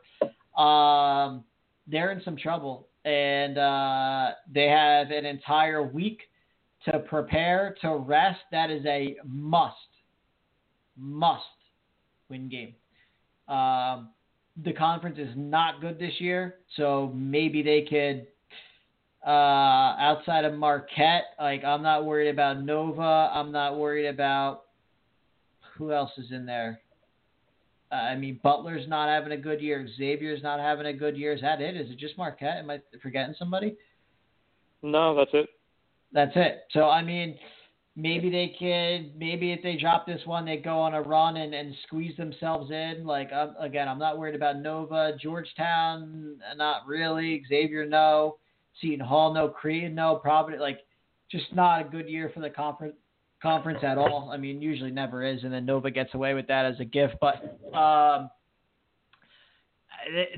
Um, 0.56 1.42
they're 1.88 2.12
in 2.12 2.22
some 2.24 2.36
trouble, 2.36 2.86
and 3.04 3.58
uh, 3.58 4.30
they 4.52 4.68
have 4.68 5.10
an 5.10 5.26
entire 5.26 5.82
week 5.82 6.20
to 6.84 7.00
prepare 7.00 7.74
to 7.80 7.96
rest. 7.96 8.40
That 8.52 8.70
is 8.70 8.84
a 8.86 9.16
must, 9.24 9.76
must 10.96 11.44
win 12.28 12.48
game. 12.48 12.74
Um, 13.48 14.10
the 14.64 14.72
conference 14.72 15.18
is 15.18 15.30
not 15.36 15.80
good 15.80 15.98
this 15.98 16.14
year, 16.18 16.56
so 16.76 17.12
maybe 17.14 17.62
they 17.62 17.82
could. 17.82 18.26
Uh, 19.26 19.96
outside 19.98 20.44
of 20.44 20.54
Marquette, 20.54 21.34
like 21.40 21.64
I'm 21.64 21.82
not 21.82 22.04
worried 22.04 22.28
about 22.28 22.62
Nova. 22.62 23.30
I'm 23.34 23.50
not 23.50 23.76
worried 23.76 24.06
about 24.06 24.62
who 25.76 25.92
else 25.92 26.12
is 26.16 26.30
in 26.30 26.46
there. 26.46 26.80
Uh, 27.90 27.96
I 27.96 28.16
mean, 28.16 28.40
Butler's 28.42 28.86
not 28.88 29.08
having 29.08 29.32
a 29.32 29.36
good 29.36 29.60
year. 29.60 29.86
Xavier's 29.96 30.42
not 30.42 30.60
having 30.60 30.86
a 30.86 30.92
good 30.92 31.16
year. 31.16 31.32
Is 31.32 31.40
that 31.40 31.60
it? 31.60 31.76
Is 31.76 31.90
it 31.90 31.98
just 31.98 32.16
Marquette? 32.16 32.58
Am 32.58 32.70
I 32.70 32.80
forgetting 33.02 33.34
somebody? 33.38 33.76
No, 34.82 35.14
that's 35.16 35.30
it. 35.34 35.48
That's 36.12 36.32
it. 36.36 36.64
So 36.70 36.88
I 36.88 37.02
mean, 37.02 37.36
maybe 37.96 38.30
they 38.30 38.54
could. 38.58 39.18
Maybe 39.18 39.52
if 39.52 39.62
they 39.62 39.76
drop 39.76 40.06
this 40.06 40.20
one, 40.26 40.44
they 40.44 40.58
go 40.58 40.78
on 40.78 40.94
a 40.94 41.02
run 41.02 41.38
and, 41.38 41.54
and 41.54 41.74
squeeze 41.86 42.16
themselves 42.16 42.70
in. 42.70 43.04
Like 43.04 43.32
um, 43.32 43.54
again, 43.58 43.88
I'm 43.88 43.98
not 43.98 44.18
worried 44.18 44.34
about 44.34 44.60
Nova, 44.60 45.12
Georgetown, 45.20 46.36
not 46.56 46.86
really. 46.86 47.42
Xavier, 47.48 47.86
no. 47.86 48.36
Seton 48.80 49.00
Hall, 49.00 49.32
no. 49.32 49.48
Creighton, 49.48 49.94
no. 49.94 50.16
Providence, 50.16 50.60
like 50.60 50.80
just 51.30 51.46
not 51.54 51.80
a 51.80 51.88
good 51.88 52.08
year 52.08 52.30
for 52.32 52.40
the 52.40 52.50
conference 52.50 52.94
conference 53.42 53.80
at 53.82 53.98
all. 53.98 54.30
I 54.32 54.36
mean, 54.36 54.60
usually 54.60 54.90
never 54.90 55.24
is, 55.24 55.42
and 55.44 55.52
then 55.52 55.64
Nova 55.66 55.90
gets 55.90 56.14
away 56.14 56.34
with 56.34 56.46
that 56.48 56.66
as 56.66 56.78
a 56.80 56.84
gift. 56.84 57.16
But 57.20 57.58
um, 57.76 58.30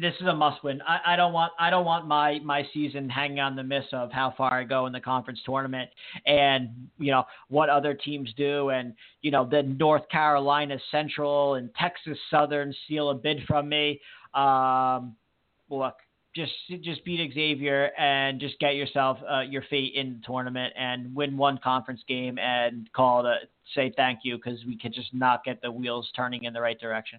this 0.01 0.15
is 0.20 0.27
a 0.27 0.35
must-win. 0.35 0.81
I, 0.82 1.12
I 1.12 1.16
don't 1.16 1.32
want 1.32 1.53
I 1.59 1.70
don't 1.70 1.85
want 1.85 2.07
my 2.07 2.39
my 2.40 2.66
season 2.73 3.09
hanging 3.09 3.40
on 3.40 3.57
the 3.57 3.62
miss 3.62 3.85
of 3.93 4.11
how 4.11 4.35
far 4.36 4.53
I 4.53 4.65
go 4.65 4.86
in 4.86 4.93
the 4.93 5.01
conference 5.01 5.40
tournament, 5.45 5.90
and 6.27 6.70
you 6.99 7.11
know 7.11 7.24
what 7.49 7.69
other 7.69 7.95
teams 7.95 8.32
do, 8.36 8.70
and 8.70 8.95
you 9.23 9.31
know 9.31 9.47
the 9.49 9.62
North 9.62 10.09
Carolina 10.09 10.78
Central 10.90 11.55
and 11.55 11.70
Texas 11.74 12.19
Southern 12.31 12.74
steal 12.85 13.11
a 13.11 13.15
bid 13.15 13.40
from 13.47 13.69
me. 13.69 14.01
Um, 14.35 15.16
look, 15.69 15.97
just 16.35 16.53
just 16.82 17.05
beat 17.05 17.32
Xavier 17.35 17.90
and 17.99 18.40
just 18.40 18.59
get 18.61 18.74
yourself 18.74 19.19
uh, 19.31 19.40
your 19.40 19.62
fate 19.69 19.95
in 19.95 20.15
the 20.15 20.27
tournament 20.27 20.73
and 20.78 21.15
win 21.15 21.36
one 21.36 21.59
conference 21.62 22.01
game 22.09 22.39
and 22.39 22.90
call 22.93 23.23
to 23.23 23.36
say 23.74 23.93
thank 23.97 24.20
you 24.23 24.36
because 24.36 24.65
we 24.65 24.78
could 24.78 24.95
just 24.95 25.12
not 25.12 25.45
get 25.45 25.61
the 25.61 25.70
wheels 25.70 26.09
turning 26.16 26.45
in 26.45 26.53
the 26.53 26.61
right 26.61 26.78
direction. 26.81 27.19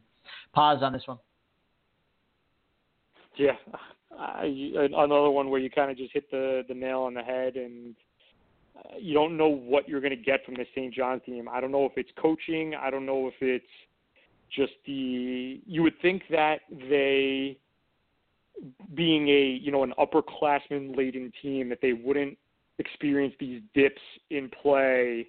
Pause 0.54 0.80
on 0.82 0.94
this 0.94 1.04
one. 1.06 1.18
Yeah, 3.40 3.56
I, 4.18 4.74
another 4.76 5.32
one 5.32 5.50
where 5.50 5.60
you 5.60 5.70
kind 5.70 5.90
of 5.90 5.98
just 5.98 6.14
hit 6.14 6.30
the 6.30 6.64
the 6.68 6.74
nail 6.74 7.02
on 7.02 7.14
the 7.14 7.24
head 7.24 7.56
and. 7.56 7.96
Uh, 8.78 8.96
you 8.98 9.14
don't 9.14 9.36
know 9.36 9.50
what 9.50 9.90
you're 9.90 10.00
going 10.00 10.16
to 10.16 10.24
get 10.24 10.46
from 10.46 10.54
the 10.54 10.66
St. 10.74 10.94
John's 10.94 11.22
team. 11.26 11.50
I 11.52 11.60
don't 11.60 11.72
know 11.72 11.84
if 11.86 11.92
it's 11.98 12.12
coaching. 12.18 12.76
I 12.76 12.90
don't 12.90 13.06
know 13.06 13.28
if 13.28 13.34
it's 13.42 13.66
just 14.56 14.72
the. 14.86 15.60
You 15.66 15.84
would 15.84 16.00
think 16.02 16.22
that 16.30 16.60
they 16.90 17.58
being 18.96 19.28
a 19.30 19.60
you 19.62 19.72
know 19.72 19.84
an 19.84 19.94
upperclassman 20.00 20.96
laden 20.96 21.32
team 21.42 21.70
that 21.70 21.80
they 21.82 21.94
wouldn't 21.94 22.38
experience 22.78 23.34
these 23.40 23.62
dips 23.74 24.02
in 24.30 24.50
play 24.62 25.28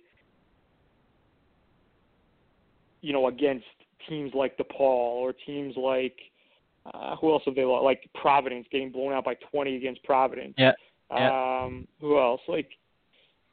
you 3.01 3.13
know 3.13 3.29
against 3.29 3.67
teams 4.09 4.33
like 4.35 4.57
DePaul 4.57 4.81
or 4.81 5.33
teams 5.33 5.77
like 5.77 6.17
uh, 6.87 7.17
who 7.17 7.33
else 7.33 7.43
have 7.47 7.55
they 7.55 7.65
lost? 7.65 7.85
like 7.85 8.09
Providence 8.15 8.67
getting 8.71 8.91
blown 8.91 9.13
out 9.13 9.25
by 9.25 9.35
20 9.51 9.77
against 9.77 10.03
Providence. 10.05 10.55
Yeah. 10.57 10.73
yeah. 11.11 11.63
Um, 11.65 11.87
who 12.01 12.19
else? 12.19 12.41
Like 12.49 12.71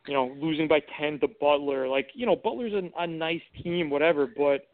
you 0.07 0.13
know 0.13 0.35
losing 0.39 0.67
by 0.67 0.81
10 0.99 1.19
to 1.19 1.27
Butler. 1.39 1.87
Like 1.87 2.09
you 2.13 2.25
know 2.25 2.35
Butler's 2.35 2.73
a, 2.73 2.89
a 3.01 3.07
nice 3.07 3.41
team, 3.61 3.89
whatever, 3.89 4.25
but 4.25 4.67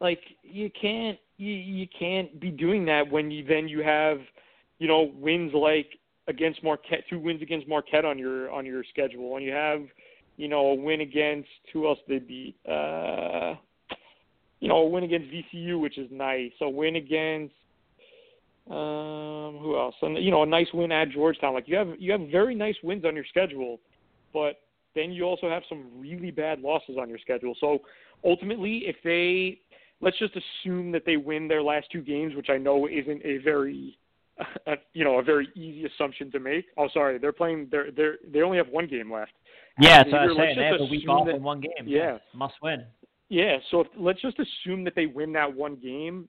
like 0.00 0.20
you 0.42 0.70
can't 0.80 1.18
you 1.36 1.52
you 1.52 1.86
can't 1.98 2.40
be 2.40 2.50
doing 2.50 2.84
that 2.86 3.10
when 3.10 3.30
you 3.30 3.44
then 3.44 3.68
you 3.68 3.82
have 3.82 4.18
you 4.78 4.88
know 4.88 5.12
wins 5.14 5.52
like 5.52 5.98
against 6.28 6.62
Marquette, 6.62 7.04
two 7.10 7.18
wins 7.18 7.42
against 7.42 7.68
Marquette 7.68 8.04
on 8.04 8.18
your 8.18 8.50
on 8.50 8.64
your 8.64 8.84
schedule, 8.84 9.36
and 9.36 9.44
you 9.44 9.52
have 9.52 9.82
you 10.36 10.48
know 10.48 10.68
a 10.68 10.74
win 10.74 11.00
against 11.00 11.48
who 11.72 11.86
else 11.86 11.98
they 12.08 12.18
beat. 12.18 12.56
Uh, 12.66 13.54
you 14.60 14.68
know, 14.68 14.76
a 14.76 14.88
win 14.88 15.04
against 15.04 15.28
VCU, 15.30 15.80
which 15.80 15.98
is 15.98 16.08
nice. 16.10 16.52
A 16.60 16.68
win 16.68 16.96
against 16.96 17.54
um, 18.70 19.58
who 19.60 19.76
else? 19.76 19.94
And 20.02 20.22
you 20.22 20.30
know, 20.30 20.42
a 20.42 20.46
nice 20.46 20.68
win 20.72 20.92
at 20.92 21.10
Georgetown. 21.10 21.54
Like 21.54 21.66
you 21.66 21.76
have 21.76 21.88
you 21.98 22.12
have 22.12 22.20
very 22.30 22.54
nice 22.54 22.76
wins 22.82 23.04
on 23.04 23.14
your 23.14 23.24
schedule, 23.24 23.80
but 24.32 24.60
then 24.94 25.12
you 25.12 25.24
also 25.24 25.48
have 25.48 25.62
some 25.68 25.86
really 25.98 26.30
bad 26.30 26.60
losses 26.60 26.96
on 27.00 27.08
your 27.08 27.18
schedule. 27.18 27.56
So 27.60 27.80
ultimately, 28.24 28.84
if 28.86 28.96
they 29.02 29.58
let's 30.00 30.18
just 30.18 30.34
assume 30.36 30.92
that 30.92 31.04
they 31.04 31.16
win 31.16 31.48
their 31.48 31.62
last 31.62 31.88
two 31.90 32.02
games, 32.02 32.34
which 32.34 32.50
I 32.50 32.58
know 32.58 32.86
isn't 32.86 33.22
a 33.24 33.38
very 33.38 33.98
a, 34.66 34.74
you 34.92 35.04
know 35.04 35.18
a 35.18 35.22
very 35.22 35.48
easy 35.54 35.86
assumption 35.86 36.30
to 36.32 36.38
make. 36.38 36.66
Oh, 36.76 36.88
sorry, 36.92 37.18
they're 37.18 37.32
playing. 37.32 37.68
They're 37.70 37.90
they 37.90 38.10
they 38.32 38.42
only 38.42 38.58
have 38.58 38.68
one 38.68 38.86
game 38.86 39.12
left. 39.12 39.32
Yeah, 39.80 40.02
so 40.10 40.16
I 40.16 40.26
was 40.26 40.36
saying 40.36 40.58
they 40.58 40.64
have 40.64 40.80
a 40.80 40.90
week 40.90 41.08
off 41.08 41.26
that, 41.26 41.36
in 41.36 41.42
one 41.42 41.60
game. 41.60 41.86
Yeah, 41.86 42.18
must 42.34 42.54
win. 42.62 42.84
Yeah, 43.30 43.56
so 43.70 43.80
if, 43.80 43.86
let's 43.96 44.20
just 44.20 44.36
assume 44.38 44.84
that 44.84 44.94
they 44.94 45.06
win 45.06 45.32
that 45.32 45.54
one 45.54 45.76
game, 45.76 46.28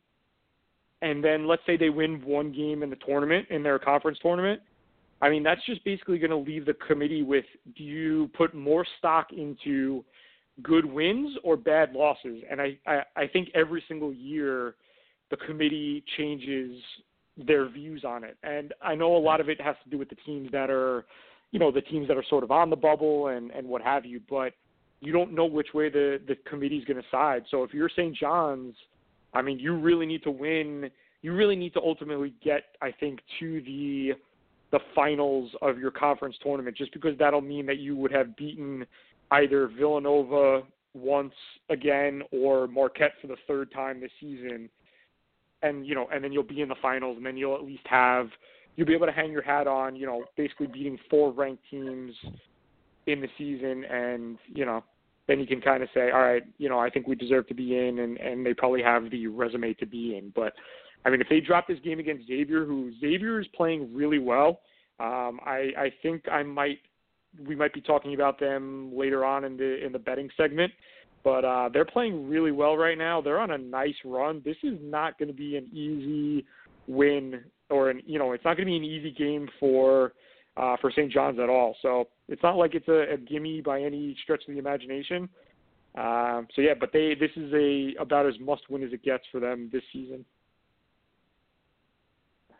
and 1.01 1.23
then 1.23 1.47
let's 1.47 1.63
say 1.65 1.75
they 1.75 1.89
win 1.89 2.23
one 2.23 2.53
game 2.53 2.83
in 2.83 2.89
the 2.89 2.95
tournament 2.95 3.47
in 3.49 3.63
their 3.63 3.79
conference 3.79 4.19
tournament. 4.21 4.61
I 5.21 5.29
mean, 5.29 5.43
that's 5.43 5.65
just 5.65 5.83
basically 5.83 6.19
going 6.19 6.31
to 6.31 6.37
leave 6.37 6.65
the 6.65 6.75
committee 6.75 7.23
with: 7.23 7.45
Do 7.75 7.83
you 7.83 8.29
put 8.37 8.53
more 8.53 8.85
stock 8.99 9.33
into 9.33 10.05
good 10.61 10.85
wins 10.85 11.37
or 11.43 11.57
bad 11.57 11.93
losses. 11.93 12.43
And 12.49 12.61
I, 12.61 12.77
I, 12.85 13.01
I 13.15 13.27
think 13.27 13.49
every 13.53 13.83
single 13.87 14.13
year 14.13 14.75
the 15.29 15.37
committee 15.37 16.03
changes 16.17 16.81
their 17.37 17.69
views 17.69 18.03
on 18.05 18.23
it. 18.23 18.37
And 18.43 18.73
I 18.81 18.95
know 18.95 19.15
a 19.15 19.17
lot 19.17 19.39
of 19.39 19.49
it 19.49 19.59
has 19.61 19.75
to 19.83 19.89
do 19.89 19.97
with 19.97 20.09
the 20.09 20.17
teams 20.25 20.51
that 20.51 20.69
are, 20.69 21.05
you 21.51 21.59
know, 21.59 21.71
the 21.71 21.81
teams 21.81 22.07
that 22.07 22.17
are 22.17 22.25
sort 22.29 22.43
of 22.43 22.51
on 22.51 22.69
the 22.69 22.75
bubble 22.75 23.27
and, 23.27 23.51
and 23.51 23.67
what 23.67 23.81
have 23.81 24.05
you, 24.05 24.21
but 24.29 24.53
you 25.01 25.11
don't 25.11 25.33
know 25.33 25.45
which 25.45 25.73
way 25.73 25.89
the, 25.89 26.21
the 26.27 26.35
committee's 26.47 26.85
going 26.85 27.01
to 27.01 27.07
side. 27.09 27.43
So 27.49 27.63
if 27.63 27.73
you're 27.73 27.89
St. 27.89 28.15
John's, 28.15 28.75
I 29.33 29.41
mean, 29.41 29.59
you 29.59 29.75
really 29.75 30.05
need 30.05 30.23
to 30.23 30.31
win. 30.31 30.89
You 31.23 31.33
really 31.33 31.55
need 31.55 31.73
to 31.73 31.81
ultimately 31.81 32.33
get, 32.43 32.63
I 32.81 32.91
think, 32.91 33.19
to 33.39 33.61
the 33.61 34.13
the 34.71 34.79
finals 34.95 35.51
of 35.61 35.77
your 35.77 35.91
conference 35.91 36.37
tournament, 36.41 36.77
just 36.77 36.93
because 36.93 37.17
that'll 37.17 37.41
mean 37.41 37.65
that 37.65 37.77
you 37.79 37.93
would 37.97 38.11
have 38.11 38.37
beaten 38.37 38.85
either 39.31 39.67
Villanova 39.67 40.61
once 40.93 41.33
again 41.69 42.21
or 42.31 42.67
Marquette 42.67 43.11
for 43.19 43.27
the 43.27 43.35
third 43.47 43.69
time 43.73 43.99
this 43.99 44.11
season. 44.21 44.69
And 45.61 45.85
you 45.85 45.95
know, 45.95 46.07
and 46.13 46.23
then 46.23 46.31
you'll 46.31 46.43
be 46.43 46.61
in 46.61 46.69
the 46.69 46.75
finals, 46.81 47.17
and 47.17 47.25
then 47.25 47.37
you'll 47.37 47.55
at 47.55 47.63
least 47.63 47.85
have 47.85 48.27
you'll 48.75 48.87
be 48.87 48.93
able 48.93 49.07
to 49.07 49.11
hang 49.11 49.31
your 49.31 49.41
hat 49.41 49.67
on, 49.67 49.95
you 49.95 50.05
know, 50.05 50.25
basically 50.37 50.67
beating 50.67 50.97
four 51.09 51.31
ranked 51.31 51.63
teams 51.69 52.13
in 53.11 53.21
the 53.21 53.29
season, 53.37 53.83
and 53.85 54.37
you 54.53 54.65
know, 54.65 54.83
then 55.27 55.39
you 55.39 55.47
can 55.47 55.61
kind 55.61 55.83
of 55.83 55.89
say, 55.93 56.11
all 56.11 56.21
right, 56.21 56.43
you 56.57 56.69
know, 56.69 56.79
I 56.79 56.89
think 56.89 57.07
we 57.07 57.15
deserve 57.15 57.47
to 57.47 57.53
be 57.53 57.77
in, 57.77 57.99
and 57.99 58.17
and 58.17 58.45
they 58.45 58.53
probably 58.53 58.83
have 58.83 59.09
the 59.09 59.27
resume 59.27 59.73
to 59.75 59.85
be 59.85 60.17
in. 60.17 60.31
But 60.35 60.53
I 61.05 61.09
mean, 61.09 61.21
if 61.21 61.29
they 61.29 61.39
drop 61.39 61.67
this 61.67 61.79
game 61.83 61.99
against 61.99 62.27
Xavier, 62.27 62.65
who 62.65 62.91
Xavier 62.99 63.39
is 63.39 63.47
playing 63.55 63.93
really 63.93 64.19
well, 64.19 64.61
um, 64.99 65.39
I 65.45 65.71
I 65.77 65.93
think 66.01 66.27
I 66.29 66.43
might 66.43 66.79
we 67.47 67.55
might 67.55 67.73
be 67.73 67.81
talking 67.81 68.13
about 68.13 68.39
them 68.39 68.91
later 68.95 69.23
on 69.23 69.43
in 69.43 69.57
the 69.57 69.83
in 69.83 69.91
the 69.91 69.99
betting 69.99 70.29
segment. 70.37 70.71
But 71.23 71.45
uh, 71.45 71.69
they're 71.71 71.85
playing 71.85 72.27
really 72.27 72.51
well 72.51 72.75
right 72.75 72.97
now. 72.97 73.21
They're 73.21 73.39
on 73.39 73.51
a 73.51 73.57
nice 73.57 73.93
run. 74.03 74.41
This 74.43 74.57
is 74.63 74.77
not 74.81 75.19
going 75.19 75.27
to 75.27 75.35
be 75.35 75.55
an 75.55 75.67
easy 75.71 76.45
win, 76.87 77.43
or 77.69 77.91
an, 77.91 78.01
you 78.07 78.17
know, 78.17 78.31
it's 78.31 78.43
not 78.43 78.57
going 78.57 78.65
to 78.65 78.71
be 78.71 78.77
an 78.77 78.83
easy 78.83 79.11
game 79.11 79.47
for 79.59 80.13
uh, 80.57 80.77
for 80.81 80.91
St. 80.91 81.11
John's 81.11 81.39
at 81.39 81.49
all. 81.49 81.75
So 81.81 82.07
it's 82.27 82.43
not 82.43 82.57
like 82.57 82.75
it's 82.75 82.87
a, 82.87 83.13
a 83.13 83.17
gimme 83.17 83.61
by 83.61 83.81
any 83.81 84.15
stretch 84.23 84.43
of 84.47 84.53
the 84.53 84.59
imagination. 84.59 85.29
Um, 85.95 86.47
so 86.55 86.61
yeah, 86.61 86.73
but 86.79 86.91
they 86.93 87.15
this 87.15 87.31
is 87.35 87.51
a 87.53 87.95
about 87.99 88.25
as 88.25 88.35
must 88.39 88.69
win 88.69 88.83
as 88.83 88.93
it 88.93 89.03
gets 89.03 89.23
for 89.31 89.39
them 89.39 89.69
this 89.73 89.83
season. 89.91 90.23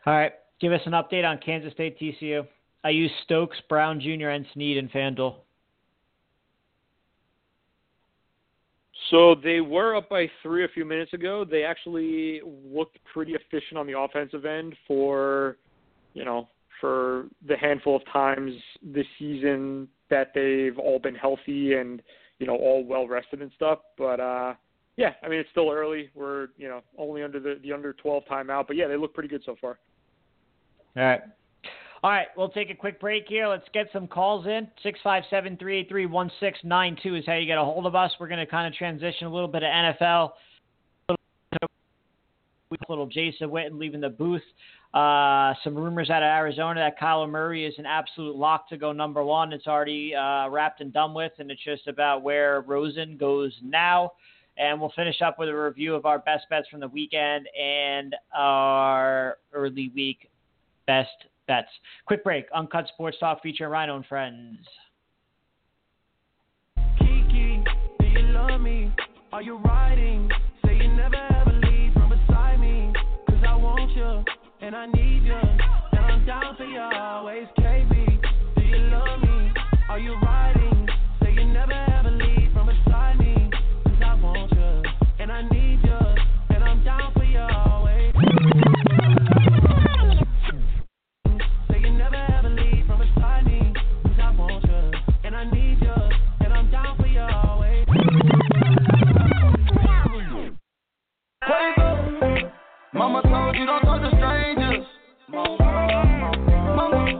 All 0.04 0.14
right, 0.14 0.32
give 0.60 0.72
us 0.72 0.80
an 0.84 0.92
update 0.92 1.24
on 1.24 1.38
Kansas 1.38 1.72
State 1.72 1.98
TCU. 1.98 2.46
I 2.84 2.90
use 2.90 3.10
Stokes, 3.24 3.56
Brown 3.68 4.00
Jr., 4.00 4.28
and 4.30 4.44
Snead 4.52 4.76
in 4.76 4.88
FanDuel. 4.88 5.36
So 9.10 9.34
they 9.34 9.60
were 9.60 9.94
up 9.94 10.08
by 10.08 10.28
three 10.42 10.64
a 10.64 10.68
few 10.68 10.84
minutes 10.84 11.12
ago. 11.12 11.44
They 11.48 11.64
actually 11.64 12.40
looked 12.64 12.98
pretty 13.12 13.34
efficient 13.34 13.78
on 13.78 13.86
the 13.86 13.98
offensive 13.98 14.44
end 14.44 14.74
for, 14.88 15.58
you 16.14 16.24
know, 16.24 16.48
for 16.82 17.28
the 17.48 17.56
handful 17.56 17.96
of 17.96 18.02
times 18.12 18.52
this 18.82 19.06
season 19.18 19.88
that 20.10 20.32
they've 20.34 20.78
all 20.78 20.98
been 20.98 21.14
healthy 21.14 21.74
and, 21.74 22.02
you 22.38 22.46
know, 22.46 22.56
all 22.56 22.84
well 22.84 23.08
rested 23.08 23.40
and 23.40 23.50
stuff. 23.56 23.78
But 23.96 24.20
uh 24.20 24.54
yeah, 24.96 25.14
I 25.22 25.28
mean 25.28 25.38
it's 25.38 25.50
still 25.50 25.70
early. 25.70 26.10
We're, 26.14 26.48
you 26.58 26.68
know, 26.68 26.82
only 26.98 27.22
under 27.22 27.40
the 27.40 27.58
the 27.62 27.72
under 27.72 27.94
12 27.94 28.24
timeout, 28.30 28.66
but 28.66 28.76
yeah, 28.76 28.88
they 28.88 28.98
look 28.98 29.14
pretty 29.14 29.30
good 29.30 29.42
so 29.46 29.56
far. 29.58 29.78
All 30.96 31.02
right. 31.02 31.22
All 32.04 32.10
right, 32.10 32.26
we'll 32.36 32.48
take 32.48 32.68
a 32.68 32.74
quick 32.74 33.00
break 33.00 33.26
here. 33.28 33.46
Let's 33.46 33.68
get 33.72 33.86
some 33.92 34.08
calls 34.08 34.44
in. 34.46 34.66
657 34.82 35.56
383 35.56 36.06
1692 36.06 37.14
is 37.14 37.26
how 37.26 37.34
you 37.34 37.46
get 37.46 37.58
a 37.58 37.64
hold 37.64 37.86
of 37.86 37.94
us. 37.94 38.10
We're 38.18 38.26
going 38.26 38.44
to 38.44 38.50
kind 38.50 38.66
of 38.66 38.74
transition 38.76 39.28
a 39.28 39.32
little 39.32 39.46
bit 39.46 39.62
of 39.62 39.68
NFL. 39.68 40.30
Little 42.88 43.06
Jason 43.06 43.50
Witten 43.50 43.78
leaving 43.78 44.00
the 44.00 44.08
booth. 44.08 44.42
Uh, 44.94 45.54
some 45.64 45.74
rumors 45.74 46.10
out 46.10 46.22
of 46.22 46.26
Arizona 46.26 46.80
that 46.80 47.00
Kyler 47.00 47.28
Murray 47.28 47.64
is 47.64 47.74
an 47.78 47.86
absolute 47.86 48.36
lock 48.36 48.68
to 48.68 48.76
go 48.76 48.92
number 48.92 49.24
one. 49.24 49.52
It's 49.52 49.66
already 49.66 50.14
uh, 50.14 50.48
wrapped 50.48 50.80
and 50.80 50.92
done 50.92 51.14
with, 51.14 51.32
and 51.38 51.50
it's 51.50 51.64
just 51.64 51.88
about 51.88 52.22
where 52.22 52.60
Rosen 52.60 53.16
goes 53.16 53.52
now. 53.62 54.12
And 54.58 54.78
we'll 54.78 54.92
finish 54.94 55.22
up 55.22 55.38
with 55.38 55.48
a 55.48 55.54
review 55.54 55.94
of 55.94 56.04
our 56.04 56.18
best 56.18 56.44
bets 56.50 56.68
from 56.68 56.80
the 56.80 56.88
weekend 56.88 57.48
and 57.58 58.14
our 58.36 59.38
early 59.54 59.90
week 59.94 60.28
best 60.86 61.08
bets. 61.48 61.68
Quick 62.04 62.22
break. 62.22 62.46
Uncut 62.54 62.86
Sports 62.88 63.16
Talk 63.18 63.42
featuring 63.42 63.70
Rhino 63.70 63.96
and 63.96 64.04
Friends. 64.04 64.58
Kiki, 66.98 67.64
do 67.98 68.06
you 68.06 68.22
love 68.32 68.60
me? 68.60 68.92
Are 69.32 69.40
you 69.40 69.56
riding? 69.56 70.30
Say 70.66 70.76
you 70.76 70.88
never 70.94 71.31
Cause 73.42 73.50
I 73.50 73.56
want 73.56 73.90
you 73.96 74.24
and 74.60 74.76
I 74.76 74.86
need 74.86 75.24
you. 75.24 75.34
And 75.34 75.98
I'm 75.98 76.24
down 76.24 76.56
for 76.56 76.64
you 76.64 76.78
always, 76.78 77.48
KB. 77.58 78.22
Do 78.54 78.62
you 78.62 78.78
love 78.78 79.20
me? 79.20 79.50
Are 79.88 79.98
you 79.98 80.14
riding? 80.14 80.41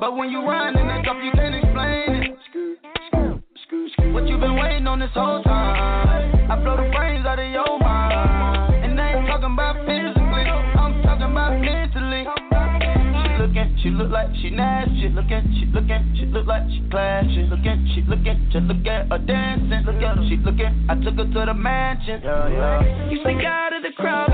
But 0.02 0.16
when 0.16 0.30
you 0.30 0.42
ride 0.42 0.74
in 0.74 0.88
that 0.88 1.04
drop, 1.04 1.22
you 1.22 1.30
can't 1.30 1.54
explain 1.54 2.26
it. 2.26 2.34
What 4.12 4.26
you 4.26 4.36
been 4.36 4.58
waiting 4.58 4.88
on 4.88 4.98
this 4.98 5.14
whole 5.14 5.40
time? 5.44 6.50
I 6.50 6.58
blow 6.58 6.74
the 6.74 6.90
brains 6.90 7.24
out 7.24 7.38
of 7.38 7.46
your 7.46 7.78
mind. 7.78 8.82
And 8.82 9.00
I 9.00 9.14
ain't 9.14 9.30
talking 9.30 9.54
about 9.54 9.78
physically, 9.86 10.50
I'm 10.74 11.06
talking 11.06 11.30
about 11.30 11.54
mentally. 11.54 12.26
She 12.26 13.30
looking, 13.38 13.78
she 13.78 13.90
look 13.94 14.10
like 14.10 14.26
she 14.42 14.50
nasty. 14.50 15.06
Looking, 15.14 15.46
she 15.54 15.70
looking, 15.70 16.02
she 16.18 16.26
look 16.26 16.50
like 16.50 16.66
she 16.66 16.82
class. 16.90 17.22
She 17.30 17.46
looking, 17.46 17.86
she 17.94 18.02
looking, 18.02 18.50
just 18.50 18.66
look 18.66 18.82
at 18.82 19.06
her 19.06 19.22
dancing. 19.22 19.86
Look 19.86 20.02
at 20.02 20.18
her, 20.18 20.26
she 20.26 20.34
looking. 20.42 20.82
I 20.90 20.98
took 20.98 21.14
her 21.14 21.30
to 21.30 21.46
the 21.46 21.54
mansion. 21.54 22.18
Yeah, 22.26 22.50
yeah. 22.50 23.06
You 23.06 23.22
sneak 23.22 23.46
out 23.46 23.70
of 23.70 23.86
the 23.86 23.94
crowd, 23.94 24.31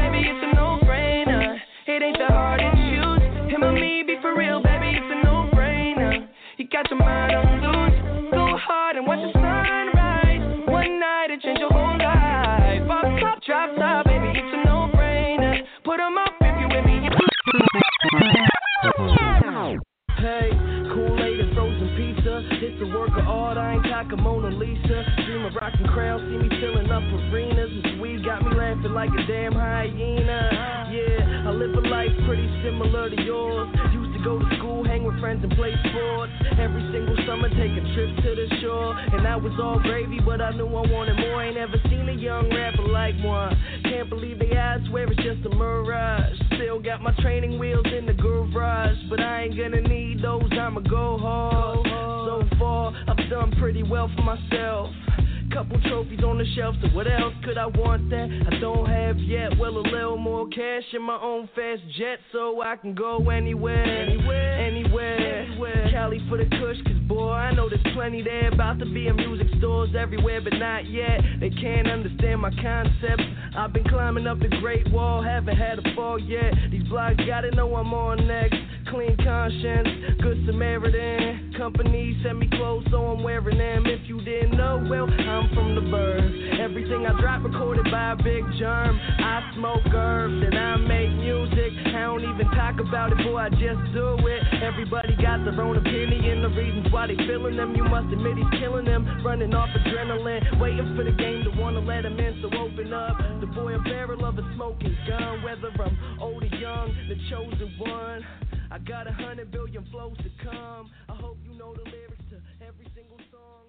running 99.39 99.55
off 99.55 99.69
adrenaline, 99.69 100.61
waiting 100.61 100.97
for 100.97 101.05
the 101.05 101.13
game 101.13 101.45
to 101.45 101.51
wanna 101.61 101.79
let 101.79 102.05
him 102.05 102.19
in. 102.19 102.43
So 102.43 102.49
open 102.59 102.93
up, 102.93 103.19
the 103.41 103.47
boy 103.47 103.75
a 103.75 103.79
barrel 103.79 104.25
of 104.25 104.37
a 104.37 104.55
smoking 104.55 104.97
gun. 105.07 105.43
Whether 105.43 105.71
I'm 105.81 105.97
old 106.21 106.43
or 106.43 106.57
young, 106.57 106.93
the 107.09 107.15
chosen 107.31 107.73
one. 107.79 108.27
I 108.71 108.79
got 108.79 109.07
a 109.07 109.13
hundred 109.13 109.53
billion 109.53 109.87
flows 109.93 110.17
to 110.19 110.31
come. 110.45 110.91
I 111.09 111.15
hope 111.15 111.39
you 111.45 111.57
know 111.57 111.73
the 111.73 111.85
lyrics 111.85 112.25
to 112.31 112.67
every 112.67 112.87
single 112.97 113.19
song. 113.31 113.67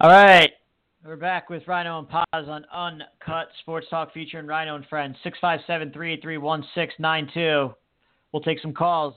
All 0.00 0.10
right. 0.10 0.50
We're 1.04 1.16
back 1.16 1.48
with 1.50 1.66
Rhino 1.66 1.98
and 1.98 2.08
Paz 2.08 2.24
on 2.32 2.64
Uncut 2.72 3.48
Sports 3.60 3.86
Talk 3.88 4.12
featuring 4.12 4.46
Rhino 4.46 4.76
and 4.76 4.86
Friends. 4.86 5.16
657 5.24 5.92
383 5.92 6.36
1692. 6.38 7.74
We'll 8.30 8.42
take 8.42 8.60
some 8.60 8.74
calls, 8.74 9.14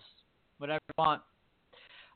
whatever 0.58 0.80
you 0.88 1.04
want. 1.04 1.22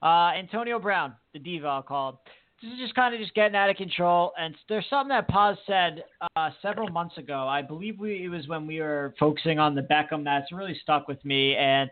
Uh, 0.02 0.32
Antonio 0.38 0.80
Brown, 0.80 1.14
the 1.34 1.40
diva 1.40 1.68
I'll 1.68 1.82
call. 1.82 2.22
This 2.62 2.74
is 2.74 2.80
just 2.80 2.96
kind 2.96 3.14
of 3.14 3.22
just 3.22 3.34
getting 3.36 3.56
out 3.56 3.70
of 3.70 3.78
control. 3.78 4.34
And 4.38 4.54
there's 4.68 4.86
something 4.90 5.10
that 5.10 5.30
Paz 5.30 5.58
said 5.66 6.04
uh, 6.36 6.50
several 6.62 6.90
months 6.90 7.18
ago. 7.18 7.48
I 7.48 7.62
believe 7.62 8.00
we, 8.00 8.26
it 8.26 8.30
was 8.30 8.48
when 8.48 8.68
we 8.68 8.82
were 8.82 9.14
focusing 9.18 9.60
on 9.60 9.76
the 9.76 9.82
Beckham 9.82 10.26
that's 10.26 10.52
really 10.52 10.78
stuck 10.82 11.08
with 11.08 11.24
me. 11.24 11.56
And 11.56 11.90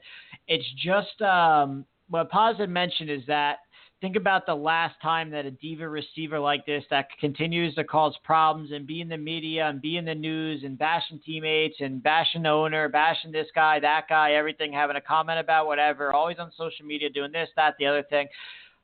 it's 0.47 0.65
just 0.77 1.21
um, 1.21 1.85
what 2.09 2.29
Paz 2.29 2.57
had 2.59 2.69
mentioned 2.69 3.09
is 3.09 3.21
that 3.27 3.59
think 3.99 4.15
about 4.15 4.45
the 4.45 4.55
last 4.55 4.95
time 5.01 5.31
that 5.31 5.45
a 5.45 5.51
diva 5.51 5.87
receiver 5.87 6.39
like 6.39 6.65
this 6.65 6.83
that 6.89 7.07
continues 7.19 7.73
to 7.75 7.83
cause 7.83 8.15
problems 8.23 8.71
and 8.71 8.85
be 8.85 9.01
in 9.01 9.09
the 9.09 9.17
media 9.17 9.67
and 9.67 9.81
be 9.81 9.97
in 9.97 10.05
the 10.05 10.13
news 10.13 10.63
and 10.63 10.77
bashing 10.77 11.19
teammates 11.25 11.77
and 11.79 12.03
bashing 12.03 12.43
the 12.43 12.49
owner, 12.49 12.87
bashing 12.89 13.31
this 13.31 13.47
guy, 13.55 13.79
that 13.79 14.05
guy, 14.07 14.33
everything, 14.33 14.71
having 14.71 14.97
a 14.97 15.01
comment 15.01 15.39
about 15.39 15.65
whatever, 15.65 16.13
always 16.13 16.37
on 16.37 16.51
social 16.55 16.85
media 16.85 17.09
doing 17.09 17.31
this, 17.31 17.49
that, 17.55 17.73
the 17.79 17.85
other 17.85 18.03
thing. 18.03 18.27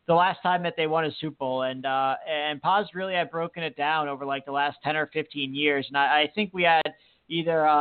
The 0.08 0.14
last 0.16 0.42
time 0.42 0.64
that 0.64 0.74
they 0.76 0.88
won 0.88 1.06
a 1.06 1.12
Super 1.22 1.36
Bowl 1.38 1.62
and 1.62 1.86
uh, 1.86 2.16
and 2.30 2.62
Paz 2.62 2.88
really 2.94 3.14
had 3.14 3.32
broken 3.32 3.64
it 3.64 3.78
down 3.78 4.10
over 4.10 4.26
like 4.26 4.46
the 4.46 4.52
last 4.52 4.78
ten 4.84 4.98
or 4.98 5.08
fifteen 5.14 5.56
years, 5.56 5.86
and 5.88 5.98
I, 5.98 6.24
I 6.24 6.32
think 6.36 6.50
we 6.54 6.64
had 6.64 6.82
either 7.30 7.62
a, 7.62 7.72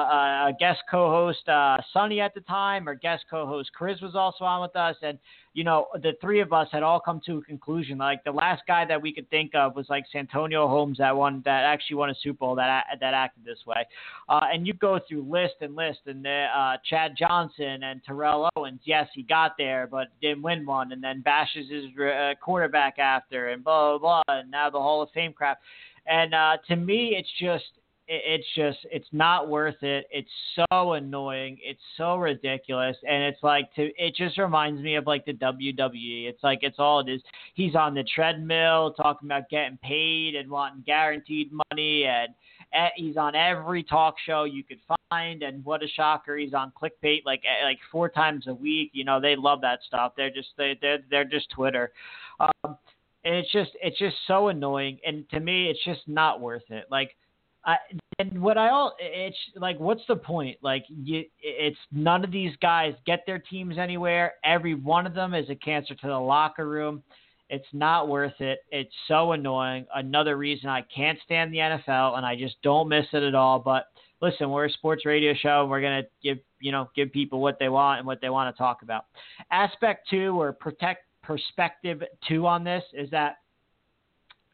a 0.48 0.52
guest 0.60 0.80
co-host 0.88 1.48
uh, 1.48 1.78
Sonny 1.92 2.20
at 2.20 2.32
the 2.32 2.40
time 2.42 2.88
or 2.88 2.94
guest 2.94 3.24
co-host 3.28 3.70
Chris 3.74 4.00
was 4.00 4.14
also 4.14 4.44
on 4.44 4.62
with 4.62 4.76
us, 4.76 4.94
and 5.02 5.18
you 5.54 5.64
know 5.64 5.86
the 5.94 6.12
three 6.20 6.40
of 6.40 6.52
us 6.52 6.68
had 6.72 6.82
all 6.82 7.00
come 7.00 7.20
to 7.26 7.38
a 7.38 7.42
conclusion. 7.42 7.98
Like 7.98 8.24
the 8.24 8.32
last 8.32 8.62
guy 8.66 8.84
that 8.86 9.00
we 9.00 9.12
could 9.12 9.28
think 9.30 9.54
of 9.54 9.76
was 9.76 9.86
like 9.88 10.04
Santonio 10.10 10.66
Holmes, 10.68 10.98
that 10.98 11.16
one 11.16 11.42
that 11.44 11.64
actually 11.64 11.96
won 11.96 12.10
a 12.10 12.14
Super 12.22 12.38
Bowl 12.38 12.54
that 12.56 12.84
that 13.00 13.14
acted 13.14 13.44
this 13.44 13.58
way. 13.66 13.86
Uh, 14.28 14.40
and 14.52 14.66
you 14.66 14.72
go 14.74 14.98
through 15.08 15.22
list 15.30 15.54
and 15.60 15.76
list, 15.76 16.00
and 16.06 16.26
uh, 16.26 16.76
Chad 16.88 17.14
Johnson 17.18 17.82
and 17.82 18.02
Terrell 18.04 18.48
Owens. 18.56 18.80
Yes, 18.84 19.08
he 19.14 19.22
got 19.22 19.52
there, 19.58 19.86
but 19.90 20.08
didn't 20.20 20.42
win 20.42 20.64
one, 20.64 20.92
and 20.92 21.02
then 21.02 21.20
bashes 21.20 21.70
his 21.70 21.84
uh, 21.98 22.32
quarterback 22.40 22.98
after, 22.98 23.50
and 23.50 23.62
blah 23.62 23.98
blah 23.98 24.22
blah, 24.26 24.36
and 24.36 24.50
now 24.50 24.70
the 24.70 24.78
Hall 24.78 25.02
of 25.02 25.10
Fame 25.10 25.32
crap. 25.32 25.60
And 26.06 26.34
uh, 26.34 26.56
to 26.68 26.76
me, 26.76 27.14
it's 27.16 27.30
just 27.38 27.64
it's 28.08 28.46
just 28.56 28.78
it's 28.90 29.08
not 29.12 29.48
worth 29.48 29.82
it. 29.82 30.06
It's 30.10 30.30
so 30.70 30.92
annoying. 30.94 31.58
It's 31.62 31.80
so 31.96 32.16
ridiculous, 32.16 32.96
and 33.08 33.22
it's 33.22 33.42
like 33.42 33.72
to 33.74 33.90
it 33.96 34.14
just 34.16 34.38
reminds 34.38 34.82
me 34.82 34.96
of 34.96 35.06
like 35.06 35.24
the 35.24 35.32
WWE. 35.32 36.28
It's 36.28 36.42
like 36.42 36.60
it's 36.62 36.78
all 36.78 37.00
it 37.00 37.08
is. 37.08 37.22
He's 37.54 37.74
on 37.74 37.94
the 37.94 38.04
treadmill 38.14 38.94
talking 38.94 39.28
about 39.28 39.48
getting 39.50 39.78
paid 39.82 40.34
and 40.34 40.50
wanting 40.50 40.82
guaranteed 40.84 41.52
money, 41.70 42.04
and 42.04 42.34
e- 42.74 42.92
he's 42.96 43.16
on 43.16 43.34
every 43.36 43.84
talk 43.84 44.16
show 44.26 44.44
you 44.44 44.64
could 44.64 44.80
find, 45.10 45.42
and 45.42 45.64
what 45.64 45.82
a 45.82 45.88
shocker, 45.88 46.36
he's 46.36 46.54
on 46.54 46.72
clickbait 46.80 47.24
like 47.24 47.42
eh, 47.44 47.64
like 47.64 47.78
four 47.90 48.08
times 48.08 48.46
a 48.48 48.54
week. 48.54 48.90
You 48.92 49.04
know, 49.04 49.20
they 49.20 49.36
love 49.36 49.60
that 49.60 49.78
stuff. 49.86 50.12
They're 50.16 50.30
just 50.30 50.48
they 50.58 50.76
they're 50.80 50.98
they're 51.10 51.24
just 51.24 51.50
Twitter. 51.50 51.92
Um, 52.40 52.76
and 53.24 53.36
it's 53.36 53.52
just 53.52 53.70
it's 53.80 53.98
just 53.98 54.16
so 54.26 54.48
annoying, 54.48 54.98
and 55.06 55.28
to 55.30 55.38
me, 55.38 55.68
it's 55.68 55.84
just 55.84 56.00
not 56.08 56.40
worth 56.40 56.68
it. 56.70 56.86
Like 56.90 57.16
I, 57.64 57.76
and 58.18 58.42
what 58.42 58.58
I 58.58 58.70
all 58.70 58.94
it's 58.98 59.36
like, 59.56 59.78
what's 59.78 60.02
the 60.08 60.16
point? 60.16 60.58
Like, 60.62 60.84
you, 60.88 61.24
it's 61.40 61.78
none 61.92 62.24
of 62.24 62.32
these 62.32 62.52
guys 62.60 62.94
get 63.06 63.20
their 63.26 63.38
teams 63.38 63.78
anywhere. 63.78 64.34
Every 64.44 64.74
one 64.74 65.06
of 65.06 65.14
them 65.14 65.34
is 65.34 65.48
a 65.48 65.54
cancer 65.54 65.94
to 65.94 66.06
the 66.06 66.18
locker 66.18 66.68
room. 66.68 67.02
It's 67.48 67.66
not 67.72 68.08
worth 68.08 68.40
it. 68.40 68.60
It's 68.70 68.94
so 69.08 69.32
annoying. 69.32 69.86
Another 69.94 70.36
reason 70.36 70.68
I 70.70 70.82
can't 70.94 71.18
stand 71.24 71.52
the 71.52 71.58
NFL, 71.58 72.16
and 72.16 72.24
I 72.24 72.34
just 72.34 72.56
don't 72.62 72.88
miss 72.88 73.06
it 73.12 73.22
at 73.22 73.34
all. 73.34 73.58
But 73.58 73.88
listen, 74.20 74.50
we're 74.50 74.66
a 74.66 74.70
sports 74.70 75.04
radio 75.04 75.34
show, 75.34 75.60
and 75.60 75.70
we're 75.70 75.82
gonna 75.82 76.04
give 76.22 76.38
you 76.60 76.72
know 76.72 76.88
give 76.96 77.12
people 77.12 77.40
what 77.40 77.58
they 77.58 77.68
want 77.68 77.98
and 77.98 78.06
what 78.06 78.20
they 78.20 78.30
want 78.30 78.54
to 78.54 78.58
talk 78.58 78.82
about. 78.82 79.04
Aspect 79.50 80.08
two 80.08 80.40
or 80.40 80.52
protect 80.52 81.04
perspective 81.22 82.02
two 82.26 82.46
on 82.46 82.64
this 82.64 82.82
is 82.94 83.10
that 83.10 83.36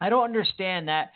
I 0.01 0.09
don't 0.09 0.23
understand 0.23 0.87
that 0.87 1.11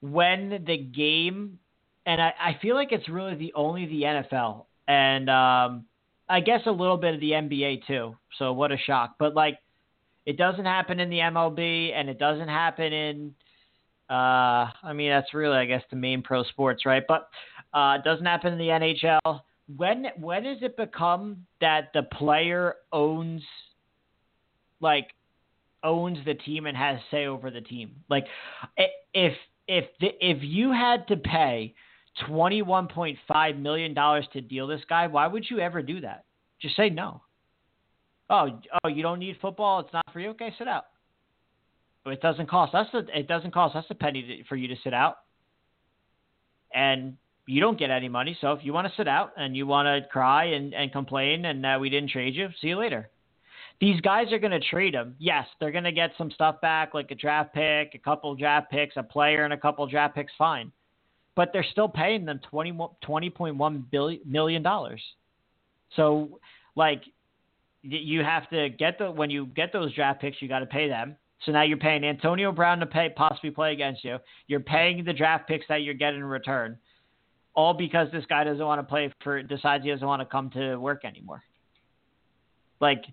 when 0.00 0.64
the 0.66 0.78
game, 0.78 1.58
and 2.06 2.20
I, 2.20 2.32
I 2.40 2.58
feel 2.60 2.74
like 2.74 2.92
it's 2.92 3.08
really 3.08 3.34
the 3.34 3.52
only 3.54 3.86
the 3.86 4.02
NFL 4.02 4.64
and 4.90 5.30
um, 5.30 5.84
I 6.28 6.40
guess 6.40 6.62
a 6.66 6.70
little 6.70 6.96
bit 6.96 7.14
of 7.14 7.20
the 7.20 7.30
NBA 7.30 7.86
too. 7.86 8.16
So 8.38 8.52
what 8.52 8.72
a 8.72 8.76
shock! 8.76 9.14
But 9.20 9.34
like, 9.34 9.58
it 10.26 10.36
doesn't 10.36 10.64
happen 10.64 10.98
in 10.98 11.10
the 11.10 11.18
MLB, 11.18 11.92
and 11.94 12.08
it 12.08 12.18
doesn't 12.18 12.48
happen 12.48 12.92
in. 12.92 13.34
Uh, 14.10 14.66
I 14.82 14.92
mean, 14.92 15.10
that's 15.10 15.32
really, 15.32 15.56
I 15.56 15.66
guess, 15.66 15.82
the 15.90 15.96
main 15.96 16.22
pro 16.22 16.42
sports, 16.42 16.84
right? 16.84 17.04
But 17.06 17.28
uh, 17.72 17.98
it 18.00 18.04
doesn't 18.04 18.26
happen 18.26 18.52
in 18.52 18.58
the 18.58 18.66
NHL. 18.66 19.40
When 19.76 20.06
when 20.18 20.42
does 20.42 20.58
it 20.62 20.76
become 20.76 21.46
that 21.60 21.90
the 21.94 22.02
player 22.02 22.74
owns, 22.92 23.42
like, 24.80 25.06
owns 25.84 26.18
the 26.24 26.34
team 26.34 26.66
and 26.66 26.76
has 26.76 26.98
say 27.12 27.26
over 27.26 27.52
the 27.52 27.60
team? 27.60 27.94
Like, 28.08 28.26
if 29.14 29.34
if 29.70 29.84
the, 30.00 30.08
if 30.20 30.38
you 30.42 30.72
had 30.72 31.06
to 31.08 31.16
pay 31.16 31.74
twenty 32.26 32.60
one 32.60 32.88
point 32.88 33.16
five 33.28 33.56
million 33.56 33.94
dollars 33.94 34.26
to 34.32 34.40
deal 34.40 34.66
this 34.66 34.80
guy, 34.88 35.06
why 35.06 35.28
would 35.28 35.44
you 35.48 35.60
ever 35.60 35.80
do 35.80 36.00
that? 36.00 36.24
Just 36.60 36.76
say 36.76 36.90
no. 36.90 37.22
Oh, 38.28 38.60
oh, 38.82 38.88
you 38.88 39.02
don't 39.02 39.20
need 39.20 39.36
football. 39.40 39.80
It's 39.80 39.92
not 39.92 40.04
for 40.12 40.18
you. 40.18 40.30
Okay, 40.30 40.52
sit 40.58 40.66
out. 40.66 40.86
It 42.04 42.20
doesn't 42.20 42.50
cost 42.50 42.74
us. 42.74 42.88
A, 42.94 42.98
it 43.16 43.28
doesn't 43.28 43.54
cost 43.54 43.76
us 43.76 43.84
a 43.90 43.94
penny 43.94 44.22
to, 44.22 44.44
for 44.48 44.56
you 44.56 44.68
to 44.68 44.76
sit 44.82 44.92
out. 44.92 45.18
And 46.74 47.16
you 47.46 47.60
don't 47.60 47.78
get 47.78 47.90
any 47.90 48.08
money. 48.08 48.36
So 48.40 48.52
if 48.52 48.64
you 48.64 48.72
want 48.72 48.88
to 48.88 48.92
sit 48.96 49.06
out 49.06 49.32
and 49.36 49.56
you 49.56 49.66
want 49.66 49.86
to 49.86 50.08
cry 50.08 50.46
and, 50.46 50.74
and 50.74 50.90
complain 50.90 51.44
and 51.44 51.64
uh, 51.64 51.78
we 51.80 51.90
didn't 51.90 52.10
trade 52.10 52.34
you, 52.34 52.48
see 52.60 52.68
you 52.68 52.78
later. 52.78 53.08
These 53.80 54.00
guys 54.02 54.30
are 54.32 54.38
going 54.38 54.50
to 54.50 54.60
trade 54.60 54.94
him. 54.94 55.14
Yes, 55.18 55.46
they're 55.58 55.72
going 55.72 55.84
to 55.84 55.92
get 55.92 56.10
some 56.18 56.30
stuff 56.30 56.60
back, 56.60 56.92
like 56.92 57.10
a 57.10 57.14
draft 57.14 57.54
pick, 57.54 57.94
a 57.94 57.98
couple 57.98 58.34
draft 58.34 58.70
picks, 58.70 58.96
a 58.96 59.02
player, 59.02 59.44
and 59.44 59.54
a 59.54 59.56
couple 59.56 59.86
draft 59.86 60.14
picks. 60.14 60.32
Fine, 60.36 60.70
but 61.34 61.50
they're 61.52 61.66
still 61.70 61.88
paying 61.88 62.26
them 62.26 62.40
20, 62.50 62.72
$20.1 62.72 63.90
billion 63.90 64.20
million 64.26 64.62
dollars. 64.62 65.02
So, 65.96 66.40
like, 66.76 67.02
you 67.82 68.22
have 68.22 68.48
to 68.50 68.68
get 68.68 68.98
the 68.98 69.10
when 69.10 69.30
you 69.30 69.46
get 69.46 69.72
those 69.72 69.94
draft 69.94 70.20
picks, 70.20 70.42
you 70.42 70.48
got 70.48 70.58
to 70.58 70.66
pay 70.66 70.88
them. 70.88 71.16
So 71.44 71.52
now 71.52 71.62
you're 71.62 71.78
paying 71.78 72.04
Antonio 72.04 72.52
Brown 72.52 72.80
to 72.80 72.86
pay 72.86 73.08
possibly 73.08 73.50
play 73.50 73.72
against 73.72 74.04
you. 74.04 74.18
You're 74.46 74.60
paying 74.60 75.04
the 75.04 75.14
draft 75.14 75.48
picks 75.48 75.64
that 75.68 75.82
you're 75.82 75.94
getting 75.94 76.20
in 76.20 76.26
return, 76.26 76.76
all 77.54 77.72
because 77.72 78.08
this 78.12 78.26
guy 78.28 78.44
doesn't 78.44 78.64
want 78.64 78.78
to 78.78 78.82
play 78.86 79.10
for 79.24 79.42
decides 79.42 79.84
he 79.84 79.90
doesn't 79.90 80.06
want 80.06 80.20
to 80.20 80.26
come 80.26 80.50
to 80.50 80.76
work 80.76 81.06
anymore. 81.06 81.42
Like 82.80 83.04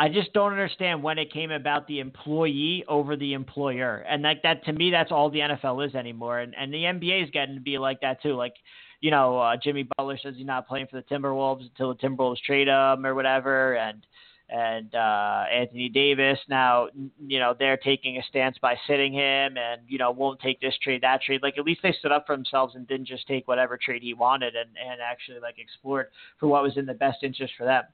I 0.00 0.08
just 0.08 0.32
don't 0.32 0.52
understand 0.52 1.02
when 1.02 1.18
it 1.18 1.32
came 1.32 1.50
about 1.50 1.88
the 1.88 1.98
employee 1.98 2.84
over 2.86 3.16
the 3.16 3.32
employer. 3.32 4.04
And 4.08 4.22
like 4.22 4.42
that 4.44 4.64
to 4.66 4.72
me 4.72 4.90
that's 4.90 5.10
all 5.10 5.28
the 5.28 5.40
NFL 5.40 5.86
is 5.86 5.94
anymore. 5.94 6.38
And 6.38 6.54
and 6.56 6.72
the 6.72 6.84
NBA 6.84 7.24
is 7.24 7.30
getting 7.30 7.56
to 7.56 7.60
be 7.60 7.78
like 7.78 8.00
that 8.02 8.22
too. 8.22 8.34
Like, 8.34 8.54
you 9.00 9.10
know, 9.10 9.38
uh, 9.38 9.56
Jimmy 9.56 9.88
Butler 9.96 10.18
says 10.22 10.34
he's 10.36 10.46
not 10.46 10.68
playing 10.68 10.86
for 10.88 10.96
the 10.96 11.02
Timberwolves 11.02 11.62
until 11.62 11.88
the 11.88 12.00
Timberwolves 12.00 12.40
trade 12.46 12.68
him 12.68 13.04
or 13.04 13.14
whatever 13.14 13.76
and 13.76 14.06
and 14.50 14.94
uh, 14.94 15.44
Anthony 15.52 15.88
Davis. 15.88 16.38
Now, 16.48 16.88
you 17.26 17.38
know, 17.38 17.54
they're 17.58 17.76
taking 17.76 18.16
a 18.16 18.22
stance 18.22 18.56
by 18.58 18.76
sitting 18.86 19.12
him 19.12 19.56
and, 19.56 19.82
you 19.86 19.98
know, 19.98 20.10
won't 20.10 20.40
take 20.40 20.60
this 20.60 20.74
trade, 20.82 21.02
that 21.02 21.22
trade. 21.22 21.42
Like, 21.42 21.58
at 21.58 21.64
least 21.64 21.80
they 21.82 21.92
stood 21.92 22.12
up 22.12 22.26
for 22.26 22.34
themselves 22.34 22.74
and 22.74 22.86
didn't 22.86 23.06
just 23.06 23.26
take 23.26 23.46
whatever 23.46 23.76
trade 23.76 24.02
he 24.02 24.14
wanted 24.14 24.54
and, 24.56 24.70
and 24.78 25.00
actually, 25.00 25.40
like, 25.40 25.58
explored 25.58 26.06
for 26.40 26.48
what 26.48 26.62
was 26.62 26.76
in 26.76 26.86
the 26.86 26.94
best 26.94 27.22
interest 27.22 27.52
for 27.58 27.64
them. 27.64 27.84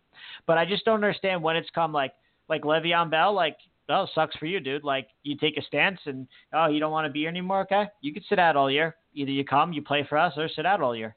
But 0.46 0.58
I 0.58 0.64
just 0.64 0.84
don't 0.84 0.94
understand 0.94 1.42
when 1.42 1.56
it's 1.56 1.70
come, 1.70 1.92
like, 1.92 2.12
like 2.48 2.62
Le'Veon 2.62 3.10
Bell, 3.10 3.32
like, 3.32 3.56
oh, 3.88 4.06
sucks 4.14 4.36
for 4.36 4.46
you, 4.46 4.60
dude. 4.60 4.84
Like, 4.84 5.08
you 5.22 5.36
take 5.36 5.56
a 5.56 5.62
stance 5.62 6.00
and, 6.04 6.28
oh, 6.52 6.68
you 6.68 6.78
don't 6.78 6.92
want 6.92 7.06
to 7.06 7.12
be 7.12 7.20
here 7.20 7.28
anymore? 7.28 7.60
Okay. 7.62 7.86
You 8.00 8.12
can 8.12 8.22
sit 8.28 8.38
out 8.38 8.56
all 8.56 8.70
year. 8.70 8.96
Either 9.14 9.30
you 9.30 9.44
come, 9.44 9.72
you 9.72 9.82
play 9.82 10.06
for 10.08 10.18
us, 10.18 10.32
or 10.36 10.48
sit 10.48 10.66
out 10.66 10.80
all 10.80 10.94
year. 10.94 11.16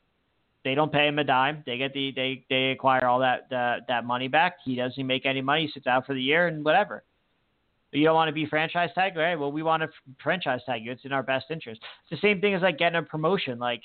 They 0.64 0.76
don't 0.76 0.92
pay 0.92 1.08
him 1.08 1.20
a 1.20 1.24
dime. 1.24 1.64
They 1.66 1.78
get 1.78 1.94
the 1.94 2.12
they 2.16 2.46
they 2.50 2.72
acquire 2.72 3.06
all 3.06 3.20
that 3.20 3.52
uh, 3.52 3.82
that 3.88 4.06
money 4.06 4.28
back. 4.28 4.58
He 4.66 4.76
doesn't 4.76 5.06
make 5.06 5.26
any 5.26 5.42
money. 5.42 5.66
He 5.68 5.72
sits 5.72 5.88
out 5.88 6.06
for 6.06 6.14
the 6.14 6.22
year 6.22 6.48
and 6.48 6.64
whatever. 6.64 7.04
You 7.94 8.04
don't 8.04 8.16
want 8.16 8.28
to 8.28 8.34
be 8.34 8.46
franchise 8.46 8.90
tag, 8.94 9.16
right? 9.16 9.36
Well, 9.36 9.52
we 9.52 9.64
want 9.64 9.82
to 9.82 9.90
franchise 10.22 10.60
tag 10.66 10.84
you. 10.84 10.92
It's 10.92 11.06
in 11.06 11.14
our 11.14 11.24
best 11.24 11.46
interest. 11.50 11.82
It's 12.04 12.22
the 12.22 12.28
same 12.28 12.42
thing 12.42 12.54
as 12.54 12.62
like 12.62 12.78
getting 12.78 13.00
a 13.00 13.04
promotion. 13.04 13.60
Like 13.60 13.82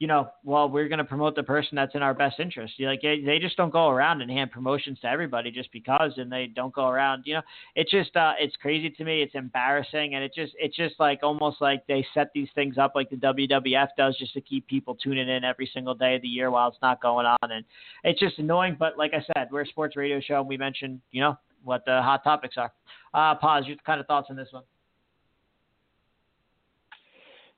you 0.00 0.06
know, 0.06 0.30
well, 0.44 0.66
we're 0.66 0.88
going 0.88 0.98
to 0.98 1.04
promote 1.04 1.36
the 1.36 1.42
person 1.42 1.76
that's 1.76 1.94
in 1.94 2.00
our 2.00 2.14
best 2.14 2.40
interest. 2.40 2.72
You 2.78 2.88
like 2.88 3.02
they 3.02 3.38
just 3.38 3.58
don't 3.58 3.70
go 3.70 3.90
around 3.90 4.22
and 4.22 4.30
hand 4.30 4.50
promotions 4.50 4.98
to 5.00 5.06
everybody 5.06 5.50
just 5.50 5.70
because, 5.72 6.12
and 6.16 6.32
they 6.32 6.46
don't 6.46 6.74
go 6.74 6.88
around. 6.88 7.24
You 7.26 7.34
know, 7.34 7.42
it's 7.76 7.90
just 7.90 8.16
uh, 8.16 8.32
it's 8.40 8.56
crazy 8.56 8.88
to 8.88 9.04
me. 9.04 9.20
It's 9.20 9.34
embarrassing, 9.34 10.14
and 10.14 10.24
it 10.24 10.32
just 10.34 10.54
it's 10.58 10.74
just 10.74 10.94
like 10.98 11.20
almost 11.22 11.60
like 11.60 11.86
they 11.86 12.04
set 12.14 12.30
these 12.34 12.48
things 12.54 12.78
up 12.78 12.92
like 12.94 13.10
the 13.10 13.16
WWF 13.16 13.88
does 13.98 14.16
just 14.16 14.32
to 14.32 14.40
keep 14.40 14.66
people 14.66 14.94
tuning 14.94 15.28
in 15.28 15.44
every 15.44 15.70
single 15.72 15.94
day 15.94 16.16
of 16.16 16.22
the 16.22 16.28
year 16.28 16.50
while 16.50 16.68
it's 16.68 16.78
not 16.80 17.02
going 17.02 17.26
on, 17.26 17.38
and 17.42 17.62
it's 18.02 18.18
just 18.18 18.38
annoying. 18.38 18.76
But 18.78 18.96
like 18.96 19.12
I 19.12 19.22
said, 19.36 19.48
we're 19.52 19.62
a 19.62 19.66
sports 19.66 19.96
radio 19.96 20.18
show, 20.18 20.40
and 20.40 20.48
we 20.48 20.56
mentioned 20.56 21.02
you 21.10 21.20
know 21.20 21.36
what 21.62 21.84
the 21.84 22.00
hot 22.00 22.24
topics 22.24 22.56
are. 22.56 22.72
Uh, 23.12 23.34
pause. 23.34 23.64
Your 23.66 23.76
kind 23.84 24.00
of 24.00 24.06
thoughts 24.06 24.28
on 24.30 24.36
this 24.36 24.48
one? 24.50 24.64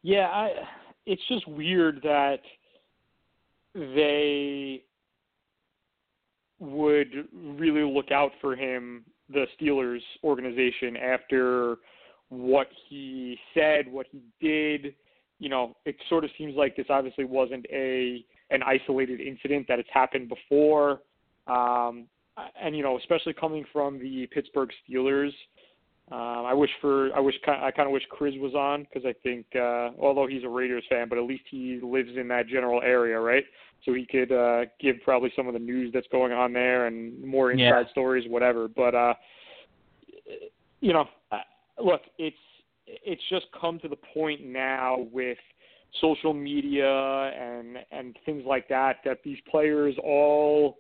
Yeah, 0.03 0.27
I 0.27 0.51
it's 1.07 1.23
just 1.29 1.47
weird 1.49 2.01
that 2.03 2.41
they 3.75 4.83
would 6.59 7.29
really 7.35 7.83
look 7.83 8.11
out 8.11 8.33
for 8.41 8.55
him, 8.55 9.05
the 9.29 9.47
Steelers 9.61 10.01
organization, 10.23 10.97
after 10.97 11.77
what 12.29 12.69
he 12.89 13.39
said, 13.53 13.91
what 13.91 14.07
he 14.11 14.23
did. 14.41 14.95
You 15.39 15.49
know, 15.49 15.77
it 15.85 15.97
sort 16.09 16.25
of 16.25 16.31
seems 16.39 16.55
like 16.55 16.77
this 16.77 16.87
obviously 16.89 17.25
wasn't 17.25 17.67
a 17.73 18.25
an 18.51 18.63
isolated 18.63 19.21
incident 19.21 19.67
that 19.67 19.79
it's 19.79 19.89
happened 19.93 20.29
before. 20.29 21.01
Um, 21.47 22.07
and 22.63 22.77
you 22.77 22.83
know, 22.83 22.99
especially 22.99 23.33
coming 23.33 23.65
from 23.73 23.99
the 23.99 24.27
Pittsburgh 24.27 24.71
Steelers, 24.89 25.33
um, 26.13 26.45
I 26.45 26.53
wish 26.53 26.71
for 26.83 27.11
I 27.17 27.21
wish 27.21 27.35
I 27.47 27.71
kind 27.71 27.87
of 27.87 27.93
wish 27.93 28.03
Chris 28.11 28.35
was 28.39 28.55
on 28.55 28.83
because 28.83 29.07
I 29.07 29.15
think 29.23 29.47
uh, 29.55 29.91
although 29.99 30.27
he's 30.27 30.45
a 30.45 30.49
Raiders 30.49 30.85
fan, 30.91 31.09
but 31.09 31.17
at 31.17 31.25
least 31.25 31.45
he 31.51 31.81
lives 31.83 32.11
in 32.17 32.29
that 32.29 32.49
general 32.49 32.83
area, 32.83 33.19
right? 33.19 33.45
So 33.87 33.95
he 33.95 34.05
could 34.05 34.31
uh, 34.31 34.67
give 34.79 34.97
probably 35.05 35.33
some 35.35 35.47
of 35.47 35.55
the 35.55 35.59
news 35.59 35.91
that's 35.93 36.07
going 36.13 36.33
on 36.33 36.53
there 36.53 36.87
and 36.87 37.19
more 37.25 37.51
inside 37.51 37.87
Yeah. 37.87 37.91
stories, 37.91 38.29
whatever. 38.29 38.69
But 38.69 38.95
uh, 38.95 39.15
you 40.81 40.93
know, 40.93 41.09
uh, 41.31 41.39
look, 41.83 42.03
it's 42.19 42.37
it's 42.87 43.23
just 43.31 43.47
come 43.59 43.79
to 43.79 43.89
the 43.89 43.99
point 44.13 44.45
now 44.45 45.07
with 45.13 45.39
social 46.01 46.35
media 46.35 46.87
and 46.87 47.79
and 47.91 48.19
things 48.27 48.43
like 48.47 48.69
that 48.69 48.97
that 49.07 49.19
these 49.25 49.39
players 49.51 49.95
all 50.05 50.77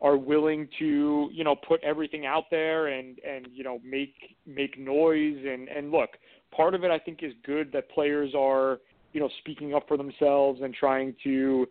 are 0.00 0.16
willing 0.16 0.68
to 0.78 1.28
you 1.32 1.44
know 1.44 1.54
put 1.54 1.82
everything 1.82 2.26
out 2.26 2.44
there 2.50 2.88
and 2.88 3.18
and 3.20 3.48
you 3.52 3.64
know 3.64 3.80
make 3.84 4.14
make 4.46 4.78
noise. 4.78 5.38
And 5.46 5.68
and 5.68 5.90
look 5.90 6.10
part 6.54 6.74
of 6.74 6.84
it 6.84 6.90
i 6.90 6.98
think 6.98 7.20
is 7.22 7.32
good 7.44 7.70
that 7.72 7.88
players 7.90 8.32
are 8.36 8.80
you 9.12 9.20
know 9.20 9.28
speaking 9.38 9.74
up 9.74 9.86
for 9.86 9.96
themselves 9.96 10.60
and 10.62 10.74
trying 10.74 11.14
to 11.22 11.66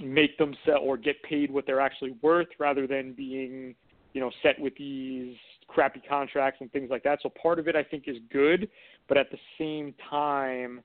make 0.00 0.36
themselves 0.38 0.82
or 0.82 0.96
get 0.96 1.20
paid 1.22 1.50
what 1.50 1.66
they're 1.66 1.80
actually 1.80 2.14
worth 2.22 2.48
rather 2.58 2.86
than 2.86 3.12
being 3.12 3.74
you 4.12 4.20
know 4.20 4.30
set 4.42 4.58
with 4.58 4.72
these 4.76 5.34
crappy 5.66 6.00
contracts 6.08 6.60
and 6.62 6.72
things 6.72 6.88
like 6.90 7.02
that. 7.02 7.18
So 7.22 7.30
part 7.42 7.58
of 7.58 7.68
it 7.68 7.76
i 7.76 7.82
think 7.82 8.04
is 8.06 8.16
good. 8.32 8.68
But 9.08 9.18
at 9.18 9.30
the 9.30 9.38
same 9.58 9.94
time 10.08 10.82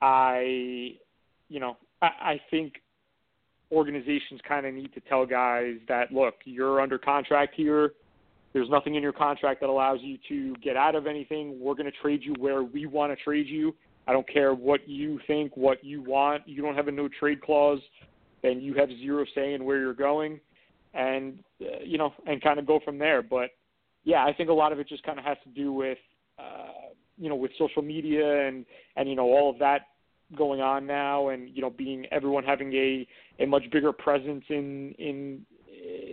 i 0.00 0.96
you 1.48 1.60
know 1.60 1.76
i, 2.00 2.06
I 2.06 2.40
think 2.50 2.74
organizations 3.72 4.40
kind 4.46 4.66
of 4.66 4.74
need 4.74 4.92
to 4.94 5.00
tell 5.00 5.26
guys 5.26 5.76
that 5.88 6.12
look, 6.12 6.34
you're 6.44 6.80
under 6.80 6.98
contract 6.98 7.54
here. 7.56 7.92
There's 8.52 8.68
nothing 8.68 8.96
in 8.96 9.02
your 9.02 9.14
contract 9.14 9.60
that 9.60 9.70
allows 9.70 10.00
you 10.02 10.18
to 10.28 10.54
get 10.62 10.76
out 10.76 10.94
of 10.94 11.06
anything. 11.06 11.58
We're 11.58 11.74
going 11.74 11.90
to 11.90 11.98
trade 12.02 12.20
you 12.22 12.34
where 12.38 12.62
we 12.62 12.84
want 12.84 13.16
to 13.16 13.24
trade 13.24 13.46
you. 13.46 13.74
I 14.06 14.12
don't 14.12 14.28
care 14.28 14.52
what 14.52 14.86
you 14.86 15.18
think, 15.26 15.56
what 15.56 15.82
you 15.82 16.02
want. 16.02 16.46
You 16.46 16.60
don't 16.60 16.74
have 16.74 16.88
a 16.88 16.92
no 16.92 17.08
trade 17.08 17.40
clause, 17.40 17.78
and 18.42 18.62
you 18.62 18.74
have 18.74 18.88
zero 18.88 19.24
say 19.34 19.54
in 19.54 19.64
where 19.64 19.78
you're 19.78 19.94
going, 19.94 20.38
and 20.92 21.38
uh, 21.62 21.82
you 21.84 21.96
know, 21.96 22.12
and 22.26 22.42
kind 22.42 22.58
of 22.58 22.66
go 22.66 22.80
from 22.84 22.98
there. 22.98 23.22
But 23.22 23.50
yeah, 24.04 24.24
I 24.24 24.32
think 24.32 24.50
a 24.50 24.52
lot 24.52 24.72
of 24.72 24.80
it 24.80 24.88
just 24.88 25.04
kind 25.04 25.18
of 25.18 25.24
has 25.24 25.38
to 25.44 25.50
do 25.50 25.72
with 25.72 25.98
uh, 26.38 26.90
you 27.16 27.28
know 27.28 27.36
with 27.36 27.52
social 27.58 27.80
media 27.80 28.46
and 28.46 28.66
and 28.96 29.08
you 29.08 29.14
know 29.14 29.24
all 29.24 29.48
of 29.50 29.58
that 29.60 29.82
going 30.36 30.60
on 30.60 30.86
now, 30.86 31.28
and 31.28 31.48
you 31.54 31.62
know 31.62 31.70
being 31.70 32.06
everyone 32.10 32.44
having 32.44 32.72
a 32.72 33.06
a 33.42 33.46
much 33.46 33.64
bigger 33.70 33.92
presence 33.92 34.44
in 34.48 34.94
in 34.98 35.46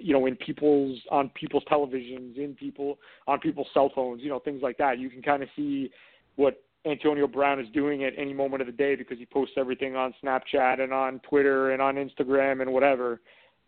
you 0.01 0.13
know 0.13 0.25
in 0.25 0.35
people's 0.35 0.99
on 1.11 1.29
people's 1.29 1.63
televisions, 1.71 2.37
in 2.37 2.55
people 2.59 2.97
on 3.27 3.39
people's 3.39 3.67
cell 3.73 3.91
phones, 3.93 4.21
you 4.21 4.29
know 4.29 4.39
things 4.39 4.61
like 4.61 4.77
that. 4.77 4.99
You 4.99 5.09
can 5.09 5.21
kind 5.21 5.43
of 5.43 5.49
see 5.55 5.91
what 6.35 6.61
Antonio 6.85 7.27
Brown 7.27 7.59
is 7.59 7.67
doing 7.73 8.03
at 8.03 8.13
any 8.17 8.33
moment 8.33 8.61
of 8.61 8.67
the 8.67 8.73
day 8.73 8.95
because 8.95 9.17
he 9.17 9.25
posts 9.25 9.55
everything 9.57 9.95
on 9.95 10.13
Snapchat 10.23 10.79
and 10.79 10.93
on 10.93 11.19
Twitter 11.19 11.71
and 11.71 11.81
on 11.81 11.95
Instagram 11.95 12.61
and 12.61 12.71
whatever. 12.71 13.19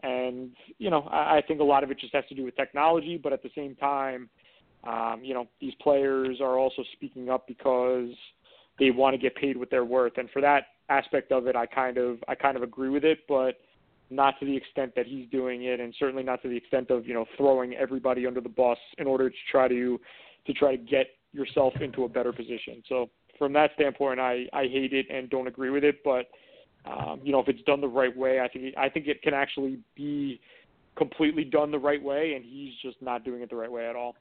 And 0.04 0.52
you 0.78 0.90
know, 0.90 1.02
I, 1.04 1.38
I 1.38 1.42
think 1.48 1.60
a 1.60 1.64
lot 1.64 1.84
of 1.84 1.92
it 1.92 2.00
just 2.00 2.16
has 2.16 2.24
to 2.30 2.36
do 2.36 2.46
with 2.46 2.56
technology, 2.56 3.20
but 3.22 3.34
at 3.34 3.44
the 3.44 3.52
same 3.56 3.76
time, 3.76 4.30
um, 4.84 5.22
you 5.24 5.34
know, 5.34 5.48
these 5.60 5.74
players 5.82 6.40
are 6.42 6.58
also 6.58 6.84
speaking 6.94 7.30
up 7.30 7.48
because 7.48 8.10
they 8.80 8.92
want 8.92 9.14
to 9.14 9.18
get 9.18 9.36
paid 9.36 9.58
what 9.58 9.70
they're 9.70 9.86
worth. 9.86 10.18
And 10.18 10.30
for 10.32 10.42
that 10.42 10.66
aspect 10.90 11.32
of 11.32 11.48
it, 11.48 11.56
I 11.56 11.66
kind 11.66 11.98
of 11.98 12.18
I 12.28 12.36
kind 12.36 12.58
of 12.58 12.64
agree 12.64 12.90
with 12.90 13.04
it, 13.04 13.20
but 13.28 13.60
not 14.10 14.40
to 14.40 14.46
the 14.46 14.56
extent 14.56 14.94
that 14.96 15.06
he's 15.06 15.30
doing 15.30 15.64
it, 15.64 15.80
and 15.80 15.94
certainly 15.98 16.24
not 16.24 16.42
to 16.44 16.50
the 16.50 16.58
extent 16.58 16.92
of 16.92 17.08
you 17.08 17.14
know 17.14 17.26
throwing 17.38 17.74
everybody 17.76 18.28
under 18.28 18.42
the 18.42 18.50
bus 18.50 18.78
in 18.98 19.08
order 19.08 19.30
to 19.30 19.36
try 19.50 19.68
to 19.68 20.00
to 20.46 20.54
try 20.54 20.76
to 20.76 20.84
get 20.84 21.08
yourself 21.34 21.74
into 21.80 22.04
a 22.04 22.10
better 22.10 22.34
position. 22.34 22.84
So 22.90 23.10
from 23.38 23.54
that 23.54 23.72
standpoint, 23.76 24.20
I 24.20 24.46
I 24.54 24.64
hate 24.64 24.94
it 24.94 25.08
and 25.10 25.30
don't 25.30 25.48
agree 25.48 25.70
with 25.70 25.84
it. 25.84 26.04
But 26.04 26.28
um, 26.86 27.22
you 27.24 27.32
know, 27.32 27.40
if 27.40 27.48
it's 27.48 27.62
done 27.64 27.82
the 27.82 27.88
right 27.88 28.16
way, 28.16 28.40
I 28.40 28.48
think 28.48 28.76
I 28.78 28.90
think 28.90 29.08
it 29.08 29.22
can 29.22 29.34
actually 29.34 29.80
be 29.96 30.40
completely 30.98 31.44
done 31.44 31.72
the 31.72 31.80
right 31.80 32.02
way, 32.02 32.34
and 32.34 32.44
he's 32.44 32.74
just 32.82 33.02
not 33.02 33.24
doing 33.24 33.42
it 33.42 33.50
the 33.50 33.56
right 33.56 33.72
way 33.72 33.88
at 33.88 33.96
all. 33.96 34.16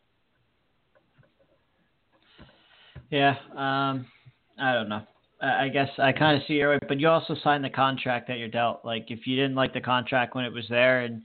Yeah, 3.11 3.35
um, 3.57 4.07
I 4.61 4.75
don't 4.75 4.89
know. 4.89 5.03
I 5.43 5.69
guess 5.69 5.89
I 5.99 6.13
kind 6.13 6.37
of 6.37 6.47
see 6.47 6.55
your 6.55 6.73
way, 6.73 6.79
but 6.87 7.01
you 7.01 7.09
also 7.09 7.35
signed 7.43 7.65
the 7.65 7.71
contract 7.71 8.29
that 8.29 8.39
you're 8.39 8.49
dealt. 8.49 8.85
Like, 8.85 9.07
if 9.09 9.27
you 9.27 9.37
didn't 9.37 9.55
like 9.55 9.73
the 9.73 9.81
contract 9.81 10.35
when 10.35 10.45
it 10.45 10.53
was 10.53 10.67
there, 10.69 11.01
and 11.01 11.23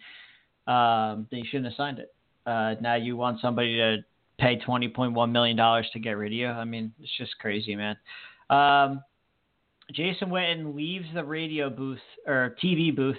um, 0.67 1.27
then 1.29 1.41
you 1.41 1.45
shouldn't 1.45 1.65
have 1.65 1.75
signed 1.75 1.99
it. 1.99 2.13
Uh, 2.45 2.75
now 2.81 2.95
you 2.95 3.17
want 3.17 3.41
somebody 3.41 3.75
to 3.75 3.97
pay 4.39 4.57
twenty 4.59 4.87
point 4.87 5.13
one 5.13 5.31
million 5.31 5.57
dollars 5.57 5.87
to 5.93 5.99
get 5.99 6.11
rid 6.11 6.31
of 6.31 6.37
you. 6.37 6.47
I 6.47 6.63
mean, 6.63 6.93
it's 7.01 7.11
just 7.17 7.37
crazy, 7.39 7.75
man. 7.75 7.97
Um, 8.49 9.03
Jason 9.93 10.29
Witten 10.29 10.75
leaves 10.75 11.05
the 11.13 11.23
radio 11.23 11.69
booth 11.69 11.99
or 12.25 12.55
TV 12.63 12.95
booth. 12.95 13.17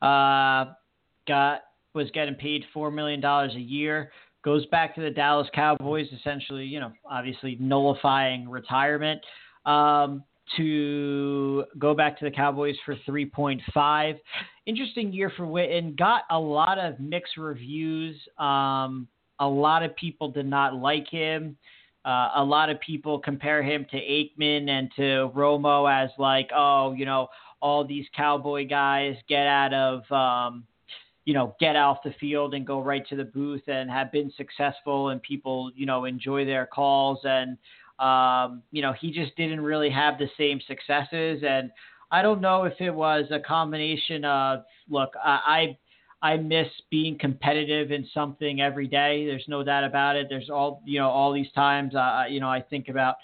Uh, 0.00 0.72
got 1.26 1.62
was 1.94 2.10
getting 2.12 2.34
paid 2.34 2.64
four 2.72 2.90
million 2.90 3.20
dollars 3.20 3.54
a 3.54 3.60
year. 3.60 4.12
Goes 4.44 4.64
back 4.66 4.94
to 4.94 5.00
the 5.00 5.10
Dallas 5.10 5.48
Cowboys, 5.52 6.06
essentially, 6.16 6.64
you 6.64 6.78
know, 6.78 6.92
obviously 7.10 7.56
nullifying 7.58 8.48
retirement. 8.48 9.20
Um, 9.68 10.24
to 10.56 11.64
go 11.78 11.94
back 11.94 12.18
to 12.18 12.24
the 12.24 12.30
Cowboys 12.30 12.76
for 12.84 12.96
3.5. 13.08 14.18
Interesting 14.66 15.12
year 15.12 15.32
for 15.36 15.44
Witten. 15.44 15.96
Got 15.96 16.22
a 16.30 16.38
lot 16.38 16.78
of 16.78 16.98
mixed 16.98 17.36
reviews. 17.36 18.16
Um, 18.38 19.08
a 19.40 19.46
lot 19.46 19.82
of 19.82 19.94
people 19.96 20.30
did 20.30 20.46
not 20.46 20.74
like 20.74 21.08
him. 21.08 21.56
Uh, 22.04 22.30
a 22.36 22.44
lot 22.44 22.70
of 22.70 22.80
people 22.80 23.18
compare 23.18 23.62
him 23.62 23.86
to 23.90 23.96
Aikman 23.96 24.68
and 24.68 24.90
to 24.96 25.30
Romo 25.34 25.90
as 25.90 26.10
like, 26.18 26.50
oh, 26.54 26.92
you 26.92 27.04
know, 27.04 27.28
all 27.60 27.84
these 27.84 28.06
cowboy 28.16 28.66
guys 28.66 29.16
get 29.28 29.46
out 29.46 29.74
of, 29.74 30.10
um, 30.12 30.64
you 31.24 31.34
know, 31.34 31.54
get 31.60 31.76
off 31.76 31.98
the 32.04 32.14
field 32.18 32.54
and 32.54 32.66
go 32.66 32.80
right 32.80 33.06
to 33.08 33.16
the 33.16 33.24
booth 33.24 33.62
and 33.66 33.90
have 33.90 34.10
been 34.10 34.32
successful 34.36 35.10
and 35.10 35.20
people, 35.22 35.70
you 35.74 35.84
know, 35.84 36.06
enjoy 36.06 36.44
their 36.46 36.64
calls. 36.64 37.18
And, 37.24 37.58
um, 37.98 38.62
you 38.70 38.82
know, 38.82 38.92
he 38.92 39.10
just 39.10 39.36
didn't 39.36 39.60
really 39.60 39.90
have 39.90 40.18
the 40.18 40.28
same 40.36 40.60
successes. 40.66 41.42
And 41.46 41.70
I 42.10 42.22
don't 42.22 42.40
know 42.40 42.64
if 42.64 42.80
it 42.80 42.90
was 42.90 43.24
a 43.30 43.40
combination 43.40 44.24
of, 44.24 44.64
look, 44.88 45.14
I, 45.22 45.76
I 46.22 46.30
I 46.32 46.36
miss 46.36 46.66
being 46.90 47.16
competitive 47.16 47.92
in 47.92 48.06
something 48.12 48.60
every 48.60 48.88
day. 48.88 49.24
There's 49.26 49.44
no 49.46 49.62
doubt 49.62 49.84
about 49.84 50.16
it. 50.16 50.26
There's 50.28 50.50
all 50.50 50.82
you 50.84 50.98
know 50.98 51.08
all 51.08 51.32
these 51.32 51.50
times. 51.54 51.94
Uh, 51.94 52.24
you 52.28 52.40
know 52.40 52.48
I 52.48 52.60
think 52.60 52.88
about 52.88 53.16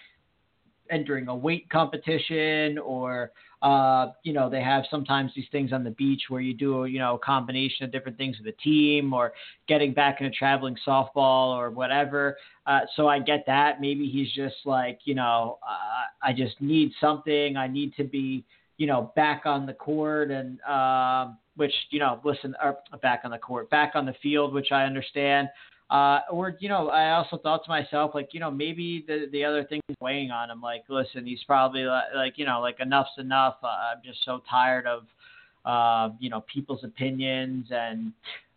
entering 0.91 1.29
a 1.29 1.35
weight 1.35 1.69
competition 1.71 2.79
or 2.79 3.33
uh, 3.65 4.12
you 4.23 4.35
know 4.35 4.51
they 4.51 4.62
have 4.62 4.85
sometimes 4.91 5.32
these 5.35 5.47
things 5.51 5.73
on 5.73 5.82
the 5.82 5.91
beach 5.91 6.24
where 6.28 6.43
you 6.43 6.53
do 6.53 6.85
you 6.85 6.99
know 6.99 7.15
a 7.15 7.19
combination 7.19 7.85
of 7.85 7.91
different 7.91 8.19
things 8.19 8.36
with 8.39 8.47
a 8.47 8.57
team 8.62 9.15
or 9.15 9.32
getting 9.66 9.95
back 9.95 10.20
into 10.20 10.31
traveling 10.36 10.77
softball 10.86 11.57
or 11.57 11.70
whatever. 11.70 12.36
Uh, 12.66 12.81
so 12.95 13.09
I 13.09 13.19
get 13.19 13.45
that. 13.47 13.81
Maybe 13.81 14.09
he's 14.09 14.31
just 14.32 14.57
like 14.66 15.01
you 15.05 15.15
know 15.15 15.59
uh, 15.62 16.28
I 16.28 16.35
just 16.35 16.61
need 16.61 16.93
something. 17.01 17.57
I 17.57 17.66
need 17.66 17.95
to 17.97 18.05
be 18.05 18.45
you 18.77 18.86
know 18.86 19.11
back 19.16 19.43
on 19.47 19.66
the 19.66 19.74
court 19.74 20.31
and. 20.31 20.61
Um, 20.62 21.39
which 21.57 21.73
you 21.91 22.01
know, 22.01 22.19
listen, 22.24 22.53
or 22.61 22.78
back 23.01 23.20
on 23.23 23.31
the 23.31 23.39
court, 23.39 23.70
back 23.70 23.93
on 23.95 24.05
the 24.05 24.15
field, 24.20 24.53
which 24.53 24.73
I 24.73 24.82
understand. 24.82 25.49
Uh, 25.90 26.20
or 26.31 26.56
you 26.61 26.69
know, 26.69 26.89
I 26.89 27.11
also 27.12 27.36
thought 27.36 27.62
to 27.65 27.69
myself, 27.69 28.12
like, 28.15 28.31
you 28.32 28.40
know, 28.40 28.51
maybe 28.51 29.05
the 29.06 29.27
the 29.31 29.44
other 29.44 29.65
thing 29.65 29.81
is 29.89 29.97
weighing 30.01 30.31
on 30.31 30.51
him. 30.51 30.61
Like, 30.62 30.85
listen, 30.89 31.27
he's 31.27 31.44
probably 31.44 31.82
like, 31.82 32.05
like 32.15 32.39
you 32.39 32.47
know, 32.47 32.61
like 32.61 32.81
enough's 32.81 33.06
enough. 33.19 33.56
Uh, 33.62 33.66
I'm 33.66 34.02
just 34.02 34.24
so 34.24 34.40
tired 34.48 34.86
of, 34.86 35.02
uh, 35.66 36.15
you 36.19 36.31
know, 36.31 36.43
people's 36.52 36.82
opinions 36.85 37.66
and, 37.70 38.12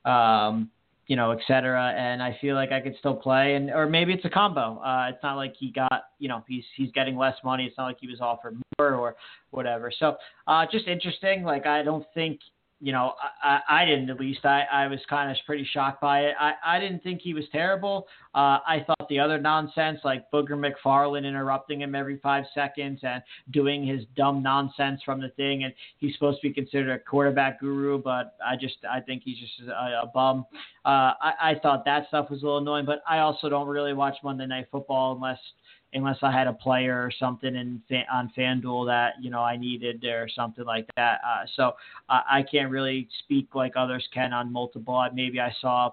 um, 0.06 0.72
you 1.08 1.18
know, 1.18 1.32
et 1.32 1.40
cetera. 1.48 1.94
And 1.98 2.24
I 2.24 2.38
feel 2.40 2.56
like 2.56 2.72
I 2.72 2.80
could 2.80 2.96
still 2.98 3.16
play, 3.16 3.56
and 3.56 3.70
or 3.72 3.88
maybe 3.88 4.14
it's 4.14 4.26
a 4.26 4.30
combo. 4.30 4.80
Uh, 4.80 5.10
it's 5.10 5.22
not 5.22 5.36
like 5.36 5.54
he 5.60 5.70
got, 5.70 6.06
you 6.20 6.30
know, 6.30 6.44
he's 6.48 6.64
he's 6.78 6.92
getting 6.94 7.18
less 7.18 7.36
money. 7.44 7.66
It's 7.66 7.78
not 7.78 7.88
like 7.88 7.98
he 8.00 8.08
was 8.08 8.22
offered 8.22 8.58
more 8.80 8.94
or 8.94 9.16
whatever. 9.52 9.92
So, 9.92 10.16
uh, 10.48 10.66
just 10.72 10.88
interesting. 10.88 11.44
Like, 11.44 11.66
I 11.66 11.84
don't 11.84 12.06
think 12.14 12.40
you 12.80 12.92
know, 12.92 13.14
I, 13.44 13.60
I 13.68 13.86
didn't 13.86 14.10
at 14.10 14.20
least. 14.20 14.46
I, 14.46 14.64
I 14.72 14.88
was 14.88 15.00
kind 15.10 15.32
of 15.32 15.38
pretty 15.46 15.68
shocked 15.74 16.00
by 16.00 16.22
it. 16.22 16.36
I, 16.40 16.54
I 16.64 16.80
didn't 16.80 17.02
think 17.02 17.22
he 17.22 17.34
was 17.34 17.46
terrible. 17.52 18.08
Uh, 18.36 18.60
I 18.68 18.84
thought 18.86 19.10
the 19.10 19.20
other 19.20 19.40
nonsense, 19.40 20.00
like 20.04 20.30
Booger 20.32 20.52
McFarland 20.52 21.26
interrupting 21.26 21.82
him 21.82 21.96
every 21.96 22.20
five 22.20 22.46
seconds 22.54 23.00
and 23.02 23.24
doing 23.52 23.86
his 23.86 24.02
dumb 24.16 24.44
nonsense 24.44 25.02
from 25.04 25.20
the 25.20 25.30
thing, 25.30 25.64
and 25.64 25.74
he's 25.98 26.14
supposed 26.14 26.40
to 26.42 26.48
be 26.48 26.54
considered 26.54 26.92
a 26.92 27.00
quarterback 27.00 27.60
guru, 27.60 28.02
but 28.02 28.36
I 28.46 28.56
just 28.56 28.76
I 28.90 29.00
think 29.00 29.24
he's 29.26 29.40
just 29.40 29.68
a, 29.68 30.04
a 30.04 30.12
bum. 30.14 30.46
Uh, 30.86 31.14
I, 31.20 31.34
I 31.42 31.56
thought 31.62 31.84
that 31.86 32.08
stuff 32.10 32.30
was 32.30 32.44
a 32.44 32.46
little 32.46 32.60
annoying, 32.60 32.86
but 32.86 33.02
I 33.10 33.20
also 33.20 33.50
don't 33.50 33.68
really 33.68 33.94
watch 33.94 34.18
Monday 34.24 34.46
Night 34.46 34.68
Football 34.72 35.16
unless– 35.16 35.40
unless 35.98 36.20
I 36.22 36.32
had 36.32 36.48
a 36.48 36.54
player 36.54 36.96
or 36.96 37.12
something 37.12 37.56
in 37.56 37.82
on 38.12 38.32
FanDuel 38.38 38.88
that 38.88 39.14
you 39.22 39.30
know 39.30 39.42
I 39.42 39.58
needed 39.58 40.04
or 40.06 40.28
something 40.34 40.66
like 40.66 40.88
that. 40.96 41.20
Uh, 41.26 41.46
so 41.56 41.74
uh, 42.10 42.22
I 42.30 42.44
can't 42.44 42.72
really 42.72 43.08
speak 43.24 43.56
like 43.56 43.74
others 43.76 44.08
can 44.14 44.34
on 44.34 44.52
multiple. 44.52 45.08
Maybe 45.14 45.40
I 45.40 45.54
saw 45.62 45.92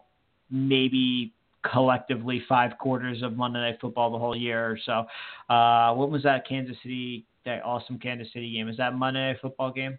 maybe 0.51 1.33
collectively 1.71 2.43
five 2.49 2.79
quarters 2.79 3.23
of 3.23 3.37
Monday 3.37 3.61
Night 3.61 3.79
Football 3.81 4.11
the 4.13 4.19
whole 4.19 4.37
year 4.37 4.71
or 4.71 4.79
so. 4.85 5.07
Uh, 5.53 5.95
what 5.95 6.11
was 6.11 6.23
that 6.23 6.47
Kansas 6.47 6.77
City? 6.83 7.25
That 7.45 7.63
awesome 7.65 7.99
Kansas 7.99 8.33
City 8.33 8.53
game. 8.53 8.69
Is 8.69 8.77
that 8.79 8.95
Monday 8.95 9.21
Night 9.21 9.39
Football 9.41 9.71
game? 9.71 9.99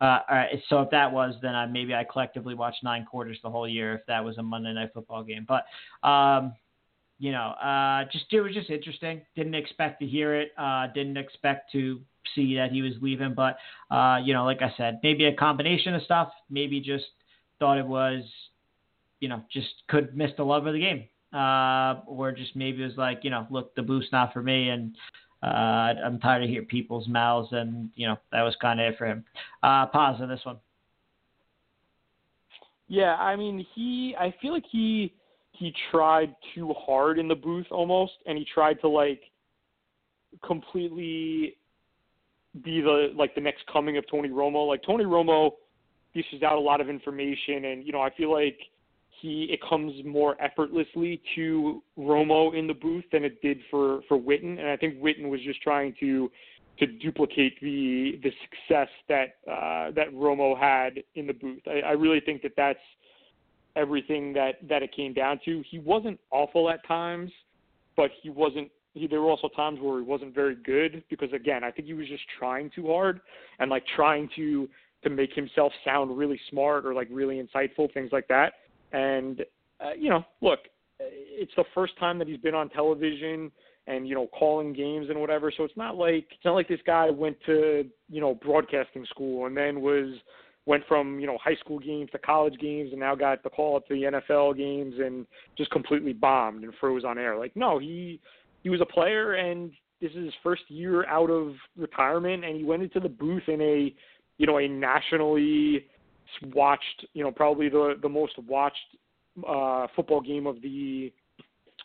Uh, 0.00 0.20
all 0.30 0.36
right. 0.36 0.58
So 0.68 0.80
if 0.80 0.90
that 0.90 1.12
was, 1.12 1.34
then 1.42 1.54
I, 1.54 1.66
maybe 1.66 1.94
I 1.94 2.04
collectively 2.04 2.54
watched 2.54 2.82
nine 2.82 3.04
quarters 3.04 3.38
the 3.42 3.50
whole 3.50 3.68
year. 3.68 3.94
If 3.94 4.06
that 4.06 4.24
was 4.24 4.38
a 4.38 4.42
Monday 4.42 4.72
Night 4.72 4.90
Football 4.94 5.22
game, 5.22 5.46
but 5.46 5.64
um, 6.08 6.54
you 7.20 7.32
know, 7.32 7.50
uh, 7.50 8.04
just 8.10 8.24
it 8.32 8.40
was 8.40 8.54
just 8.54 8.70
interesting. 8.70 9.20
Didn't 9.36 9.54
expect 9.54 10.00
to 10.00 10.06
hear 10.06 10.34
it. 10.34 10.52
Uh, 10.56 10.86
didn't 10.86 11.18
expect 11.18 11.70
to 11.72 12.00
see 12.34 12.56
that 12.56 12.72
he 12.72 12.80
was 12.80 12.94
leaving. 13.02 13.34
But 13.34 13.58
uh, 13.90 14.20
you 14.24 14.32
know, 14.32 14.46
like 14.46 14.62
I 14.62 14.72
said, 14.78 15.00
maybe 15.02 15.26
a 15.26 15.34
combination 15.34 15.94
of 15.94 16.02
stuff. 16.02 16.30
Maybe 16.48 16.80
just 16.80 17.04
thought 17.58 17.76
it 17.76 17.86
was, 17.86 18.24
you 19.20 19.28
know, 19.28 19.42
just 19.52 19.68
could 19.88 20.16
miss 20.16 20.30
the 20.38 20.44
love 20.44 20.66
of 20.66 20.72
the 20.72 20.80
game, 20.80 21.04
uh, 21.38 22.00
or 22.06 22.32
just 22.32 22.56
maybe 22.56 22.82
it 22.82 22.86
was 22.86 22.96
like, 22.96 23.20
you 23.22 23.28
know, 23.28 23.46
look, 23.50 23.74
the 23.74 23.82
boost 23.82 24.10
not 24.12 24.32
for 24.32 24.42
me, 24.42 24.70
and 24.70 24.96
uh, 25.42 26.00
I'm 26.02 26.20
tired 26.20 26.42
of 26.42 26.48
hearing 26.48 26.68
people's 26.68 27.06
mouths, 27.06 27.50
and 27.52 27.90
you 27.96 28.06
know, 28.06 28.16
that 28.32 28.40
was 28.40 28.56
kind 28.62 28.80
of 28.80 28.94
it 28.94 28.98
for 28.98 29.04
him. 29.04 29.26
Uh, 29.62 29.84
Paz 29.86 30.16
on 30.22 30.28
this 30.30 30.40
one. 30.44 30.56
Yeah, 32.88 33.14
I 33.16 33.36
mean, 33.36 33.66
he. 33.74 34.16
I 34.18 34.34
feel 34.40 34.54
like 34.54 34.64
he 34.70 35.12
he 35.52 35.74
tried 35.90 36.34
too 36.54 36.74
hard 36.86 37.18
in 37.18 37.28
the 37.28 37.34
booth 37.34 37.66
almost, 37.70 38.12
and 38.26 38.38
he 38.38 38.46
tried 38.52 38.80
to 38.80 38.88
like 38.88 39.20
completely 40.44 41.56
be 42.62 42.80
the 42.80 43.12
like 43.16 43.34
the 43.34 43.40
next 43.40 43.64
coming 43.72 43.96
of 43.96 44.04
Tony 44.10 44.28
Romo. 44.28 44.66
Like 44.66 44.82
Tony 44.84 45.04
Romo 45.04 45.52
dishes 46.14 46.42
out 46.42 46.56
a 46.56 46.60
lot 46.60 46.80
of 46.80 46.88
information, 46.88 47.66
and 47.66 47.84
you 47.84 47.92
know 47.92 48.00
I 48.00 48.10
feel 48.16 48.32
like 48.32 48.58
he 49.20 49.48
it 49.50 49.60
comes 49.68 49.92
more 50.04 50.40
effortlessly 50.40 51.20
to 51.36 51.82
Romo 51.98 52.56
in 52.56 52.66
the 52.66 52.74
booth 52.74 53.04
than 53.12 53.24
it 53.24 53.40
did 53.42 53.58
for 53.70 54.00
for 54.08 54.18
Witten, 54.18 54.58
and 54.58 54.68
I 54.68 54.76
think 54.76 55.00
Witten 55.00 55.28
was 55.28 55.40
just 55.42 55.60
trying 55.62 55.94
to 56.00 56.30
to 56.78 56.86
duplicate 56.86 57.60
the 57.60 58.18
the 58.22 58.32
success 58.42 58.88
that 59.08 59.36
uh, 59.48 59.90
that 59.92 60.12
Romo 60.14 60.58
had 60.58 61.02
in 61.14 61.26
the 61.26 61.34
booth. 61.34 61.62
I, 61.66 61.80
I 61.80 61.92
really 61.92 62.20
think 62.20 62.42
that 62.42 62.52
that's 62.56 62.78
everything 63.76 64.32
that 64.34 64.56
that 64.68 64.82
it 64.82 64.94
came 64.94 65.12
down 65.12 65.40
to. 65.44 65.62
He 65.70 65.78
wasn't 65.78 66.18
awful 66.30 66.70
at 66.70 66.86
times, 66.86 67.30
but 67.96 68.10
he 68.22 68.30
wasn't. 68.30 68.70
He, 68.94 69.06
there 69.06 69.20
were 69.20 69.30
also 69.30 69.48
times 69.48 69.78
where 69.80 69.98
he 69.98 70.04
wasn't 70.04 70.34
very 70.34 70.56
good 70.56 71.04
because 71.10 71.32
again, 71.32 71.62
I 71.62 71.70
think 71.70 71.86
he 71.86 71.94
was 71.94 72.08
just 72.08 72.24
trying 72.38 72.70
too 72.74 72.88
hard 72.88 73.20
and 73.58 73.70
like 73.70 73.84
trying 73.94 74.28
to 74.36 74.68
to 75.02 75.10
make 75.10 75.32
himself 75.32 75.72
sound 75.84 76.16
really 76.16 76.40
smart 76.50 76.84
or 76.84 76.92
like 76.92 77.08
really 77.10 77.42
insightful, 77.42 77.92
things 77.94 78.10
like 78.12 78.28
that. 78.28 78.54
And 78.92 79.40
uh, 79.80 79.92
you 79.98 80.10
know, 80.10 80.24
look, 80.40 80.60
it's 80.98 81.52
the 81.56 81.64
first 81.74 81.98
time 81.98 82.18
that 82.18 82.28
he's 82.28 82.38
been 82.38 82.54
on 82.54 82.68
television 82.70 83.50
and 83.86 84.06
you 84.08 84.14
know 84.14 84.26
calling 84.28 84.72
games 84.72 85.08
and 85.08 85.20
whatever. 85.20 85.52
So 85.56 85.64
it's 85.64 85.76
not 85.76 85.96
like 85.96 86.26
it's 86.30 86.44
not 86.44 86.54
like 86.54 86.68
this 86.68 86.80
guy 86.86 87.10
went 87.10 87.36
to 87.46 87.88
you 88.08 88.20
know 88.20 88.34
broadcasting 88.34 89.06
school 89.06 89.46
and 89.46 89.56
then 89.56 89.80
was 89.80 90.14
went 90.70 90.86
from 90.86 91.18
you 91.18 91.26
know 91.26 91.36
high 91.42 91.56
school 91.56 91.80
games 91.80 92.08
to 92.12 92.18
college 92.18 92.56
games 92.60 92.90
and 92.92 93.00
now 93.00 93.16
got 93.16 93.42
the 93.42 93.50
call 93.50 93.76
up 93.76 93.88
to 93.88 93.94
the 93.94 94.02
NFL 94.04 94.56
games 94.56 94.94
and 94.98 95.26
just 95.58 95.68
completely 95.72 96.12
bombed 96.12 96.62
and 96.62 96.72
froze 96.78 97.04
on 97.04 97.18
air. 97.18 97.36
Like 97.36 97.56
no, 97.56 97.80
he 97.80 98.20
he 98.62 98.70
was 98.70 98.80
a 98.80 98.86
player 98.86 99.34
and 99.34 99.72
this 100.00 100.12
is 100.12 100.26
his 100.26 100.34
first 100.44 100.62
year 100.68 101.04
out 101.06 101.28
of 101.28 101.54
retirement 101.76 102.44
and 102.44 102.56
he 102.56 102.62
went 102.62 102.84
into 102.84 103.00
the 103.00 103.08
booth 103.08 103.42
in 103.48 103.60
a 103.60 103.92
you 104.38 104.46
know 104.46 104.58
a 104.58 104.68
nationally 104.68 105.86
watched 106.54 107.04
you 107.14 107.24
know 107.24 107.32
probably 107.32 107.68
the 107.68 107.94
the 108.00 108.08
most 108.08 108.38
watched 108.46 108.76
uh 109.48 109.88
football 109.96 110.20
game 110.20 110.46
of 110.46 110.62
the 110.62 111.12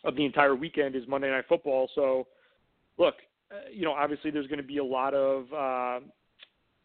of 0.04 0.14
the 0.14 0.24
entire 0.24 0.54
weekend 0.54 0.94
is 0.94 1.02
Monday 1.08 1.28
Night 1.28 1.44
Football. 1.48 1.90
So, 1.96 2.28
look, 2.98 3.14
uh, 3.50 3.68
you 3.72 3.84
know, 3.84 3.92
obviously 3.92 4.30
there's 4.30 4.46
going 4.46 4.60
to 4.60 4.66
be 4.66 4.78
a 4.78 4.84
lot 4.84 5.12
of 5.12 5.52
uh, 5.52 6.06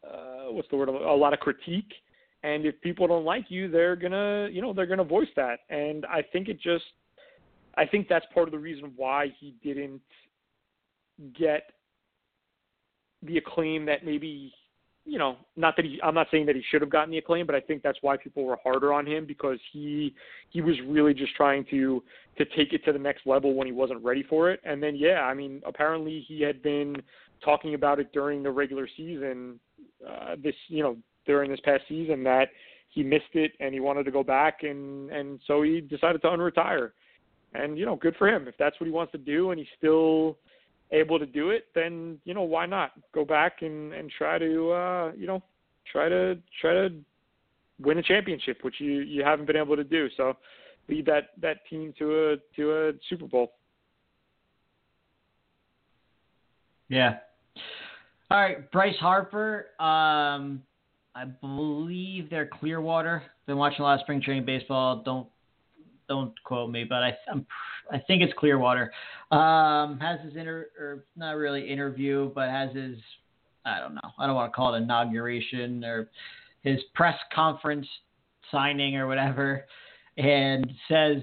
uh, 0.06 0.52
what's 0.52 0.68
the 0.70 0.76
word? 0.76 0.90
A 0.90 0.92
lot 0.92 1.34
of 1.34 1.40
critique, 1.40 1.94
and 2.44 2.66
if 2.66 2.80
people 2.82 3.08
don't 3.08 3.26
like 3.26 3.46
you, 3.50 3.70
they're 3.70 3.96
gonna, 3.96 4.50
you 4.52 4.62
know, 4.62 4.74
they're 4.74 4.86
gonna 4.86 5.04
voice 5.04 5.30
that. 5.36 5.60
And 5.70 6.06
I 6.06 6.24
think 6.34 6.50
it 6.50 6.60
just, 6.60 6.86
I 7.76 7.86
think 7.86 8.08
that's 8.08 8.26
part 8.34 8.48
of 8.48 8.52
the 8.52 8.60
reason 8.60 8.94
why 8.96 9.34
he 9.40 9.56
didn't 9.64 10.02
get 11.38 11.72
the 13.24 13.38
acclaim 13.38 13.86
that 13.86 14.04
maybe 14.04 14.54
you 15.06 15.18
know, 15.18 15.38
not 15.56 15.76
that 15.76 15.86
he, 15.86 16.00
I'm 16.04 16.14
not 16.14 16.28
saying 16.32 16.46
that 16.46 16.56
he 16.56 16.64
should 16.70 16.82
have 16.82 16.90
gotten 16.90 17.12
the 17.12 17.18
acclaim, 17.18 17.46
but 17.46 17.56
I 17.56 17.60
think 17.60 17.82
that's 17.82 17.98
why 18.02 18.18
people 18.18 18.44
were 18.44 18.58
harder 18.64 18.94
on 18.94 19.06
him 19.06 19.26
because 19.26 19.58
he, 19.72 20.14
he 20.50 20.62
was 20.62 20.76
really 20.88 21.14
just 21.14 21.34
trying 21.36 21.66
to, 21.72 22.04
to 22.38 22.46
take 22.46 22.74
it 22.74 22.86
to 22.86 22.94
the 22.94 23.00
next 23.00 23.26
level 23.26 23.56
when 23.56 23.66
he 23.66 23.74
wasn't 23.74 24.04
ready 24.04 24.24
for 24.24 24.52
it. 24.52 24.60
And 24.64 24.82
then, 24.82 24.96
yeah, 24.96 25.22
I 25.22 25.34
mean, 25.34 25.62
apparently 25.66 26.24
he 26.28 26.42
had 26.42 26.62
been 26.62 26.96
talking 27.44 27.74
about 27.74 28.00
it 28.00 28.14
during 28.14 28.44
the 28.44 28.52
regular 28.52 28.88
season, 28.96 29.60
uh, 30.08 30.36
this, 30.42 30.56
you 30.68 30.84
know, 30.84 30.98
during 31.26 31.52
this 31.52 31.60
past 31.62 31.84
season 31.88 32.24
that 32.24 32.50
he 32.90 33.04
missed 33.04 33.34
it 33.34 33.54
and 33.60 33.74
he 33.74 33.80
wanted 33.80 34.04
to 34.04 34.12
go 34.12 34.24
back 34.24 34.64
and, 34.64 35.10
and 35.12 35.40
so 35.48 35.62
he 35.62 35.82
decided 35.82 36.22
to 36.22 36.28
unretire. 36.28 36.92
And, 37.54 37.78
you 37.78 37.86
know, 37.86 37.96
good 37.96 38.16
for 38.18 38.28
him. 38.30 38.48
If 38.48 38.56
that's 38.58 38.80
what 38.80 38.86
he 38.86 38.92
wants 38.92 39.12
to 39.12 39.18
do 39.18 39.52
and 39.52 39.60
he's 39.60 39.68
still, 39.78 40.38
able 40.92 41.18
to 41.20 41.26
do 41.26 41.50
it, 41.52 41.68
then 41.74 42.20
you 42.26 42.34
know 42.34 42.42
why 42.44 42.66
not 42.66 42.92
go 43.14 43.24
back 43.26 43.62
and 43.62 43.94
and 43.94 44.12
try 44.18 44.38
to 44.38 44.72
uh, 44.72 45.12
you 45.18 45.28
know 45.28 45.42
try 45.92 46.10
to 46.10 46.38
try 46.60 46.74
to 46.74 46.90
win 47.80 47.98
a 47.98 48.04
championship, 48.04 48.60
which 48.64 48.76
you 48.80 49.00
you 49.02 49.24
haven't 49.24 49.46
been 49.46 49.56
able 49.56 49.76
to 49.76 49.84
do. 49.84 50.08
So 50.18 50.36
lead 50.90 51.06
that 51.06 51.30
that 51.42 51.66
team 51.70 51.94
to 52.00 52.32
a 52.32 52.36
to 52.58 52.72
a 52.72 52.92
Super 53.10 53.28
Bowl. 53.28 53.54
Yeah. 56.90 57.18
All 58.32 58.38
right, 58.38 58.72
Bryce 58.72 58.96
Harper. 58.96 59.66
Um, 59.78 60.64
I 61.14 61.26
believe 61.42 62.30
they're 62.30 62.48
Clearwater. 62.48 63.24
Been 63.46 63.58
watching 63.58 63.82
a 63.82 63.84
lot 63.84 63.96
of 63.96 64.00
spring 64.00 64.22
training 64.22 64.46
baseball. 64.46 65.02
Don't 65.04 65.28
don't 66.08 66.32
quote 66.46 66.72
me, 66.72 66.86
but 66.86 67.04
I 67.04 67.14
I'm, 67.30 67.46
I 67.92 67.98
think 67.98 68.24
it's 68.24 68.32
Clearwater. 68.38 68.94
Um, 69.32 70.00
has 70.00 70.22
his 70.22 70.38
inter 70.38 70.70
or 70.80 71.04
not 71.18 71.32
really 71.32 71.70
interview, 71.70 72.32
but 72.34 72.48
has 72.48 72.74
his 72.74 72.96
I 73.66 73.82
don't 73.82 73.96
know. 73.96 74.12
I 74.18 74.28
don't 74.28 74.36
want 74.36 74.50
to 74.50 74.56
call 74.56 74.76
it 74.76 74.78
inauguration 74.78 75.84
or 75.84 76.10
his 76.64 76.80
press 76.96 77.18
conference 77.36 77.88
signing 78.50 78.96
or 78.96 79.08
whatever, 79.08 79.66
and 80.16 80.72
says, 80.88 81.18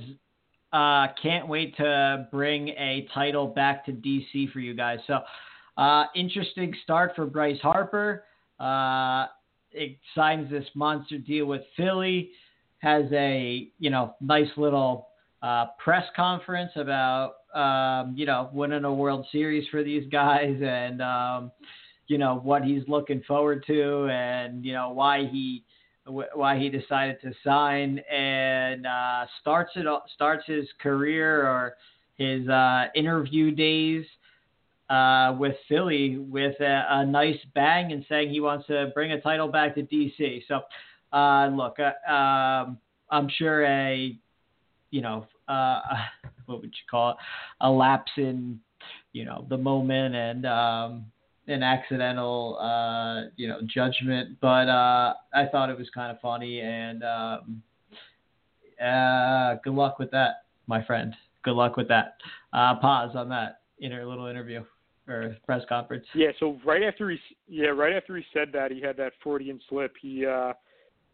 uh, 0.74 1.06
"Can't 1.22 1.48
wait 1.48 1.74
to 1.78 2.28
bring 2.30 2.68
a 2.68 3.08
title 3.14 3.46
back 3.46 3.86
to 3.86 3.92
DC 3.92 4.52
for 4.52 4.60
you 4.60 4.74
guys." 4.74 4.98
So, 5.06 5.20
uh, 5.78 6.04
interesting 6.14 6.74
start 6.82 7.12
for 7.16 7.24
Bryce 7.24 7.60
Harper. 7.60 8.24
Uh, 8.60 9.26
it 9.70 9.96
signs 10.14 10.50
this 10.50 10.66
monster 10.74 11.18
deal 11.18 11.46
with 11.46 11.62
Philly 11.76 12.30
has 12.78 13.04
a 13.12 13.68
you 13.78 13.90
know 13.90 14.14
nice 14.20 14.50
little 14.56 15.08
uh, 15.42 15.66
press 15.82 16.04
conference 16.16 16.72
about 16.76 17.34
um, 17.54 18.14
you 18.16 18.26
know 18.26 18.50
winning 18.52 18.84
a 18.84 18.92
World 18.92 19.26
Series 19.30 19.66
for 19.70 19.82
these 19.82 20.08
guys 20.10 20.56
and 20.60 21.00
um, 21.00 21.52
you 22.08 22.18
know 22.18 22.40
what 22.42 22.64
he's 22.64 22.82
looking 22.88 23.22
forward 23.26 23.64
to 23.68 24.08
and 24.08 24.64
you 24.64 24.72
know 24.72 24.90
why 24.90 25.26
he 25.30 25.64
why 26.06 26.58
he 26.58 26.70
decided 26.70 27.20
to 27.20 27.32
sign 27.44 28.00
and 28.10 28.86
uh, 28.86 29.26
starts 29.40 29.72
it 29.76 29.86
starts 30.14 30.44
his 30.46 30.66
career 30.82 31.46
or 31.46 31.74
his 32.16 32.48
uh, 32.48 32.86
interview 32.96 33.50
days 33.52 34.04
uh, 34.90 35.36
with 35.38 35.54
Philly 35.68 36.16
with 36.16 36.58
a, 36.60 36.84
a, 36.88 37.06
nice 37.06 37.38
bang 37.54 37.92
and 37.92 38.04
saying 38.08 38.30
he 38.30 38.40
wants 38.40 38.66
to 38.68 38.90
bring 38.94 39.12
a 39.12 39.20
title 39.20 39.48
back 39.48 39.74
to 39.74 39.82
DC. 39.82 40.42
So 40.48 40.60
uh, 41.12 41.48
look, 41.48 41.76
uh, 41.78 42.10
um, 42.10 42.78
I'm 43.10 43.28
sure 43.28 43.64
a, 43.66 44.16
you 44.90 45.00
know, 45.02 45.26
uh, 45.46 45.80
what 46.46 46.60
would 46.60 46.70
you 46.70 46.86
call 46.90 47.10
it, 47.10 47.16
a 47.60 47.70
lapse 47.70 48.12
in, 48.16 48.60
you 49.12 49.24
know, 49.26 49.46
the 49.50 49.58
moment 49.58 50.14
and 50.14 50.46
um, 50.46 51.04
an 51.48 51.62
accidental, 51.62 52.58
uh, 52.58 53.28
you 53.36 53.46
know, 53.46 53.60
judgment. 53.66 54.38
But 54.40 54.68
uh, 54.68 55.14
I 55.34 55.46
thought 55.52 55.68
it 55.68 55.78
was 55.78 55.90
kind 55.94 56.10
of 56.10 56.20
funny, 56.20 56.60
and 56.60 57.02
um, 57.02 57.62
good 59.62 59.74
luck 59.74 59.98
with 59.98 60.10
that, 60.12 60.44
my 60.66 60.82
friend. 60.82 61.14
Good 61.42 61.54
luck 61.54 61.76
with 61.76 61.88
that. 61.88 62.16
Paz 62.52 63.10
on 63.14 63.28
that 63.28 63.60
inner 63.80 64.06
little 64.06 64.26
interview 64.26 64.64
or 65.08 65.36
press 65.46 65.62
conference. 65.68 66.04
Yeah. 66.14 66.28
So 66.38 66.58
right 66.64 66.82
after 66.82 67.10
he, 67.10 67.18
yeah, 67.48 67.68
right 67.68 67.94
after 67.94 68.16
he 68.16 68.24
said 68.32 68.48
that, 68.52 68.70
he 68.70 68.80
had 68.80 68.96
that 68.98 69.12
Freudian 69.22 69.60
slip. 69.68 69.94
He 70.00 70.26
uh, 70.26 70.52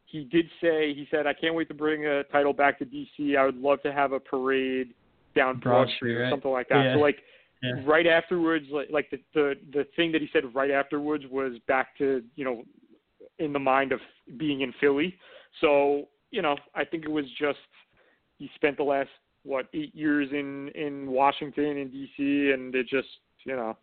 he 0.06 0.24
did 0.24 0.46
say 0.60 0.94
he 0.94 1.06
said 1.10 1.26
I 1.26 1.32
can't 1.34 1.54
wait 1.54 1.68
to 1.68 1.74
bring 1.74 2.06
a 2.06 2.24
title 2.24 2.52
back 2.52 2.78
to 2.80 2.84
DC. 2.84 3.36
I 3.36 3.44
would 3.44 3.56
love 3.56 3.82
to 3.82 3.92
have 3.92 4.12
a 4.12 4.20
parade 4.20 4.94
down 5.34 5.58
Broad, 5.58 5.88
Street 5.96 6.16
or 6.16 6.22
right? 6.22 6.30
something 6.30 6.50
like 6.50 6.68
that. 6.68 6.84
Yeah. 6.84 6.94
So 6.94 7.00
like 7.00 7.18
yeah. 7.62 7.82
right 7.86 8.06
afterwards, 8.06 8.66
like 8.70 8.88
like 8.90 9.10
the, 9.10 9.20
the 9.34 9.54
the 9.72 9.86
thing 9.96 10.12
that 10.12 10.20
he 10.20 10.28
said 10.32 10.42
right 10.54 10.70
afterwards 10.70 11.24
was 11.30 11.54
back 11.66 11.96
to 11.98 12.22
you 12.36 12.44
know 12.44 12.62
in 13.38 13.52
the 13.52 13.58
mind 13.58 13.92
of 13.92 14.00
being 14.36 14.60
in 14.60 14.72
Philly. 14.80 15.16
So 15.60 16.08
you 16.30 16.42
know 16.42 16.56
I 16.74 16.84
think 16.84 17.04
it 17.04 17.10
was 17.10 17.26
just 17.38 17.58
he 18.38 18.50
spent 18.54 18.76
the 18.76 18.84
last 18.84 19.10
what 19.44 19.66
eight 19.74 19.94
years 19.94 20.28
in 20.32 20.68
in 20.74 21.10
Washington 21.10 21.78
and 21.78 21.90
DC, 21.90 22.54
and 22.54 22.74
it 22.74 22.86
just 22.88 23.08
you 23.44 23.56
know 23.56 23.76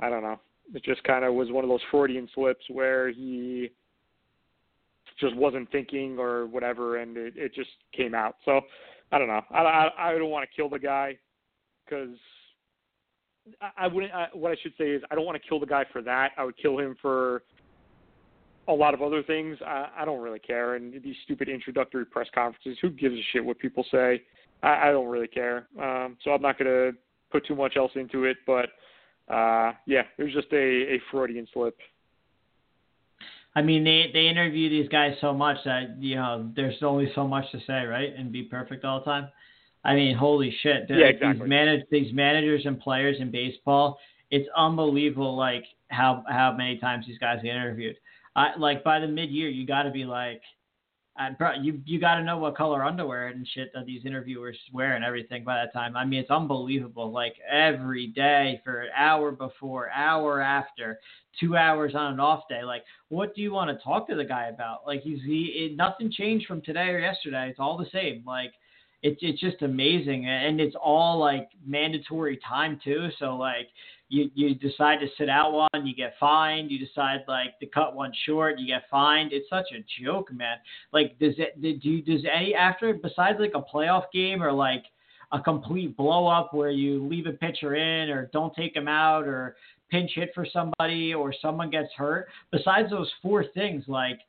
I 0.00 0.08
don't 0.08 0.22
know. 0.22 0.38
It 0.74 0.84
just 0.84 1.02
kind 1.04 1.24
of 1.24 1.34
was 1.34 1.50
one 1.50 1.64
of 1.64 1.70
those 1.70 1.80
Freudian 1.90 2.28
slips 2.34 2.64
where 2.68 3.10
he 3.10 3.70
just 5.18 5.34
wasn't 5.36 5.70
thinking 5.72 6.18
or 6.18 6.46
whatever, 6.46 6.98
and 6.98 7.16
it, 7.16 7.34
it 7.36 7.54
just 7.54 7.70
came 7.96 8.14
out. 8.14 8.36
So 8.44 8.60
I 9.10 9.18
don't 9.18 9.28
know. 9.28 9.42
I 9.50 9.58
I, 9.62 10.10
I 10.10 10.18
don't 10.18 10.30
want 10.30 10.48
to 10.48 10.54
kill 10.54 10.68
the 10.68 10.78
guy 10.78 11.16
because 11.84 12.16
I, 13.60 13.84
I 13.84 13.86
wouldn't. 13.86 14.12
I, 14.12 14.28
what 14.32 14.52
I 14.52 14.56
should 14.62 14.74
say 14.78 14.90
is 14.90 15.02
I 15.10 15.14
don't 15.14 15.24
want 15.24 15.40
to 15.40 15.48
kill 15.48 15.60
the 15.60 15.66
guy 15.66 15.84
for 15.92 16.02
that. 16.02 16.32
I 16.36 16.44
would 16.44 16.56
kill 16.56 16.78
him 16.78 16.96
for 17.00 17.42
a 18.68 18.72
lot 18.72 18.94
of 18.94 19.02
other 19.02 19.22
things. 19.22 19.56
I, 19.66 19.88
I 19.98 20.04
don't 20.04 20.20
really 20.20 20.38
care. 20.38 20.74
And 20.74 20.92
these 21.02 21.16
stupid 21.24 21.48
introductory 21.48 22.04
press 22.04 22.28
conferences, 22.34 22.76
who 22.82 22.90
gives 22.90 23.14
a 23.14 23.22
shit 23.32 23.44
what 23.44 23.58
people 23.58 23.84
say? 23.90 24.22
I, 24.62 24.88
I 24.88 24.92
don't 24.92 25.08
really 25.08 25.28
care. 25.28 25.66
Um, 25.80 26.16
so 26.22 26.32
I'm 26.32 26.42
not 26.42 26.58
going 26.58 26.70
to 26.70 26.98
put 27.32 27.46
too 27.46 27.56
much 27.56 27.76
else 27.76 27.92
into 27.94 28.24
it. 28.24 28.36
But 28.46 28.66
uh, 29.30 29.72
yeah, 29.86 30.02
it 30.16 30.22
was 30.22 30.32
just 30.32 30.52
a, 30.52 30.56
a 30.56 31.00
Freudian 31.10 31.46
slip. 31.52 31.76
I 33.54 33.62
mean, 33.62 33.84
they 33.84 34.10
they 34.12 34.28
interview 34.28 34.68
these 34.68 34.88
guys 34.88 35.14
so 35.20 35.32
much 35.32 35.56
that 35.64 35.96
you 36.00 36.16
know 36.16 36.50
there's 36.54 36.76
only 36.82 37.10
so 37.14 37.26
much 37.26 37.50
to 37.52 37.58
say, 37.66 37.84
right? 37.84 38.14
And 38.16 38.30
be 38.30 38.44
perfect 38.44 38.84
all 38.84 39.00
the 39.00 39.04
time. 39.04 39.28
I 39.84 39.94
mean, 39.94 40.16
holy 40.16 40.54
shit! 40.62 40.86
Yeah, 40.88 41.06
exactly. 41.06 41.40
These, 41.40 41.48
manage, 41.48 41.80
these 41.90 42.12
managers 42.12 42.62
and 42.66 42.78
players 42.80 43.16
in 43.20 43.30
baseball, 43.30 43.98
it's 44.30 44.48
unbelievable. 44.56 45.36
Like 45.36 45.64
how 45.88 46.24
how 46.28 46.54
many 46.56 46.78
times 46.78 47.06
these 47.06 47.18
guys 47.18 47.40
get 47.42 47.56
interviewed. 47.56 47.96
I, 48.36 48.56
like 48.56 48.84
by 48.84 49.00
the 49.00 49.08
mid 49.08 49.30
year, 49.30 49.48
you 49.48 49.66
got 49.66 49.82
to 49.82 49.90
be 49.90 50.04
like, 50.04 50.42
and 51.18 51.36
bro, 51.36 51.52
you 51.60 51.80
you 51.84 51.98
got 51.98 52.14
to 52.14 52.22
know 52.22 52.38
what 52.38 52.56
color 52.56 52.84
underwear 52.84 53.28
and 53.28 53.46
shit 53.54 53.72
that 53.74 53.86
these 53.86 54.04
interviewers 54.04 54.56
wear 54.72 54.94
and 54.94 55.04
everything 55.04 55.42
by 55.44 55.56
that 55.56 55.72
time. 55.72 55.96
I 55.96 56.04
mean, 56.04 56.20
it's 56.20 56.30
unbelievable. 56.30 57.10
Like 57.10 57.34
every 57.50 58.06
day 58.08 58.60
for 58.64 58.82
an 58.82 58.90
hour 58.96 59.32
before, 59.32 59.90
hour 59.90 60.40
after, 60.40 61.00
two 61.40 61.56
hours 61.56 61.94
on 61.94 62.12
an 62.12 62.20
off 62.20 62.44
day. 62.48 62.62
Like, 62.62 62.84
what 63.08 63.34
do 63.34 63.42
you 63.42 63.52
want 63.52 63.76
to 63.76 63.82
talk 63.82 64.08
to 64.08 64.14
the 64.14 64.24
guy 64.24 64.46
about? 64.46 64.86
Like, 64.86 65.02
he's 65.02 65.22
he 65.24 65.70
it, 65.70 65.76
nothing 65.76 66.10
changed 66.10 66.46
from 66.46 66.62
today 66.62 66.88
or 66.88 67.00
yesterday. 67.00 67.48
It's 67.50 67.60
all 67.60 67.76
the 67.76 67.90
same. 67.92 68.22
Like, 68.24 68.52
it's 69.02 69.18
it's 69.20 69.40
just 69.40 69.62
amazing, 69.62 70.26
and 70.26 70.60
it's 70.60 70.76
all 70.80 71.18
like 71.18 71.48
mandatory 71.66 72.38
time 72.48 72.80
too. 72.82 73.08
So 73.18 73.36
like 73.36 73.68
you 74.08 74.30
you 74.34 74.54
decide 74.54 75.00
to 75.00 75.06
sit 75.18 75.28
out 75.28 75.52
one, 75.52 75.86
you 75.86 75.94
get 75.94 76.14
fined. 76.18 76.70
You 76.70 76.78
decide 76.78 77.20
like 77.28 77.58
to 77.60 77.66
cut 77.66 77.94
one 77.94 78.12
short, 78.26 78.58
you 78.58 78.66
get 78.66 78.84
fined. 78.90 79.32
It's 79.32 79.48
such 79.50 79.66
a 79.72 79.84
joke, 80.02 80.32
man. 80.32 80.56
Like 80.92 81.18
does 81.18 81.34
it 81.38 81.60
did 81.60 81.84
you 81.84 82.02
does 82.02 82.24
any 82.30 82.54
after 82.54 82.92
besides 82.94 83.38
like 83.38 83.52
a 83.54 83.62
playoff 83.62 84.04
game 84.12 84.42
or 84.42 84.52
like 84.52 84.84
a 85.32 85.40
complete 85.40 85.96
blow 85.96 86.26
up 86.26 86.54
where 86.54 86.70
you 86.70 87.06
leave 87.06 87.26
a 87.26 87.32
pitcher 87.32 87.74
in 87.74 88.08
or 88.08 88.30
don't 88.32 88.54
take 88.54 88.74
him 88.74 88.88
out 88.88 89.26
or 89.26 89.56
pinch 89.90 90.12
hit 90.14 90.30
for 90.34 90.46
somebody 90.50 91.12
or 91.12 91.34
someone 91.42 91.70
gets 91.70 91.92
hurt. 91.96 92.28
Besides 92.50 92.90
those 92.90 93.10
four 93.22 93.44
things, 93.52 93.84
like 93.88 94.20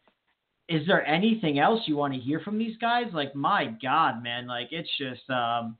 is 0.68 0.86
there 0.86 1.06
anything 1.08 1.58
else 1.58 1.82
you 1.86 1.96
want 1.96 2.14
to 2.14 2.20
hear 2.20 2.42
from 2.42 2.60
these 2.60 2.78
guys? 2.78 3.06
Like 3.14 3.34
my 3.34 3.74
God, 3.82 4.22
man, 4.22 4.46
like 4.46 4.68
it's 4.72 4.90
just 4.98 5.28
um 5.30 5.78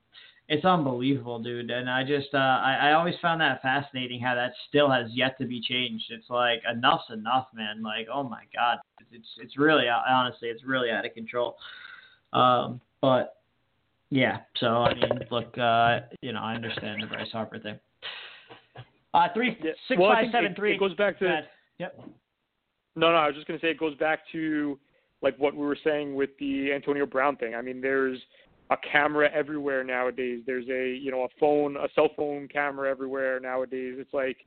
it's 0.50 0.64
unbelievable, 0.64 1.38
dude. 1.38 1.70
And 1.70 1.88
I 1.88 2.02
just, 2.02 2.34
uh, 2.34 2.38
I, 2.38 2.90
I 2.90 2.92
always 2.94 3.14
found 3.22 3.40
that 3.40 3.62
fascinating 3.62 4.20
how 4.20 4.34
that 4.34 4.50
still 4.68 4.90
has 4.90 5.06
yet 5.14 5.38
to 5.38 5.46
be 5.46 5.60
changed. 5.60 6.06
It's 6.10 6.28
like 6.28 6.60
enough's 6.68 7.08
enough, 7.12 7.46
man. 7.54 7.84
Like, 7.84 8.08
oh 8.12 8.24
my 8.24 8.42
god, 8.52 8.78
it's 9.12 9.28
it's 9.38 9.56
really 9.56 9.84
honestly, 9.88 10.48
it's 10.48 10.64
really 10.64 10.90
out 10.90 11.06
of 11.06 11.14
control. 11.14 11.56
Um, 12.32 12.80
but 13.00 13.36
yeah, 14.10 14.38
so 14.56 14.66
I 14.66 14.94
mean, 14.94 15.20
look, 15.30 15.56
uh, 15.56 16.00
you 16.20 16.32
know, 16.32 16.40
I 16.40 16.56
understand 16.56 17.00
the 17.00 17.06
Bryce 17.06 17.30
Harper 17.30 17.60
thing. 17.60 17.78
Uh, 19.14 19.28
three 19.32 19.56
yeah. 19.62 19.70
six 19.86 20.00
well, 20.00 20.10
five 20.10 20.26
seven 20.32 20.50
it, 20.50 20.56
three. 20.56 20.74
it 20.74 20.80
goes 20.80 20.94
back 20.94 21.16
to- 21.20 21.26
Go. 21.26 21.40
Yep. 21.78 22.00
No, 22.96 23.12
no, 23.12 23.18
I 23.18 23.28
was 23.28 23.36
just 23.36 23.46
going 23.46 23.58
to 23.58 23.64
say 23.64 23.70
it 23.70 23.78
goes 23.78 23.96
back 23.98 24.20
to 24.32 24.78
like 25.22 25.38
what 25.38 25.54
we 25.54 25.64
were 25.64 25.78
saying 25.84 26.16
with 26.16 26.30
the 26.40 26.72
Antonio 26.72 27.06
Brown 27.06 27.36
thing. 27.36 27.54
I 27.54 27.62
mean, 27.62 27.80
there's 27.80 28.18
a 28.70 28.76
camera 28.90 29.28
everywhere 29.34 29.82
nowadays. 29.82 30.42
There's 30.46 30.68
a, 30.68 30.94
you 30.96 31.10
know, 31.10 31.24
a 31.24 31.28
phone, 31.38 31.76
a 31.76 31.88
cell 31.94 32.10
phone 32.16 32.48
camera 32.48 32.88
everywhere 32.88 33.40
nowadays. 33.40 33.96
It's 33.98 34.14
like 34.14 34.38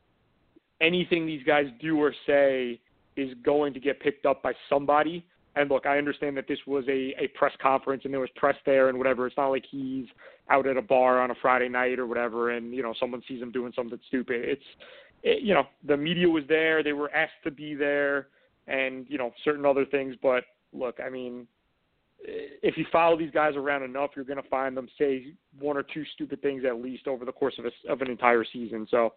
anything 0.81 1.25
these 1.25 1.43
guys 1.43 1.65
do 1.81 1.97
or 1.97 2.13
say 2.25 2.79
is 3.15 3.33
going 3.43 3.73
to 3.73 3.79
get 3.79 3.99
picked 3.99 4.25
up 4.25 4.41
by 4.41 4.53
somebody. 4.69 5.25
And 5.55 5.69
look, 5.69 5.85
I 5.85 5.97
understand 5.97 6.35
that 6.37 6.47
this 6.47 6.57
was 6.65 6.85
a, 6.87 7.13
a 7.21 7.27
press 7.35 7.51
conference 7.61 8.03
and 8.05 8.13
there 8.13 8.21
was 8.21 8.29
press 8.35 8.55
there 8.65 8.89
and 8.89 8.97
whatever. 8.97 9.27
It's 9.27 9.37
not 9.37 9.49
like 9.49 9.65
he's 9.69 10.05
out 10.49 10.65
at 10.65 10.77
a 10.77 10.81
bar 10.81 11.21
on 11.21 11.29
a 11.29 11.35
Friday 11.41 11.69
night 11.69 11.99
or 11.99 12.07
whatever 12.07 12.51
and, 12.51 12.73
you 12.73 12.81
know, 12.81 12.93
someone 12.99 13.21
sees 13.27 13.41
him 13.41 13.51
doing 13.51 13.73
something 13.75 13.99
stupid. 14.07 14.41
It's, 14.43 14.63
it, 15.21 15.43
you 15.43 15.53
know, 15.53 15.63
the 15.85 15.97
media 15.97 16.27
was 16.27 16.43
there. 16.47 16.81
They 16.81 16.93
were 16.93 17.13
asked 17.13 17.43
to 17.43 17.51
be 17.51 17.75
there 17.75 18.27
and, 18.67 19.05
you 19.09 19.17
know, 19.17 19.31
certain 19.43 19.65
other 19.65 19.85
things. 19.85 20.15
But 20.21 20.45
look, 20.71 20.97
I 21.05 21.09
mean, 21.09 21.45
if 22.23 22.77
you 22.77 22.85
follow 22.91 23.17
these 23.17 23.31
guys 23.31 23.55
around 23.55 23.83
enough, 23.83 24.11
you're 24.15 24.25
going 24.25 24.41
to 24.41 24.49
find 24.49 24.75
them 24.75 24.87
say 24.97 25.33
one 25.59 25.77
or 25.77 25.83
two 25.83 26.03
stupid 26.13 26.41
things 26.41 26.63
at 26.65 26.81
least 26.81 27.07
over 27.07 27.25
the 27.25 27.31
course 27.31 27.55
of 27.59 27.65
a, 27.65 27.91
of 27.91 28.01
an 28.01 28.09
entire 28.09 28.45
season. 28.51 28.87
So, 28.89 29.13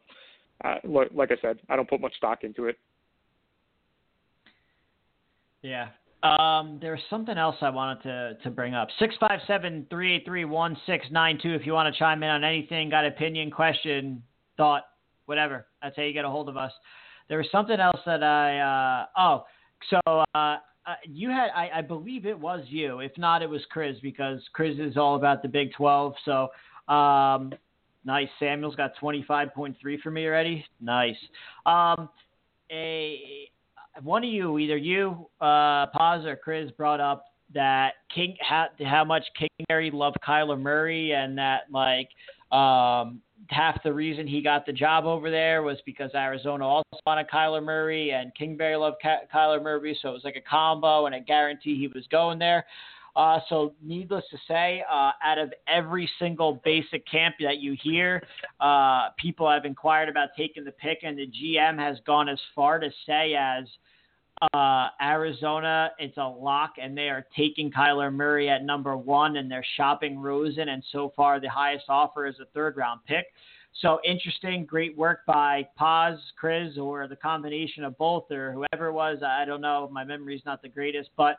uh, 0.65 0.77
look, 0.85 1.09
like 1.15 1.31
I 1.31 1.37
said, 1.41 1.59
I 1.69 1.77
don't 1.77 1.89
put 1.89 2.01
much 2.01 2.17
stock 2.17 2.43
into 2.43 2.67
it. 2.67 2.79
Yeah. 5.63 5.89
Um, 6.23 6.79
there's 6.81 7.01
something 7.09 7.37
else 7.37 7.57
I 7.61 7.71
wanted 7.71 8.03
to, 8.03 8.39
to 8.43 8.51
bring 8.51 8.75
up. 8.75 8.89
Six 8.99 9.15
five 9.21 9.41
seven 9.47 9.87
three 9.91 10.17
eight 10.17 10.25
three 10.25 10.45
one 10.45 10.77
six 10.87 11.07
nine 11.11 11.39
two. 11.41 11.55
If 11.55 11.67
you 11.67 11.73
want 11.73 11.93
to 11.93 11.99
chime 11.99 12.23
in 12.23 12.31
on 12.31 12.43
anything, 12.43 12.91
got 12.91 13.05
opinion, 13.05 13.51
question, 13.51 14.23
thought, 14.57 14.83
whatever. 15.27 15.67
That's 15.83 15.95
how 15.95 16.03
you 16.03 16.13
get 16.13 16.25
a 16.25 16.31
hold 16.31 16.49
of 16.49 16.57
us. 16.57 16.73
There 17.29 17.39
was 17.39 17.47
something 17.53 17.79
else 17.79 18.01
that 18.07 18.23
I 18.23 18.59
uh, 18.59 19.07
oh, 19.19 19.45
so 19.91 20.25
uh, 20.35 20.57
uh, 20.87 20.95
you 21.05 21.31
had 21.31 21.51
I, 21.55 21.71
I 21.77 21.83
believe 21.83 22.27
it 22.27 22.39
was 22.39 22.65
you. 22.69 23.01
If 23.01 23.17
not, 23.19 23.43
it 23.43 23.51
was 23.51 23.63
Chris 23.71 23.97
because 24.03 24.41
Chris 24.53 24.79
is 24.79 24.97
all 24.97 25.17
about 25.17 25.43
the 25.43 25.49
Big 25.49 25.73
Twelve. 25.73 26.15
So 26.25 26.49
um, 26.93 27.53
nice. 28.05 28.29
Samuel's 28.39 28.77
got 28.77 28.93
twenty 28.99 29.25
five 29.27 29.53
point 29.55 29.77
three 29.81 30.01
for 30.01 30.11
me 30.11 30.27
already. 30.27 30.65
Nice. 30.81 31.17
Um, 31.65 32.09
a 32.71 33.51
one 34.03 34.23
of 34.23 34.31
you, 34.31 34.59
either 34.59 34.77
you, 34.77 35.27
uh, 35.41 35.87
Paz 35.87 36.25
or 36.25 36.37
Chris, 36.37 36.71
brought 36.73 37.01
up 37.01 37.25
that 37.55 37.95
King 38.15 38.37
how, 38.41 38.67
how 38.85 39.05
much 39.05 39.25
Kingsbury 39.39 39.91
loved 39.91 40.17
Kyler 40.27 40.61
Murray, 40.61 41.13
and 41.13 41.37
that 41.39 41.63
like 41.71 42.09
um, 42.57 43.21
half 43.49 43.83
the 43.83 43.93
reason 43.93 44.27
he 44.27 44.43
got 44.43 44.67
the 44.67 44.73
job 44.73 45.05
over 45.05 45.31
there 45.31 45.63
was 45.63 45.79
because 45.85 46.11
Arizona 46.15 46.67
also 46.67 46.99
wanted 47.07 47.29
Kyler 47.29 47.63
Murray, 47.63 48.13
and 48.13 48.35
Kingsbury 48.35 48.77
loved 48.77 48.97
Ky- 49.03 49.27
Kyler 49.33 49.63
Murray, 49.63 49.99
so 50.01 50.11
it 50.11 50.13
was 50.13 50.25
like 50.25 50.37
a 50.37 50.49
combo 50.49 51.07
and 51.07 51.15
a 51.15 51.21
guarantee 51.21 51.77
he 51.77 51.89
was 51.89 52.07
going 52.11 52.39
there. 52.39 52.65
Uh, 53.15 53.41
so, 53.49 53.73
needless 53.83 54.25
to 54.31 54.37
say, 54.47 54.85
uh, 54.91 55.11
out 55.25 55.39
of 55.39 55.51
every 55.67 56.09
single 56.19 56.61
basic 56.65 57.07
camp 57.11 57.35
that 57.41 57.59
you 57.59 57.75
hear, 57.83 58.23
uh, 58.61 59.09
people 59.19 59.51
have 59.51 59.65
inquired 59.65 60.11
about 60.11 60.29
taking 60.37 60.65
the 60.65 60.73
pick, 60.73 60.99
and 61.03 61.17
the 61.17 61.27
GM 61.27 61.79
has 61.79 61.97
gone 62.07 62.29
as 62.29 62.39
far 62.55 62.79
to 62.79 62.91
say 63.07 63.35
as 63.35 63.65
uh, 64.53 64.89
Arizona, 65.01 65.91
it's 65.99 66.17
a 66.19 66.29
lock, 66.29 66.75
and 66.81 66.97
they 66.97 67.09
are 67.09 67.27
taking 67.37 67.71
Kyler 67.71 68.13
Murray 68.13 68.49
at 68.49 68.65
number 68.65 68.97
one, 68.97 69.37
and 69.37 69.51
they're 69.51 69.65
shopping 69.77 70.19
Rosen, 70.19 70.69
and 70.69 70.83
so 70.93 71.13
far 71.17 71.41
the 71.41 71.49
highest 71.49 71.87
offer 71.89 72.27
is 72.27 72.37
a 72.41 72.45
third 72.55 72.77
round 72.77 73.01
pick. 73.07 73.27
So 73.81 73.99
interesting, 74.05 74.65
great 74.65 74.97
work 74.97 75.21
by 75.27 75.69
Paz, 75.77 76.19
Chris, 76.39 76.79
or 76.79 77.07
the 77.09 77.17
combination 77.17 77.85
of 77.85 77.97
both, 77.99 78.31
or 78.31 78.53
whoever 78.53 78.89
it 78.89 78.93
was. 78.93 79.19
I 79.23 79.45
don't 79.45 79.61
know. 79.61 79.89
My 79.93 80.05
memory's 80.05 80.43
not 80.47 80.63
the 80.63 80.69
greatest, 80.69 81.11
but 81.17 81.37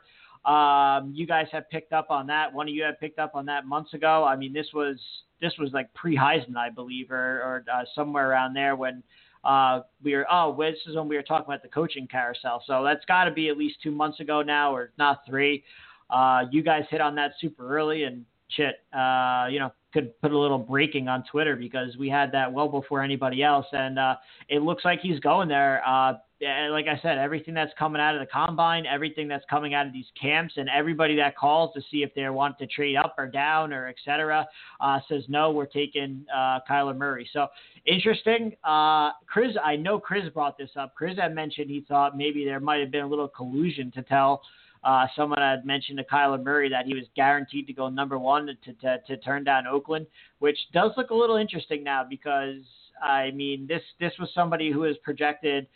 um, 0.48 1.12
you 1.14 1.26
guys 1.26 1.46
have 1.50 1.68
picked 1.68 1.92
up 1.92 2.10
on 2.10 2.26
that. 2.28 2.52
One 2.52 2.68
of 2.68 2.74
you 2.74 2.84
had 2.84 3.00
picked 3.00 3.18
up 3.18 3.32
on 3.34 3.46
that 3.46 3.66
months 3.66 3.92
ago. 3.94 4.24
I 4.24 4.36
mean, 4.36 4.52
this 4.52 4.68
was 4.72 4.98
this 5.40 5.52
was 5.58 5.72
like 5.72 5.92
pre 5.94 6.16
Heisman, 6.16 6.56
I 6.56 6.70
believe, 6.70 7.10
or, 7.10 7.16
or 7.16 7.64
uh, 7.72 7.84
somewhere 7.94 8.30
around 8.30 8.54
there 8.54 8.76
when 8.76 9.02
uh, 9.44 9.80
we 10.02 10.14
were. 10.14 10.26
Oh, 10.30 10.56
this 10.58 10.78
is 10.86 10.96
when 10.96 11.08
we 11.08 11.16
were 11.16 11.22
talking 11.22 11.46
about 11.46 11.62
the 11.62 11.68
coaching 11.68 12.06
carousel. 12.06 12.62
So 12.66 12.82
that's 12.82 13.04
got 13.06 13.24
to 13.24 13.30
be 13.30 13.48
at 13.48 13.56
least 13.56 13.76
two 13.82 13.90
months 13.90 14.20
ago 14.20 14.42
now, 14.42 14.74
or 14.74 14.92
not 14.98 15.20
three. 15.26 15.64
Uh, 16.10 16.44
you 16.50 16.62
guys 16.62 16.84
hit 16.90 17.00
on 17.00 17.14
that 17.16 17.32
super 17.40 17.68
early, 17.68 18.04
and 18.04 18.24
shit, 18.48 18.76
uh, 18.92 19.46
you 19.50 19.58
know, 19.58 19.72
could 19.92 20.18
put 20.20 20.32
a 20.32 20.38
little 20.38 20.58
breaking 20.58 21.08
on 21.08 21.24
Twitter 21.30 21.56
because 21.56 21.96
we 21.96 22.08
had 22.08 22.32
that 22.32 22.52
well 22.52 22.68
before 22.68 23.02
anybody 23.02 23.42
else, 23.42 23.66
and 23.72 23.98
uh, 23.98 24.16
it 24.48 24.62
looks 24.62 24.84
like 24.84 25.00
he's 25.00 25.20
going 25.20 25.48
there. 25.48 25.82
Uh, 25.86 26.14
and 26.40 26.72
like 26.72 26.86
I 26.86 26.98
said, 27.02 27.18
everything 27.18 27.54
that's 27.54 27.72
coming 27.78 28.00
out 28.00 28.14
of 28.14 28.20
the 28.20 28.26
combine, 28.26 28.86
everything 28.86 29.28
that's 29.28 29.44
coming 29.50 29.74
out 29.74 29.86
of 29.86 29.92
these 29.92 30.06
camps, 30.20 30.54
and 30.56 30.68
everybody 30.68 31.16
that 31.16 31.36
calls 31.36 31.74
to 31.74 31.82
see 31.90 32.02
if 32.02 32.14
they 32.14 32.28
want 32.28 32.58
to 32.58 32.66
trade 32.66 32.96
up 32.96 33.14
or 33.18 33.26
down 33.26 33.72
or 33.72 33.88
et 33.88 33.96
cetera, 34.04 34.46
uh, 34.80 35.00
says 35.08 35.24
no, 35.28 35.50
we're 35.50 35.66
taking 35.66 36.24
uh, 36.34 36.60
Kyler 36.68 36.96
Murray. 36.96 37.28
So 37.32 37.48
interesting. 37.86 38.52
Uh, 38.64 39.10
Chris, 39.26 39.56
I 39.62 39.76
know 39.76 39.98
Chris 39.98 40.28
brought 40.32 40.56
this 40.56 40.70
up. 40.76 40.94
Chris 40.94 41.18
had 41.18 41.34
mentioned 41.34 41.70
he 41.70 41.84
thought 41.88 42.16
maybe 42.16 42.44
there 42.44 42.60
might 42.60 42.80
have 42.80 42.90
been 42.90 43.04
a 43.04 43.08
little 43.08 43.28
collusion 43.28 43.90
to 43.92 44.02
tell. 44.02 44.42
Uh, 44.84 45.06
someone 45.16 45.40
had 45.40 45.66
mentioned 45.66 45.98
to 45.98 46.04
Kyler 46.04 46.42
Murray 46.42 46.68
that 46.68 46.86
he 46.86 46.94
was 46.94 47.04
guaranteed 47.16 47.66
to 47.66 47.72
go 47.72 47.88
number 47.88 48.16
one 48.16 48.46
to, 48.46 48.72
to, 48.74 48.98
to 49.06 49.16
turn 49.18 49.42
down 49.42 49.66
Oakland, 49.66 50.06
which 50.38 50.58
does 50.72 50.92
look 50.96 51.10
a 51.10 51.14
little 51.14 51.36
interesting 51.36 51.82
now 51.82 52.04
because 52.08 52.62
I 53.02 53.32
mean 53.32 53.66
this 53.66 53.82
this 53.98 54.12
was 54.20 54.28
somebody 54.34 54.70
who 54.70 54.80
was 54.80 54.96
projected 55.02 55.66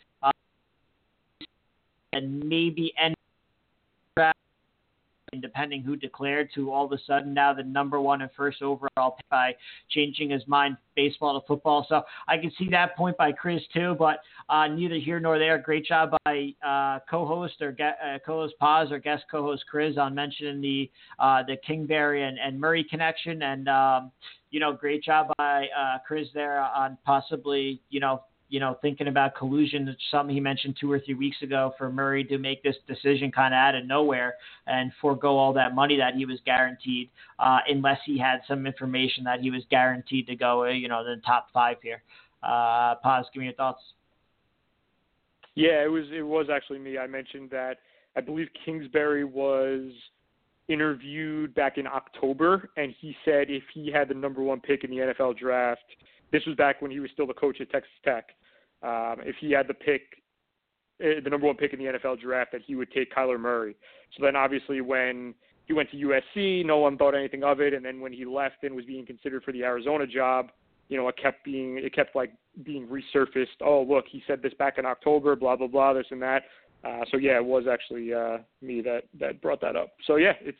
and 2.13 2.43
maybe 2.43 2.93
end 2.97 3.15
and 5.33 5.41
depending 5.41 5.81
who 5.81 5.95
declared 5.97 6.49
to 6.55 6.71
all 6.71 6.85
of 6.85 6.91
a 6.91 6.97
sudden 7.05 7.33
now 7.33 7.53
the 7.53 7.63
number 7.63 7.99
one 7.99 8.21
and 8.21 8.31
first 8.37 8.61
overall 8.61 9.17
by 9.29 9.53
changing 9.89 10.29
his 10.29 10.43
mind 10.47 10.77
baseball 10.95 11.39
to 11.39 11.45
football. 11.47 11.85
So 11.89 12.03
I 12.27 12.37
can 12.37 12.51
see 12.57 12.69
that 12.69 12.95
point 12.95 13.17
by 13.17 13.31
Chris 13.31 13.61
too, 13.73 13.95
but 13.97 14.19
uh, 14.47 14.67
neither 14.67 14.95
here 14.95 15.19
nor 15.19 15.39
there. 15.39 15.57
Great 15.57 15.85
job 15.85 16.15
by 16.23 16.53
uh, 16.65 16.99
co-host 17.09 17.55
or 17.61 17.75
uh, 17.81 18.19
co-host 18.25 18.53
Paz 18.59 18.91
or 18.91 18.99
guest 18.99 19.23
co-host 19.29 19.63
Chris 19.69 19.97
on 19.97 20.13
mentioning 20.13 20.61
the 20.61 20.89
uh, 21.19 21.41
the 21.43 21.57
Kingsbury 21.65 22.23
and, 22.23 22.37
and 22.37 22.59
Murray 22.59 22.85
connection, 22.87 23.41
and 23.41 23.67
um, 23.67 24.11
you 24.51 24.59
know, 24.59 24.71
great 24.71 25.03
job 25.03 25.27
by 25.37 25.65
uh, 25.77 25.97
Chris 26.05 26.27
there 26.35 26.59
on 26.59 26.97
possibly 27.05 27.81
you 27.89 27.99
know 27.99 28.21
you 28.53 28.59
know, 28.59 28.77
thinking 28.83 29.07
about 29.07 29.33
collusion, 29.33 29.87
it's 29.87 29.99
something 30.11 30.35
he 30.35 30.39
mentioned 30.39 30.77
two 30.79 30.91
or 30.91 30.99
three 30.99 31.15
weeks 31.15 31.37
ago 31.41 31.73
for 31.75 31.91
Murray 31.91 32.23
to 32.25 32.37
make 32.37 32.61
this 32.61 32.75
decision 32.87 33.31
kind 33.31 33.51
of 33.51 33.57
out 33.57 33.73
of 33.73 33.87
nowhere 33.87 34.35
and 34.67 34.91
forego 35.01 35.35
all 35.35 35.53
that 35.53 35.73
money 35.73 35.97
that 35.97 36.13
he 36.13 36.27
was 36.27 36.37
guaranteed, 36.45 37.09
uh, 37.39 37.57
unless 37.67 37.97
he 38.05 38.15
had 38.15 38.41
some 38.47 38.67
information 38.67 39.23
that 39.23 39.39
he 39.39 39.49
was 39.49 39.63
guaranteed 39.71 40.27
to 40.27 40.35
go, 40.35 40.65
uh, 40.65 40.69
you 40.69 40.87
know, 40.87 41.03
the 41.03 41.19
top 41.25 41.47
five 41.51 41.77
here. 41.81 42.03
Uh, 42.43 42.93
give 43.33 43.39
me 43.39 43.45
your 43.45 43.55
thoughts. 43.55 43.81
Yeah, 45.55 45.83
it 45.83 45.89
was 45.89 46.03
it 46.15 46.21
was 46.21 46.45
actually 46.53 46.77
me. 46.77 46.99
I 46.99 47.07
mentioned 47.07 47.49
that 47.49 47.77
I 48.15 48.21
believe 48.21 48.49
Kingsbury 48.63 49.23
was 49.23 49.89
interviewed 50.67 51.55
back 51.55 51.79
in 51.79 51.87
October, 51.87 52.69
and 52.77 52.93
he 53.01 53.15
said 53.25 53.49
if 53.49 53.63
he 53.73 53.91
had 53.91 54.09
the 54.09 54.13
number 54.13 54.43
one 54.43 54.59
pick 54.59 54.83
in 54.83 54.91
the 54.91 54.97
NFL 54.97 55.39
draft, 55.39 55.81
this 56.31 56.45
was 56.45 56.55
back 56.55 56.83
when 56.83 56.91
he 56.91 56.99
was 56.99 57.09
still 57.13 57.25
the 57.25 57.33
coach 57.33 57.59
at 57.59 57.71
Texas 57.71 57.89
Tech. 58.05 58.27
Um, 58.83 59.17
if 59.25 59.35
he 59.39 59.51
had 59.51 59.67
the 59.67 59.73
pick, 59.73 60.01
uh, 61.03 61.21
the 61.23 61.29
number 61.29 61.47
one 61.47 61.55
pick 61.55 61.73
in 61.73 61.79
the 61.79 61.85
NFL 61.85 62.21
draft, 62.21 62.51
that 62.51 62.61
he 62.65 62.75
would 62.75 62.91
take 62.91 63.13
Kyler 63.13 63.39
Murray. 63.39 63.75
So 64.17 64.23
then, 64.23 64.35
obviously, 64.35 64.81
when 64.81 65.33
he 65.65 65.73
went 65.73 65.89
to 65.91 65.97
USC, 65.97 66.65
no 66.65 66.77
one 66.77 66.97
thought 66.97 67.15
anything 67.15 67.43
of 67.43 67.61
it, 67.61 67.73
and 67.73 67.83
then 67.83 68.01
when 68.01 68.13
he 68.13 68.25
left 68.25 68.63
and 68.63 68.75
was 68.75 68.85
being 68.85 69.05
considered 69.05 69.43
for 69.43 69.51
the 69.51 69.63
Arizona 69.63 70.05
job, 70.05 70.51
you 70.89 70.97
know, 70.97 71.07
it 71.07 71.15
kept 71.21 71.45
being, 71.45 71.77
it 71.77 71.95
kept 71.95 72.15
like 72.15 72.31
being 72.63 72.87
resurfaced. 72.87 73.61
Oh, 73.61 73.83
look, 73.87 74.05
he 74.11 74.21
said 74.27 74.41
this 74.41 74.53
back 74.55 74.77
in 74.77 74.85
October, 74.85 75.35
blah 75.35 75.55
blah 75.55 75.67
blah, 75.67 75.93
this 75.93 76.05
and 76.11 76.21
that. 76.21 76.43
Uh, 76.83 77.05
so 77.09 77.17
yeah, 77.17 77.37
it 77.37 77.45
was 77.45 77.63
actually 77.71 78.13
uh, 78.13 78.39
me 78.61 78.81
that 78.81 79.03
that 79.19 79.41
brought 79.41 79.61
that 79.61 79.75
up. 79.75 79.93
So 80.05 80.17
yeah, 80.17 80.33
it's 80.41 80.57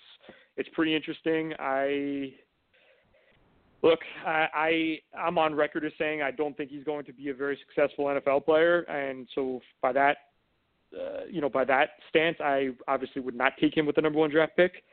it's 0.56 0.70
pretty 0.74 0.96
interesting. 0.96 1.54
I 1.60 2.34
look, 3.84 4.00
I, 4.26 4.48
I 4.54 5.00
I'm 5.18 5.38
on 5.38 5.54
record 5.54 5.86
as 5.86 5.92
saying 6.00 6.22
I 6.22 6.32
don't 6.32 6.58
think 6.58 6.72
he's 6.72 6.84
going 6.84 7.06
to 7.06 7.14
be 7.14 7.30
a 7.30 7.34
very 7.34 7.60
successful 7.68 8.06
NFL 8.06 8.46
player, 8.46 8.82
and 8.84 9.28
so 9.36 9.62
by 9.82 9.92
that, 9.94 10.18
uh, 10.96 11.26
you 11.30 11.42
know, 11.42 11.50
by 11.50 11.66
that 11.66 11.90
stance, 12.10 12.38
I 12.40 12.70
obviously 12.88 13.22
would 13.22 13.36
not 13.36 13.54
take 13.60 13.78
him 13.78 13.86
with 13.86 13.96
the 13.96 14.02
number 14.02 14.20
one 14.20 14.32
draft 14.32 14.56
pick. 14.56 14.84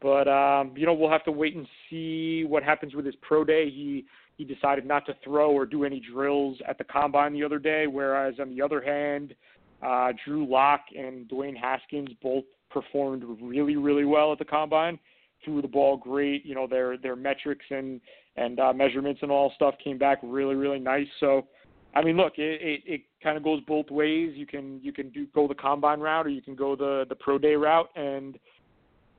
But 0.00 0.28
um, 0.28 0.74
you 0.76 0.86
know, 0.86 0.94
we'll 0.94 1.10
have 1.10 1.24
to 1.24 1.32
wait 1.32 1.56
and 1.56 1.66
see 1.90 2.44
what 2.44 2.62
happens 2.62 2.94
with 2.94 3.04
his 3.04 3.16
pro 3.20 3.44
day. 3.44 3.68
He 3.68 4.06
he 4.36 4.44
decided 4.44 4.86
not 4.86 5.04
to 5.06 5.16
throw 5.24 5.50
or 5.50 5.66
do 5.66 5.84
any 5.84 6.00
drills 6.00 6.58
at 6.66 6.78
the 6.78 6.84
combine 6.84 7.32
the 7.32 7.42
other 7.42 7.58
day, 7.58 7.86
whereas 7.88 8.34
on 8.40 8.54
the 8.54 8.62
other 8.62 8.80
hand, 8.80 9.34
uh, 9.82 10.12
Drew 10.24 10.46
Lock 10.48 10.82
and 10.96 11.28
Dwayne 11.28 11.56
Haskins 11.56 12.10
both 12.22 12.44
performed 12.70 13.24
really, 13.42 13.76
really 13.76 14.04
well 14.04 14.32
at 14.32 14.38
the 14.38 14.44
combine. 14.44 14.98
Threw 15.44 15.62
the 15.62 15.68
ball 15.68 15.96
great. 15.96 16.44
You 16.44 16.54
know 16.54 16.66
their 16.66 16.96
their 16.96 17.16
metrics 17.16 17.64
and 17.70 18.00
and 18.36 18.60
uh, 18.60 18.72
measurements 18.72 19.20
and 19.22 19.30
all 19.30 19.52
stuff 19.56 19.74
came 19.82 19.98
back 19.98 20.18
really, 20.22 20.54
really 20.54 20.78
nice. 20.78 21.06
So, 21.20 21.46
I 21.94 22.02
mean, 22.02 22.16
look, 22.16 22.34
it 22.38 22.60
it, 22.62 22.82
it 22.86 23.00
kind 23.22 23.36
of 23.36 23.44
goes 23.44 23.60
both 23.66 23.90
ways. 23.90 24.32
You 24.34 24.46
can 24.46 24.80
you 24.82 24.92
can 24.92 25.10
do 25.10 25.26
go 25.34 25.48
the 25.48 25.54
combine 25.54 26.00
route 26.00 26.26
or 26.26 26.30
you 26.30 26.42
can 26.42 26.54
go 26.54 26.76
the 26.76 27.04
the 27.08 27.14
pro 27.14 27.38
day 27.38 27.54
route, 27.54 27.90
and 27.96 28.38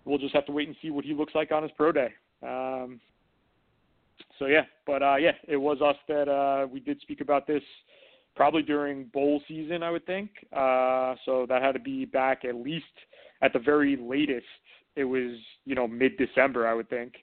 we'll 0.05 0.17
just 0.17 0.33
have 0.33 0.45
to 0.47 0.51
wait 0.51 0.67
and 0.67 0.77
see 0.81 0.89
what 0.89 1.05
he 1.05 1.13
looks 1.13 1.35
like 1.35 1.51
on 1.51 1.63
his 1.63 1.71
pro 1.75 1.91
day. 1.91 2.13
Um, 2.41 2.99
so 4.37 4.45
yeah, 4.45 4.63
but 4.85 5.03
uh, 5.03 5.15
yeah, 5.17 5.33
it 5.47 5.57
was 5.57 5.81
us 5.81 5.97
that 6.07 6.29
uh, 6.29 6.67
we 6.67 6.79
did 6.79 6.99
speak 7.01 7.21
about 7.21 7.45
this 7.45 7.63
probably 8.35 8.61
during 8.61 9.05
bowl 9.05 9.41
season, 9.47 9.83
I 9.83 9.91
would 9.91 10.05
think. 10.05 10.29
Uh, 10.53 11.15
so 11.25 11.45
that 11.49 11.61
had 11.61 11.73
to 11.73 11.79
be 11.79 12.05
back 12.05 12.45
at 12.45 12.55
least 12.55 12.85
at 13.41 13.51
the 13.51 13.59
very 13.59 13.97
latest. 13.97 14.45
It 14.95 15.03
was 15.03 15.31
you 15.65 15.75
know 15.75 15.87
mid 15.87 16.17
December, 16.17 16.67
I 16.67 16.73
would 16.73 16.89
think. 16.89 17.13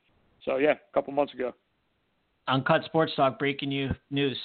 So 0.45 0.57
yeah, 0.57 0.73
a 0.73 0.95
couple 0.95 1.13
months 1.13 1.35
ago. 1.35 1.53
Uncut 2.49 2.85
Sports 2.85 3.13
Talk 3.17 3.39
breaking 3.39 3.73
you 3.73 3.91
news. 4.11 4.39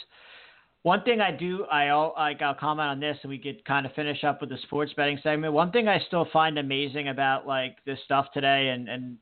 One 0.84 1.04
thing 1.04 1.22
I 1.22 1.32
do, 1.32 1.66
I 1.66 1.92
like 1.92 2.42
I'll 2.42 2.56
comment 2.56 2.90
on 2.90 3.00
this, 3.00 3.18
and 3.22 3.30
we 3.30 3.38
could 3.38 3.64
kind 3.66 3.86
of 3.86 3.94
finish 3.94 4.24
up 4.24 4.42
with 4.42 4.50
the 4.50 4.58
sports 4.64 4.92
betting 4.98 5.20
segment. 5.22 5.54
One 5.54 5.72
thing 5.72 5.88
I 5.88 6.00
still 6.08 6.28
find 6.34 6.58
amazing 6.58 7.10
about 7.10 7.46
like 7.46 7.78
this 7.86 8.00
stuff 8.06 8.28
today, 8.34 8.70
and 8.70 8.90
and 8.90 9.18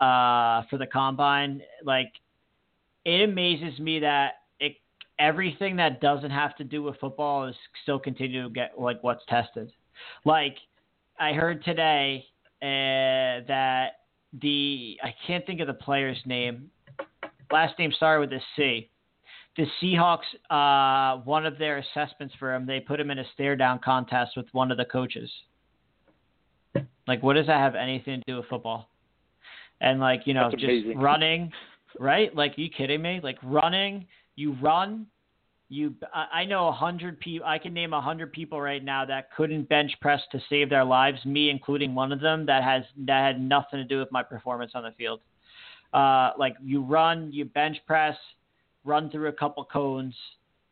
uh, 0.00 0.66
for 0.68 0.76
the 0.76 0.86
combine, 0.86 1.62
like 1.84 2.12
it 3.04 3.28
amazes 3.28 3.78
me 3.78 4.00
that 4.00 4.32
it 4.58 4.76
everything 5.20 5.76
that 5.76 6.00
doesn't 6.00 6.32
have 6.32 6.56
to 6.56 6.64
do 6.64 6.82
with 6.82 6.98
football 6.98 7.46
is 7.46 7.54
still 7.84 8.00
continue 8.00 8.42
to 8.42 8.50
get 8.50 8.72
like 8.76 9.02
what's 9.02 9.24
tested. 9.28 9.70
Like 10.24 10.56
I 11.20 11.32
heard 11.32 11.64
today 11.64 12.24
uh, 12.62 13.46
that 13.46 13.88
the 14.40 14.98
I 15.02 15.14
can't 15.26 15.46
think 15.46 15.60
of 15.60 15.66
the 15.66 15.74
player's 15.74 16.18
name. 16.26 16.70
Last 17.50 17.78
name 17.78 17.92
started 17.92 18.28
with 18.28 18.38
a 18.38 18.42
C. 18.56 18.90
The 19.56 19.66
Seahawks, 19.82 20.28
uh, 20.50 21.20
one 21.24 21.46
of 21.46 21.58
their 21.58 21.78
assessments 21.78 22.34
for 22.38 22.54
him, 22.54 22.64
they 22.66 22.78
put 22.78 23.00
him 23.00 23.10
in 23.10 23.18
a 23.18 23.24
stare 23.34 23.56
down 23.56 23.80
contest 23.84 24.32
with 24.36 24.46
one 24.52 24.70
of 24.70 24.76
the 24.76 24.84
coaches. 24.84 25.30
Like, 27.08 27.22
what 27.22 27.34
does 27.34 27.46
that 27.46 27.58
have 27.58 27.74
anything 27.74 28.20
to 28.20 28.24
do 28.32 28.36
with 28.36 28.46
football? 28.46 28.90
And 29.80 29.98
like, 29.98 30.22
you 30.26 30.34
know, 30.34 30.50
That's 30.50 30.60
just 30.60 30.64
amazing. 30.64 30.98
running, 30.98 31.52
right? 31.98 32.34
Like, 32.36 32.56
are 32.56 32.60
you 32.60 32.70
kidding 32.70 33.02
me? 33.02 33.20
Like 33.22 33.38
running, 33.42 34.06
you 34.36 34.52
run, 34.60 35.06
you. 35.68 35.94
I 36.12 36.44
know 36.44 36.68
a 36.68 36.72
hundred 36.72 37.20
people. 37.20 37.46
I 37.46 37.58
can 37.58 37.74
name 37.74 37.92
a 37.92 38.00
hundred 38.00 38.32
people 38.32 38.60
right 38.60 38.82
now 38.82 39.04
that 39.04 39.30
couldn't 39.36 39.68
bench 39.68 39.92
press 40.00 40.20
to 40.32 40.40
save 40.48 40.70
their 40.70 40.84
lives. 40.84 41.24
Me, 41.24 41.50
including 41.50 41.94
one 41.94 42.12
of 42.12 42.20
them, 42.20 42.46
that 42.46 42.62
has 42.62 42.84
that 43.06 43.24
had 43.24 43.40
nothing 43.40 43.78
to 43.78 43.84
do 43.84 43.98
with 43.98 44.10
my 44.10 44.22
performance 44.22 44.72
on 44.74 44.82
the 44.82 44.92
field. 44.92 45.20
Uh, 45.92 46.32
like 46.38 46.54
you 46.62 46.82
run, 46.82 47.30
you 47.32 47.44
bench 47.44 47.78
press, 47.86 48.16
run 48.84 49.10
through 49.10 49.28
a 49.28 49.32
couple 49.32 49.64
cones, 49.64 50.14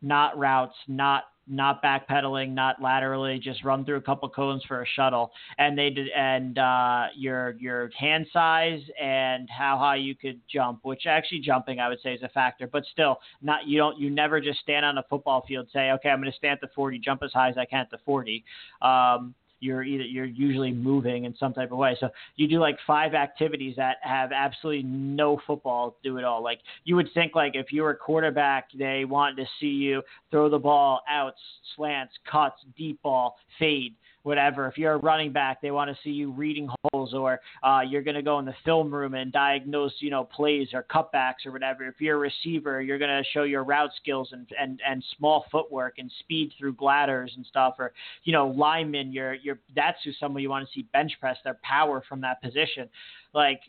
not 0.02 0.36
routes, 0.39 0.77
not 0.89 1.24
not 1.48 1.82
backpedaling, 1.82 2.52
not 2.52 2.81
laterally, 2.81 3.39
just 3.39 3.64
run 3.64 3.85
through 3.85 3.97
a 3.97 4.02
couple 4.02 4.28
cones 4.28 4.62
for 4.66 4.82
a 4.82 4.86
shuttle. 4.86 5.31
And 5.59 5.77
they 5.77 5.90
did, 5.90 6.09
and 6.09 6.59
uh, 6.59 7.06
your 7.14 7.52
your 7.59 7.90
hand 7.98 8.27
size 8.32 8.82
and 9.01 9.48
how 9.51 9.78
high 9.78 9.97
you 9.97 10.14
could 10.14 10.40
jump, 10.48 10.81
which 10.82 11.06
actually 11.06 11.40
jumping 11.40 11.81
I 11.81 11.89
would 11.89 12.01
say 12.02 12.14
is 12.14 12.23
a 12.23 12.28
factor, 12.28 12.66
but 12.66 12.85
still 12.93 13.18
not. 13.43 13.66
You 13.66 13.78
don't 13.78 13.98
you 13.98 14.10
never 14.10 14.40
just 14.40 14.60
stand 14.60 14.85
on 14.85 14.98
a 14.98 15.05
football 15.09 15.44
field 15.47 15.68
say 15.73 15.90
okay 15.93 16.10
I'm 16.10 16.20
going 16.20 16.31
to 16.31 16.36
stand 16.36 16.52
at 16.55 16.60
the 16.60 16.74
40, 16.74 16.98
jump 16.98 17.23
as 17.23 17.32
high 17.32 17.48
as 17.48 17.59
I 17.59 17.64
can 17.64 17.81
at 17.81 17.90
the 17.90 17.98
40. 18.05 18.44
Um, 18.82 19.35
you're 19.67 19.83
either 19.83 20.05
you're 20.05 20.25
usually 20.25 20.73
moving 20.73 21.25
in 21.25 21.35
some 21.37 21.53
type 21.53 21.73
of 21.73 21.79
way. 21.79 21.97
So 22.01 22.09
you 22.37 22.49
do 22.49 22.59
like 22.59 22.79
five 22.87 23.15
activities 23.15 23.75
that 23.77 23.97
have 24.03 24.31
absolutely 24.33 24.85
no 24.85 25.41
football 25.47 25.97
do 26.03 26.19
at 26.19 26.25
all. 26.25 26.43
Like 26.43 26.61
you 26.85 26.97
would 26.97 27.09
think 27.13 27.35
like 27.35 27.53
if 27.55 27.73
you 27.73 27.83
were 27.83 27.91
a 27.91 27.97
quarterback, 27.97 28.69
they 28.79 29.05
wanted 29.05 29.37
to 29.37 29.47
see 29.61 29.67
you 29.67 30.03
throw 30.31 30.49
the 30.49 30.59
ball 30.59 31.01
out, 31.11 31.35
slants, 31.75 32.15
cuts, 32.31 32.57
deep 32.77 33.03
ball, 33.03 33.37
fade 33.59 33.95
whatever. 34.27 34.66
If 34.66 34.77
you're 34.77 34.94
a 34.94 34.98
running 34.98 35.32
back, 35.32 35.62
they 35.62 35.70
want 35.70 35.89
to 35.89 35.97
see 36.03 36.11
you 36.11 36.32
reading 36.32 36.69
holes, 36.82 37.15
or 37.15 37.40
uh, 37.62 37.82
you're 37.89 38.03
going 38.03 38.16
to 38.16 38.23
go 38.23 38.40
in 38.40 38.44
the 38.44 38.57
film 38.65 38.93
room 38.93 39.15
and 39.15 39.31
diagnose, 39.31 39.93
you 40.01 40.11
know, 40.11 40.24
plays 40.24 40.69
or 40.74 40.85
cutbacks 40.93 41.47
or 41.47 41.53
whatever. 41.53 41.86
If 41.86 42.01
you're 42.01 42.16
a 42.16 42.19
receiver, 42.19 42.82
you're 42.82 42.98
going 42.98 43.23
to 43.23 43.23
show 43.32 43.44
your 43.44 43.62
route 43.62 43.93
skills 44.01 44.31
and, 44.32 44.44
and, 44.61 44.81
and 44.85 45.05
small 45.16 45.47
footwork 45.53 45.94
and 45.98 46.11
speed 46.19 46.53
through 46.59 46.73
bladders 46.73 47.32
and 47.36 47.47
stuff. 47.47 47.77
Or 47.78 47.93
you 48.24 48.32
know, 48.32 48.48
linemen, 48.48 49.12
you're 49.12 49.35
you're 49.35 49.61
that's 49.77 49.98
who 50.05 50.11
someone 50.19 50.43
you 50.43 50.51
want 50.51 50.66
to 50.66 50.74
see 50.74 50.89
bench 50.93 51.12
press 51.20 51.36
their 51.44 51.59
power 51.62 52.03
from 52.09 52.20
that 52.23 52.43
position. 52.43 52.89
Like 53.32 53.61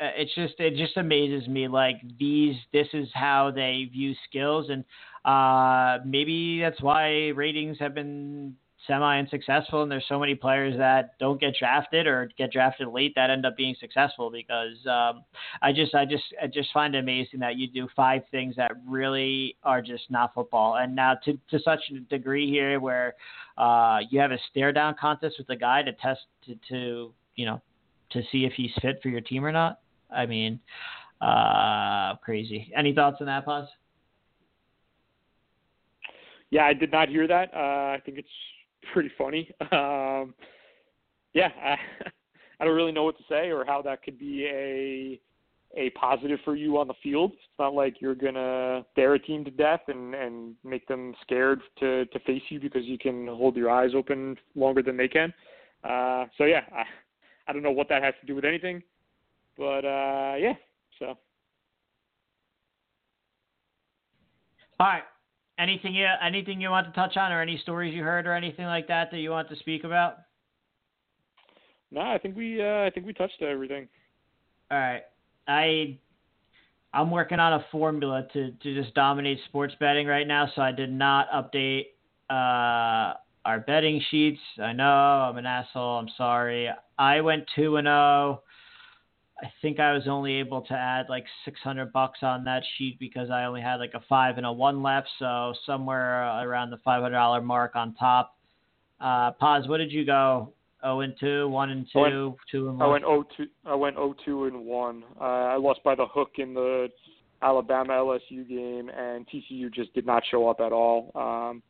uh, 0.00 0.10
it's 0.16 0.34
just 0.34 0.54
it 0.58 0.74
just 0.74 0.96
amazes 0.96 1.46
me 1.46 1.68
like 1.68 1.96
these 2.18 2.56
this 2.72 2.88
is 2.92 3.08
how 3.14 3.52
they 3.54 3.88
view 3.92 4.14
skills 4.28 4.68
and 4.68 4.84
uh 5.24 6.02
maybe 6.04 6.60
that's 6.60 6.80
why 6.80 7.28
ratings 7.28 7.78
have 7.78 7.94
been 7.94 8.56
semi 8.86 9.18
unsuccessful, 9.18 9.82
and 9.82 9.90
there's 9.90 10.04
so 10.08 10.18
many 10.18 10.34
players 10.34 10.76
that 10.78 11.18
don't 11.18 11.40
get 11.40 11.54
drafted 11.58 12.06
or 12.06 12.30
get 12.36 12.52
drafted 12.52 12.88
late 12.88 13.14
that 13.14 13.30
end 13.30 13.46
up 13.46 13.56
being 13.56 13.74
successful 13.78 14.30
because 14.30 14.76
um, 14.86 15.24
I 15.60 15.72
just 15.72 15.94
I 15.94 16.04
just 16.04 16.24
I 16.42 16.46
just 16.46 16.70
find 16.72 16.94
it 16.94 16.98
amazing 16.98 17.40
that 17.40 17.56
you 17.56 17.68
do 17.68 17.88
five 17.94 18.22
things 18.30 18.56
that 18.56 18.72
really 18.86 19.56
are 19.62 19.82
just 19.82 20.10
not 20.10 20.34
football, 20.34 20.76
and 20.76 20.94
now 20.94 21.14
to 21.24 21.38
to 21.50 21.58
such 21.60 21.80
a 21.94 22.00
degree 22.00 22.50
here 22.50 22.80
where 22.80 23.14
uh, 23.58 24.00
you 24.10 24.20
have 24.20 24.32
a 24.32 24.38
stare 24.50 24.72
down 24.72 24.94
contest 25.00 25.36
with 25.38 25.48
a 25.50 25.56
guy 25.56 25.82
to 25.82 25.92
test 25.92 26.20
to, 26.46 26.56
to 26.68 27.12
you 27.36 27.46
know 27.46 27.60
to 28.10 28.22
see 28.30 28.44
if 28.44 28.52
he's 28.54 28.72
fit 28.80 29.00
for 29.02 29.08
your 29.08 29.20
team 29.20 29.44
or 29.44 29.52
not. 29.52 29.80
I 30.14 30.26
mean, 30.26 30.60
uh, 31.20 32.16
crazy. 32.16 32.70
Any 32.76 32.94
thoughts 32.94 33.18
on 33.20 33.26
that, 33.26 33.44
Paz? 33.44 33.66
Yeah, 36.50 36.64
I 36.66 36.74
did 36.74 36.92
not 36.92 37.08
hear 37.08 37.26
that. 37.26 37.48
Uh, 37.54 37.96
I 37.96 38.00
think 38.04 38.18
it's 38.18 38.28
pretty 38.92 39.10
funny. 39.16 39.50
Um, 39.72 40.34
yeah, 41.34 41.48
I, 41.64 41.76
I 42.60 42.64
don't 42.64 42.74
really 42.74 42.92
know 42.92 43.04
what 43.04 43.16
to 43.18 43.24
say 43.28 43.50
or 43.50 43.64
how 43.64 43.82
that 43.82 44.02
could 44.02 44.18
be 44.18 44.46
a 44.46 45.20
a 45.74 45.88
positive 45.90 46.38
for 46.44 46.54
you 46.54 46.78
on 46.78 46.86
the 46.86 46.94
field. 47.02 47.32
It's 47.32 47.58
not 47.58 47.72
like 47.72 48.00
you're 48.00 48.14
gonna 48.14 48.84
dare 48.94 49.14
a 49.14 49.18
team 49.18 49.44
to 49.44 49.50
death 49.50 49.80
and 49.88 50.14
and 50.14 50.54
make 50.64 50.86
them 50.86 51.14
scared 51.22 51.60
to 51.80 52.04
to 52.06 52.18
face 52.20 52.42
you 52.50 52.60
because 52.60 52.84
you 52.84 52.98
can 52.98 53.26
hold 53.26 53.56
your 53.56 53.70
eyes 53.70 53.92
open 53.94 54.36
longer 54.54 54.82
than 54.82 54.96
they 54.96 55.08
can. 55.08 55.32
Uh, 55.82 56.26
so 56.38 56.44
yeah, 56.44 56.62
I, 56.72 56.84
I 57.48 57.52
don't 57.52 57.62
know 57.62 57.72
what 57.72 57.88
that 57.88 58.02
has 58.02 58.14
to 58.20 58.26
do 58.26 58.34
with 58.34 58.44
anything, 58.44 58.82
but 59.56 59.84
uh, 59.84 60.34
yeah. 60.38 60.54
So 60.98 61.16
All 64.82 64.88
right. 64.88 65.02
Anything 65.58 65.94
you 65.94 66.06
anything 66.24 66.60
you 66.60 66.70
want 66.70 66.86
to 66.86 66.92
touch 66.92 67.16
on, 67.16 67.30
or 67.30 67.40
any 67.40 67.58
stories 67.58 67.94
you 67.94 68.02
heard, 68.02 68.26
or 68.26 68.34
anything 68.34 68.66
like 68.66 68.88
that 68.88 69.10
that 69.10 69.18
you 69.18 69.30
want 69.30 69.48
to 69.50 69.56
speak 69.56 69.84
about? 69.84 70.18
no, 71.92 72.00
I 72.00 72.18
think 72.18 72.36
we 72.36 72.60
uh, 72.60 72.84
I 72.84 72.90
think 72.90 73.06
we 73.06 73.12
touched 73.12 73.42
everything. 73.42 73.86
All 74.70 74.78
right. 74.78 75.02
I 75.46 75.98
I'm 76.94 77.10
working 77.10 77.38
on 77.38 77.52
a 77.52 77.64
formula 77.70 78.26
to 78.32 78.50
to 78.50 78.82
just 78.82 78.94
dominate 78.94 79.38
sports 79.46 79.74
betting 79.78 80.06
right 80.06 80.26
now, 80.26 80.50
so 80.54 80.62
I 80.62 80.72
did 80.72 80.90
not 80.90 81.30
update 81.30 81.86
uh, 82.30 83.14
our 83.44 83.60
betting 83.66 84.02
sheets. 84.10 84.40
I 84.60 84.72
know 84.72 84.84
I'm 84.84 85.36
an 85.36 85.46
asshole. 85.46 85.98
I'm 85.98 86.08
sorry. 86.16 86.70
I 86.98 87.20
went 87.20 87.44
two 87.54 87.76
and 87.76 87.86
zero. 87.86 88.42
I 89.42 89.52
think 89.60 89.80
I 89.80 89.92
was 89.92 90.04
only 90.06 90.34
able 90.34 90.60
to 90.62 90.74
add 90.74 91.06
like 91.08 91.24
600 91.44 91.92
bucks 91.92 92.20
on 92.22 92.44
that 92.44 92.62
sheet 92.76 92.98
because 93.00 93.28
I 93.30 93.44
only 93.44 93.60
had 93.60 93.76
like 93.76 93.94
a 93.94 94.00
five 94.08 94.36
and 94.36 94.46
a 94.46 94.52
one 94.52 94.82
left. 94.82 95.08
So 95.18 95.52
somewhere 95.66 96.22
around 96.46 96.70
the 96.70 96.78
$500 96.86 97.42
mark 97.44 97.74
on 97.74 97.94
top. 97.94 98.36
Uh, 99.00 99.32
Paz. 99.32 99.66
What 99.66 99.78
did 99.78 99.90
you 99.90 100.06
go? 100.06 100.52
0 100.82 101.00
and 101.00 101.14
2, 101.18 101.48
1 101.48 101.70
and 101.70 101.86
2, 101.92 101.98
I 101.98 102.02
went- 102.02 102.36
2 102.50 102.68
and 102.68 102.82
I 102.82 102.86
went 102.86 103.04
0 103.04 103.24
2. 103.36 103.46
I 103.66 103.74
went 103.74 103.96
0 103.96 104.14
2 104.24 104.44
and 104.46 104.64
one. 104.64 105.04
Uh, 105.20 105.24
I 105.24 105.56
lost 105.56 105.82
by 105.84 105.94
the 105.94 106.06
hook 106.06 106.32
in 106.38 106.54
the 106.54 106.88
Alabama 107.40 107.92
LSU 107.94 108.48
game, 108.48 108.88
and 108.90 109.26
TCU 109.28 109.72
just 109.72 109.92
did 109.94 110.06
not 110.06 110.22
show 110.30 110.48
up 110.48 110.60
at 110.60 110.72
all. 110.72 111.10
Um, 111.14 111.62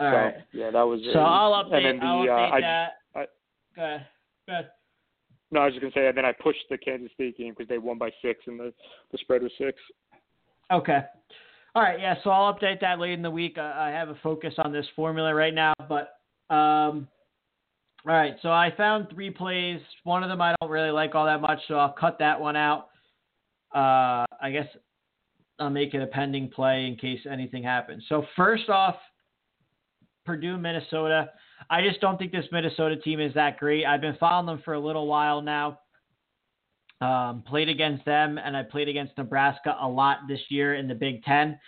All 0.00 0.10
so 0.10 0.16
right. 0.16 0.34
yeah, 0.52 0.70
that 0.70 0.82
was 0.82 1.00
it. 1.02 1.12
So 1.12 1.20
I'll 1.20 1.64
update, 1.64 1.74
And 1.74 1.84
then 1.86 1.98
the 1.98 2.04
I'll 2.06 2.22
uh, 2.22 2.24
update 2.26 2.52
I, 2.52 2.60
that. 2.60 2.92
I- 3.14 3.26
Go 3.76 3.82
ahead. 3.84 4.06
Go 4.46 4.52
ahead. 4.52 4.70
No, 5.52 5.60
I 5.60 5.66
was 5.66 5.74
just 5.74 5.82
gonna 5.82 5.92
say, 5.94 6.08
and 6.08 6.16
then 6.16 6.24
I 6.24 6.32
pushed 6.32 6.64
the 6.70 6.78
Kansas 6.78 7.12
State 7.14 7.36
game 7.36 7.54
because 7.56 7.68
they 7.68 7.78
won 7.78 7.98
by 7.98 8.10
six, 8.22 8.40
and 8.46 8.58
the 8.58 8.72
the 9.12 9.18
spread 9.18 9.42
was 9.42 9.52
six. 9.58 9.78
Okay. 10.72 11.00
All 11.74 11.82
right. 11.82 12.00
Yeah. 12.00 12.14
So 12.24 12.30
I'll 12.30 12.52
update 12.52 12.80
that 12.80 12.98
late 12.98 13.12
in 13.12 13.22
the 13.22 13.30
week. 13.30 13.58
I, 13.58 13.88
I 13.88 13.90
have 13.90 14.08
a 14.08 14.16
focus 14.22 14.54
on 14.58 14.72
this 14.72 14.86
formula 14.96 15.34
right 15.34 15.54
now, 15.54 15.74
but 15.88 16.18
um, 16.54 17.06
all 18.06 18.14
right. 18.14 18.34
So 18.42 18.50
I 18.50 18.72
found 18.76 19.08
three 19.12 19.30
plays. 19.30 19.80
One 20.04 20.22
of 20.22 20.30
them 20.30 20.40
I 20.40 20.54
don't 20.60 20.70
really 20.70 20.90
like 20.90 21.14
all 21.14 21.26
that 21.26 21.40
much, 21.40 21.60
so 21.68 21.74
I'll 21.74 21.92
cut 21.92 22.18
that 22.18 22.40
one 22.40 22.56
out. 22.56 22.88
Uh, 23.74 24.24
I 24.40 24.50
guess 24.50 24.66
I'll 25.58 25.70
make 25.70 25.94
it 25.94 26.02
a 26.02 26.06
pending 26.06 26.50
play 26.50 26.86
in 26.86 26.96
case 26.96 27.20
anything 27.30 27.62
happens. 27.62 28.04
So 28.08 28.24
first 28.36 28.68
off, 28.68 28.96
Purdue, 30.24 30.56
Minnesota. 30.56 31.30
I 31.70 31.82
just 31.82 32.00
don't 32.00 32.18
think 32.18 32.32
this 32.32 32.46
Minnesota 32.52 32.96
team 32.96 33.20
is 33.20 33.34
that 33.34 33.58
great. 33.58 33.84
I've 33.84 34.00
been 34.00 34.16
following 34.18 34.46
them 34.46 34.62
for 34.64 34.74
a 34.74 34.80
little 34.80 35.06
while 35.06 35.42
now. 35.42 35.78
Um, 37.00 37.42
played 37.46 37.68
against 37.68 38.04
them, 38.04 38.38
and 38.38 38.56
I 38.56 38.62
played 38.62 38.88
against 38.88 39.18
Nebraska 39.18 39.76
a 39.80 39.88
lot 39.88 40.18
this 40.28 40.40
year 40.50 40.76
in 40.76 40.86
the 40.86 40.94
Big 40.94 41.24
Ten. 41.24 41.58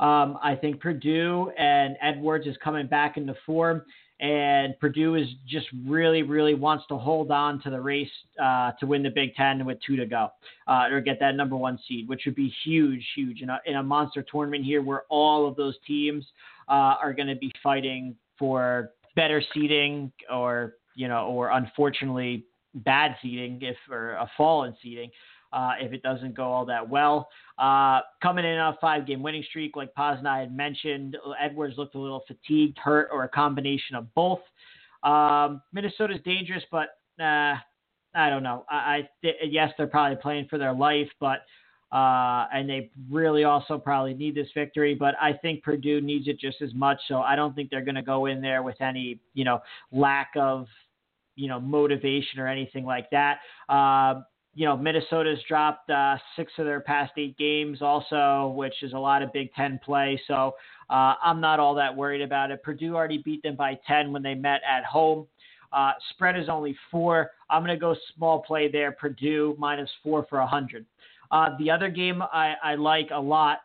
Um, 0.00 0.38
I 0.42 0.54
think 0.60 0.80
Purdue 0.80 1.50
and 1.56 1.96
Edwards 2.02 2.46
is 2.46 2.56
coming 2.62 2.86
back 2.88 3.16
into 3.16 3.34
form, 3.46 3.82
and 4.20 4.78
Purdue 4.80 5.14
is 5.14 5.26
just 5.48 5.66
really, 5.86 6.22
really 6.22 6.54
wants 6.54 6.84
to 6.88 6.98
hold 6.98 7.30
on 7.30 7.62
to 7.62 7.70
the 7.70 7.80
race 7.80 8.10
uh, 8.42 8.72
to 8.80 8.86
win 8.86 9.02
the 9.02 9.10
Big 9.10 9.34
Ten 9.34 9.64
with 9.64 9.78
two 9.86 9.96
to 9.96 10.04
go, 10.04 10.28
uh, 10.66 10.88
or 10.90 11.00
get 11.00 11.18
that 11.20 11.36
number 11.36 11.56
one 11.56 11.78
seed, 11.88 12.06
which 12.06 12.22
would 12.26 12.34
be 12.34 12.52
huge, 12.62 13.02
huge 13.14 13.40
in 13.40 13.48
a, 13.48 13.60
in 13.64 13.76
a 13.76 13.82
monster 13.82 14.22
tournament 14.22 14.64
here 14.64 14.82
where 14.82 15.04
all 15.08 15.48
of 15.48 15.56
those 15.56 15.76
teams 15.86 16.26
uh, 16.68 16.96
are 17.02 17.14
going 17.14 17.28
to 17.28 17.36
be 17.36 17.50
fighting 17.62 18.14
for 18.38 18.90
better 19.14 19.42
seeding, 19.54 20.12
or 20.30 20.74
you 20.94 21.08
know, 21.08 21.26
or 21.26 21.50
unfortunately 21.50 22.46
bad 22.74 23.16
seeding 23.22 23.58
if 23.62 23.76
or 23.90 24.12
a 24.12 24.30
fall 24.36 24.64
in 24.64 24.74
seeding 24.82 25.10
uh, 25.52 25.72
if 25.80 25.92
it 25.92 26.02
doesn't 26.02 26.34
go 26.34 26.44
all 26.44 26.64
that 26.66 26.88
well. 26.88 27.28
Uh, 27.58 28.00
coming 28.22 28.44
in 28.44 28.58
on 28.58 28.74
a 28.74 28.76
five 28.80 29.06
game 29.06 29.22
winning 29.22 29.44
streak, 29.48 29.76
like 29.76 29.90
I 29.96 30.38
had 30.38 30.54
mentioned, 30.54 31.16
Edwards 31.40 31.76
looked 31.76 31.94
a 31.94 31.98
little 31.98 32.22
fatigued, 32.26 32.78
hurt, 32.78 33.08
or 33.12 33.24
a 33.24 33.28
combination 33.28 33.96
of 33.96 34.12
both. 34.14 34.40
Um, 35.02 35.60
Minnesota's 35.72 36.20
dangerous, 36.24 36.62
but 36.70 36.88
uh, 37.20 37.56
I 38.14 38.30
don't 38.30 38.42
know. 38.42 38.64
I, 38.70 39.08
I 39.24 39.32
yes, 39.44 39.72
they're 39.76 39.86
probably 39.86 40.16
playing 40.16 40.46
for 40.48 40.58
their 40.58 40.72
life, 40.72 41.08
but 41.20 41.40
uh, 41.92 42.46
and 42.52 42.68
they 42.68 42.90
really 43.10 43.44
also 43.44 43.78
probably 43.78 44.14
need 44.14 44.34
this 44.34 44.48
victory. 44.54 44.94
But 44.94 45.14
I 45.20 45.34
think 45.34 45.62
Purdue 45.62 46.00
needs 46.00 46.26
it 46.26 46.40
just 46.40 46.62
as 46.62 46.72
much. 46.74 46.98
So 47.06 47.20
I 47.20 47.36
don't 47.36 47.54
think 47.54 47.70
they're 47.70 47.84
going 47.84 47.96
to 47.96 48.02
go 48.02 48.26
in 48.26 48.40
there 48.40 48.62
with 48.62 48.80
any 48.80 49.20
you 49.34 49.44
know 49.44 49.60
lack 49.92 50.30
of 50.36 50.66
you 51.36 51.48
know 51.48 51.60
motivation 51.60 52.40
or 52.40 52.48
anything 52.48 52.84
like 52.84 53.10
that. 53.10 53.38
Uh, 53.68 54.22
you 54.54 54.66
know, 54.66 54.76
Minnesota's 54.76 55.38
dropped 55.48 55.88
uh, 55.88 56.16
six 56.36 56.52
of 56.58 56.66
their 56.66 56.80
past 56.80 57.12
eight 57.16 57.36
games, 57.38 57.80
also, 57.80 58.52
which 58.54 58.82
is 58.82 58.92
a 58.92 58.98
lot 58.98 59.22
of 59.22 59.32
Big 59.32 59.52
Ten 59.54 59.80
play. 59.82 60.20
So 60.28 60.54
uh, 60.90 61.14
I'm 61.22 61.40
not 61.40 61.58
all 61.58 61.74
that 61.76 61.96
worried 61.96 62.20
about 62.20 62.50
it. 62.50 62.62
Purdue 62.62 62.94
already 62.94 63.18
beat 63.18 63.42
them 63.42 63.56
by 63.56 63.78
10 63.86 64.12
when 64.12 64.22
they 64.22 64.34
met 64.34 64.60
at 64.68 64.84
home. 64.84 65.26
Uh, 65.72 65.92
spread 66.10 66.38
is 66.38 66.50
only 66.50 66.76
four. 66.90 67.30
I'm 67.48 67.62
going 67.62 67.74
to 67.74 67.80
go 67.80 67.96
small 68.14 68.42
play 68.42 68.70
there. 68.70 68.92
Purdue 68.92 69.56
minus 69.58 69.88
four 70.02 70.26
for 70.28 70.38
100. 70.40 70.84
Uh, 71.32 71.56
the 71.58 71.70
other 71.70 71.88
game 71.88 72.22
I, 72.22 72.54
I 72.62 72.74
like 72.76 73.08
a 73.12 73.20
lot, 73.20 73.58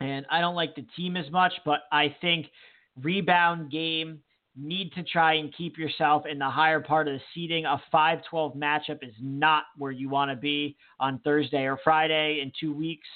and 0.00 0.26
I 0.30 0.40
don't 0.40 0.54
like 0.54 0.74
the 0.74 0.86
team 0.96 1.16
as 1.16 1.30
much, 1.30 1.52
but 1.64 1.80
I 1.92 2.16
think 2.20 2.46
rebound 3.00 3.70
game 3.70 4.20
need 4.56 4.92
to 4.94 5.02
try 5.02 5.34
and 5.34 5.54
keep 5.54 5.78
yourself 5.78 6.24
in 6.26 6.38
the 6.38 6.48
higher 6.48 6.80
part 6.80 7.06
of 7.06 7.14
the 7.14 7.20
seating. 7.34 7.66
A 7.66 7.80
5 7.92 8.24
12 8.28 8.54
matchup 8.54 9.02
is 9.06 9.14
not 9.20 9.64
where 9.76 9.92
you 9.92 10.08
want 10.08 10.30
to 10.30 10.36
be 10.36 10.76
on 10.98 11.20
Thursday 11.20 11.64
or 11.64 11.78
Friday 11.84 12.40
in 12.42 12.50
two 12.58 12.72
weeks. 12.72 13.06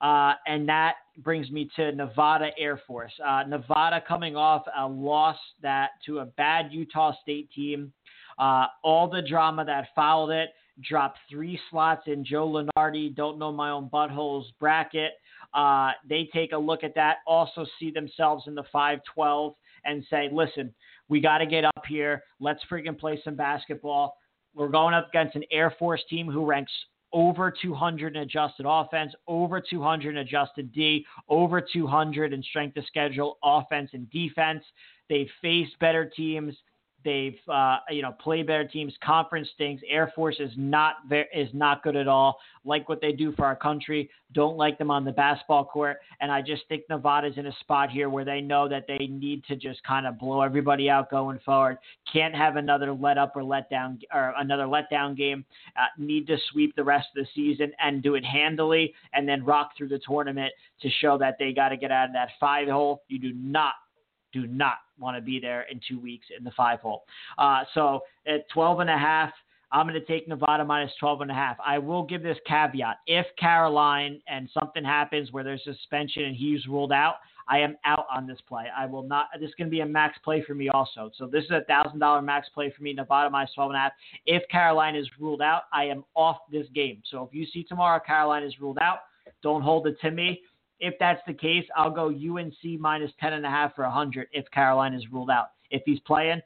Uh, 0.00 0.32
and 0.46 0.66
that 0.68 0.94
brings 1.18 1.50
me 1.50 1.70
to 1.76 1.92
Nevada 1.92 2.50
Air 2.58 2.80
Force. 2.86 3.12
Uh, 3.24 3.44
Nevada 3.46 4.02
coming 4.06 4.34
off 4.34 4.62
a 4.78 4.86
loss 4.88 5.36
that 5.62 5.90
to 6.06 6.20
a 6.20 6.24
bad 6.24 6.72
Utah 6.72 7.12
State 7.22 7.50
team. 7.52 7.92
Uh, 8.38 8.66
all 8.82 9.08
the 9.08 9.20
drama 9.20 9.64
that 9.66 9.88
followed 9.94 10.30
it. 10.30 10.50
Dropped 10.88 11.18
three 11.28 11.58
slots 11.70 12.02
in 12.06 12.24
Joe 12.24 12.48
Lunardi, 12.76 13.14
don't 13.14 13.38
know 13.38 13.52
my 13.52 13.70
own 13.70 13.88
buttholes 13.88 14.44
bracket. 14.58 15.12
Uh, 15.52 15.92
they 16.08 16.28
take 16.32 16.52
a 16.52 16.58
look 16.58 16.84
at 16.84 16.94
that, 16.94 17.18
also 17.26 17.66
see 17.78 17.90
themselves 17.90 18.44
in 18.46 18.54
the 18.54 18.64
5 18.72 19.00
12 19.14 19.54
and 19.84 20.04
say, 20.08 20.28
listen, 20.32 20.72
we 21.08 21.20
got 21.20 21.38
to 21.38 21.46
get 21.46 21.64
up 21.64 21.82
here. 21.88 22.22
Let's 22.38 22.60
freaking 22.70 22.98
play 22.98 23.20
some 23.24 23.34
basketball. 23.34 24.16
We're 24.54 24.68
going 24.68 24.94
up 24.94 25.08
against 25.08 25.36
an 25.36 25.44
Air 25.50 25.74
Force 25.78 26.02
team 26.08 26.28
who 26.28 26.44
ranks 26.44 26.72
over 27.12 27.52
200 27.62 28.16
in 28.16 28.22
adjusted 28.22 28.66
offense, 28.68 29.12
over 29.26 29.60
200 29.60 30.10
in 30.10 30.18
adjusted 30.18 30.72
D, 30.72 31.04
over 31.28 31.60
200 31.60 32.32
in 32.32 32.42
strength 32.42 32.76
of 32.76 32.84
schedule, 32.86 33.38
offense 33.42 33.90
and 33.92 34.08
defense. 34.10 34.62
They've 35.08 35.30
faced 35.42 35.78
better 35.80 36.10
teams. 36.16 36.54
They've 37.04 37.38
uh, 37.48 37.78
you 37.90 38.02
know 38.02 38.12
played 38.12 38.46
better 38.46 38.66
teams. 38.66 38.92
Conference 39.02 39.48
stinks. 39.54 39.82
Air 39.88 40.12
Force 40.14 40.36
is 40.38 40.52
not 40.56 40.96
ver- 41.08 41.26
is 41.34 41.48
not 41.52 41.82
good 41.82 41.96
at 41.96 42.08
all. 42.08 42.38
Like 42.64 42.88
what 42.88 43.00
they 43.00 43.12
do 43.12 43.32
for 43.32 43.44
our 43.44 43.56
country. 43.56 44.10
Don't 44.32 44.56
like 44.56 44.78
them 44.78 44.90
on 44.90 45.04
the 45.04 45.10
basketball 45.12 45.64
court. 45.64 45.98
And 46.20 46.30
I 46.30 46.40
just 46.42 46.62
think 46.68 46.84
Nevada's 46.88 47.36
in 47.36 47.46
a 47.46 47.52
spot 47.60 47.90
here 47.90 48.08
where 48.08 48.24
they 48.24 48.40
know 48.40 48.68
that 48.68 48.84
they 48.86 49.06
need 49.06 49.44
to 49.44 49.56
just 49.56 49.82
kind 49.82 50.06
of 50.06 50.18
blow 50.18 50.42
everybody 50.42 50.88
out 50.88 51.10
going 51.10 51.40
forward. 51.44 51.78
Can't 52.12 52.34
have 52.34 52.56
another 52.56 52.92
let 52.92 53.18
up 53.18 53.34
or 53.34 53.42
let 53.42 53.68
down 53.70 53.98
or 54.12 54.34
another 54.38 54.64
letdown 54.64 55.16
game. 55.16 55.44
Uh, 55.76 55.86
need 55.98 56.26
to 56.26 56.36
sweep 56.52 56.76
the 56.76 56.84
rest 56.84 57.08
of 57.16 57.24
the 57.24 57.28
season 57.34 57.72
and 57.80 58.02
do 58.02 58.14
it 58.14 58.24
handily, 58.24 58.94
and 59.12 59.28
then 59.28 59.44
rock 59.44 59.70
through 59.76 59.88
the 59.88 60.00
tournament 60.06 60.52
to 60.82 60.88
show 61.00 61.18
that 61.18 61.36
they 61.38 61.52
got 61.52 61.70
to 61.70 61.76
get 61.76 61.90
out 61.90 62.06
of 62.06 62.12
that 62.12 62.28
five 62.38 62.68
hole. 62.68 63.02
You 63.08 63.18
do 63.18 63.32
not 63.32 63.74
do 64.32 64.46
not 64.46 64.78
want 64.98 65.16
to 65.16 65.20
be 65.20 65.40
there 65.40 65.66
in 65.70 65.80
two 65.88 65.98
weeks 65.98 66.26
in 66.36 66.44
the 66.44 66.50
five 66.52 66.80
hole. 66.80 67.04
Uh, 67.38 67.64
so 67.74 68.00
at 68.26 68.48
12 68.50 68.80
and 68.80 68.90
a 68.90 68.98
half, 68.98 69.32
I'm 69.72 69.86
going 69.86 70.00
to 70.00 70.06
take 70.06 70.26
Nevada 70.26 70.64
minus 70.64 70.92
12 70.98 71.20
and 71.22 71.30
a 71.30 71.34
half. 71.34 71.56
I 71.64 71.78
will 71.78 72.02
give 72.02 72.22
this 72.22 72.38
caveat. 72.46 72.98
If 73.06 73.26
Caroline 73.38 74.20
and 74.28 74.48
something 74.52 74.82
happens 74.82 75.30
where 75.30 75.44
there's 75.44 75.62
suspension 75.62 76.24
and 76.24 76.34
he's 76.34 76.66
ruled 76.66 76.92
out, 76.92 77.16
I 77.48 77.58
am 77.58 77.76
out 77.84 78.06
on 78.14 78.26
this 78.26 78.38
play. 78.48 78.64
I 78.76 78.86
will 78.86 79.02
not, 79.02 79.26
this 79.38 79.48
is 79.48 79.54
going 79.56 79.68
to 79.68 79.70
be 79.70 79.80
a 79.80 79.86
max 79.86 80.18
play 80.24 80.42
for 80.44 80.54
me 80.54 80.68
also. 80.68 81.10
So 81.16 81.26
this 81.26 81.44
is 81.44 81.50
a 81.50 81.64
thousand 81.66 81.98
dollar 81.98 82.22
max 82.22 82.48
play 82.48 82.72
for 82.76 82.82
me, 82.82 82.92
Nevada 82.92 83.30
minus 83.30 83.52
12 83.54 83.70
and 83.70 83.76
a 83.76 83.80
half. 83.80 83.92
If 84.26 84.42
Caroline 84.50 84.96
is 84.96 85.08
ruled 85.18 85.42
out, 85.42 85.62
I 85.72 85.84
am 85.84 86.04
off 86.14 86.38
this 86.50 86.66
game. 86.74 87.02
So 87.10 87.24
if 87.24 87.34
you 87.34 87.46
see 87.46 87.64
tomorrow 87.64 88.00
Caroline 88.04 88.44
is 88.44 88.60
ruled 88.60 88.78
out, 88.80 89.00
don't 89.42 89.62
hold 89.62 89.86
it 89.86 90.00
to 90.00 90.10
me. 90.10 90.42
If 90.80 90.94
that's 90.98 91.20
the 91.26 91.34
case, 91.34 91.64
I'll 91.76 91.90
go 91.90 92.08
UNC 92.08 92.80
minus 92.80 93.10
10.5 93.22 93.74
for 93.74 93.84
100 93.84 94.28
if 94.32 94.46
Caroline 94.50 94.94
is 94.94 95.04
ruled 95.12 95.30
out. 95.30 95.50
If 95.70 95.82
he's 95.84 96.00
playing, 96.00 96.40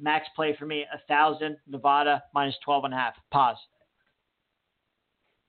max 0.00 0.26
play 0.34 0.56
for 0.58 0.66
me, 0.66 0.84
1,000, 1.08 1.56
Nevada 1.68 2.22
minus 2.34 2.54
12.5. 2.66 3.10
Paz. 3.32 3.56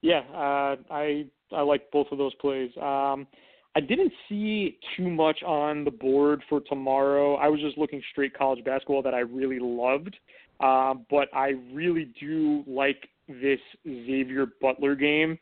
Yeah, 0.02 0.22
uh, 0.34 0.76
I 0.90 1.26
I 1.52 1.60
like 1.60 1.90
both 1.92 2.08
of 2.10 2.18
those 2.18 2.34
plays. 2.34 2.70
Um, 2.76 3.26
I 3.74 3.80
didn't 3.80 4.12
see 4.28 4.78
too 4.96 5.08
much 5.08 5.42
on 5.44 5.84
the 5.84 5.90
board 5.90 6.42
for 6.48 6.60
tomorrow. 6.60 7.36
I 7.36 7.48
was 7.48 7.60
just 7.60 7.78
looking 7.78 8.02
straight 8.10 8.36
college 8.36 8.64
basketball 8.64 9.02
that 9.02 9.14
I 9.14 9.20
really 9.20 9.60
loved, 9.60 10.16
um, 10.60 11.06
but 11.08 11.28
I 11.32 11.54
really 11.72 12.12
do 12.20 12.64
like 12.66 13.08
this 13.28 13.60
Xavier 13.86 14.46
Butler 14.60 14.94
game. 14.94 15.38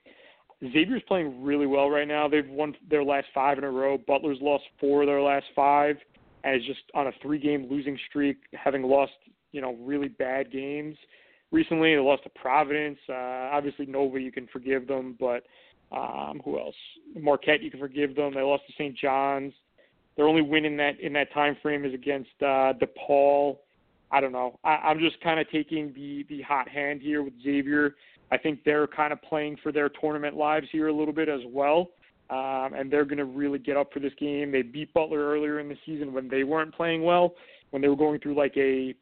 Xavier's 0.63 1.03
playing 1.09 1.43
really 1.43 1.67
well 1.67 1.91
right 1.91 2.07
now. 2.07 2.29
They've 2.29 2.49
won 2.49 2.75
their 2.89 3.03
last 3.03 3.29
five 3.35 3.57
in 3.59 3.65
a 3.65 3.71
row. 3.71 3.99
Butler's 3.99 4.39
lost 4.41 4.65
four 4.79 5.03
of 5.03 5.07
their 5.07 5.23
last 5.23 5.47
five, 5.57 5.97
and 6.45 6.57
is 6.57 6.67
just 6.67 6.81
on 6.95 7.07
a 7.07 7.13
three-game 7.23 7.67
losing 7.71 7.99
streak, 8.09 8.39
having 8.53 8.83
lost 8.83 9.13
you 9.53 9.61
know 9.61 9.75
really 9.81 10.09
bad 10.09 10.53
games 10.53 10.97
recently. 11.51 11.95
They 11.95 12.01
lost 12.01 12.25
to 12.25 12.31
Providence. 12.31 12.99
Uh, 13.09 13.15
obviously, 13.53 13.87
Nova 13.87 14.21
you 14.21 14.31
can 14.31 14.47
forgive 14.53 14.87
them, 14.87 15.17
but 15.19 15.45
um, 15.93 16.41
who 16.45 16.59
else? 16.59 16.75
Marquette 17.19 17.63
you 17.63 17.71
can 17.71 17.81
forgive 17.81 18.15
them. 18.15 18.35
They 18.35 18.43
lost 18.43 18.65
to 18.67 18.73
St. 18.75 18.97
John's. 18.97 19.53
Their 20.17 20.29
only 20.29 20.43
win 20.43 20.67
in 20.67 20.77
that 20.77 21.01
in 21.01 21.13
that 21.15 21.33
time 21.33 21.57
frame 21.63 21.87
is 21.87 21.95
against 21.95 22.31
uh, 22.43 22.75
DePaul. 22.75 23.57
I 24.13 24.21
don't 24.21 24.33
know. 24.33 24.59
I, 24.65 24.77
I'm 24.77 24.99
just 24.99 25.21
kind 25.23 25.41
of 25.41 25.49
taking 25.51 25.93
the 25.95 26.27
the 26.29 26.43
hot 26.43 26.69
hand 26.69 27.01
here 27.01 27.23
with 27.23 27.33
Xavier. 27.43 27.95
I 28.31 28.39
think 28.39 28.61
they're 28.65 28.87
kind 28.87 29.13
of 29.13 29.21
playing 29.23 29.57
for 29.63 29.73
their 29.73 29.89
tournament 29.89 30.37
lives 30.37 30.67
here 30.71 30.89
a 30.89 30.93
little 30.93 31.15
bit 31.15 31.29
as 31.29 31.41
well. 31.47 31.91
Um, 32.31 32.75
and 32.75 32.93
they're 32.93 33.05
going 33.05 33.19
to 33.19 33.25
really 33.25 33.59
get 33.59 33.77
up 33.77 33.93
for 33.93 33.99
this 33.99 34.13
game. 34.19 34.53
They 34.53 34.63
beat 34.63 34.95
Butler 34.95 35.19
earlier 35.19 35.59
in 35.59 35.69
the 35.69 35.77
season 35.85 36.13
when 36.13 36.29
they 36.29 36.45
weren't 36.45 36.73
playing 36.73 37.03
well, 37.03 37.35
when 37.71 37.83
they 37.83 37.89
were 37.89 37.97
going 37.97 38.21
through 38.21 38.37
like 38.37 38.57
a 38.57 38.95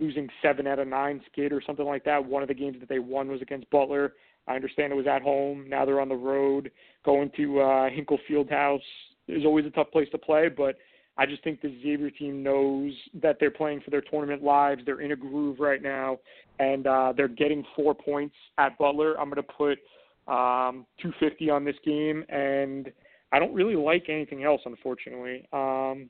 losing 0.00 0.28
seven 0.42 0.66
out 0.66 0.80
of 0.80 0.88
nine 0.88 1.20
skid 1.30 1.52
or 1.52 1.62
something 1.64 1.86
like 1.86 2.04
that. 2.04 2.24
One 2.24 2.42
of 2.42 2.48
the 2.48 2.54
games 2.54 2.78
that 2.80 2.88
they 2.88 2.98
won 2.98 3.28
was 3.28 3.40
against 3.40 3.70
Butler. 3.70 4.14
I 4.48 4.56
understand 4.56 4.92
it 4.92 4.96
was 4.96 5.06
at 5.06 5.22
home. 5.22 5.66
Now 5.68 5.84
they're 5.84 6.00
on 6.00 6.08
the 6.08 6.16
road, 6.16 6.72
going 7.04 7.30
to 7.36 7.60
uh, 7.60 7.90
Hinkle 7.90 8.18
Fieldhouse. 8.28 8.80
Is 9.28 9.44
always 9.44 9.64
a 9.64 9.70
tough 9.70 9.92
place 9.92 10.08
to 10.10 10.18
play, 10.18 10.48
but 10.48 10.76
I 11.18 11.26
just 11.26 11.44
think 11.44 11.60
the 11.60 11.68
Xavier 11.82 12.10
team 12.10 12.42
knows 12.42 12.92
that 13.22 13.36
they're 13.38 13.50
playing 13.50 13.80
for 13.82 13.90
their 13.90 14.00
tournament 14.00 14.42
lives. 14.42 14.82
They're 14.86 15.02
in 15.02 15.12
a 15.12 15.16
groove 15.16 15.60
right 15.60 15.82
now, 15.82 16.18
and 16.58 16.86
uh, 16.86 17.12
they're 17.16 17.28
getting 17.28 17.64
four 17.76 17.94
points 17.94 18.34
at 18.58 18.78
Butler. 18.78 19.18
I'm 19.20 19.28
going 19.28 19.36
to 19.36 19.42
put 19.42 19.78
um, 20.26 20.86
250 21.02 21.50
on 21.50 21.64
this 21.64 21.76
game, 21.84 22.24
and 22.28 22.90
I 23.30 23.38
don't 23.38 23.54
really 23.54 23.76
like 23.76 24.06
anything 24.08 24.44
else, 24.44 24.62
unfortunately. 24.64 25.46
Um, 25.52 26.08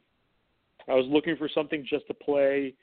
I 0.88 0.94
was 0.94 1.06
looking 1.08 1.36
for 1.36 1.48
something 1.52 1.86
just 1.88 2.06
to 2.08 2.14
play, 2.14 2.74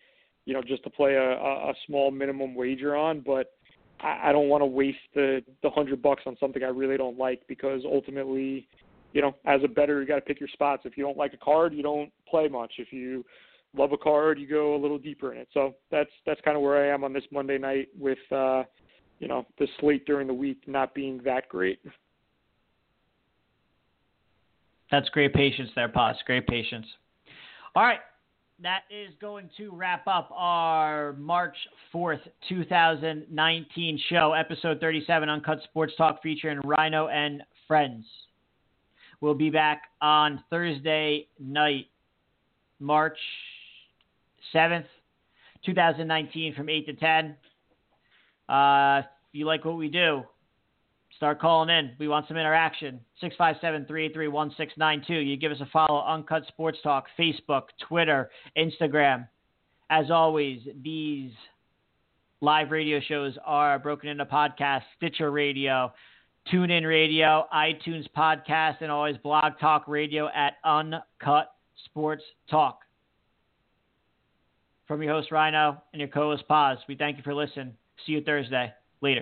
you 0.46 0.54
know, 0.54 0.62
just 0.62 0.84
to 0.84 0.90
play 0.90 1.16
a, 1.16 1.32
a 1.32 1.74
small 1.86 2.12
minimum 2.12 2.56
wager 2.56 2.96
on, 2.96 3.22
but 3.22 3.54
I, 4.02 4.30
I 4.30 4.32
don't 4.32 4.50
want 4.50 4.62
to 4.62 4.66
waste 4.66 4.98
the 5.14 5.42
the 5.64 5.70
hundred 5.70 6.02
bucks 6.02 6.24
on 6.26 6.38
something 6.40 6.64
I 6.64 6.68
really 6.68 6.98
don't 6.98 7.18
like 7.18 7.42
because 7.48 7.82
ultimately, 7.86 8.68
you 9.14 9.22
know, 9.22 9.36
as 9.46 9.62
a 9.64 9.68
bettor, 9.68 10.02
you 10.02 10.08
got 10.08 10.16
to 10.16 10.22
pick 10.22 10.40
your 10.40 10.50
spots. 10.50 10.84
If 10.86 10.98
you 10.98 11.04
don't 11.04 11.18
like 11.18 11.34
a 11.34 11.38
card, 11.38 11.74
you 11.74 11.84
don't 11.84 12.12
play 12.30 12.48
much. 12.48 12.74
If 12.78 12.94
you 12.94 13.26
love 13.76 13.92
a 13.92 13.98
card, 13.98 14.40
you 14.40 14.48
go 14.48 14.76
a 14.76 14.80
little 14.80 14.98
deeper 14.98 15.34
in 15.34 15.40
it. 15.40 15.48
So 15.54 15.76
that's 15.92 16.12
that's 16.26 16.42
kind 16.42 16.56
of 16.56 16.64
where 16.64 16.84
I 16.84 16.94
am 16.94 17.04
on 17.04 17.14
this 17.14 17.26
Monday 17.32 17.58
night 17.58 17.90
with. 17.98 18.20
uh 18.32 18.64
you 19.20 19.28
know 19.28 19.46
the 19.60 19.68
slate 19.80 20.06
during 20.06 20.28
the 20.28 20.34
week 20.34 20.64
not 20.66 20.94
being 20.94 21.22
that 21.24 21.48
great. 21.50 21.80
That's 24.92 25.08
great 25.10 25.34
patience 25.34 25.70
there, 25.76 25.90
Paz. 25.90 26.16
Great 26.26 26.48
patience. 26.48 26.88
All 27.76 27.84
right. 27.84 28.00
That 28.62 28.82
is 28.90 29.14
going 29.22 29.50
to 29.56 29.70
wrap 29.70 30.06
up 30.08 30.30
our 30.34 31.14
March 31.14 31.56
4th, 31.94 32.20
2019 32.50 34.00
show, 34.10 34.34
episode 34.34 34.82
37, 34.82 35.30
Uncut 35.30 35.62
Sports 35.64 35.94
Talk 35.96 36.22
featuring 36.22 36.60
Rhino 36.66 37.08
and 37.08 37.44
Friends. 37.68 38.04
We'll 39.22 39.34
be 39.34 39.50
back 39.50 39.84
on 40.02 40.44
Thursday 40.50 41.28
night, 41.40 41.88
March 42.80 43.18
7th, 44.56 44.86
2019, 45.66 46.56
from 46.56 46.70
8 46.70 46.86
to 46.86 46.94
10. 46.94 47.36
Uh, 48.48 49.00
if 49.00 49.06
you 49.34 49.46
like 49.46 49.66
what 49.66 49.76
we 49.76 49.90
do, 49.90 50.24
start 51.18 51.42
calling 51.42 51.70
in. 51.70 51.92
We 52.00 52.08
want 52.08 52.30
some 52.30 52.38
interaction. 52.38 53.02
657 53.20 53.88
383 53.88 54.28
1692. 54.30 55.14
You 55.30 55.36
give 55.36 55.52
us 55.52 55.60
a 55.60 55.68
follow. 55.68 56.02
Uncut 56.08 56.44
Sports 56.48 56.78
Talk, 56.82 57.08
Facebook, 57.20 57.64
Twitter, 57.88 58.30
Instagram. 58.58 59.28
As 59.90 60.10
always, 60.10 60.62
these 60.82 61.32
live 62.40 62.72
radio 62.72 63.02
shows 63.02 63.38
are 63.46 63.78
broken 63.80 64.08
into 64.08 64.26
podcasts, 64.26 64.84
Stitcher 64.96 65.30
Radio, 65.30 65.92
TuneIn 66.52 66.88
Radio, 66.88 67.46
iTunes 67.54 68.06
Podcast, 68.18 68.78
and 68.82 68.92
always 68.92 69.18
Blog 69.18 69.54
Talk 69.60 69.88
Radio 69.88 70.30
at 70.34 70.54
Uncut 70.64 71.54
Sports 71.86 72.24
Talk. 72.50 72.80
From 74.88 75.04
your 75.04 75.14
host, 75.14 75.32
Rhino, 75.32 75.82
and 75.94 76.00
your 76.00 76.10
co 76.10 76.32
host, 76.32 76.48
Paz, 76.48 76.80
we 76.88 76.96
thank 76.96 77.18
you 77.18 77.24
for 77.24 77.36
listening. 77.36 77.74
See 78.06 78.14
you 78.14 78.22
Thursday. 78.22 78.74
Later. 79.02 79.22